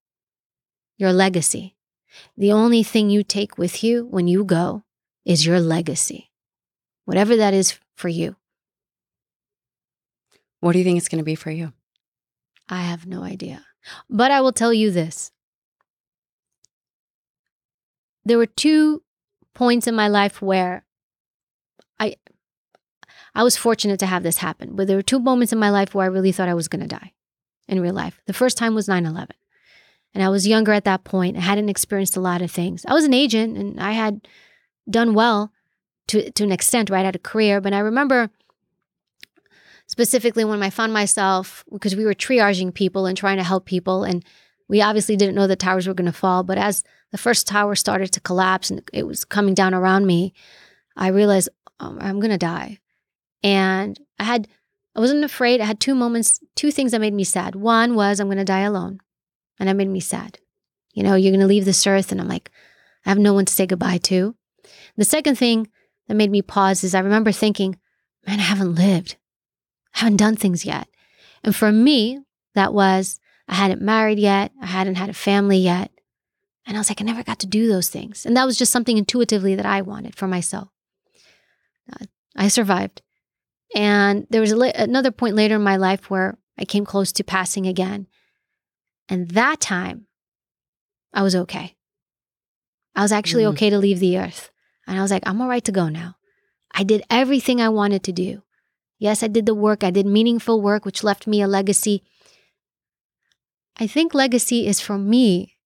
your 0.98 1.12
legacy. 1.12 1.76
The 2.36 2.52
only 2.52 2.82
thing 2.82 3.08
you 3.08 3.22
take 3.22 3.56
with 3.56 3.84
you 3.84 4.06
when 4.06 4.26
you 4.26 4.44
go 4.44 4.84
is 5.24 5.46
your 5.46 5.60
legacy, 5.60 6.30
whatever 7.04 7.36
that 7.36 7.54
is 7.54 7.78
for 7.94 8.08
you. 8.08 8.36
What 10.58 10.72
do 10.72 10.78
you 10.78 10.84
think 10.84 10.98
it's 10.98 11.08
going 11.08 11.18
to 11.18 11.24
be 11.24 11.36
for 11.36 11.50
you? 11.50 11.72
I 12.70 12.82
have 12.82 13.04
no 13.04 13.22
idea. 13.24 13.66
But 14.08 14.30
I 14.30 14.40
will 14.40 14.52
tell 14.52 14.72
you 14.72 14.90
this. 14.90 15.32
There 18.24 18.38
were 18.38 18.46
two 18.46 19.02
points 19.54 19.86
in 19.86 19.94
my 19.94 20.08
life 20.08 20.40
where 20.40 20.84
I 21.98 22.16
I 23.34 23.42
was 23.42 23.56
fortunate 23.56 23.98
to 24.00 24.06
have 24.06 24.22
this 24.22 24.38
happen, 24.38 24.76
but 24.76 24.86
there 24.86 24.96
were 24.96 25.02
two 25.02 25.18
moments 25.18 25.52
in 25.52 25.58
my 25.58 25.70
life 25.70 25.94
where 25.94 26.04
I 26.04 26.08
really 26.08 26.32
thought 26.32 26.48
I 26.48 26.54
was 26.54 26.68
going 26.68 26.82
to 26.82 26.86
die 26.86 27.12
in 27.68 27.80
real 27.80 27.94
life. 27.94 28.20
The 28.26 28.32
first 28.32 28.56
time 28.56 28.74
was 28.74 28.88
9/11. 28.88 29.30
And 30.12 30.24
I 30.24 30.28
was 30.28 30.46
younger 30.46 30.72
at 30.72 30.84
that 30.84 31.04
point. 31.04 31.36
I 31.36 31.40
hadn't 31.40 31.68
experienced 31.68 32.16
a 32.16 32.20
lot 32.20 32.42
of 32.42 32.50
things. 32.50 32.84
I 32.86 32.94
was 32.94 33.04
an 33.04 33.14
agent 33.14 33.56
and 33.56 33.80
I 33.80 33.92
had 33.92 34.28
done 34.88 35.14
well 35.14 35.52
to 36.08 36.30
to 36.30 36.44
an 36.44 36.52
extent, 36.52 36.90
right? 36.90 37.02
I 37.02 37.06
had 37.06 37.16
a 37.16 37.20
career, 37.30 37.60
but 37.60 37.72
I 37.72 37.78
remember 37.80 38.30
specifically 39.90 40.44
when 40.44 40.62
I 40.62 40.70
found 40.70 40.92
myself 40.92 41.64
because 41.72 41.96
we 41.96 42.04
were 42.04 42.14
triaging 42.14 42.72
people 42.72 43.06
and 43.06 43.18
trying 43.18 43.38
to 43.38 43.42
help 43.42 43.64
people 43.64 44.04
and 44.04 44.24
we 44.68 44.80
obviously 44.80 45.16
didn't 45.16 45.34
know 45.34 45.48
the 45.48 45.56
towers 45.56 45.88
were 45.88 45.94
going 45.94 46.06
to 46.06 46.12
fall, 46.12 46.44
but 46.44 46.58
as 46.58 46.84
the 47.10 47.18
first 47.18 47.48
tower 47.48 47.74
started 47.74 48.12
to 48.12 48.20
collapse 48.20 48.70
and 48.70 48.88
it 48.92 49.04
was 49.04 49.24
coming 49.24 49.52
down 49.52 49.74
around 49.74 50.06
me, 50.06 50.32
I 50.96 51.08
realized 51.08 51.48
oh, 51.80 51.98
I'm 52.00 52.20
going 52.20 52.30
to 52.30 52.38
die. 52.38 52.78
And 53.42 53.98
I 54.16 54.22
had, 54.22 54.46
I 54.94 55.00
wasn't 55.00 55.24
afraid. 55.24 55.60
I 55.60 55.64
had 55.64 55.80
two 55.80 55.96
moments, 55.96 56.38
two 56.54 56.70
things 56.70 56.92
that 56.92 57.00
made 57.00 57.12
me 57.12 57.24
sad. 57.24 57.56
One 57.56 57.96
was 57.96 58.20
I'm 58.20 58.28
going 58.28 58.38
to 58.38 58.44
die 58.44 58.60
alone. 58.60 59.00
And 59.58 59.68
that 59.68 59.74
made 59.74 59.88
me 59.88 59.98
sad. 59.98 60.38
You 60.92 61.02
know, 61.02 61.16
you're 61.16 61.32
going 61.32 61.40
to 61.40 61.48
leave 61.48 61.64
this 61.64 61.84
earth. 61.84 62.12
And 62.12 62.20
I'm 62.20 62.28
like, 62.28 62.52
I 63.04 63.08
have 63.08 63.18
no 63.18 63.34
one 63.34 63.44
to 63.46 63.52
say 63.52 63.66
goodbye 63.66 63.98
to. 64.04 64.36
The 64.96 65.04
second 65.04 65.36
thing 65.36 65.66
that 66.06 66.14
made 66.14 66.30
me 66.30 66.42
pause 66.42 66.84
is 66.84 66.94
I 66.94 67.00
remember 67.00 67.32
thinking, 67.32 67.76
man, 68.24 68.38
I 68.38 68.42
haven't 68.42 68.76
lived. 68.76 69.16
I 69.94 70.00
haven't 70.00 70.16
done 70.16 70.36
things 70.36 70.64
yet. 70.64 70.88
And 71.42 71.54
for 71.54 71.72
me, 71.72 72.20
that 72.54 72.72
was 72.72 73.20
I 73.48 73.54
hadn't 73.54 73.82
married 73.82 74.18
yet. 74.18 74.52
I 74.62 74.66
hadn't 74.66 74.94
had 74.94 75.10
a 75.10 75.14
family 75.14 75.58
yet. 75.58 75.90
And 76.66 76.76
I 76.76 76.80
was 76.80 76.88
like, 76.88 77.00
I 77.00 77.04
never 77.04 77.24
got 77.24 77.40
to 77.40 77.46
do 77.46 77.66
those 77.66 77.88
things. 77.88 78.24
And 78.24 78.36
that 78.36 78.46
was 78.46 78.56
just 78.56 78.70
something 78.70 78.96
intuitively 78.96 79.56
that 79.56 79.66
I 79.66 79.82
wanted 79.82 80.14
for 80.14 80.28
myself. 80.28 80.68
Uh, 81.92 82.06
I 82.36 82.46
survived. 82.48 83.02
And 83.74 84.26
there 84.30 84.40
was 84.40 84.52
la- 84.52 84.70
another 84.74 85.10
point 85.10 85.34
later 85.34 85.56
in 85.56 85.62
my 85.62 85.76
life 85.76 86.10
where 86.10 86.38
I 86.56 86.64
came 86.64 86.84
close 86.84 87.10
to 87.12 87.24
passing 87.24 87.66
again. 87.66 88.06
And 89.08 89.30
that 89.30 89.60
time, 89.60 90.06
I 91.12 91.22
was 91.22 91.34
okay. 91.34 91.76
I 92.94 93.02
was 93.02 93.12
actually 93.12 93.44
mm. 93.44 93.48
okay 93.48 93.70
to 93.70 93.78
leave 93.78 93.98
the 93.98 94.18
earth. 94.18 94.50
And 94.86 94.98
I 94.98 95.02
was 95.02 95.10
like, 95.10 95.24
I'm 95.26 95.40
all 95.40 95.48
right 95.48 95.64
to 95.64 95.72
go 95.72 95.88
now. 95.88 96.16
I 96.72 96.84
did 96.84 97.02
everything 97.10 97.60
I 97.60 97.68
wanted 97.68 98.04
to 98.04 98.12
do. 98.12 98.42
Yes, 99.00 99.22
I 99.22 99.28
did 99.28 99.46
the 99.46 99.54
work. 99.54 99.82
I 99.82 99.90
did 99.90 100.04
meaningful 100.04 100.60
work, 100.60 100.84
which 100.84 101.02
left 101.02 101.26
me 101.26 101.40
a 101.40 101.48
legacy. 101.48 102.04
I 103.78 103.86
think 103.86 104.12
legacy 104.12 104.66
is 104.66 104.78
for 104.78 104.98
me. 104.98 105.56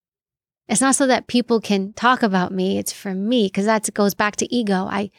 It's 0.68 0.80
not 0.80 0.95
so 0.95 1.09
that 1.09 1.26
people 1.26 1.61
can 1.61 1.93
talk 1.95 2.22
about 2.22 2.53
me. 2.53 2.78
It's 2.78 2.93
for 2.93 3.12
me 3.12 3.47
because 3.47 3.66
that 3.66 3.93
goes 3.93 4.14
back 4.14 4.37
to 4.37 4.55
ego. 4.55 4.87
I 4.89 5.11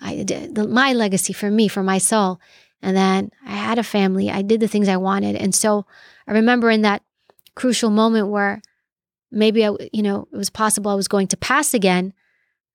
I 0.00 0.24
did 0.24 0.54
the, 0.54 0.66
my 0.66 0.94
legacy 0.94 1.34
for 1.34 1.50
me, 1.50 1.68
for 1.68 1.82
my 1.82 1.98
soul. 1.98 2.40
And 2.80 2.96
then 2.96 3.30
I 3.46 3.52
had 3.52 3.78
a 3.78 3.82
family. 3.82 4.30
I 4.30 4.40
did 4.40 4.60
the 4.60 4.68
things 4.68 4.88
I 4.88 4.96
wanted. 4.96 5.36
And 5.36 5.54
so 5.54 5.86
I 6.26 6.32
remember 6.32 6.70
in 6.70 6.82
that 6.82 7.02
crucial 7.54 7.90
moment 7.90 8.28
where 8.28 8.62
maybe 9.30 9.66
I, 9.66 9.76
you 9.92 10.02
know, 10.02 10.28
it 10.32 10.36
was 10.36 10.50
possible 10.50 10.90
I 10.90 10.96
was 10.96 11.08
going 11.08 11.28
to 11.28 11.36
pass 11.36 11.74
again. 11.74 12.14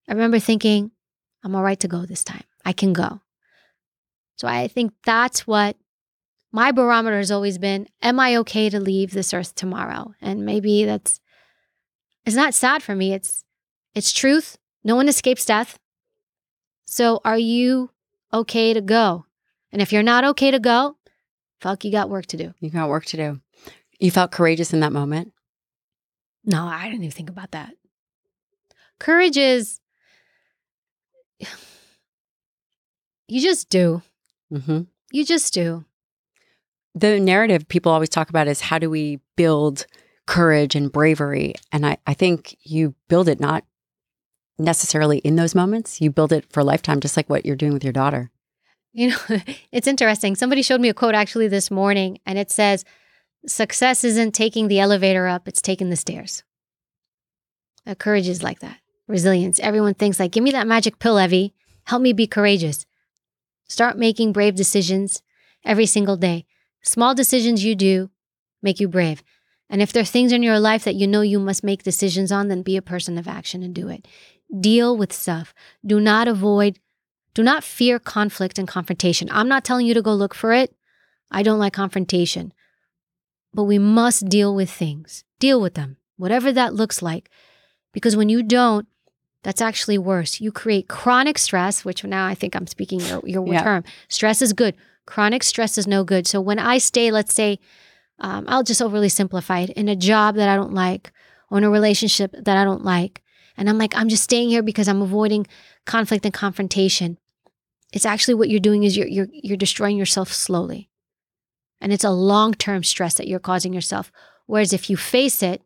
I 0.08 0.12
remember 0.12 0.38
thinking, 0.38 0.92
I'm 1.42 1.56
all 1.56 1.62
right 1.62 1.78
to 1.80 1.88
go 1.88 2.06
this 2.06 2.22
time. 2.22 2.44
I 2.64 2.72
can 2.72 2.92
go. 2.92 3.20
So 4.40 4.48
I 4.48 4.68
think 4.68 4.94
that's 5.04 5.46
what 5.46 5.76
my 6.50 6.72
barometer 6.72 7.18
has 7.18 7.30
always 7.30 7.58
been. 7.58 7.86
Am 8.00 8.18
I 8.18 8.36
okay 8.36 8.70
to 8.70 8.80
leave 8.80 9.10
this 9.10 9.34
earth 9.34 9.54
tomorrow? 9.54 10.14
And 10.22 10.46
maybe 10.46 10.86
that's, 10.86 11.20
it's 12.24 12.36
not 12.36 12.54
sad 12.54 12.82
for 12.82 12.96
me. 12.96 13.12
It's, 13.12 13.44
it's 13.94 14.14
truth. 14.14 14.56
No 14.82 14.96
one 14.96 15.10
escapes 15.10 15.44
death. 15.44 15.78
So 16.86 17.20
are 17.22 17.36
you 17.36 17.90
okay 18.32 18.72
to 18.72 18.80
go? 18.80 19.26
And 19.72 19.82
if 19.82 19.92
you're 19.92 20.02
not 20.02 20.24
okay 20.24 20.50
to 20.50 20.58
go, 20.58 20.96
fuck, 21.60 21.84
you 21.84 21.92
got 21.92 22.08
work 22.08 22.24
to 22.28 22.38
do. 22.38 22.54
You 22.60 22.70
got 22.70 22.88
work 22.88 23.04
to 23.06 23.18
do. 23.18 23.40
You 23.98 24.10
felt 24.10 24.32
courageous 24.32 24.72
in 24.72 24.80
that 24.80 24.90
moment? 24.90 25.34
No, 26.46 26.64
I 26.64 26.84
didn't 26.84 27.04
even 27.04 27.10
think 27.10 27.28
about 27.28 27.50
that. 27.50 27.74
Courage 28.98 29.36
is, 29.36 29.80
you 33.28 33.42
just 33.42 33.68
do. 33.68 34.00
Mm-hmm. 34.52 34.82
You 35.12 35.24
just 35.24 35.52
do. 35.54 35.84
The 36.94 37.20
narrative 37.20 37.68
people 37.68 37.92
always 37.92 38.08
talk 38.08 38.30
about 38.30 38.48
is 38.48 38.60
how 38.60 38.78
do 38.78 38.90
we 38.90 39.20
build 39.36 39.86
courage 40.26 40.74
and 40.74 40.90
bravery? 40.90 41.54
And 41.72 41.86
I, 41.86 41.98
I 42.06 42.14
think 42.14 42.56
you 42.62 42.94
build 43.08 43.28
it 43.28 43.40
not 43.40 43.64
necessarily 44.58 45.18
in 45.18 45.36
those 45.36 45.54
moments. 45.54 46.00
You 46.00 46.10
build 46.10 46.32
it 46.32 46.46
for 46.52 46.60
a 46.60 46.64
lifetime, 46.64 47.00
just 47.00 47.16
like 47.16 47.30
what 47.30 47.46
you're 47.46 47.56
doing 47.56 47.72
with 47.72 47.84
your 47.84 47.92
daughter. 47.92 48.30
You 48.92 49.10
know, 49.10 49.16
it's 49.72 49.86
interesting. 49.86 50.34
Somebody 50.34 50.62
showed 50.62 50.80
me 50.80 50.88
a 50.88 50.94
quote 50.94 51.14
actually 51.14 51.48
this 51.48 51.70
morning, 51.70 52.18
and 52.26 52.38
it 52.38 52.50
says, 52.50 52.84
Success 53.46 54.04
isn't 54.04 54.32
taking 54.32 54.68
the 54.68 54.80
elevator 54.80 55.26
up, 55.26 55.48
it's 55.48 55.62
taking 55.62 55.90
the 55.90 55.96
stairs. 55.96 56.42
Uh, 57.86 57.94
courage 57.94 58.28
is 58.28 58.42
like 58.42 58.60
that. 58.60 58.78
Resilience. 59.08 59.58
Everyone 59.60 59.94
thinks, 59.94 60.20
like, 60.20 60.32
give 60.32 60.44
me 60.44 60.50
that 60.52 60.66
magic 60.66 60.98
pill, 60.98 61.18
Evy. 61.18 61.54
Help 61.84 62.02
me 62.02 62.12
be 62.12 62.26
courageous. 62.26 62.84
Start 63.70 63.96
making 63.96 64.32
brave 64.32 64.56
decisions 64.56 65.22
every 65.64 65.86
single 65.86 66.16
day. 66.16 66.44
Small 66.82 67.14
decisions 67.14 67.62
you 67.62 67.76
do 67.76 68.10
make 68.62 68.80
you 68.80 68.88
brave. 68.88 69.22
And 69.68 69.80
if 69.80 69.92
there 69.92 70.02
are 70.02 70.06
things 70.06 70.32
in 70.32 70.42
your 70.42 70.58
life 70.58 70.82
that 70.82 70.96
you 70.96 71.06
know 71.06 71.20
you 71.20 71.38
must 71.38 71.62
make 71.62 71.84
decisions 71.84 72.32
on, 72.32 72.48
then 72.48 72.62
be 72.62 72.76
a 72.76 72.82
person 72.82 73.16
of 73.16 73.28
action 73.28 73.62
and 73.62 73.72
do 73.72 73.88
it. 73.88 74.08
Deal 74.58 74.96
with 74.96 75.12
stuff. 75.12 75.54
Do 75.86 76.00
not 76.00 76.26
avoid, 76.26 76.80
do 77.32 77.44
not 77.44 77.62
fear 77.62 78.00
conflict 78.00 78.58
and 78.58 78.66
confrontation. 78.66 79.28
I'm 79.30 79.48
not 79.48 79.64
telling 79.64 79.86
you 79.86 79.94
to 79.94 80.02
go 80.02 80.14
look 80.14 80.34
for 80.34 80.52
it. 80.52 80.74
I 81.30 81.44
don't 81.44 81.60
like 81.60 81.72
confrontation. 81.72 82.52
But 83.54 83.64
we 83.64 83.78
must 83.78 84.28
deal 84.28 84.52
with 84.52 84.68
things. 84.68 85.22
Deal 85.38 85.60
with 85.60 85.74
them, 85.74 85.96
whatever 86.16 86.52
that 86.52 86.74
looks 86.74 87.02
like. 87.02 87.30
Because 87.92 88.16
when 88.16 88.28
you 88.28 88.42
don't, 88.42 88.88
that's 89.42 89.62
actually 89.62 89.98
worse. 89.98 90.40
You 90.40 90.52
create 90.52 90.88
chronic 90.88 91.38
stress, 91.38 91.84
which 91.84 92.04
now 92.04 92.26
I 92.26 92.34
think 92.34 92.54
I'm 92.54 92.66
speaking 92.66 93.00
your, 93.00 93.22
your 93.24 93.46
yeah. 93.46 93.62
term. 93.62 93.84
Stress 94.08 94.42
is 94.42 94.52
good. 94.52 94.74
Chronic 95.06 95.42
stress 95.42 95.78
is 95.78 95.86
no 95.86 96.04
good. 96.04 96.26
So 96.26 96.40
when 96.40 96.58
I 96.58 96.78
stay, 96.78 97.10
let's 97.10 97.34
say, 97.34 97.58
um, 98.18 98.44
I'll 98.48 98.62
just 98.62 98.82
overly 98.82 99.08
simplify 99.08 99.60
it 99.60 99.70
in 99.70 99.88
a 99.88 99.96
job 99.96 100.34
that 100.36 100.48
I 100.48 100.56
don't 100.56 100.74
like 100.74 101.12
or 101.50 101.58
in 101.58 101.64
a 101.64 101.70
relationship 101.70 102.34
that 102.38 102.56
I 102.56 102.64
don't 102.64 102.84
like. 102.84 103.22
And 103.56 103.68
I'm 103.68 103.78
like, 103.78 103.96
I'm 103.96 104.08
just 104.08 104.22
staying 104.22 104.50
here 104.50 104.62
because 104.62 104.88
I'm 104.88 105.02
avoiding 105.02 105.46
conflict 105.86 106.24
and 106.24 106.34
confrontation. 106.34 107.18
It's 107.92 108.06
actually 108.06 108.34
what 108.34 108.50
you're 108.50 108.60
doing 108.60 108.84
is 108.84 108.96
you're, 108.96 109.08
you're, 109.08 109.28
you're 109.32 109.56
destroying 109.56 109.96
yourself 109.96 110.32
slowly. 110.32 110.90
And 111.80 111.92
it's 111.92 112.04
a 112.04 112.10
long 112.10 112.52
term 112.52 112.84
stress 112.84 113.14
that 113.14 113.26
you're 113.26 113.40
causing 113.40 113.72
yourself. 113.72 114.12
Whereas 114.46 114.72
if 114.72 114.90
you 114.90 114.96
face 114.96 115.42
it, 115.42 115.62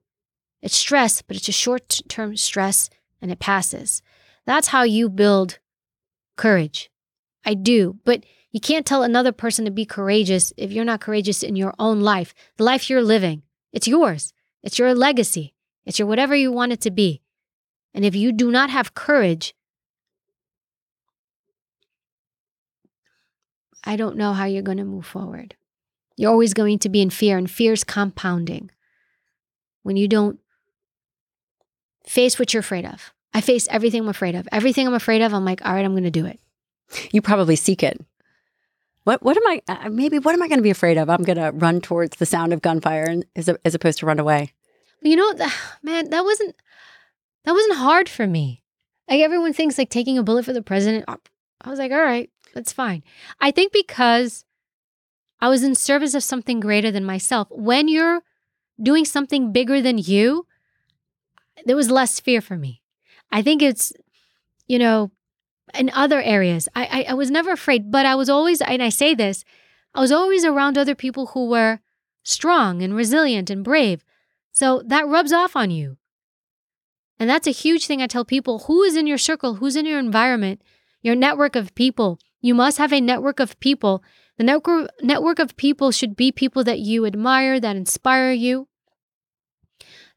it's 0.63 0.77
stress, 0.77 1.23
but 1.23 1.37
it's 1.37 1.49
a 1.49 1.53
short 1.53 2.01
term 2.09 2.37
stress 2.37 2.89
and 3.25 3.33
it 3.33 3.39
passes. 3.39 4.03
That's 4.45 4.69
how 4.69 4.83
you 4.83 5.09
build 5.09 5.59
courage. 6.37 6.91
I 7.43 7.55
do. 7.55 7.99
But 8.05 8.27
you 8.53 8.61
can't 8.61 8.85
tell 8.85 9.03
another 9.03 9.33
person 9.33 9.65
to 9.65 9.71
be 9.71 9.87
courageous 9.87 10.53
if 10.59 10.71
you're 10.71 10.85
not 10.85 11.01
courageous 11.01 11.43
in 11.43 11.57
your 11.57 11.73
own 11.79 12.03
life. 12.03 12.35
The 12.59 12.65
life 12.65 12.91
you're 12.91 13.03
living, 13.03 13.43
it's 13.73 13.89
yours. 13.89 14.35
It's 14.63 14.79
your 14.79 14.95
legacy. 14.95 15.55
It's 15.87 15.99
your 15.99 16.07
whatever 16.07 16.35
you 16.35 16.53
want 16.53 16.73
it 16.73 16.83
to 16.83 16.91
be. 16.91 17.23
And 17.95 18.05
if 18.05 18.15
you 18.15 18.31
do 18.31 18.51
not 18.51 18.69
have 18.69 18.95
courage, 18.95 19.55
I 23.85 23.97
don't 23.97 24.19
know 24.19 24.35
how 24.35 24.45
you're 24.45 24.61
going 24.61 24.79
to 24.79 24.85
move 24.85 25.07
forward. 25.07 25.57
You're 26.19 26.31
always 26.31 26.53
going 26.53 26.79
to 26.81 26.91
be 26.91 27.01
in 27.01 27.09
fear, 27.09 27.39
and 27.39 27.51
fear 27.51 27.73
is 27.73 27.85
compounding. 27.85 28.71
When 29.83 29.97
you 29.97 30.09
don't 30.09 30.41
face 32.07 32.39
what 32.39 32.53
you're 32.53 32.61
afraid 32.61 32.85
of. 32.85 33.13
I 33.33 33.41
face 33.41 33.67
everything 33.71 34.03
I'm 34.03 34.09
afraid 34.09 34.35
of. 34.35 34.49
Everything 34.53 34.87
I'm 34.87 34.95
afraid 34.95 35.23
of, 35.23 35.35
I'm 35.35 35.45
like, 35.45 35.65
all 35.65 35.73
right, 35.73 35.85
I'm 35.85 35.93
going 35.93 36.05
to 36.05 36.11
do 36.11 36.27
it. 36.27 36.41
You 37.13 37.21
probably 37.21 37.57
seek 37.57 37.83
it. 37.83 38.01
What 39.05 39.23
what 39.23 39.37
am 39.37 39.47
I? 39.47 39.63
Uh, 39.69 39.91
maybe 39.91 40.19
what 40.19 40.35
am 40.35 40.43
I 40.43 40.49
going 40.49 40.59
to 40.59 40.63
be 40.63 40.71
afraid 40.71 40.97
of? 40.97 41.11
I'm 41.11 41.23
going 41.23 41.37
to 41.37 41.51
run 41.53 41.81
towards 41.81 42.17
the 42.17 42.27
sound 42.27 42.53
of 42.53 42.63
gunfire 42.63 43.23
as 43.37 43.51
as 43.65 43.75
opposed 43.75 43.99
to 43.99 44.07
run 44.07 44.19
away. 44.19 44.53
You 45.03 45.17
know, 45.17 45.35
man, 45.83 46.09
that 46.11 46.25
wasn't 46.25 46.57
that 47.45 47.53
wasn't 47.53 47.77
hard 47.77 48.09
for 48.09 48.27
me. 48.27 48.63
Like 49.09 49.21
everyone 49.21 49.53
thinks 49.53 49.77
like 49.77 49.91
taking 49.91 50.17
a 50.17 50.23
bullet 50.23 50.47
for 50.47 50.55
the 50.55 50.63
president. 50.63 51.05
I 51.07 51.71
was 51.71 51.79
like, 51.79 51.93
all 51.93 52.03
right, 52.03 52.31
that's 52.55 52.73
fine. 52.73 53.03
I 53.41 53.51
think 53.51 53.73
because 53.73 54.45
I 55.41 55.49
was 55.49 55.63
in 55.63 55.75
service 55.75 56.15
of 56.15 56.23
something 56.23 56.61
greater 56.61 56.91
than 56.91 57.05
myself. 57.05 57.49
When 57.51 57.89
you're 57.89 58.23
doing 58.83 59.05
something 59.05 59.53
bigger 59.53 59.83
than 59.83 59.99
you, 59.99 60.47
there 61.65 61.77
was 61.77 61.91
less 61.91 62.21
fear 62.21 62.41
for 62.41 62.57
me. 62.57 62.83
I 63.31 63.43
think 63.43 63.63
it's, 63.63 63.93
you 64.67 64.79
know, 64.79 65.11
in 65.75 65.91
other 65.91 66.21
areas, 66.23 66.69
I, 66.75 66.85
I, 66.85 67.11
I 67.11 67.15
was 67.15 67.31
never 67.31 67.53
afraid, 67.53 67.91
but 67.91 68.07
I 68.07 68.15
was 68.15 68.29
always, 68.29 68.61
and 68.61 68.83
I 68.83 68.89
say 68.89 69.15
this, 69.15 69.45
I 69.95 70.01
was 70.01 70.13
always 70.13 70.45
around 70.45 70.77
other 70.77 70.95
people 70.95 71.27
who 71.29 71.49
were 71.49 71.81
strong 72.23 72.83
and 72.83 72.95
resilient 72.95 73.51
and 73.51 73.65
brave. 73.65 74.05
So 74.53 74.83
that 74.87 75.07
rubs 75.07 75.33
off 75.33 75.57
on 75.57 75.71
you. 75.71 75.97
And 77.19 77.31
that's 77.31 77.47
a 77.47 77.53
huge 77.53 77.87
thing 77.87 78.03
I 78.03 78.07
tell 78.07 78.25
people 78.25 78.61
who 78.61 78.83
is 78.83 78.97
in 78.97 79.07
your 79.07 79.19
circle, 79.19 79.55
who's 79.55 79.77
in 79.77 79.87
your 79.87 79.99
environment, 79.99 80.63
your 81.03 81.15
network 81.15 81.55
of 81.55 81.75
people. 81.75 82.19
You 82.41 82.55
must 82.55 82.79
have 82.79 82.93
a 82.93 83.01
network 83.01 83.41
of 83.41 83.59
people. 83.61 84.03
The 84.37 84.45
network, 84.45 84.91
network 85.01 85.39
of 85.39 85.57
people 85.57 85.93
should 85.93 86.17
be 86.17 86.33
people 86.33 86.65
that 86.65 86.81
you 86.81 87.07
admire, 87.07 87.61
that 87.61 87.77
inspire 87.77 88.33
you, 88.33 88.69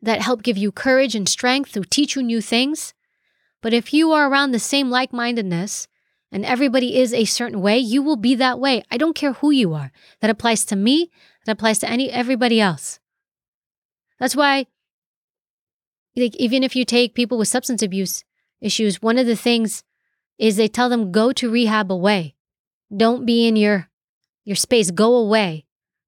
that 0.02 0.22
help 0.22 0.44
give 0.44 0.58
you 0.58 0.72
courage 0.72 1.16
and 1.16 1.28
strength, 1.28 1.74
who 1.74 1.84
teach 1.84 2.16
you 2.16 2.24
new 2.24 2.42
things. 2.42 2.94
But 3.62 3.74
if 3.74 3.94
you 3.94 4.12
are 4.12 4.30
around 4.30 4.52
the 4.52 4.60
same 4.60 4.90
like 4.90 5.12
mindedness 5.12 5.88
and 6.32 6.46
everybody 6.46 6.98
is 6.98 7.14
a 7.14 7.26
certain 7.26 7.62
way, 7.62 7.80
you 7.80 8.02
will 8.02 8.16
be 8.16 8.36
that 8.36 8.60
way. 8.60 8.84
I 8.92 8.98
don't 8.98 9.16
care 9.16 9.34
who 9.34 9.52
you 9.52 9.74
are. 9.74 9.92
That 10.22 10.30
applies 10.30 10.66
to 10.66 10.76
me, 10.76 11.10
that 11.46 11.54
applies 11.54 11.80
to 11.80 11.90
any 11.90 12.12
everybody 12.12 12.60
else. 12.60 13.00
That's 14.20 14.36
why 14.36 14.68
like 16.16 16.36
even 16.38 16.64
if 16.64 16.76
you 16.76 16.84
take 16.84 17.14
people 17.14 17.38
with 17.38 17.48
substance 17.48 17.82
abuse 17.82 18.24
issues, 18.60 19.02
one 19.02 19.18
of 19.18 19.28
the 19.28 19.36
things 19.36 19.84
is 20.38 20.56
they 20.56 20.68
tell 20.68 20.90
them 20.90 21.12
go 21.12 21.32
to 21.32 21.50
rehab 21.50 21.92
away. 21.92 22.36
Don't 22.96 23.26
be 23.26 23.48
in 23.48 23.56
your 23.56 23.90
your 24.44 24.56
space, 24.56 24.92
go 24.92 25.16
away 25.16 25.66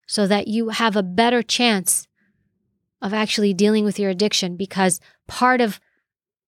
so 0.08 0.26
that 0.26 0.48
you 0.48 0.70
have 0.70 0.96
a 0.96 1.04
better 1.04 1.44
chance 1.44 2.08
of 3.02 3.14
actually 3.14 3.54
dealing 3.54 3.86
with 3.86 4.00
your 4.00 4.10
addiction 4.10 4.56
because 4.56 5.00
part 5.28 5.62
of 5.62 5.80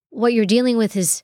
what 0.10 0.34
you're 0.34 0.46
dealing 0.46 0.78
with 0.78 0.96
is 0.96 1.24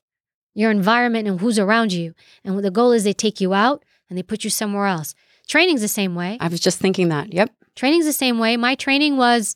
your 0.53 0.71
environment 0.71 1.27
and 1.27 1.39
who's 1.39 1.59
around 1.59 1.93
you. 1.93 2.13
And 2.43 2.57
the 2.63 2.71
goal 2.71 2.91
is 2.91 3.03
they 3.03 3.13
take 3.13 3.39
you 3.41 3.53
out 3.53 3.83
and 4.09 4.17
they 4.17 4.23
put 4.23 4.43
you 4.43 4.49
somewhere 4.49 4.87
else. 4.87 5.13
Training's 5.47 5.81
the 5.81 5.87
same 5.87 6.15
way. 6.15 6.37
I 6.39 6.47
was 6.47 6.59
just 6.59 6.79
thinking 6.79 7.09
that. 7.09 7.33
Yep. 7.33 7.51
Training's 7.75 8.05
the 8.05 8.13
same 8.13 8.39
way. 8.39 8.57
My 8.57 8.75
training 8.75 9.17
was 9.17 9.55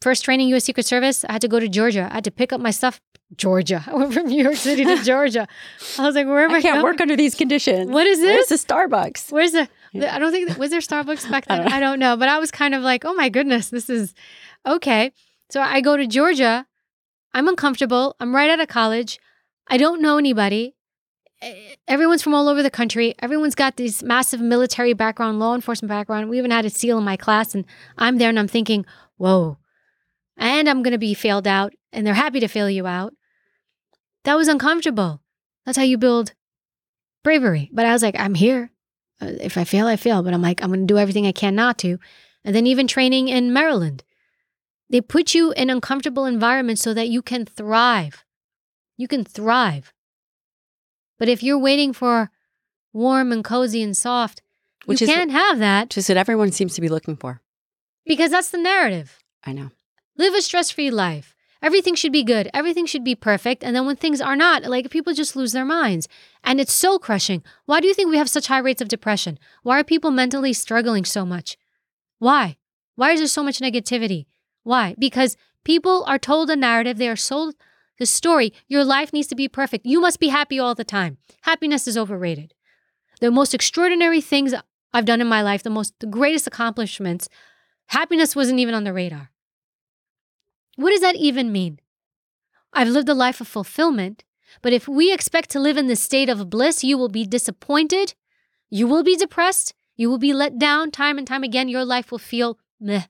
first 0.00 0.24
training 0.24 0.48
US 0.54 0.64
Secret 0.64 0.86
Service. 0.86 1.24
I 1.24 1.32
had 1.32 1.42
to 1.42 1.48
go 1.48 1.58
to 1.58 1.68
Georgia. 1.68 2.08
I 2.10 2.14
had 2.14 2.24
to 2.24 2.30
pick 2.30 2.52
up 2.52 2.60
my 2.60 2.70
stuff. 2.70 3.00
Georgia. 3.36 3.82
I 3.88 3.94
went 3.94 4.14
from 4.14 4.26
New 4.26 4.42
York 4.42 4.56
City 4.56 4.84
to 4.84 5.02
Georgia. 5.04 5.48
I 5.98 6.06
was 6.06 6.14
like, 6.14 6.26
where 6.26 6.44
am 6.44 6.52
I? 6.52 6.58
I 6.58 6.62
can't 6.62 6.74
going? 6.76 6.84
work 6.84 7.00
under 7.00 7.16
these 7.16 7.34
conditions. 7.34 7.90
What 7.90 8.06
is 8.06 8.20
this? 8.20 8.48
Where's 8.48 8.62
the 8.62 8.68
Starbucks? 8.68 9.32
Where's 9.32 9.52
the, 9.52 9.68
the 9.92 10.12
I 10.12 10.18
don't 10.18 10.30
think 10.30 10.56
was 10.56 10.70
there 10.70 10.80
Starbucks 10.80 11.28
back 11.28 11.44
then. 11.48 11.60
I 11.60 11.64
don't, 11.64 11.72
I 11.72 11.80
don't 11.80 11.98
know, 11.98 12.16
but 12.16 12.28
I 12.28 12.38
was 12.38 12.50
kind 12.50 12.74
of 12.74 12.82
like, 12.82 13.04
oh 13.04 13.14
my 13.14 13.28
goodness, 13.28 13.70
this 13.70 13.90
is 13.90 14.14
okay. 14.66 15.12
So 15.50 15.60
I 15.60 15.80
go 15.80 15.96
to 15.96 16.06
Georgia. 16.06 16.66
I'm 17.32 17.48
uncomfortable. 17.48 18.16
I'm 18.18 18.34
right 18.34 18.50
out 18.50 18.60
of 18.60 18.68
college. 18.68 19.20
I 19.68 19.76
don't 19.76 20.00
know 20.00 20.18
anybody. 20.18 20.74
Everyone's 21.86 22.22
from 22.22 22.34
all 22.34 22.48
over 22.48 22.62
the 22.62 22.70
country. 22.70 23.14
Everyone's 23.18 23.54
got 23.54 23.76
this 23.76 24.02
massive 24.02 24.40
military 24.40 24.94
background, 24.94 25.38
law 25.38 25.54
enforcement 25.54 25.90
background. 25.90 26.30
We 26.30 26.38
even 26.38 26.50
had 26.50 26.64
a 26.64 26.70
SEAL 26.70 26.98
in 26.98 27.04
my 27.04 27.16
class, 27.16 27.54
and 27.54 27.64
I'm 27.98 28.16
there 28.16 28.30
and 28.30 28.38
I'm 28.38 28.48
thinking, 28.48 28.86
whoa, 29.18 29.58
and 30.36 30.68
I'm 30.68 30.82
going 30.82 30.92
to 30.92 30.98
be 30.98 31.14
failed 31.14 31.46
out, 31.46 31.74
and 31.92 32.06
they're 32.06 32.14
happy 32.14 32.40
to 32.40 32.48
fail 32.48 32.70
you 32.70 32.86
out. 32.86 33.14
That 34.24 34.36
was 34.36 34.48
uncomfortable. 34.48 35.20
That's 35.64 35.76
how 35.76 35.84
you 35.84 35.98
build 35.98 36.32
bravery. 37.22 37.70
But 37.72 37.86
I 37.86 37.92
was 37.92 38.02
like, 38.02 38.18
I'm 38.18 38.34
here. 38.34 38.70
Uh, 39.20 39.32
if 39.40 39.56
I 39.56 39.64
fail, 39.64 39.86
I 39.86 39.96
fail. 39.96 40.22
But 40.22 40.32
I'm 40.34 40.42
like, 40.42 40.62
I'm 40.62 40.70
going 40.70 40.80
to 40.80 40.86
do 40.86 40.98
everything 40.98 41.26
I 41.26 41.32
can 41.32 41.54
not 41.54 41.78
to. 41.78 41.98
And 42.44 42.54
then 42.54 42.66
even 42.66 42.86
training 42.86 43.28
in 43.28 43.52
Maryland, 43.52 44.04
they 44.88 45.00
put 45.00 45.34
you 45.34 45.52
in 45.52 45.70
uncomfortable 45.70 46.24
environments 46.24 46.82
so 46.82 46.94
that 46.94 47.08
you 47.08 47.22
can 47.22 47.44
thrive. 47.44 48.24
You 48.96 49.08
can 49.08 49.24
thrive. 49.24 49.92
But 51.18 51.28
if 51.28 51.42
you're 51.42 51.58
waiting 51.58 51.92
for 51.92 52.30
warm 52.92 53.32
and 53.32 53.44
cozy 53.44 53.82
and 53.82 53.96
soft, 53.96 54.42
Which 54.84 55.00
you 55.00 55.06
can't 55.06 55.30
have 55.30 55.58
that. 55.58 55.90
Just 55.90 56.08
what 56.08 56.18
everyone 56.18 56.52
seems 56.52 56.74
to 56.74 56.80
be 56.80 56.88
looking 56.88 57.16
for. 57.16 57.40
Because 58.04 58.30
that's 58.30 58.50
the 58.50 58.58
narrative. 58.58 59.18
I 59.44 59.52
know. 59.52 59.70
Live 60.16 60.34
a 60.34 60.40
stress 60.40 60.70
free 60.70 60.90
life. 60.90 61.34
Everything 61.62 61.94
should 61.94 62.12
be 62.12 62.22
good. 62.22 62.48
Everything 62.54 62.86
should 62.86 63.02
be 63.02 63.14
perfect. 63.14 63.64
And 63.64 63.74
then 63.74 63.86
when 63.86 63.96
things 63.96 64.20
are 64.20 64.36
not, 64.36 64.64
like 64.64 64.90
people 64.90 65.14
just 65.14 65.34
lose 65.34 65.52
their 65.52 65.64
minds. 65.64 66.06
And 66.44 66.60
it's 66.60 66.72
so 66.72 66.98
crushing. 66.98 67.42
Why 67.64 67.80
do 67.80 67.88
you 67.88 67.94
think 67.94 68.10
we 68.10 68.18
have 68.18 68.30
such 68.30 68.46
high 68.46 68.58
rates 68.58 68.82
of 68.82 68.88
depression? 68.88 69.38
Why 69.62 69.80
are 69.80 69.84
people 69.84 70.10
mentally 70.10 70.52
struggling 70.52 71.04
so 71.04 71.24
much? 71.26 71.56
Why? 72.18 72.56
Why 72.94 73.12
is 73.12 73.20
there 73.20 73.26
so 73.26 73.42
much 73.42 73.58
negativity? 73.58 74.26
Why? 74.66 74.96
Because 74.98 75.36
people 75.62 76.02
are 76.08 76.18
told 76.18 76.50
a 76.50 76.56
narrative, 76.56 76.98
they 76.98 77.08
are 77.08 77.14
sold 77.14 77.54
the 78.00 78.04
story. 78.04 78.52
Your 78.66 78.82
life 78.82 79.12
needs 79.12 79.28
to 79.28 79.36
be 79.36 79.46
perfect. 79.46 79.86
You 79.86 80.00
must 80.00 80.18
be 80.18 80.26
happy 80.26 80.58
all 80.58 80.74
the 80.74 80.82
time. 80.82 81.18
Happiness 81.42 81.86
is 81.86 81.96
overrated. 81.96 82.52
The 83.20 83.30
most 83.30 83.54
extraordinary 83.54 84.20
things 84.20 84.54
I've 84.92 85.04
done 85.04 85.20
in 85.20 85.28
my 85.28 85.40
life, 85.40 85.62
the 85.62 85.70
most 85.70 85.94
the 86.00 86.08
greatest 86.08 86.48
accomplishments, 86.48 87.28
happiness 87.90 88.34
wasn't 88.34 88.58
even 88.58 88.74
on 88.74 88.82
the 88.82 88.92
radar. 88.92 89.30
What 90.74 90.90
does 90.90 91.00
that 91.00 91.14
even 91.14 91.52
mean? 91.52 91.78
I've 92.72 92.88
lived 92.88 93.08
a 93.08 93.14
life 93.14 93.40
of 93.40 93.46
fulfillment, 93.46 94.24
but 94.62 94.72
if 94.72 94.88
we 94.88 95.12
expect 95.12 95.50
to 95.50 95.60
live 95.60 95.76
in 95.76 95.86
this 95.86 96.02
state 96.02 96.28
of 96.28 96.50
bliss, 96.50 96.82
you 96.82 96.98
will 96.98 97.08
be 97.08 97.24
disappointed, 97.24 98.14
you 98.68 98.88
will 98.88 99.04
be 99.04 99.14
depressed, 99.14 99.74
you 99.94 100.10
will 100.10 100.18
be 100.18 100.32
let 100.32 100.58
down 100.58 100.90
time 100.90 101.18
and 101.18 101.26
time 101.26 101.44
again. 101.44 101.68
Your 101.68 101.84
life 101.84 102.10
will 102.10 102.18
feel 102.18 102.58
meh. 102.80 103.04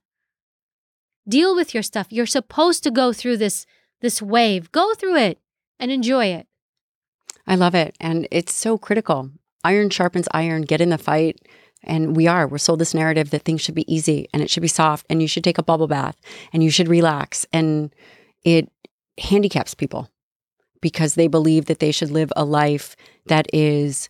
Deal 1.29 1.55
with 1.55 1.75
your 1.75 1.83
stuff. 1.83 2.07
You're 2.11 2.27
supposed 2.27 2.83
to 2.85 2.91
go 2.91 3.13
through 3.13 3.39
this 3.39 3.67
this 4.01 4.21
wave. 4.21 4.71
Go 4.73 4.95
through 4.95 5.17
it 5.17 5.39
and 5.79 5.91
enjoy 5.91 6.27
it. 6.27 6.47
I 7.47 7.55
love 7.55 7.75
it 7.75 7.97
and 8.01 8.29
it's 8.31 8.55
so 8.55 8.77
critical. 8.79 9.31
Iron 9.65 9.91
sharpens 9.91 10.29
iron. 10.33 10.63
Get 10.63 10.81
in 10.81 10.91
the 10.91 10.99
fight. 10.99 11.41
And 11.83 12.17
we 12.17 12.27
are. 12.27 12.49
We're 12.49 12.59
sold 12.59 12.81
this 12.81 12.95
narrative 12.95 13.31
that 13.31 13.43
things 13.43 13.61
should 13.61 13.75
be 13.75 13.93
easy 13.93 14.29
and 14.33 14.43
it 14.43 14.51
should 14.51 14.61
be 14.61 14.69
soft 14.69 15.07
and 15.09 15.23
you 15.23 15.29
should 15.29 15.45
take 15.45 15.59
a 15.59 15.63
bubble 15.63 15.87
bath 15.87 16.17
and 16.53 16.63
you 16.63 16.71
should 16.71 16.89
relax. 16.89 17.47
And 17.53 17.95
it 18.43 18.71
handicaps 19.19 19.75
people 19.75 20.11
because 20.81 21.15
they 21.15 21.29
believe 21.29 21.67
that 21.67 21.79
they 21.79 21.93
should 21.93 22.11
live 22.11 22.33
a 22.37 22.45
life 22.45 22.97
that 23.27 23.47
is 23.53 24.09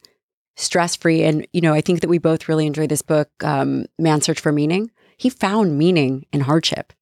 stress 0.56 0.97
free. 0.97 1.22
And, 1.22 1.47
you 1.52 1.60
know, 1.60 1.74
I 1.74 1.80
think 1.80 2.01
that 2.01 2.09
we 2.09 2.18
both 2.18 2.48
really 2.48 2.66
enjoy 2.66 2.86
this 2.86 3.02
book, 3.02 3.30
um, 3.44 3.86
Man's 3.98 4.24
Search 4.24 4.40
for 4.40 4.52
Meaning. 4.52 4.90
He 5.16 5.30
found 5.30 5.78
meaning 5.78 6.26
in 6.32 6.40
hardship. 6.40 6.93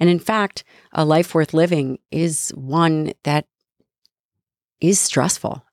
And 0.00 0.08
in 0.08 0.18
fact, 0.18 0.64
a 0.92 1.04
life 1.04 1.34
worth 1.34 1.52
living 1.52 1.98
is 2.10 2.50
one 2.50 3.12
that 3.24 3.46
is 4.80 5.00
stressful. 5.00 5.64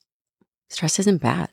Stress 0.69 0.99
isn't 0.99 1.21
bad. 1.21 1.49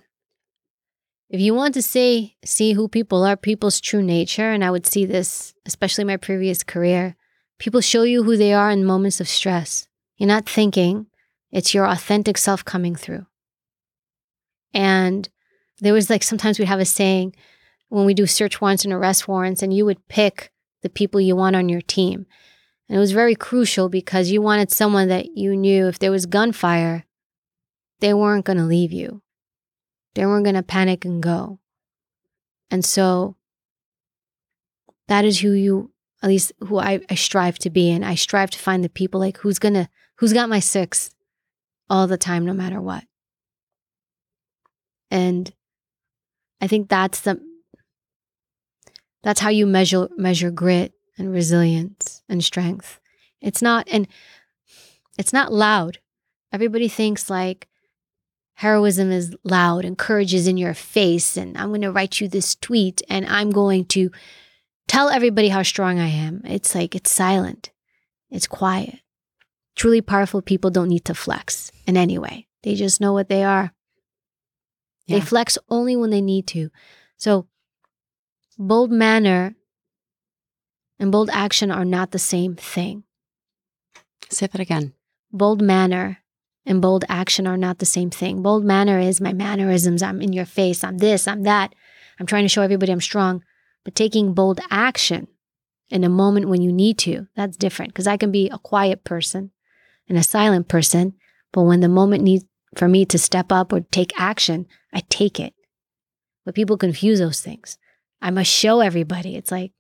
if 1.28 1.40
you 1.40 1.55
want 1.55 1.74
to 1.74 1.82
say 1.82 2.36
see 2.44 2.74
who 2.74 2.89
people 2.89 3.24
are, 3.24 3.36
people's 3.36 3.81
true 3.81 4.03
nature, 4.03 4.51
and 4.51 4.62
I 4.65 4.70
would 4.70 4.86
see 4.86 5.07
this, 5.07 5.55
especially 5.66 6.05
my 6.05 6.19
previous 6.19 6.62
career, 6.62 7.16
people 7.59 7.81
show 7.81 8.03
you 8.03 8.23
who 8.23 8.36
they 8.36 8.53
are 8.53 8.70
in 8.70 8.85
moments 8.85 9.20
of 9.20 9.28
stress. 9.28 9.89
You're 10.16 10.28
not 10.28 10.49
thinking, 10.49 11.07
it's 11.51 11.74
your 11.74 11.86
authentic 11.86 12.36
self 12.39 12.65
coming 12.65 12.94
through. 12.94 13.27
And 14.74 15.28
there 15.81 15.93
was 15.93 16.11
like 16.11 16.23
sometimes 16.23 16.59
we'd 16.59 16.69
have 16.69 16.81
a 16.81 16.85
saying 16.85 17.35
when 17.89 18.05
we 18.07 18.15
do 18.15 18.27
search 18.27 18.61
warrants 18.61 18.85
and 18.85 18.93
arrest 18.93 19.27
warrants, 19.28 19.62
and 19.62 19.73
you 19.74 19.85
would 19.85 20.07
pick 20.09 20.51
the 20.82 20.90
people 20.90 21.20
you 21.20 21.36
want 21.36 21.57
on 21.57 21.69
your 21.69 21.82
team. 21.82 22.27
And 22.93 22.98
it 22.98 23.01
was 23.01 23.12
very 23.12 23.35
crucial 23.35 23.89
because 23.89 24.31
you 24.31 24.43
wanted 24.43 24.70
someone 24.70 25.09
that 25.09 25.35
you 25.35 25.56
knew 25.56 25.89
if 25.89 25.98
there 25.98 26.10
was 26.10 26.27
gunfire, 26.27 27.06
they 28.01 28.12
weren't 28.12 28.44
going 28.44 28.59
to 28.59 28.64
leave 28.64 28.93
you. 28.93 29.23
They 30.14 30.27
weren't 30.27 30.44
going 30.44 30.56
to 30.56 30.62
panic 30.62 31.06
and 31.06 31.23
go. 31.23 31.59
And 32.70 32.85
so 32.85 33.36
that 35.09 35.24
is 35.24 35.40
who 35.40 35.52
you, 35.52 35.90
at 36.23 36.28
least 36.28 36.52
who 36.60 36.77
I, 36.77 37.01
I 37.09 37.14
strive 37.14 37.59
to 37.60 37.70
be. 37.70 37.90
And 37.90 38.05
I 38.05 38.14
strive 38.14 38.51
to 38.51 38.59
find 38.59 38.85
the 38.85 38.90
people 38.90 39.20
like 39.20 39.39
who's 39.39 39.59
going 39.59 39.73
to, 39.73 39.89
who's 40.16 40.35
got 40.35 40.51
my 40.51 40.60
six 40.60 41.12
all 41.89 42.06
the 42.06 42.19
time, 42.19 42.44
no 42.44 42.52
matter 42.52 42.78
what. 42.78 43.05
And 45.10 45.51
I 46.60 46.66
think 46.66 46.90
that's 46.90 47.23
the, 47.23 47.40
that's 49.23 49.40
how 49.40 49.48
you 49.48 49.66
measure 49.66 50.10
measure 50.19 50.51
grit 50.51 50.93
and 51.23 51.32
resilience 51.32 52.23
and 52.28 52.44
strength. 52.44 53.01
It's 53.40 53.62
not 53.62 53.89
and 53.90 54.09
it's 55.19 55.32
not 55.32 55.53
loud. 55.53 55.99
Everybody 56.53 56.89
thinks 56.89 57.31
like 57.31 57.69
heroism 58.55 59.11
is 59.11 59.35
loud 59.44 59.85
and 59.85 59.97
courage 59.97 60.35
is 60.35 60.47
in 60.47 60.57
your 60.57 60.74
face 60.74 61.36
and 61.36 61.57
I'm 61.57 61.69
going 61.69 61.81
to 61.82 61.93
write 61.93 62.20
you 62.20 62.28
this 62.28 62.55
tweet 62.55 63.03
and 63.09 63.27
I'm 63.27 63.51
going 63.51 63.86
to 63.86 64.11
tell 64.89 65.09
everybody 65.09 65.49
how 65.49 65.62
strong 65.62 65.99
I 65.99 66.09
am. 66.09 66.43
It's 66.44 66.74
like 66.74 66.94
it's 66.94 67.11
silent. 67.11 67.70
It's 68.31 68.47
quiet. 68.47 68.99
Truly 69.74 70.01
powerful 70.01 70.43
people 70.43 70.70
don't 70.70 70.89
need 70.89 71.05
to 71.07 71.15
flex 71.15 71.73
in 71.86 71.97
any 71.97 72.19
way. 72.19 72.47
They 72.62 72.74
just 72.74 73.01
know 73.01 73.12
what 73.12 73.28
they 73.28 73.44
are. 73.44 73.73
Yeah. 75.07 75.19
They 75.19 75.24
flex 75.24 75.57
only 75.69 75.97
when 75.97 76.11
they 76.11 76.20
need 76.20 76.47
to. 76.49 76.70
So 77.16 77.47
bold 78.59 78.90
manner 78.90 79.55
and 80.98 81.12
bold 81.12 81.31
action 81.32 81.70
are 81.70 81.85
not 81.85 82.10
the 82.10 82.19
same 82.19 82.55
thing. 82.56 83.05
Say 84.31 84.47
that 84.47 84.60
again. 84.60 84.94
Bold 85.32 85.60
manner 85.62 86.19
and 86.64 86.81
bold 86.81 87.05
action 87.09 87.47
are 87.47 87.56
not 87.56 87.78
the 87.78 87.86
same 87.86 88.10
thing. 88.10 88.43
Bold 88.43 88.64
manner 88.64 88.98
is 88.98 89.20
my 89.20 89.32
mannerisms. 89.32 90.02
I'm 90.02 90.20
in 90.20 90.32
your 90.32 90.44
face. 90.44 90.85
I'm 90.85 90.98
this, 90.98 91.27
I'm 91.27 91.43
that. 91.43 91.74
I'm 92.19 92.27
trying 92.27 92.44
to 92.44 92.48
show 92.48 92.62
everybody 92.62 92.93
I'm 92.93 93.01
strong. 93.01 93.43
But 93.85 93.94
taking 93.94 94.35
bold 94.35 94.60
action 94.70 95.27
in 95.90 96.05
a 96.05 96.09
moment 96.09 96.48
when 96.48 96.62
you 96.62 96.73
need 96.73 96.98
to, 96.98 97.27
that's 97.35 97.56
different 97.56 97.93
because 97.93 98.06
I 98.06 98.16
can 98.16 98.31
be 98.31 98.48
a 98.48 98.59
quiet 98.59 99.05
person 99.05 99.51
and 100.09 100.16
a 100.16 100.23
silent 100.23 100.69
person. 100.69 101.14
But 101.52 101.62
when 101.62 101.81
the 101.81 101.89
moment 101.89 102.23
needs 102.23 102.44
for 102.77 102.89
me 102.89 103.05
to 103.06 103.19
step 103.19 103.51
up 103.51 103.73
or 103.73 103.81
take 103.81 104.19
action, 104.19 104.66
I 104.93 105.02
take 105.09 105.40
it. 105.40 105.55
But 106.44 106.55
people 106.55 106.78
confuse 106.78 107.19
those 107.19 107.40
things. 107.40 107.77
I 108.20 108.31
must 108.31 108.51
show 108.51 108.81
everybody. 108.81 109.36
It's 109.36 109.51
like, 109.51 109.73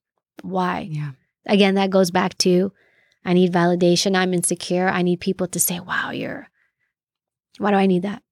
why? 0.42 0.88
Yeah. 0.90 1.12
Again, 1.46 1.74
that 1.74 1.90
goes 1.90 2.10
back 2.10 2.38
to 2.38 2.72
I 3.24 3.32
need 3.32 3.52
validation. 3.52 4.16
I'm 4.16 4.34
insecure. 4.34 4.88
I 4.88 5.02
need 5.02 5.20
people 5.20 5.46
to 5.48 5.60
say, 5.60 5.80
wow, 5.80 6.10
you're, 6.10 6.48
why 7.58 7.70
do 7.70 7.76
I 7.76 7.86
need 7.86 8.02
that? 8.02 8.22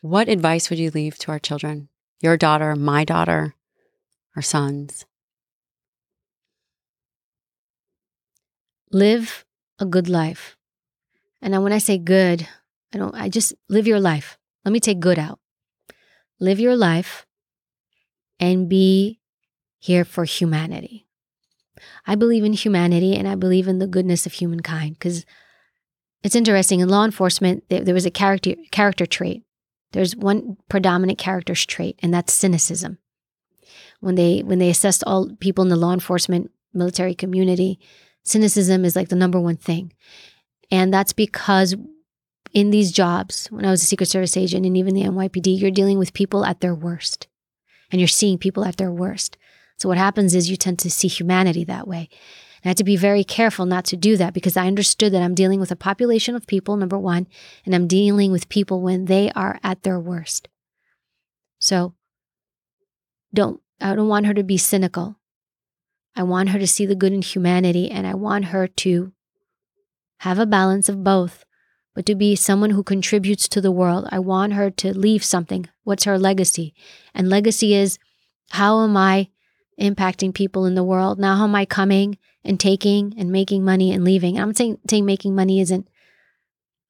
What 0.00 0.28
advice 0.28 0.68
would 0.68 0.78
you 0.78 0.90
leave 0.90 1.16
to 1.18 1.30
our 1.30 1.38
children? 1.38 1.88
Your 2.20 2.36
daughter, 2.36 2.76
my 2.76 3.04
daughter, 3.04 3.54
our 4.36 4.42
sons? 4.42 5.06
Live 8.92 9.44
a 9.78 9.86
good 9.86 10.08
life. 10.08 10.56
And 11.40 11.62
when 11.62 11.72
I 11.72 11.78
say 11.78 11.98
good, 11.98 12.46
I 12.92 12.98
don't, 12.98 13.14
I 13.14 13.28
just 13.28 13.54
live 13.68 13.86
your 13.86 14.00
life. 14.00 14.38
Let 14.64 14.72
me 14.72 14.80
take 14.80 15.00
good 15.00 15.18
out. 15.18 15.40
Live 16.38 16.60
your 16.60 16.76
life 16.76 17.26
and 18.38 18.68
be 18.68 19.20
here 19.84 20.02
for 20.02 20.24
humanity. 20.24 21.06
I 22.06 22.14
believe 22.14 22.42
in 22.42 22.54
humanity 22.54 23.14
and 23.16 23.28
I 23.28 23.34
believe 23.34 23.68
in 23.68 23.80
the 23.80 23.86
goodness 23.86 24.24
of 24.24 24.32
humankind 24.32 24.94
because 24.94 25.26
it's 26.22 26.34
interesting 26.34 26.80
in 26.80 26.88
law 26.88 27.04
enforcement 27.04 27.64
there, 27.68 27.84
there 27.84 27.92
was 27.92 28.06
a 28.06 28.10
character 28.10 28.54
character 28.70 29.04
trait. 29.04 29.42
There's 29.92 30.16
one 30.16 30.56
predominant 30.70 31.18
character 31.18 31.54
trait 31.54 32.00
and 32.02 32.14
that's 32.14 32.32
cynicism. 32.32 32.96
When 34.00 34.14
they 34.14 34.40
when 34.40 34.58
they 34.58 34.70
assessed 34.70 35.04
all 35.06 35.36
people 35.38 35.60
in 35.60 35.68
the 35.68 35.76
law 35.76 35.92
enforcement 35.92 36.50
military 36.72 37.14
community, 37.14 37.78
cynicism 38.22 38.86
is 38.86 38.96
like 38.96 39.10
the 39.10 39.16
number 39.16 39.38
one 39.38 39.58
thing. 39.58 39.92
And 40.70 40.94
that's 40.94 41.12
because 41.12 41.74
in 42.54 42.70
these 42.70 42.90
jobs, 42.90 43.48
when 43.48 43.66
I 43.66 43.70
was 43.70 43.82
a 43.82 43.86
Secret 43.86 44.06
Service 44.06 44.38
agent 44.38 44.64
and 44.64 44.78
even 44.78 44.94
the 44.94 45.02
NYPD, 45.02 45.60
you're 45.60 45.70
dealing 45.70 45.98
with 45.98 46.14
people 46.14 46.46
at 46.46 46.60
their 46.60 46.74
worst 46.74 47.26
and 47.92 48.00
you're 48.00 48.08
seeing 48.08 48.38
people 48.38 48.64
at 48.64 48.78
their 48.78 48.90
worst. 48.90 49.36
So 49.78 49.88
what 49.88 49.98
happens 49.98 50.34
is 50.34 50.50
you 50.50 50.56
tend 50.56 50.78
to 50.80 50.90
see 50.90 51.08
humanity 51.08 51.64
that 51.64 51.88
way. 51.88 52.08
And 52.62 52.66
I 52.66 52.68
had 52.70 52.76
to 52.78 52.84
be 52.84 52.96
very 52.96 53.24
careful 53.24 53.66
not 53.66 53.84
to 53.86 53.96
do 53.96 54.16
that 54.16 54.32
because 54.32 54.56
I 54.56 54.66
understood 54.66 55.12
that 55.12 55.22
I'm 55.22 55.34
dealing 55.34 55.60
with 55.60 55.70
a 55.70 55.76
population 55.76 56.34
of 56.34 56.46
people, 56.46 56.76
number 56.76 56.98
one, 56.98 57.26
and 57.66 57.74
I'm 57.74 57.86
dealing 57.86 58.32
with 58.32 58.48
people 58.48 58.80
when 58.80 59.06
they 59.06 59.30
are 59.32 59.58
at 59.62 59.82
their 59.82 60.00
worst. 60.00 60.48
So 61.58 61.94
don't, 63.32 63.60
I 63.80 63.94
don't 63.94 64.08
want 64.08 64.26
her 64.26 64.34
to 64.34 64.42
be 64.42 64.56
cynical. 64.56 65.16
I 66.16 66.22
want 66.22 66.50
her 66.50 66.58
to 66.58 66.66
see 66.66 66.86
the 66.86 66.94
good 66.94 67.12
in 67.12 67.22
humanity 67.22 67.90
and 67.90 68.06
I 68.06 68.14
want 68.14 68.46
her 68.46 68.68
to 68.68 69.12
have 70.18 70.38
a 70.38 70.46
balance 70.46 70.88
of 70.88 71.02
both, 71.02 71.44
but 71.94 72.06
to 72.06 72.14
be 72.14 72.36
someone 72.36 72.70
who 72.70 72.82
contributes 72.82 73.48
to 73.48 73.60
the 73.60 73.72
world. 73.72 74.08
I 74.10 74.20
want 74.20 74.52
her 74.52 74.70
to 74.70 74.96
leave 74.96 75.24
something. 75.24 75.68
What's 75.82 76.04
her 76.04 76.18
legacy? 76.18 76.72
And 77.12 77.28
legacy 77.28 77.74
is 77.74 77.98
how 78.50 78.84
am 78.84 78.96
I 78.96 79.28
impacting 79.80 80.34
people 80.34 80.66
in 80.66 80.74
the 80.74 80.84
world? 80.84 81.18
Now, 81.18 81.36
how 81.36 81.44
am 81.44 81.54
I 81.54 81.64
coming 81.64 82.18
and 82.44 82.58
taking 82.58 83.14
and 83.18 83.30
making 83.30 83.64
money 83.64 83.92
and 83.92 84.04
leaving? 84.04 84.38
I'm 84.38 84.54
saying, 84.54 84.78
saying 84.88 85.04
making 85.04 85.34
money 85.34 85.60
isn't 85.60 85.88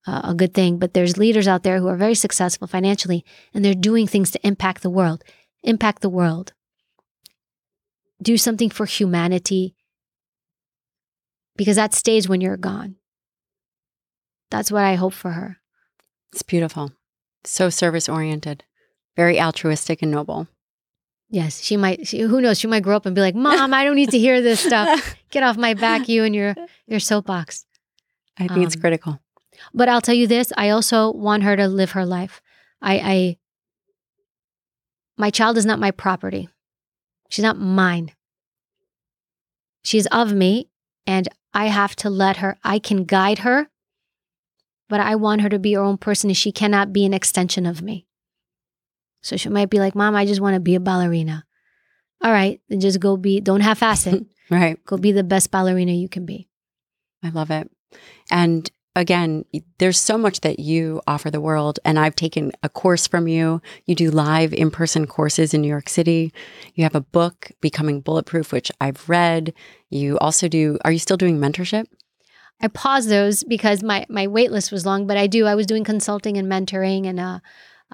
uh, 0.07 0.21
a 0.25 0.35
good 0.35 0.55
thing, 0.55 0.79
but 0.79 0.95
there's 0.95 1.17
leaders 1.17 1.49
out 1.49 1.63
there 1.63 1.79
who 1.79 1.89
are 1.89 1.97
very 1.97 2.15
successful 2.15 2.67
financially 2.67 3.25
and 3.53 3.65
they're 3.65 3.75
doing 3.75 4.07
things 4.07 4.31
to 4.33 4.47
impact 4.47 4.83
the 4.83 4.91
world. 4.91 5.25
Impact 5.63 6.03
the 6.03 6.11
world. 6.11 6.53
Do 8.23 8.37
something 8.37 8.71
for 8.71 8.87
humanity 8.87 9.75
because 11.57 11.77
that 11.77 11.95
stays 11.95 12.29
when 12.29 12.41
you're 12.41 12.57
gone. 12.57 12.97
That's 14.51 14.71
what 14.71 14.85
I 14.85 14.95
hope 14.95 15.15
for 15.15 15.33
her. 15.33 15.59
It's 16.33 16.43
beautiful. 16.43 16.93
So 17.45 17.71
service 17.71 18.09
oriented, 18.09 18.65
very 19.17 19.41
altruistic 19.41 20.03
and 20.03 20.11
noble. 20.11 20.49
Yes, 21.35 21.61
she 21.61 21.77
might. 21.77 22.07
She, 22.07 22.21
who 22.21 22.41
knows? 22.41 22.61
She 22.61 22.69
might 22.69 22.85
grow 22.85 22.95
up 22.95 23.07
and 23.07 23.15
be 23.15 23.21
like, 23.21 23.35
"Mom, 23.35 23.75
I 23.75 23.83
don't 23.83 23.97
need 23.97 24.11
to 24.11 24.19
hear 24.21 24.41
this 24.41 24.61
stuff. 24.61 25.17
Get 25.31 25.43
off 25.43 25.57
my 25.57 25.75
back, 25.75 26.09
you 26.09 26.23
and 26.23 26.33
your 26.33 26.55
your 26.87 27.01
soapbox." 27.01 27.67
I 28.39 28.43
think 28.47 28.59
um, 28.59 28.63
it's 28.63 28.77
critical. 28.77 29.19
But 29.75 29.89
I'll 29.89 30.01
tell 30.01 30.15
you 30.15 30.29
this: 30.29 30.53
I 30.57 30.69
also 30.69 31.11
want 31.11 31.43
her 31.43 31.57
to 31.57 31.67
live 31.67 31.91
her 31.91 32.07
life. 32.07 32.41
I, 32.81 32.95
I, 32.95 33.37
my 35.17 35.31
child 35.31 35.59
is 35.59 35.67
not 35.67 35.81
my 35.81 35.91
property. 35.91 36.49
She's 37.31 37.43
not 37.43 37.59
mine. 37.59 38.13
She's 39.83 40.07
of 40.13 40.33
me, 40.33 40.71
and 41.05 41.29
I 41.53 41.67
have 41.67 41.97
to 41.97 42.11
let 42.11 42.37
her. 42.37 42.59
I 42.63 42.79
can 42.79 43.07
guide 43.07 43.41
her, 43.41 43.67
but 44.89 45.01
I 45.01 45.17
want 45.17 45.41
her 45.41 45.49
to 45.49 45.59
be 45.59 45.73
her 45.73 45.83
own 45.83 45.99
person 45.99 46.31
and 46.31 46.37
she 46.37 46.53
cannot 46.53 46.93
be 46.93 47.05
an 47.05 47.13
extension 47.13 47.67
of 47.67 47.83
me. 47.83 48.07
So 49.25 49.39
she 49.39 49.49
might 49.49 49.71
be 49.71 49.79
like, 49.79 49.95
Mom, 49.95 50.15
I 50.15 50.27
just 50.27 50.43
want 50.43 50.55
to 50.55 50.61
be 50.61 50.75
a 50.75 50.81
ballerina. 50.81 51.45
All 52.23 52.31
right, 52.31 52.61
then 52.69 52.81
just 52.81 53.01
go 53.01 53.17
be, 53.17 53.41
don't 53.41 53.61
half 53.61 53.83
ass 53.83 54.07
it. 54.07 54.25
right. 54.51 54.83
Go 54.85 54.99
be 54.99 55.13
the 55.13 55.25
best 55.25 55.51
ballerina 55.51 55.93
you 55.93 56.09
can 56.09 56.27
be. 56.27 56.47
I 57.23 57.31
love 57.31 57.51
it. 57.51 57.71
And 58.31 58.71
again, 58.95 59.47
there's 59.79 59.99
so 59.99 60.19
much 60.19 60.41
that 60.41 60.59
you 60.59 61.01
offer 61.07 61.31
the 61.31 61.41
world. 61.41 61.81
And 61.87 61.99
I've 61.99 62.15
taken 62.15 62.53
a 62.63 62.69
course 62.69 63.07
from 63.07 63.27
you. 63.27 63.63
You 63.87 63.95
do 63.95 64.11
live 64.11 64.53
in 64.53 64.71
person 64.71 65.07
courses 65.07 65.55
in 65.55 65.63
New 65.63 65.69
York 65.69 65.89
City. 65.89 66.33
You 66.75 66.85
have 66.85 66.95
a 66.95 67.01
book, 67.01 67.51
Becoming 67.63 68.03
Bulletproof, 68.03 68.53
which 68.53 68.71
I've 68.79 69.09
read. 69.09 69.55
You 69.89 70.19
also 70.19 70.49
do, 70.49 70.79
are 70.85 70.93
you 70.93 70.99
still 70.99 71.17
doing 71.17 71.39
mentorship? 71.39 71.87
I 72.61 72.69
paused 72.69 73.09
those 73.09 73.43
because 73.43 73.83
my 73.83 74.07
my 74.09 74.27
wait 74.27 74.53
list 74.53 74.71
was 74.71 74.87
long, 74.87 75.07
but 75.07 75.17
I 75.17 75.27
do. 75.27 75.45
I 75.47 75.55
was 75.55 75.67
doing 75.67 75.83
consulting 75.83 76.37
and 76.39 76.51
mentoring, 76.51 77.05
and 77.07 77.19
uh, 77.19 77.41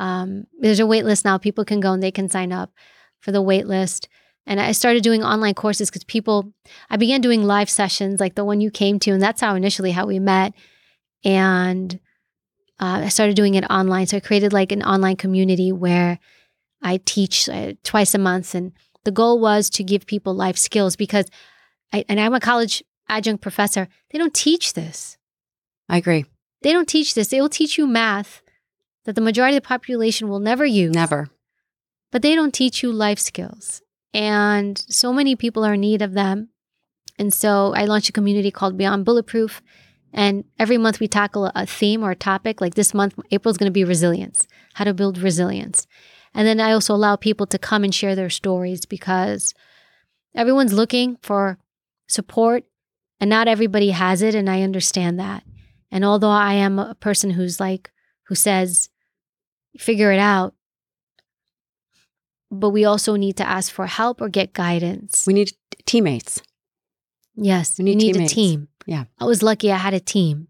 um, 0.01 0.47
there's 0.59 0.81
a 0.81 0.87
wait 0.87 1.05
list 1.05 1.27
now. 1.27 1.37
People 1.37 1.65
can 1.65 1.79
go 1.79 1.93
and 1.93 2.03
they 2.03 2.11
can 2.11 2.31
sign 2.31 2.53
up 2.53 2.73
for 3.21 3.33
the 3.33 3.43
wait 3.43 3.67
list. 3.67 4.09
And 4.47 4.59
I 4.59 4.73
started 4.73 5.03
doing 5.03 5.23
online 5.23 5.55
courses 5.55 5.91
because 5.91 6.05
people. 6.05 6.53
I 6.89 6.97
began 6.97 7.21
doing 7.21 7.45
live 7.45 7.69
sessions 7.69 8.19
like 8.19 8.35
the 8.35 8.45
one 8.45 8.63
you 8.63 8.71
came 8.71 8.99
to, 9.01 9.11
and 9.11 9.23
that's 9.23 9.43
how 9.43 9.55
initially 9.55 9.91
how 9.91 10.07
we 10.07 10.19
met. 10.19 10.55
And 11.23 12.01
uh, 12.81 13.03
I 13.05 13.09
started 13.09 13.37
doing 13.37 13.55
it 13.55 13.71
online, 13.71 14.07
so 14.07 14.17
I 14.17 14.21
created 14.21 14.55
like 14.55 14.73
an 14.73 14.83
online 14.83 15.17
community 15.17 15.71
where 15.71 16.19
I 16.83 16.97
teach 17.05 17.47
uh, 17.51 17.75
twice 17.85 18.15
a 18.15 18.19
month, 18.19 18.55
and 18.55 18.73
the 19.05 19.13
goal 19.13 19.39
was 19.39 19.69
to 19.71 19.85
give 19.85 20.07
people 20.07 20.35
life 20.35 20.57
skills 20.57 20.97
because, 20.97 21.27
I, 21.93 22.07
and 22.09 22.19
I'm 22.19 22.35
a 22.35 22.41
college 22.41 22.83
adjunct 23.11 23.43
professor. 23.43 23.87
They 24.11 24.19
don't 24.19 24.35
teach 24.35 24.73
this. 24.73 25.19
I 25.91 25.99
agree. 25.99 26.25
They 26.63 26.73
don't 26.73 26.89
teach 26.89 27.15
this. 27.15 27.29
They 27.29 27.41
will 27.43 27.51
teach 27.51 27.77
you 27.77 27.87
math 27.87 28.43
that 29.11 29.17
the 29.17 29.21
majority 29.21 29.57
of 29.57 29.65
the 29.65 29.67
population 29.67 30.29
will 30.29 30.39
never 30.39 30.65
use. 30.65 30.95
Never. 30.95 31.31
But 32.13 32.23
they 32.23 32.37
don't 32.37 32.55
teach 32.55 32.81
you 32.81 32.93
life 32.93 33.19
skills. 33.19 33.83
And 34.15 34.79
so 34.89 35.13
many 35.13 35.35
people 35.35 35.65
are 35.65 35.75
in 35.75 35.81
need 35.81 36.01
of 36.01 36.13
them. 36.13 36.51
And 37.19 37.35
so 37.35 37.75
I 37.75 37.87
launched 37.87 38.09
a 38.09 38.13
community 38.13 38.53
called 38.53 38.79
Beyond 38.79 39.05
Bulletproof. 39.05 39.63
And 40.13 40.45
every 40.61 40.79
month 40.79 41.01
we 41.01 41.09
tackle 41.09 41.51
a 41.57 41.67
theme 41.67 42.05
or 42.05 42.13
a 42.13 42.17
topic. 42.17 42.61
Like 42.61 42.75
this 42.75 42.95
month, 42.95 43.19
April 43.33 43.51
is 43.51 43.59
going 43.59 43.67
to 43.67 43.73
be 43.73 43.83
resilience, 43.83 44.47
how 44.75 44.85
to 44.85 44.95
build 44.95 45.19
resilience. 45.19 45.89
And 46.33 46.47
then 46.47 46.61
I 46.61 46.71
also 46.71 46.95
allow 46.95 47.17
people 47.17 47.47
to 47.49 47.59
come 47.59 47.83
and 47.83 47.93
share 47.93 48.15
their 48.15 48.31
stories 48.31 48.87
because 48.87 49.55
everyone's 50.37 50.73
looking 50.73 51.17
for 51.21 51.59
support 52.07 52.63
and 53.21 53.29
not 53.29 53.49
everybody 53.49 53.91
has 53.91 54.23
it. 54.23 54.37
And 54.37 54.49
I 54.49 54.63
understand 54.63 55.19
that. 55.19 55.43
And 55.91 56.05
although 56.05 56.31
I 56.31 56.53
am 56.53 56.79
a 56.79 56.95
person 56.95 57.31
who's 57.31 57.59
like, 57.59 57.91
who 58.29 58.37
says, 58.37 58.90
figure 59.79 60.13
it 60.13 60.19
out, 60.19 60.55
but 62.51 62.71
we 62.71 62.85
also 62.85 63.17
need 63.17 63.37
to 63.37 63.49
ask 63.49 63.73
for 63.73 63.87
help 63.87 64.21
or 64.21 64.29
get 64.29 64.53
guidance. 64.53 65.25
We 65.27 65.35
need 65.35 65.53
teammates. 65.87 66.43
Yes, 67.37 67.79
We 67.79 67.85
need 67.85 67.97
need 67.97 68.17
a 68.17 68.27
team. 68.27 68.69
Yeah. 68.87 69.05
I 69.19 69.25
was 69.25 69.43
lucky 69.43 69.71
I 69.71 69.77
had 69.77 69.95
a 69.95 70.01
team. 70.01 70.49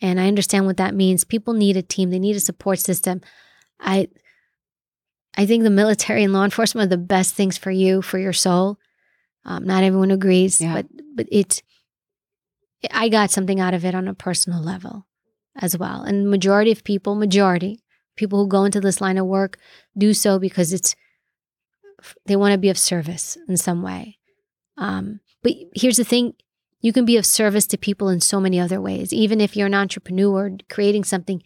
And 0.00 0.20
I 0.20 0.28
understand 0.28 0.66
what 0.66 0.76
that 0.76 0.94
means. 0.94 1.24
People 1.24 1.54
need 1.54 1.76
a 1.76 1.82
team. 1.82 2.10
They 2.10 2.18
need 2.20 2.36
a 2.36 2.40
support 2.40 2.78
system. 2.78 3.20
I 3.80 4.08
I 5.36 5.44
think 5.46 5.62
the 5.62 5.70
military 5.70 6.24
and 6.24 6.32
law 6.32 6.44
enforcement 6.44 6.86
are 6.86 6.96
the 6.96 6.96
best 7.02 7.34
things 7.34 7.58
for 7.58 7.70
you, 7.70 8.00
for 8.02 8.18
your 8.18 8.32
soul. 8.32 8.78
Um, 9.44 9.64
not 9.64 9.84
everyone 9.84 10.10
agrees, 10.10 10.60
Yeah. 10.60 10.72
but 10.74 10.86
but 11.14 11.26
it's 11.30 11.62
I 12.92 13.08
got 13.08 13.30
something 13.30 13.60
out 13.60 13.74
of 13.74 13.84
it 13.84 13.94
on 13.94 14.08
a 14.08 14.14
personal 14.14 14.62
level 14.62 15.06
as 15.56 15.76
well. 15.76 16.02
And 16.02 16.30
majority 16.30 16.70
of 16.72 16.84
people, 16.84 17.14
majority 17.14 17.80
people 18.18 18.42
who 18.42 18.48
go 18.48 18.64
into 18.64 18.80
this 18.80 19.00
line 19.00 19.16
of 19.16 19.26
work 19.26 19.56
do 19.96 20.12
so 20.12 20.38
because 20.38 20.72
it's 20.72 20.94
they 22.26 22.36
want 22.36 22.52
to 22.52 22.58
be 22.58 22.68
of 22.68 22.78
service 22.78 23.36
in 23.48 23.56
some 23.56 23.82
way. 23.82 24.18
Um, 24.76 25.20
but 25.42 25.52
here's 25.74 25.96
the 25.96 26.04
thing 26.04 26.34
you 26.80 26.92
can 26.92 27.04
be 27.04 27.16
of 27.16 27.26
service 27.26 27.66
to 27.68 27.76
people 27.78 28.08
in 28.08 28.20
so 28.20 28.38
many 28.38 28.60
other 28.60 28.80
ways. 28.80 29.12
Even 29.12 29.40
if 29.40 29.56
you're 29.56 29.66
an 29.66 29.74
entrepreneur 29.74 30.50
creating 30.70 31.04
something, 31.04 31.42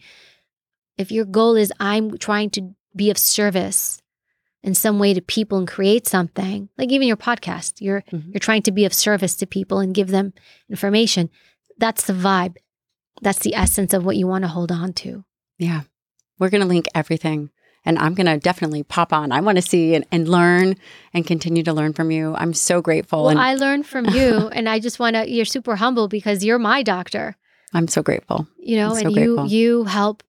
if 0.97 1.11
your 1.11 1.25
goal 1.25 1.55
is, 1.55 1.71
I'm 1.79 2.17
trying 2.19 2.51
to 2.51 2.75
be 2.95 3.09
of 3.09 3.17
service 3.17 3.99
in 4.61 4.75
some 4.75 4.99
way 4.99 5.13
to 5.13 5.21
people 5.21 5.57
and 5.57 5.67
create 5.67 6.07
something, 6.07 6.69
like 6.77 6.91
even 6.91 7.07
your 7.07 7.17
podcast, 7.17 7.81
you're, 7.81 8.03
Mhm. 8.11 8.31
you're 8.33 8.39
trying 8.39 8.61
to 8.63 8.71
be 8.71 8.85
of 8.85 8.93
service 8.93 9.35
to 9.37 9.47
people 9.47 9.79
and 9.79 9.95
give 9.95 10.09
them 10.09 10.33
information. 10.69 11.29
That's 11.79 12.05
the 12.05 12.13
vibe. 12.13 12.57
That's 13.21 13.39
the 13.39 13.55
essence 13.55 13.93
of 13.93 14.05
what 14.05 14.17
you 14.17 14.27
want 14.27 14.43
to 14.43 14.47
hold 14.49 14.71
on 14.71 14.93
to. 15.03 15.25
Yeah. 15.57 15.81
We're 16.43 16.49
going 16.49 16.61
to 16.61 16.67
link 16.67 16.87
everything. 16.93 17.49
And 17.85 17.97
I'm 17.99 18.13
going 18.13 18.27
to 18.27 18.37
definitely 18.37 18.83
pop 18.83 19.11
on. 19.13 19.31
I 19.31 19.39
want 19.39 19.55
to 19.57 19.61
see 19.61 19.93
and, 19.95 20.05
and 20.11 20.27
learn 20.27 20.75
and 21.13 21.25
continue 21.25 21.63
to 21.63 21.73
learn 21.73 21.93
from 21.93 22.11
you. 22.11 22.33
I'm 22.35 22.53
so 22.53 22.81
grateful. 22.81 23.21
Well, 23.23 23.29
and 23.31 23.39
I 23.39 23.55
learned 23.55 23.85
from 23.85 24.05
you, 24.05 24.47
and 24.55 24.67
I 24.69 24.79
just 24.79 24.99
want 24.99 25.15
to. 25.15 25.29
You're 25.29 25.45
super 25.45 25.75
humble 25.77 26.07
because 26.07 26.43
you're 26.45 26.59
my 26.59 26.83
doctor. 26.83 27.35
I'm 27.73 27.87
so 27.87 28.01
grateful. 28.03 28.47
you 28.59 28.75
know 28.77 28.93
so 28.93 29.07
and 29.07 29.15
you 29.15 29.45
you 29.47 29.83
help 29.85 30.21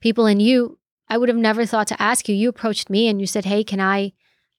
people 0.00 0.26
and 0.26 0.42
you 0.42 0.78
i 1.08 1.16
would 1.16 1.28
have 1.28 1.38
never 1.38 1.64
thought 1.64 1.86
to 1.86 2.02
ask 2.02 2.28
you 2.28 2.34
you 2.34 2.48
approached 2.48 2.90
me 2.90 3.06
and 3.08 3.20
you 3.20 3.26
said 3.26 3.44
hey 3.44 3.62
can 3.62 3.80
i 3.80 4.12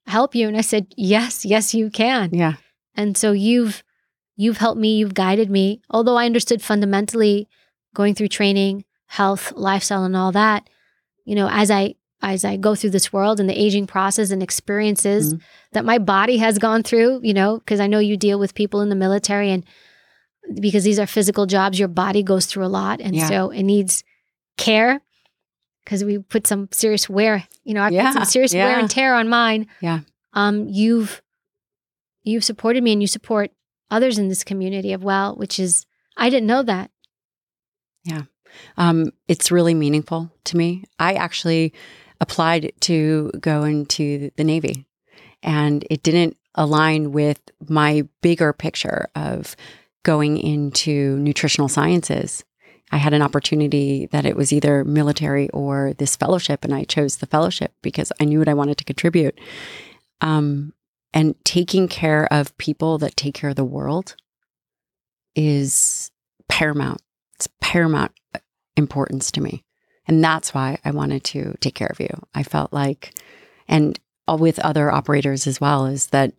help 0.07 0.33
you 0.33 0.47
and 0.47 0.55
i 0.55 0.61
said 0.61 0.87
yes 0.95 1.43
yes 1.43 1.73
you 1.73 1.89
can 1.89 2.29
Yeah. 2.33 2.53
and 2.95 3.17
so 3.17 3.33
you've 3.33 3.83
you've 4.37 4.57
helped 4.57 4.79
me 4.79 4.95
you've 4.97 5.13
guided 5.13 5.49
me 5.51 5.81
although 5.89 6.15
i 6.15 6.25
understood 6.25 6.61
fundamentally 6.61 7.49
going 7.93 8.15
through 8.15 8.29
training 8.29 8.85
health 9.07 9.51
lifestyle 9.55 10.05
and 10.05 10.15
all 10.15 10.31
that 10.31 10.69
you 11.25 11.35
know 11.35 11.49
as 11.51 11.69
i 11.71 11.93
as 12.21 12.45
i 12.45 12.55
go 12.57 12.73
through 12.75 12.89
this 12.89 13.11
world 13.11 13.39
and 13.39 13.49
the 13.49 13.59
aging 13.61 13.85
process 13.87 14.31
and 14.31 14.41
experiences 14.43 15.33
Mhm. 15.33 15.41
that 15.73 15.85
my 15.85 15.97
body 15.97 16.37
has 16.37 16.57
gone 16.57 16.83
through 16.83 17.19
you 17.23 17.33
know 17.33 17.57
because 17.59 17.79
i 17.79 17.87
know 17.87 17.99
you 17.99 18.15
deal 18.17 18.39
with 18.39 18.53
people 18.55 18.81
in 18.81 18.89
the 18.89 18.95
military 18.95 19.49
and 19.51 19.63
because 20.59 20.83
these 20.83 20.99
are 20.99 21.07
physical 21.07 21.45
jobs 21.45 21.79
your 21.79 21.87
body 21.87 22.23
goes 22.23 22.45
through 22.45 22.65
a 22.65 22.67
lot 22.81 22.99
and 23.01 23.15
Yeah. 23.15 23.27
so 23.29 23.49
it 23.49 23.63
needs 23.63 24.03
care 24.57 25.01
because 25.83 26.03
we 26.03 26.17
put 26.19 26.47
some 26.47 26.69
serious 26.71 27.09
wear 27.09 27.45
you 27.63 27.73
know 27.73 27.81
i 27.81 27.89
Yeah, 27.89 28.05
put 28.07 28.13
some 28.13 28.25
serious 28.25 28.53
wear 28.53 28.79
and 28.79 28.89
tear 28.89 29.15
on 29.15 29.27
mine 29.29 29.67
Yeah. 29.81 29.99
um 30.33 30.67
you've 30.69 31.21
you've 32.23 32.43
supported 32.45 32.83
me 32.83 32.93
and 32.93 33.01
you 33.01 33.07
support 33.07 33.51
others 33.91 34.17
in 34.17 34.27
this 34.29 34.43
community 34.43 34.93
of 34.93 35.03
well 35.03 35.35
which 35.35 35.59
is 35.59 35.85
i 36.17 36.29
didn't 36.29 36.47
know 36.47 36.63
that 36.63 36.89
Um, 38.77 39.11
it's 39.27 39.51
really 39.51 39.73
meaningful 39.73 40.31
to 40.45 40.57
me. 40.57 40.83
I 40.99 41.13
actually 41.13 41.73
applied 42.21 42.71
to 42.81 43.31
go 43.39 43.63
into 43.63 44.31
the 44.37 44.43
Navy, 44.43 44.85
and 45.41 45.85
it 45.89 46.03
didn't 46.03 46.37
align 46.55 47.11
with 47.11 47.39
my 47.67 48.07
bigger 48.21 48.53
picture 48.53 49.07
of 49.15 49.55
going 50.03 50.37
into 50.37 51.17
nutritional 51.17 51.69
sciences. 51.69 52.43
I 52.91 52.97
had 52.97 53.13
an 53.13 53.23
opportunity 53.23 54.05
that 54.07 54.25
it 54.25 54.35
was 54.35 54.53
either 54.53 54.83
military 54.83 55.49
or 55.49 55.93
this 55.97 56.15
fellowship, 56.15 56.63
and 56.63 56.73
I 56.73 56.83
chose 56.83 57.17
the 57.17 57.25
fellowship 57.25 57.73
because 57.81 58.11
I 58.21 58.25
knew 58.25 58.39
what 58.39 58.47
I 58.47 58.53
wanted 58.53 58.77
to 58.77 58.83
contribute. 58.83 59.39
Um, 60.21 60.73
and 61.13 61.35
taking 61.43 61.87
care 61.87 62.31
of 62.31 62.57
people 62.57 62.97
that 62.99 63.15
take 63.15 63.35
care 63.35 63.49
of 63.49 63.55
the 63.55 63.63
world 63.63 64.15
is 65.35 66.11
paramount. 66.47 67.01
It's 67.35 67.47
paramount 67.61 68.11
importance 68.75 69.31
to 69.31 69.41
me. 69.41 69.63
And 70.07 70.23
that's 70.23 70.53
why 70.53 70.79
I 70.83 70.91
wanted 70.91 71.23
to 71.25 71.55
take 71.61 71.75
care 71.75 71.87
of 71.91 71.99
you. 71.99 72.09
I 72.35 72.43
felt 72.43 72.73
like, 72.73 73.13
and 73.67 73.97
all 74.27 74.37
with 74.37 74.59
other 74.59 74.91
operators 74.91 75.47
as 75.47 75.61
well, 75.61 75.85
is 75.85 76.07
that 76.07 76.33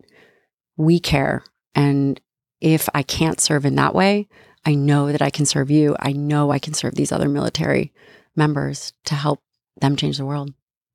we 0.77 1.01
care. 1.01 1.43
And 1.75 2.21
if 2.61 2.89
I 2.95 3.03
can't 3.03 3.41
serve 3.41 3.65
in 3.65 3.75
that 3.77 3.95
way, 3.95 4.29
I 4.67 4.75
know 4.75 5.13
that 5.13 5.23
I 5.23 5.31
can 5.31 5.47
serve 5.47 5.71
you. 5.71 5.97
I 6.01 6.13
know 6.13 6.51
I 6.51 6.59
can 6.59 6.75
serve 6.75 6.95
these 6.95 7.13
other 7.13 7.29
military 7.29 7.93
members 8.37 8.93
to 9.05 9.15
help 9.15 9.43
them 9.81 9.97
change 9.97 10.19
the 10.19 10.27
world. 10.27 10.53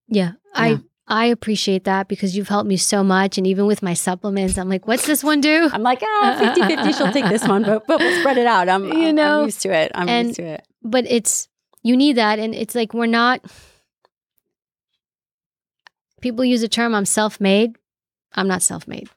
yeah, 0.08 0.32
Yeah. 0.32 0.34
i 0.56 0.80
i 1.12 1.26
appreciate 1.26 1.86
that 1.86 2.08
because 2.08 2.36
you've 2.38 2.48
helped 2.50 2.68
me 2.68 2.78
so 2.78 3.04
much 3.04 3.38
and 3.38 3.48
even 3.48 3.66
with 3.66 3.82
my 3.82 3.96
supplements 3.96 4.58
i'm 4.60 4.70
like 4.70 4.88
what's 4.88 5.08
this 5.08 5.24
one 5.24 5.42
do 5.42 5.68
I'm 5.74 5.82
like, 5.82 6.02
ah, 6.04 6.36
50 6.56 6.76
50, 6.76 6.94
she'll 6.94 7.12
take 7.12 7.28
this 7.30 7.48
one, 7.48 7.64
but, 7.64 7.88
but 7.88 8.00
we'll 8.00 8.20
spread 8.20 8.38
it 8.38 8.46
out. 8.46 8.70
I'm, 8.70 8.86
You 9.02 9.12
know, 9.12 9.40
I'm 9.40 9.46
used 9.46 9.62
to 9.64 9.70
it. 9.74 9.92
I'm 9.96 10.08
and- 10.08 10.28
used 10.28 10.40
to 10.40 10.46
it. 10.46 10.68
But 10.84 11.06
it's 11.08 11.48
you 11.84 11.96
need 11.98 12.14
that 12.18 12.40
and 12.40 12.54
it's 12.56 12.76
like 12.76 12.94
we're 12.94 13.06
not 13.06 13.42
people 16.22 16.44
use 16.46 16.62
the 16.62 16.68
term 16.68 16.94
i'm 16.96 17.06
self-made. 17.06 17.76
I'm 18.34 18.48
not 18.48 18.62
self-made. 18.62 19.10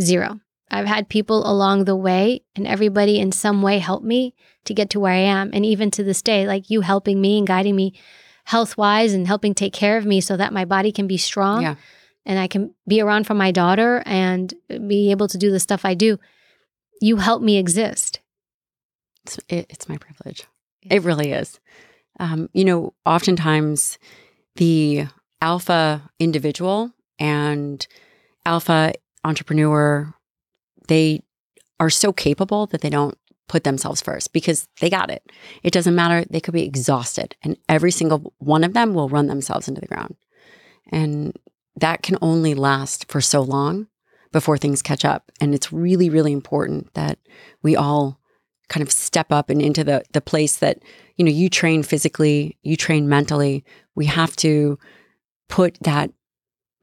Zero. 0.00 0.40
I've 0.70 0.86
had 0.86 1.10
people 1.10 1.46
along 1.46 1.84
the 1.84 1.94
way 1.94 2.40
and 2.56 2.66
everybody 2.66 3.18
in 3.20 3.30
some 3.32 3.60
way 3.60 3.78
helped 3.78 4.06
me 4.06 4.34
to 4.64 4.72
get 4.72 4.88
to 4.90 5.00
where 5.00 5.12
i 5.12 5.16
am 5.16 5.50
and 5.52 5.66
even 5.66 5.90
to 5.90 6.02
this 6.02 6.22
day 6.22 6.46
like 6.46 6.70
you 6.70 6.80
helping 6.80 7.20
me 7.20 7.36
and 7.36 7.46
guiding 7.46 7.76
me 7.76 7.92
health-wise 8.44 9.12
and 9.12 9.26
helping 9.26 9.54
take 9.54 9.74
care 9.74 9.98
of 9.98 10.06
me 10.06 10.20
so 10.22 10.36
that 10.38 10.52
my 10.54 10.64
body 10.64 10.90
can 10.90 11.06
be 11.06 11.18
strong 11.18 11.60
Yeah. 11.62 11.74
and 12.24 12.38
i 12.38 12.46
can 12.46 12.74
be 12.88 13.02
around 13.02 13.26
for 13.26 13.34
my 13.34 13.50
daughter 13.50 14.02
and 14.06 14.54
be 14.88 15.10
able 15.10 15.28
to 15.28 15.36
do 15.36 15.50
the 15.50 15.60
stuff 15.60 15.84
i 15.84 15.92
do 15.92 16.18
you 17.02 17.16
help 17.16 17.42
me 17.42 17.58
exist 17.58 18.20
It's, 19.24 19.38
it, 19.48 19.66
it's 19.70 19.88
my 19.88 19.96
privilege. 19.96 20.44
It 20.82 21.02
really 21.02 21.32
is. 21.32 21.60
Um, 22.18 22.48
you 22.52 22.64
know, 22.64 22.94
oftentimes 23.06 23.98
the 24.56 25.06
alpha 25.40 26.10
individual 26.18 26.92
and 27.18 27.86
alpha 28.44 28.92
entrepreneur, 29.24 30.12
they 30.88 31.22
are 31.80 31.90
so 31.90 32.12
capable 32.12 32.66
that 32.66 32.80
they 32.80 32.90
don't 32.90 33.16
put 33.48 33.64
themselves 33.64 34.00
first 34.00 34.32
because 34.32 34.68
they 34.80 34.88
got 34.88 35.10
it. 35.10 35.22
It 35.62 35.72
doesn't 35.72 35.94
matter. 35.94 36.24
They 36.28 36.40
could 36.40 36.54
be 36.54 36.64
exhausted, 36.64 37.36
and 37.42 37.56
every 37.68 37.90
single 37.90 38.32
one 38.38 38.64
of 38.64 38.72
them 38.72 38.94
will 38.94 39.08
run 39.08 39.26
themselves 39.26 39.68
into 39.68 39.80
the 39.80 39.86
ground. 39.86 40.16
And 40.90 41.36
that 41.76 42.02
can 42.02 42.18
only 42.22 42.54
last 42.54 43.10
for 43.10 43.20
so 43.20 43.40
long 43.40 43.88
before 44.32 44.56
things 44.56 44.82
catch 44.82 45.04
up. 45.04 45.30
And 45.40 45.54
it's 45.54 45.72
really, 45.72 46.08
really 46.08 46.32
important 46.32 46.94
that 46.94 47.18
we 47.62 47.76
all 47.76 48.18
kind 48.72 48.82
of 48.82 48.90
step 48.90 49.30
up 49.30 49.50
and 49.50 49.60
into 49.60 49.84
the 49.84 50.02
the 50.12 50.20
place 50.20 50.56
that 50.56 50.78
you 51.16 51.24
know 51.24 51.30
you 51.30 51.50
train 51.50 51.82
physically 51.82 52.56
you 52.62 52.74
train 52.74 53.06
mentally 53.06 53.62
we 53.94 54.06
have 54.06 54.34
to 54.34 54.78
put 55.50 55.78
that 55.82 56.10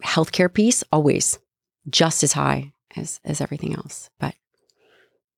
healthcare 0.04 0.54
piece 0.54 0.84
always 0.92 1.40
just 1.90 2.24
as 2.24 2.34
high 2.34 2.72
as 2.96 3.20
as 3.26 3.42
everything 3.42 3.74
else 3.74 4.12
but 4.20 4.36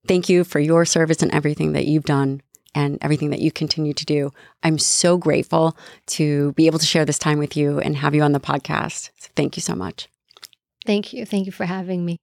thank 0.07 0.27
you 0.27 0.43
for 0.43 0.59
your 0.59 0.83
service 0.83 1.21
and 1.21 1.31
everything 1.31 1.71
that 1.71 1.85
you've 1.85 2.03
done 2.03 2.41
and 2.75 2.97
everything 3.01 3.31
that 3.31 3.41
you 3.41 3.51
continue 3.51 3.93
to 3.93 4.05
do. 4.05 4.31
I'm 4.63 4.77
so 4.77 5.17
grateful 5.17 5.75
to 6.07 6.53
be 6.53 6.67
able 6.67 6.79
to 6.79 6.85
share 6.85 7.03
this 7.03 7.19
time 7.19 7.37
with 7.37 7.57
you 7.57 7.79
and 7.79 7.97
have 7.97 8.15
you 8.15 8.21
on 8.21 8.31
the 8.31 8.39
podcast. 8.39 9.09
So 9.17 9.29
thank 9.35 9.57
you 9.57 9.61
so 9.61 9.75
much. 9.75 10.07
Thank 10.85 11.11
you. 11.11 11.25
Thank 11.25 11.47
you 11.47 11.51
for 11.51 11.65
having 11.65 12.05
me. 12.05 12.17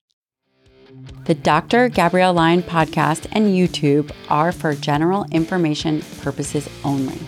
The 1.25 1.35
Dr. 1.35 1.91
Gabrielle 1.91 2.33
Lyon 2.33 2.63
podcast 2.63 3.27
and 3.33 3.49
YouTube 3.49 4.11
are 4.31 4.53
for 4.53 4.75
general 4.75 5.27
information 5.31 6.01
purposes 6.23 6.67
only 6.83 7.19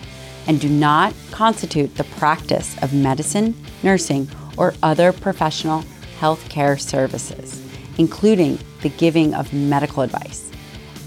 and 0.47 0.59
do 0.59 0.67
not 0.67 1.13
constitute 1.29 1.93
the 1.95 2.03
practice 2.03 2.75
of 2.81 2.95
medicine, 2.95 3.53
nursing, 3.83 4.27
or 4.57 4.73
other 4.81 5.13
professional 5.13 5.83
healthcare 6.19 6.79
services, 6.81 7.61
including 7.99 8.57
the 8.81 8.89
giving 8.89 9.35
of 9.35 9.53
medical 9.53 10.01
advice. 10.01 10.51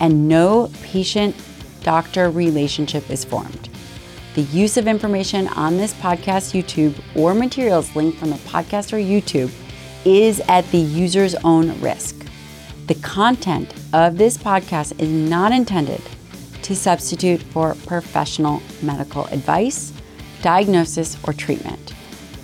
And 0.00 0.28
no 0.28 0.70
patient 0.82 1.34
doctor 1.82 2.30
relationship 2.30 3.10
is 3.10 3.24
formed. 3.24 3.68
The 4.36 4.42
use 4.42 4.76
of 4.76 4.86
information 4.86 5.48
on 5.48 5.76
this 5.76 5.94
podcast, 5.94 6.54
YouTube, 6.54 6.94
or 7.16 7.34
materials 7.34 7.96
linked 7.96 8.18
from 8.18 8.30
the 8.30 8.36
podcast 8.36 8.92
or 8.92 8.98
YouTube 8.98 9.52
is 10.04 10.40
at 10.48 10.70
the 10.70 10.78
user's 10.78 11.34
own 11.36 11.80
risk. 11.80 12.23
The 12.86 12.96
content 12.96 13.72
of 13.94 14.18
this 14.18 14.36
podcast 14.36 15.00
is 15.00 15.08
not 15.08 15.52
intended 15.52 16.02
to 16.62 16.76
substitute 16.76 17.42
for 17.42 17.74
professional 17.86 18.62
medical 18.82 19.24
advice, 19.26 19.92
diagnosis, 20.42 21.16
or 21.26 21.32
treatment. 21.32 21.94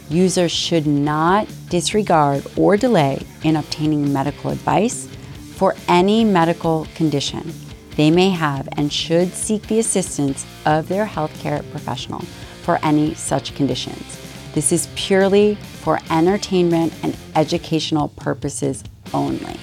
Users 0.09 0.51
should 0.51 0.87
not 0.87 1.47
disregard 1.69 2.47
or 2.57 2.79
delay 2.79 3.23
in 3.43 3.57
obtaining 3.57 4.12
medical 4.12 4.51
advice 4.51 5.09
for 5.57 5.75
any 5.89 6.25
medical 6.25 6.87
condition 6.95 7.53
they 7.97 8.11
may 8.11 8.31
have 8.31 8.67
and 8.79 8.91
should 8.91 9.35
seek 9.35 9.67
the 9.67 9.79
assistance 9.79 10.47
of 10.65 10.89
their 10.89 11.05
healthcare 11.05 11.71
professional 11.71 12.21
for 12.62 12.79
any 12.83 13.12
such 13.12 13.55
conditions. 13.55 14.19
This 14.55 14.73
is 14.73 14.89
purely 14.95 15.57
for 15.83 16.01
entertainment 16.11 16.95
and 17.03 17.15
educational 17.35 18.09
purposes 18.09 18.83
only. 19.12 19.61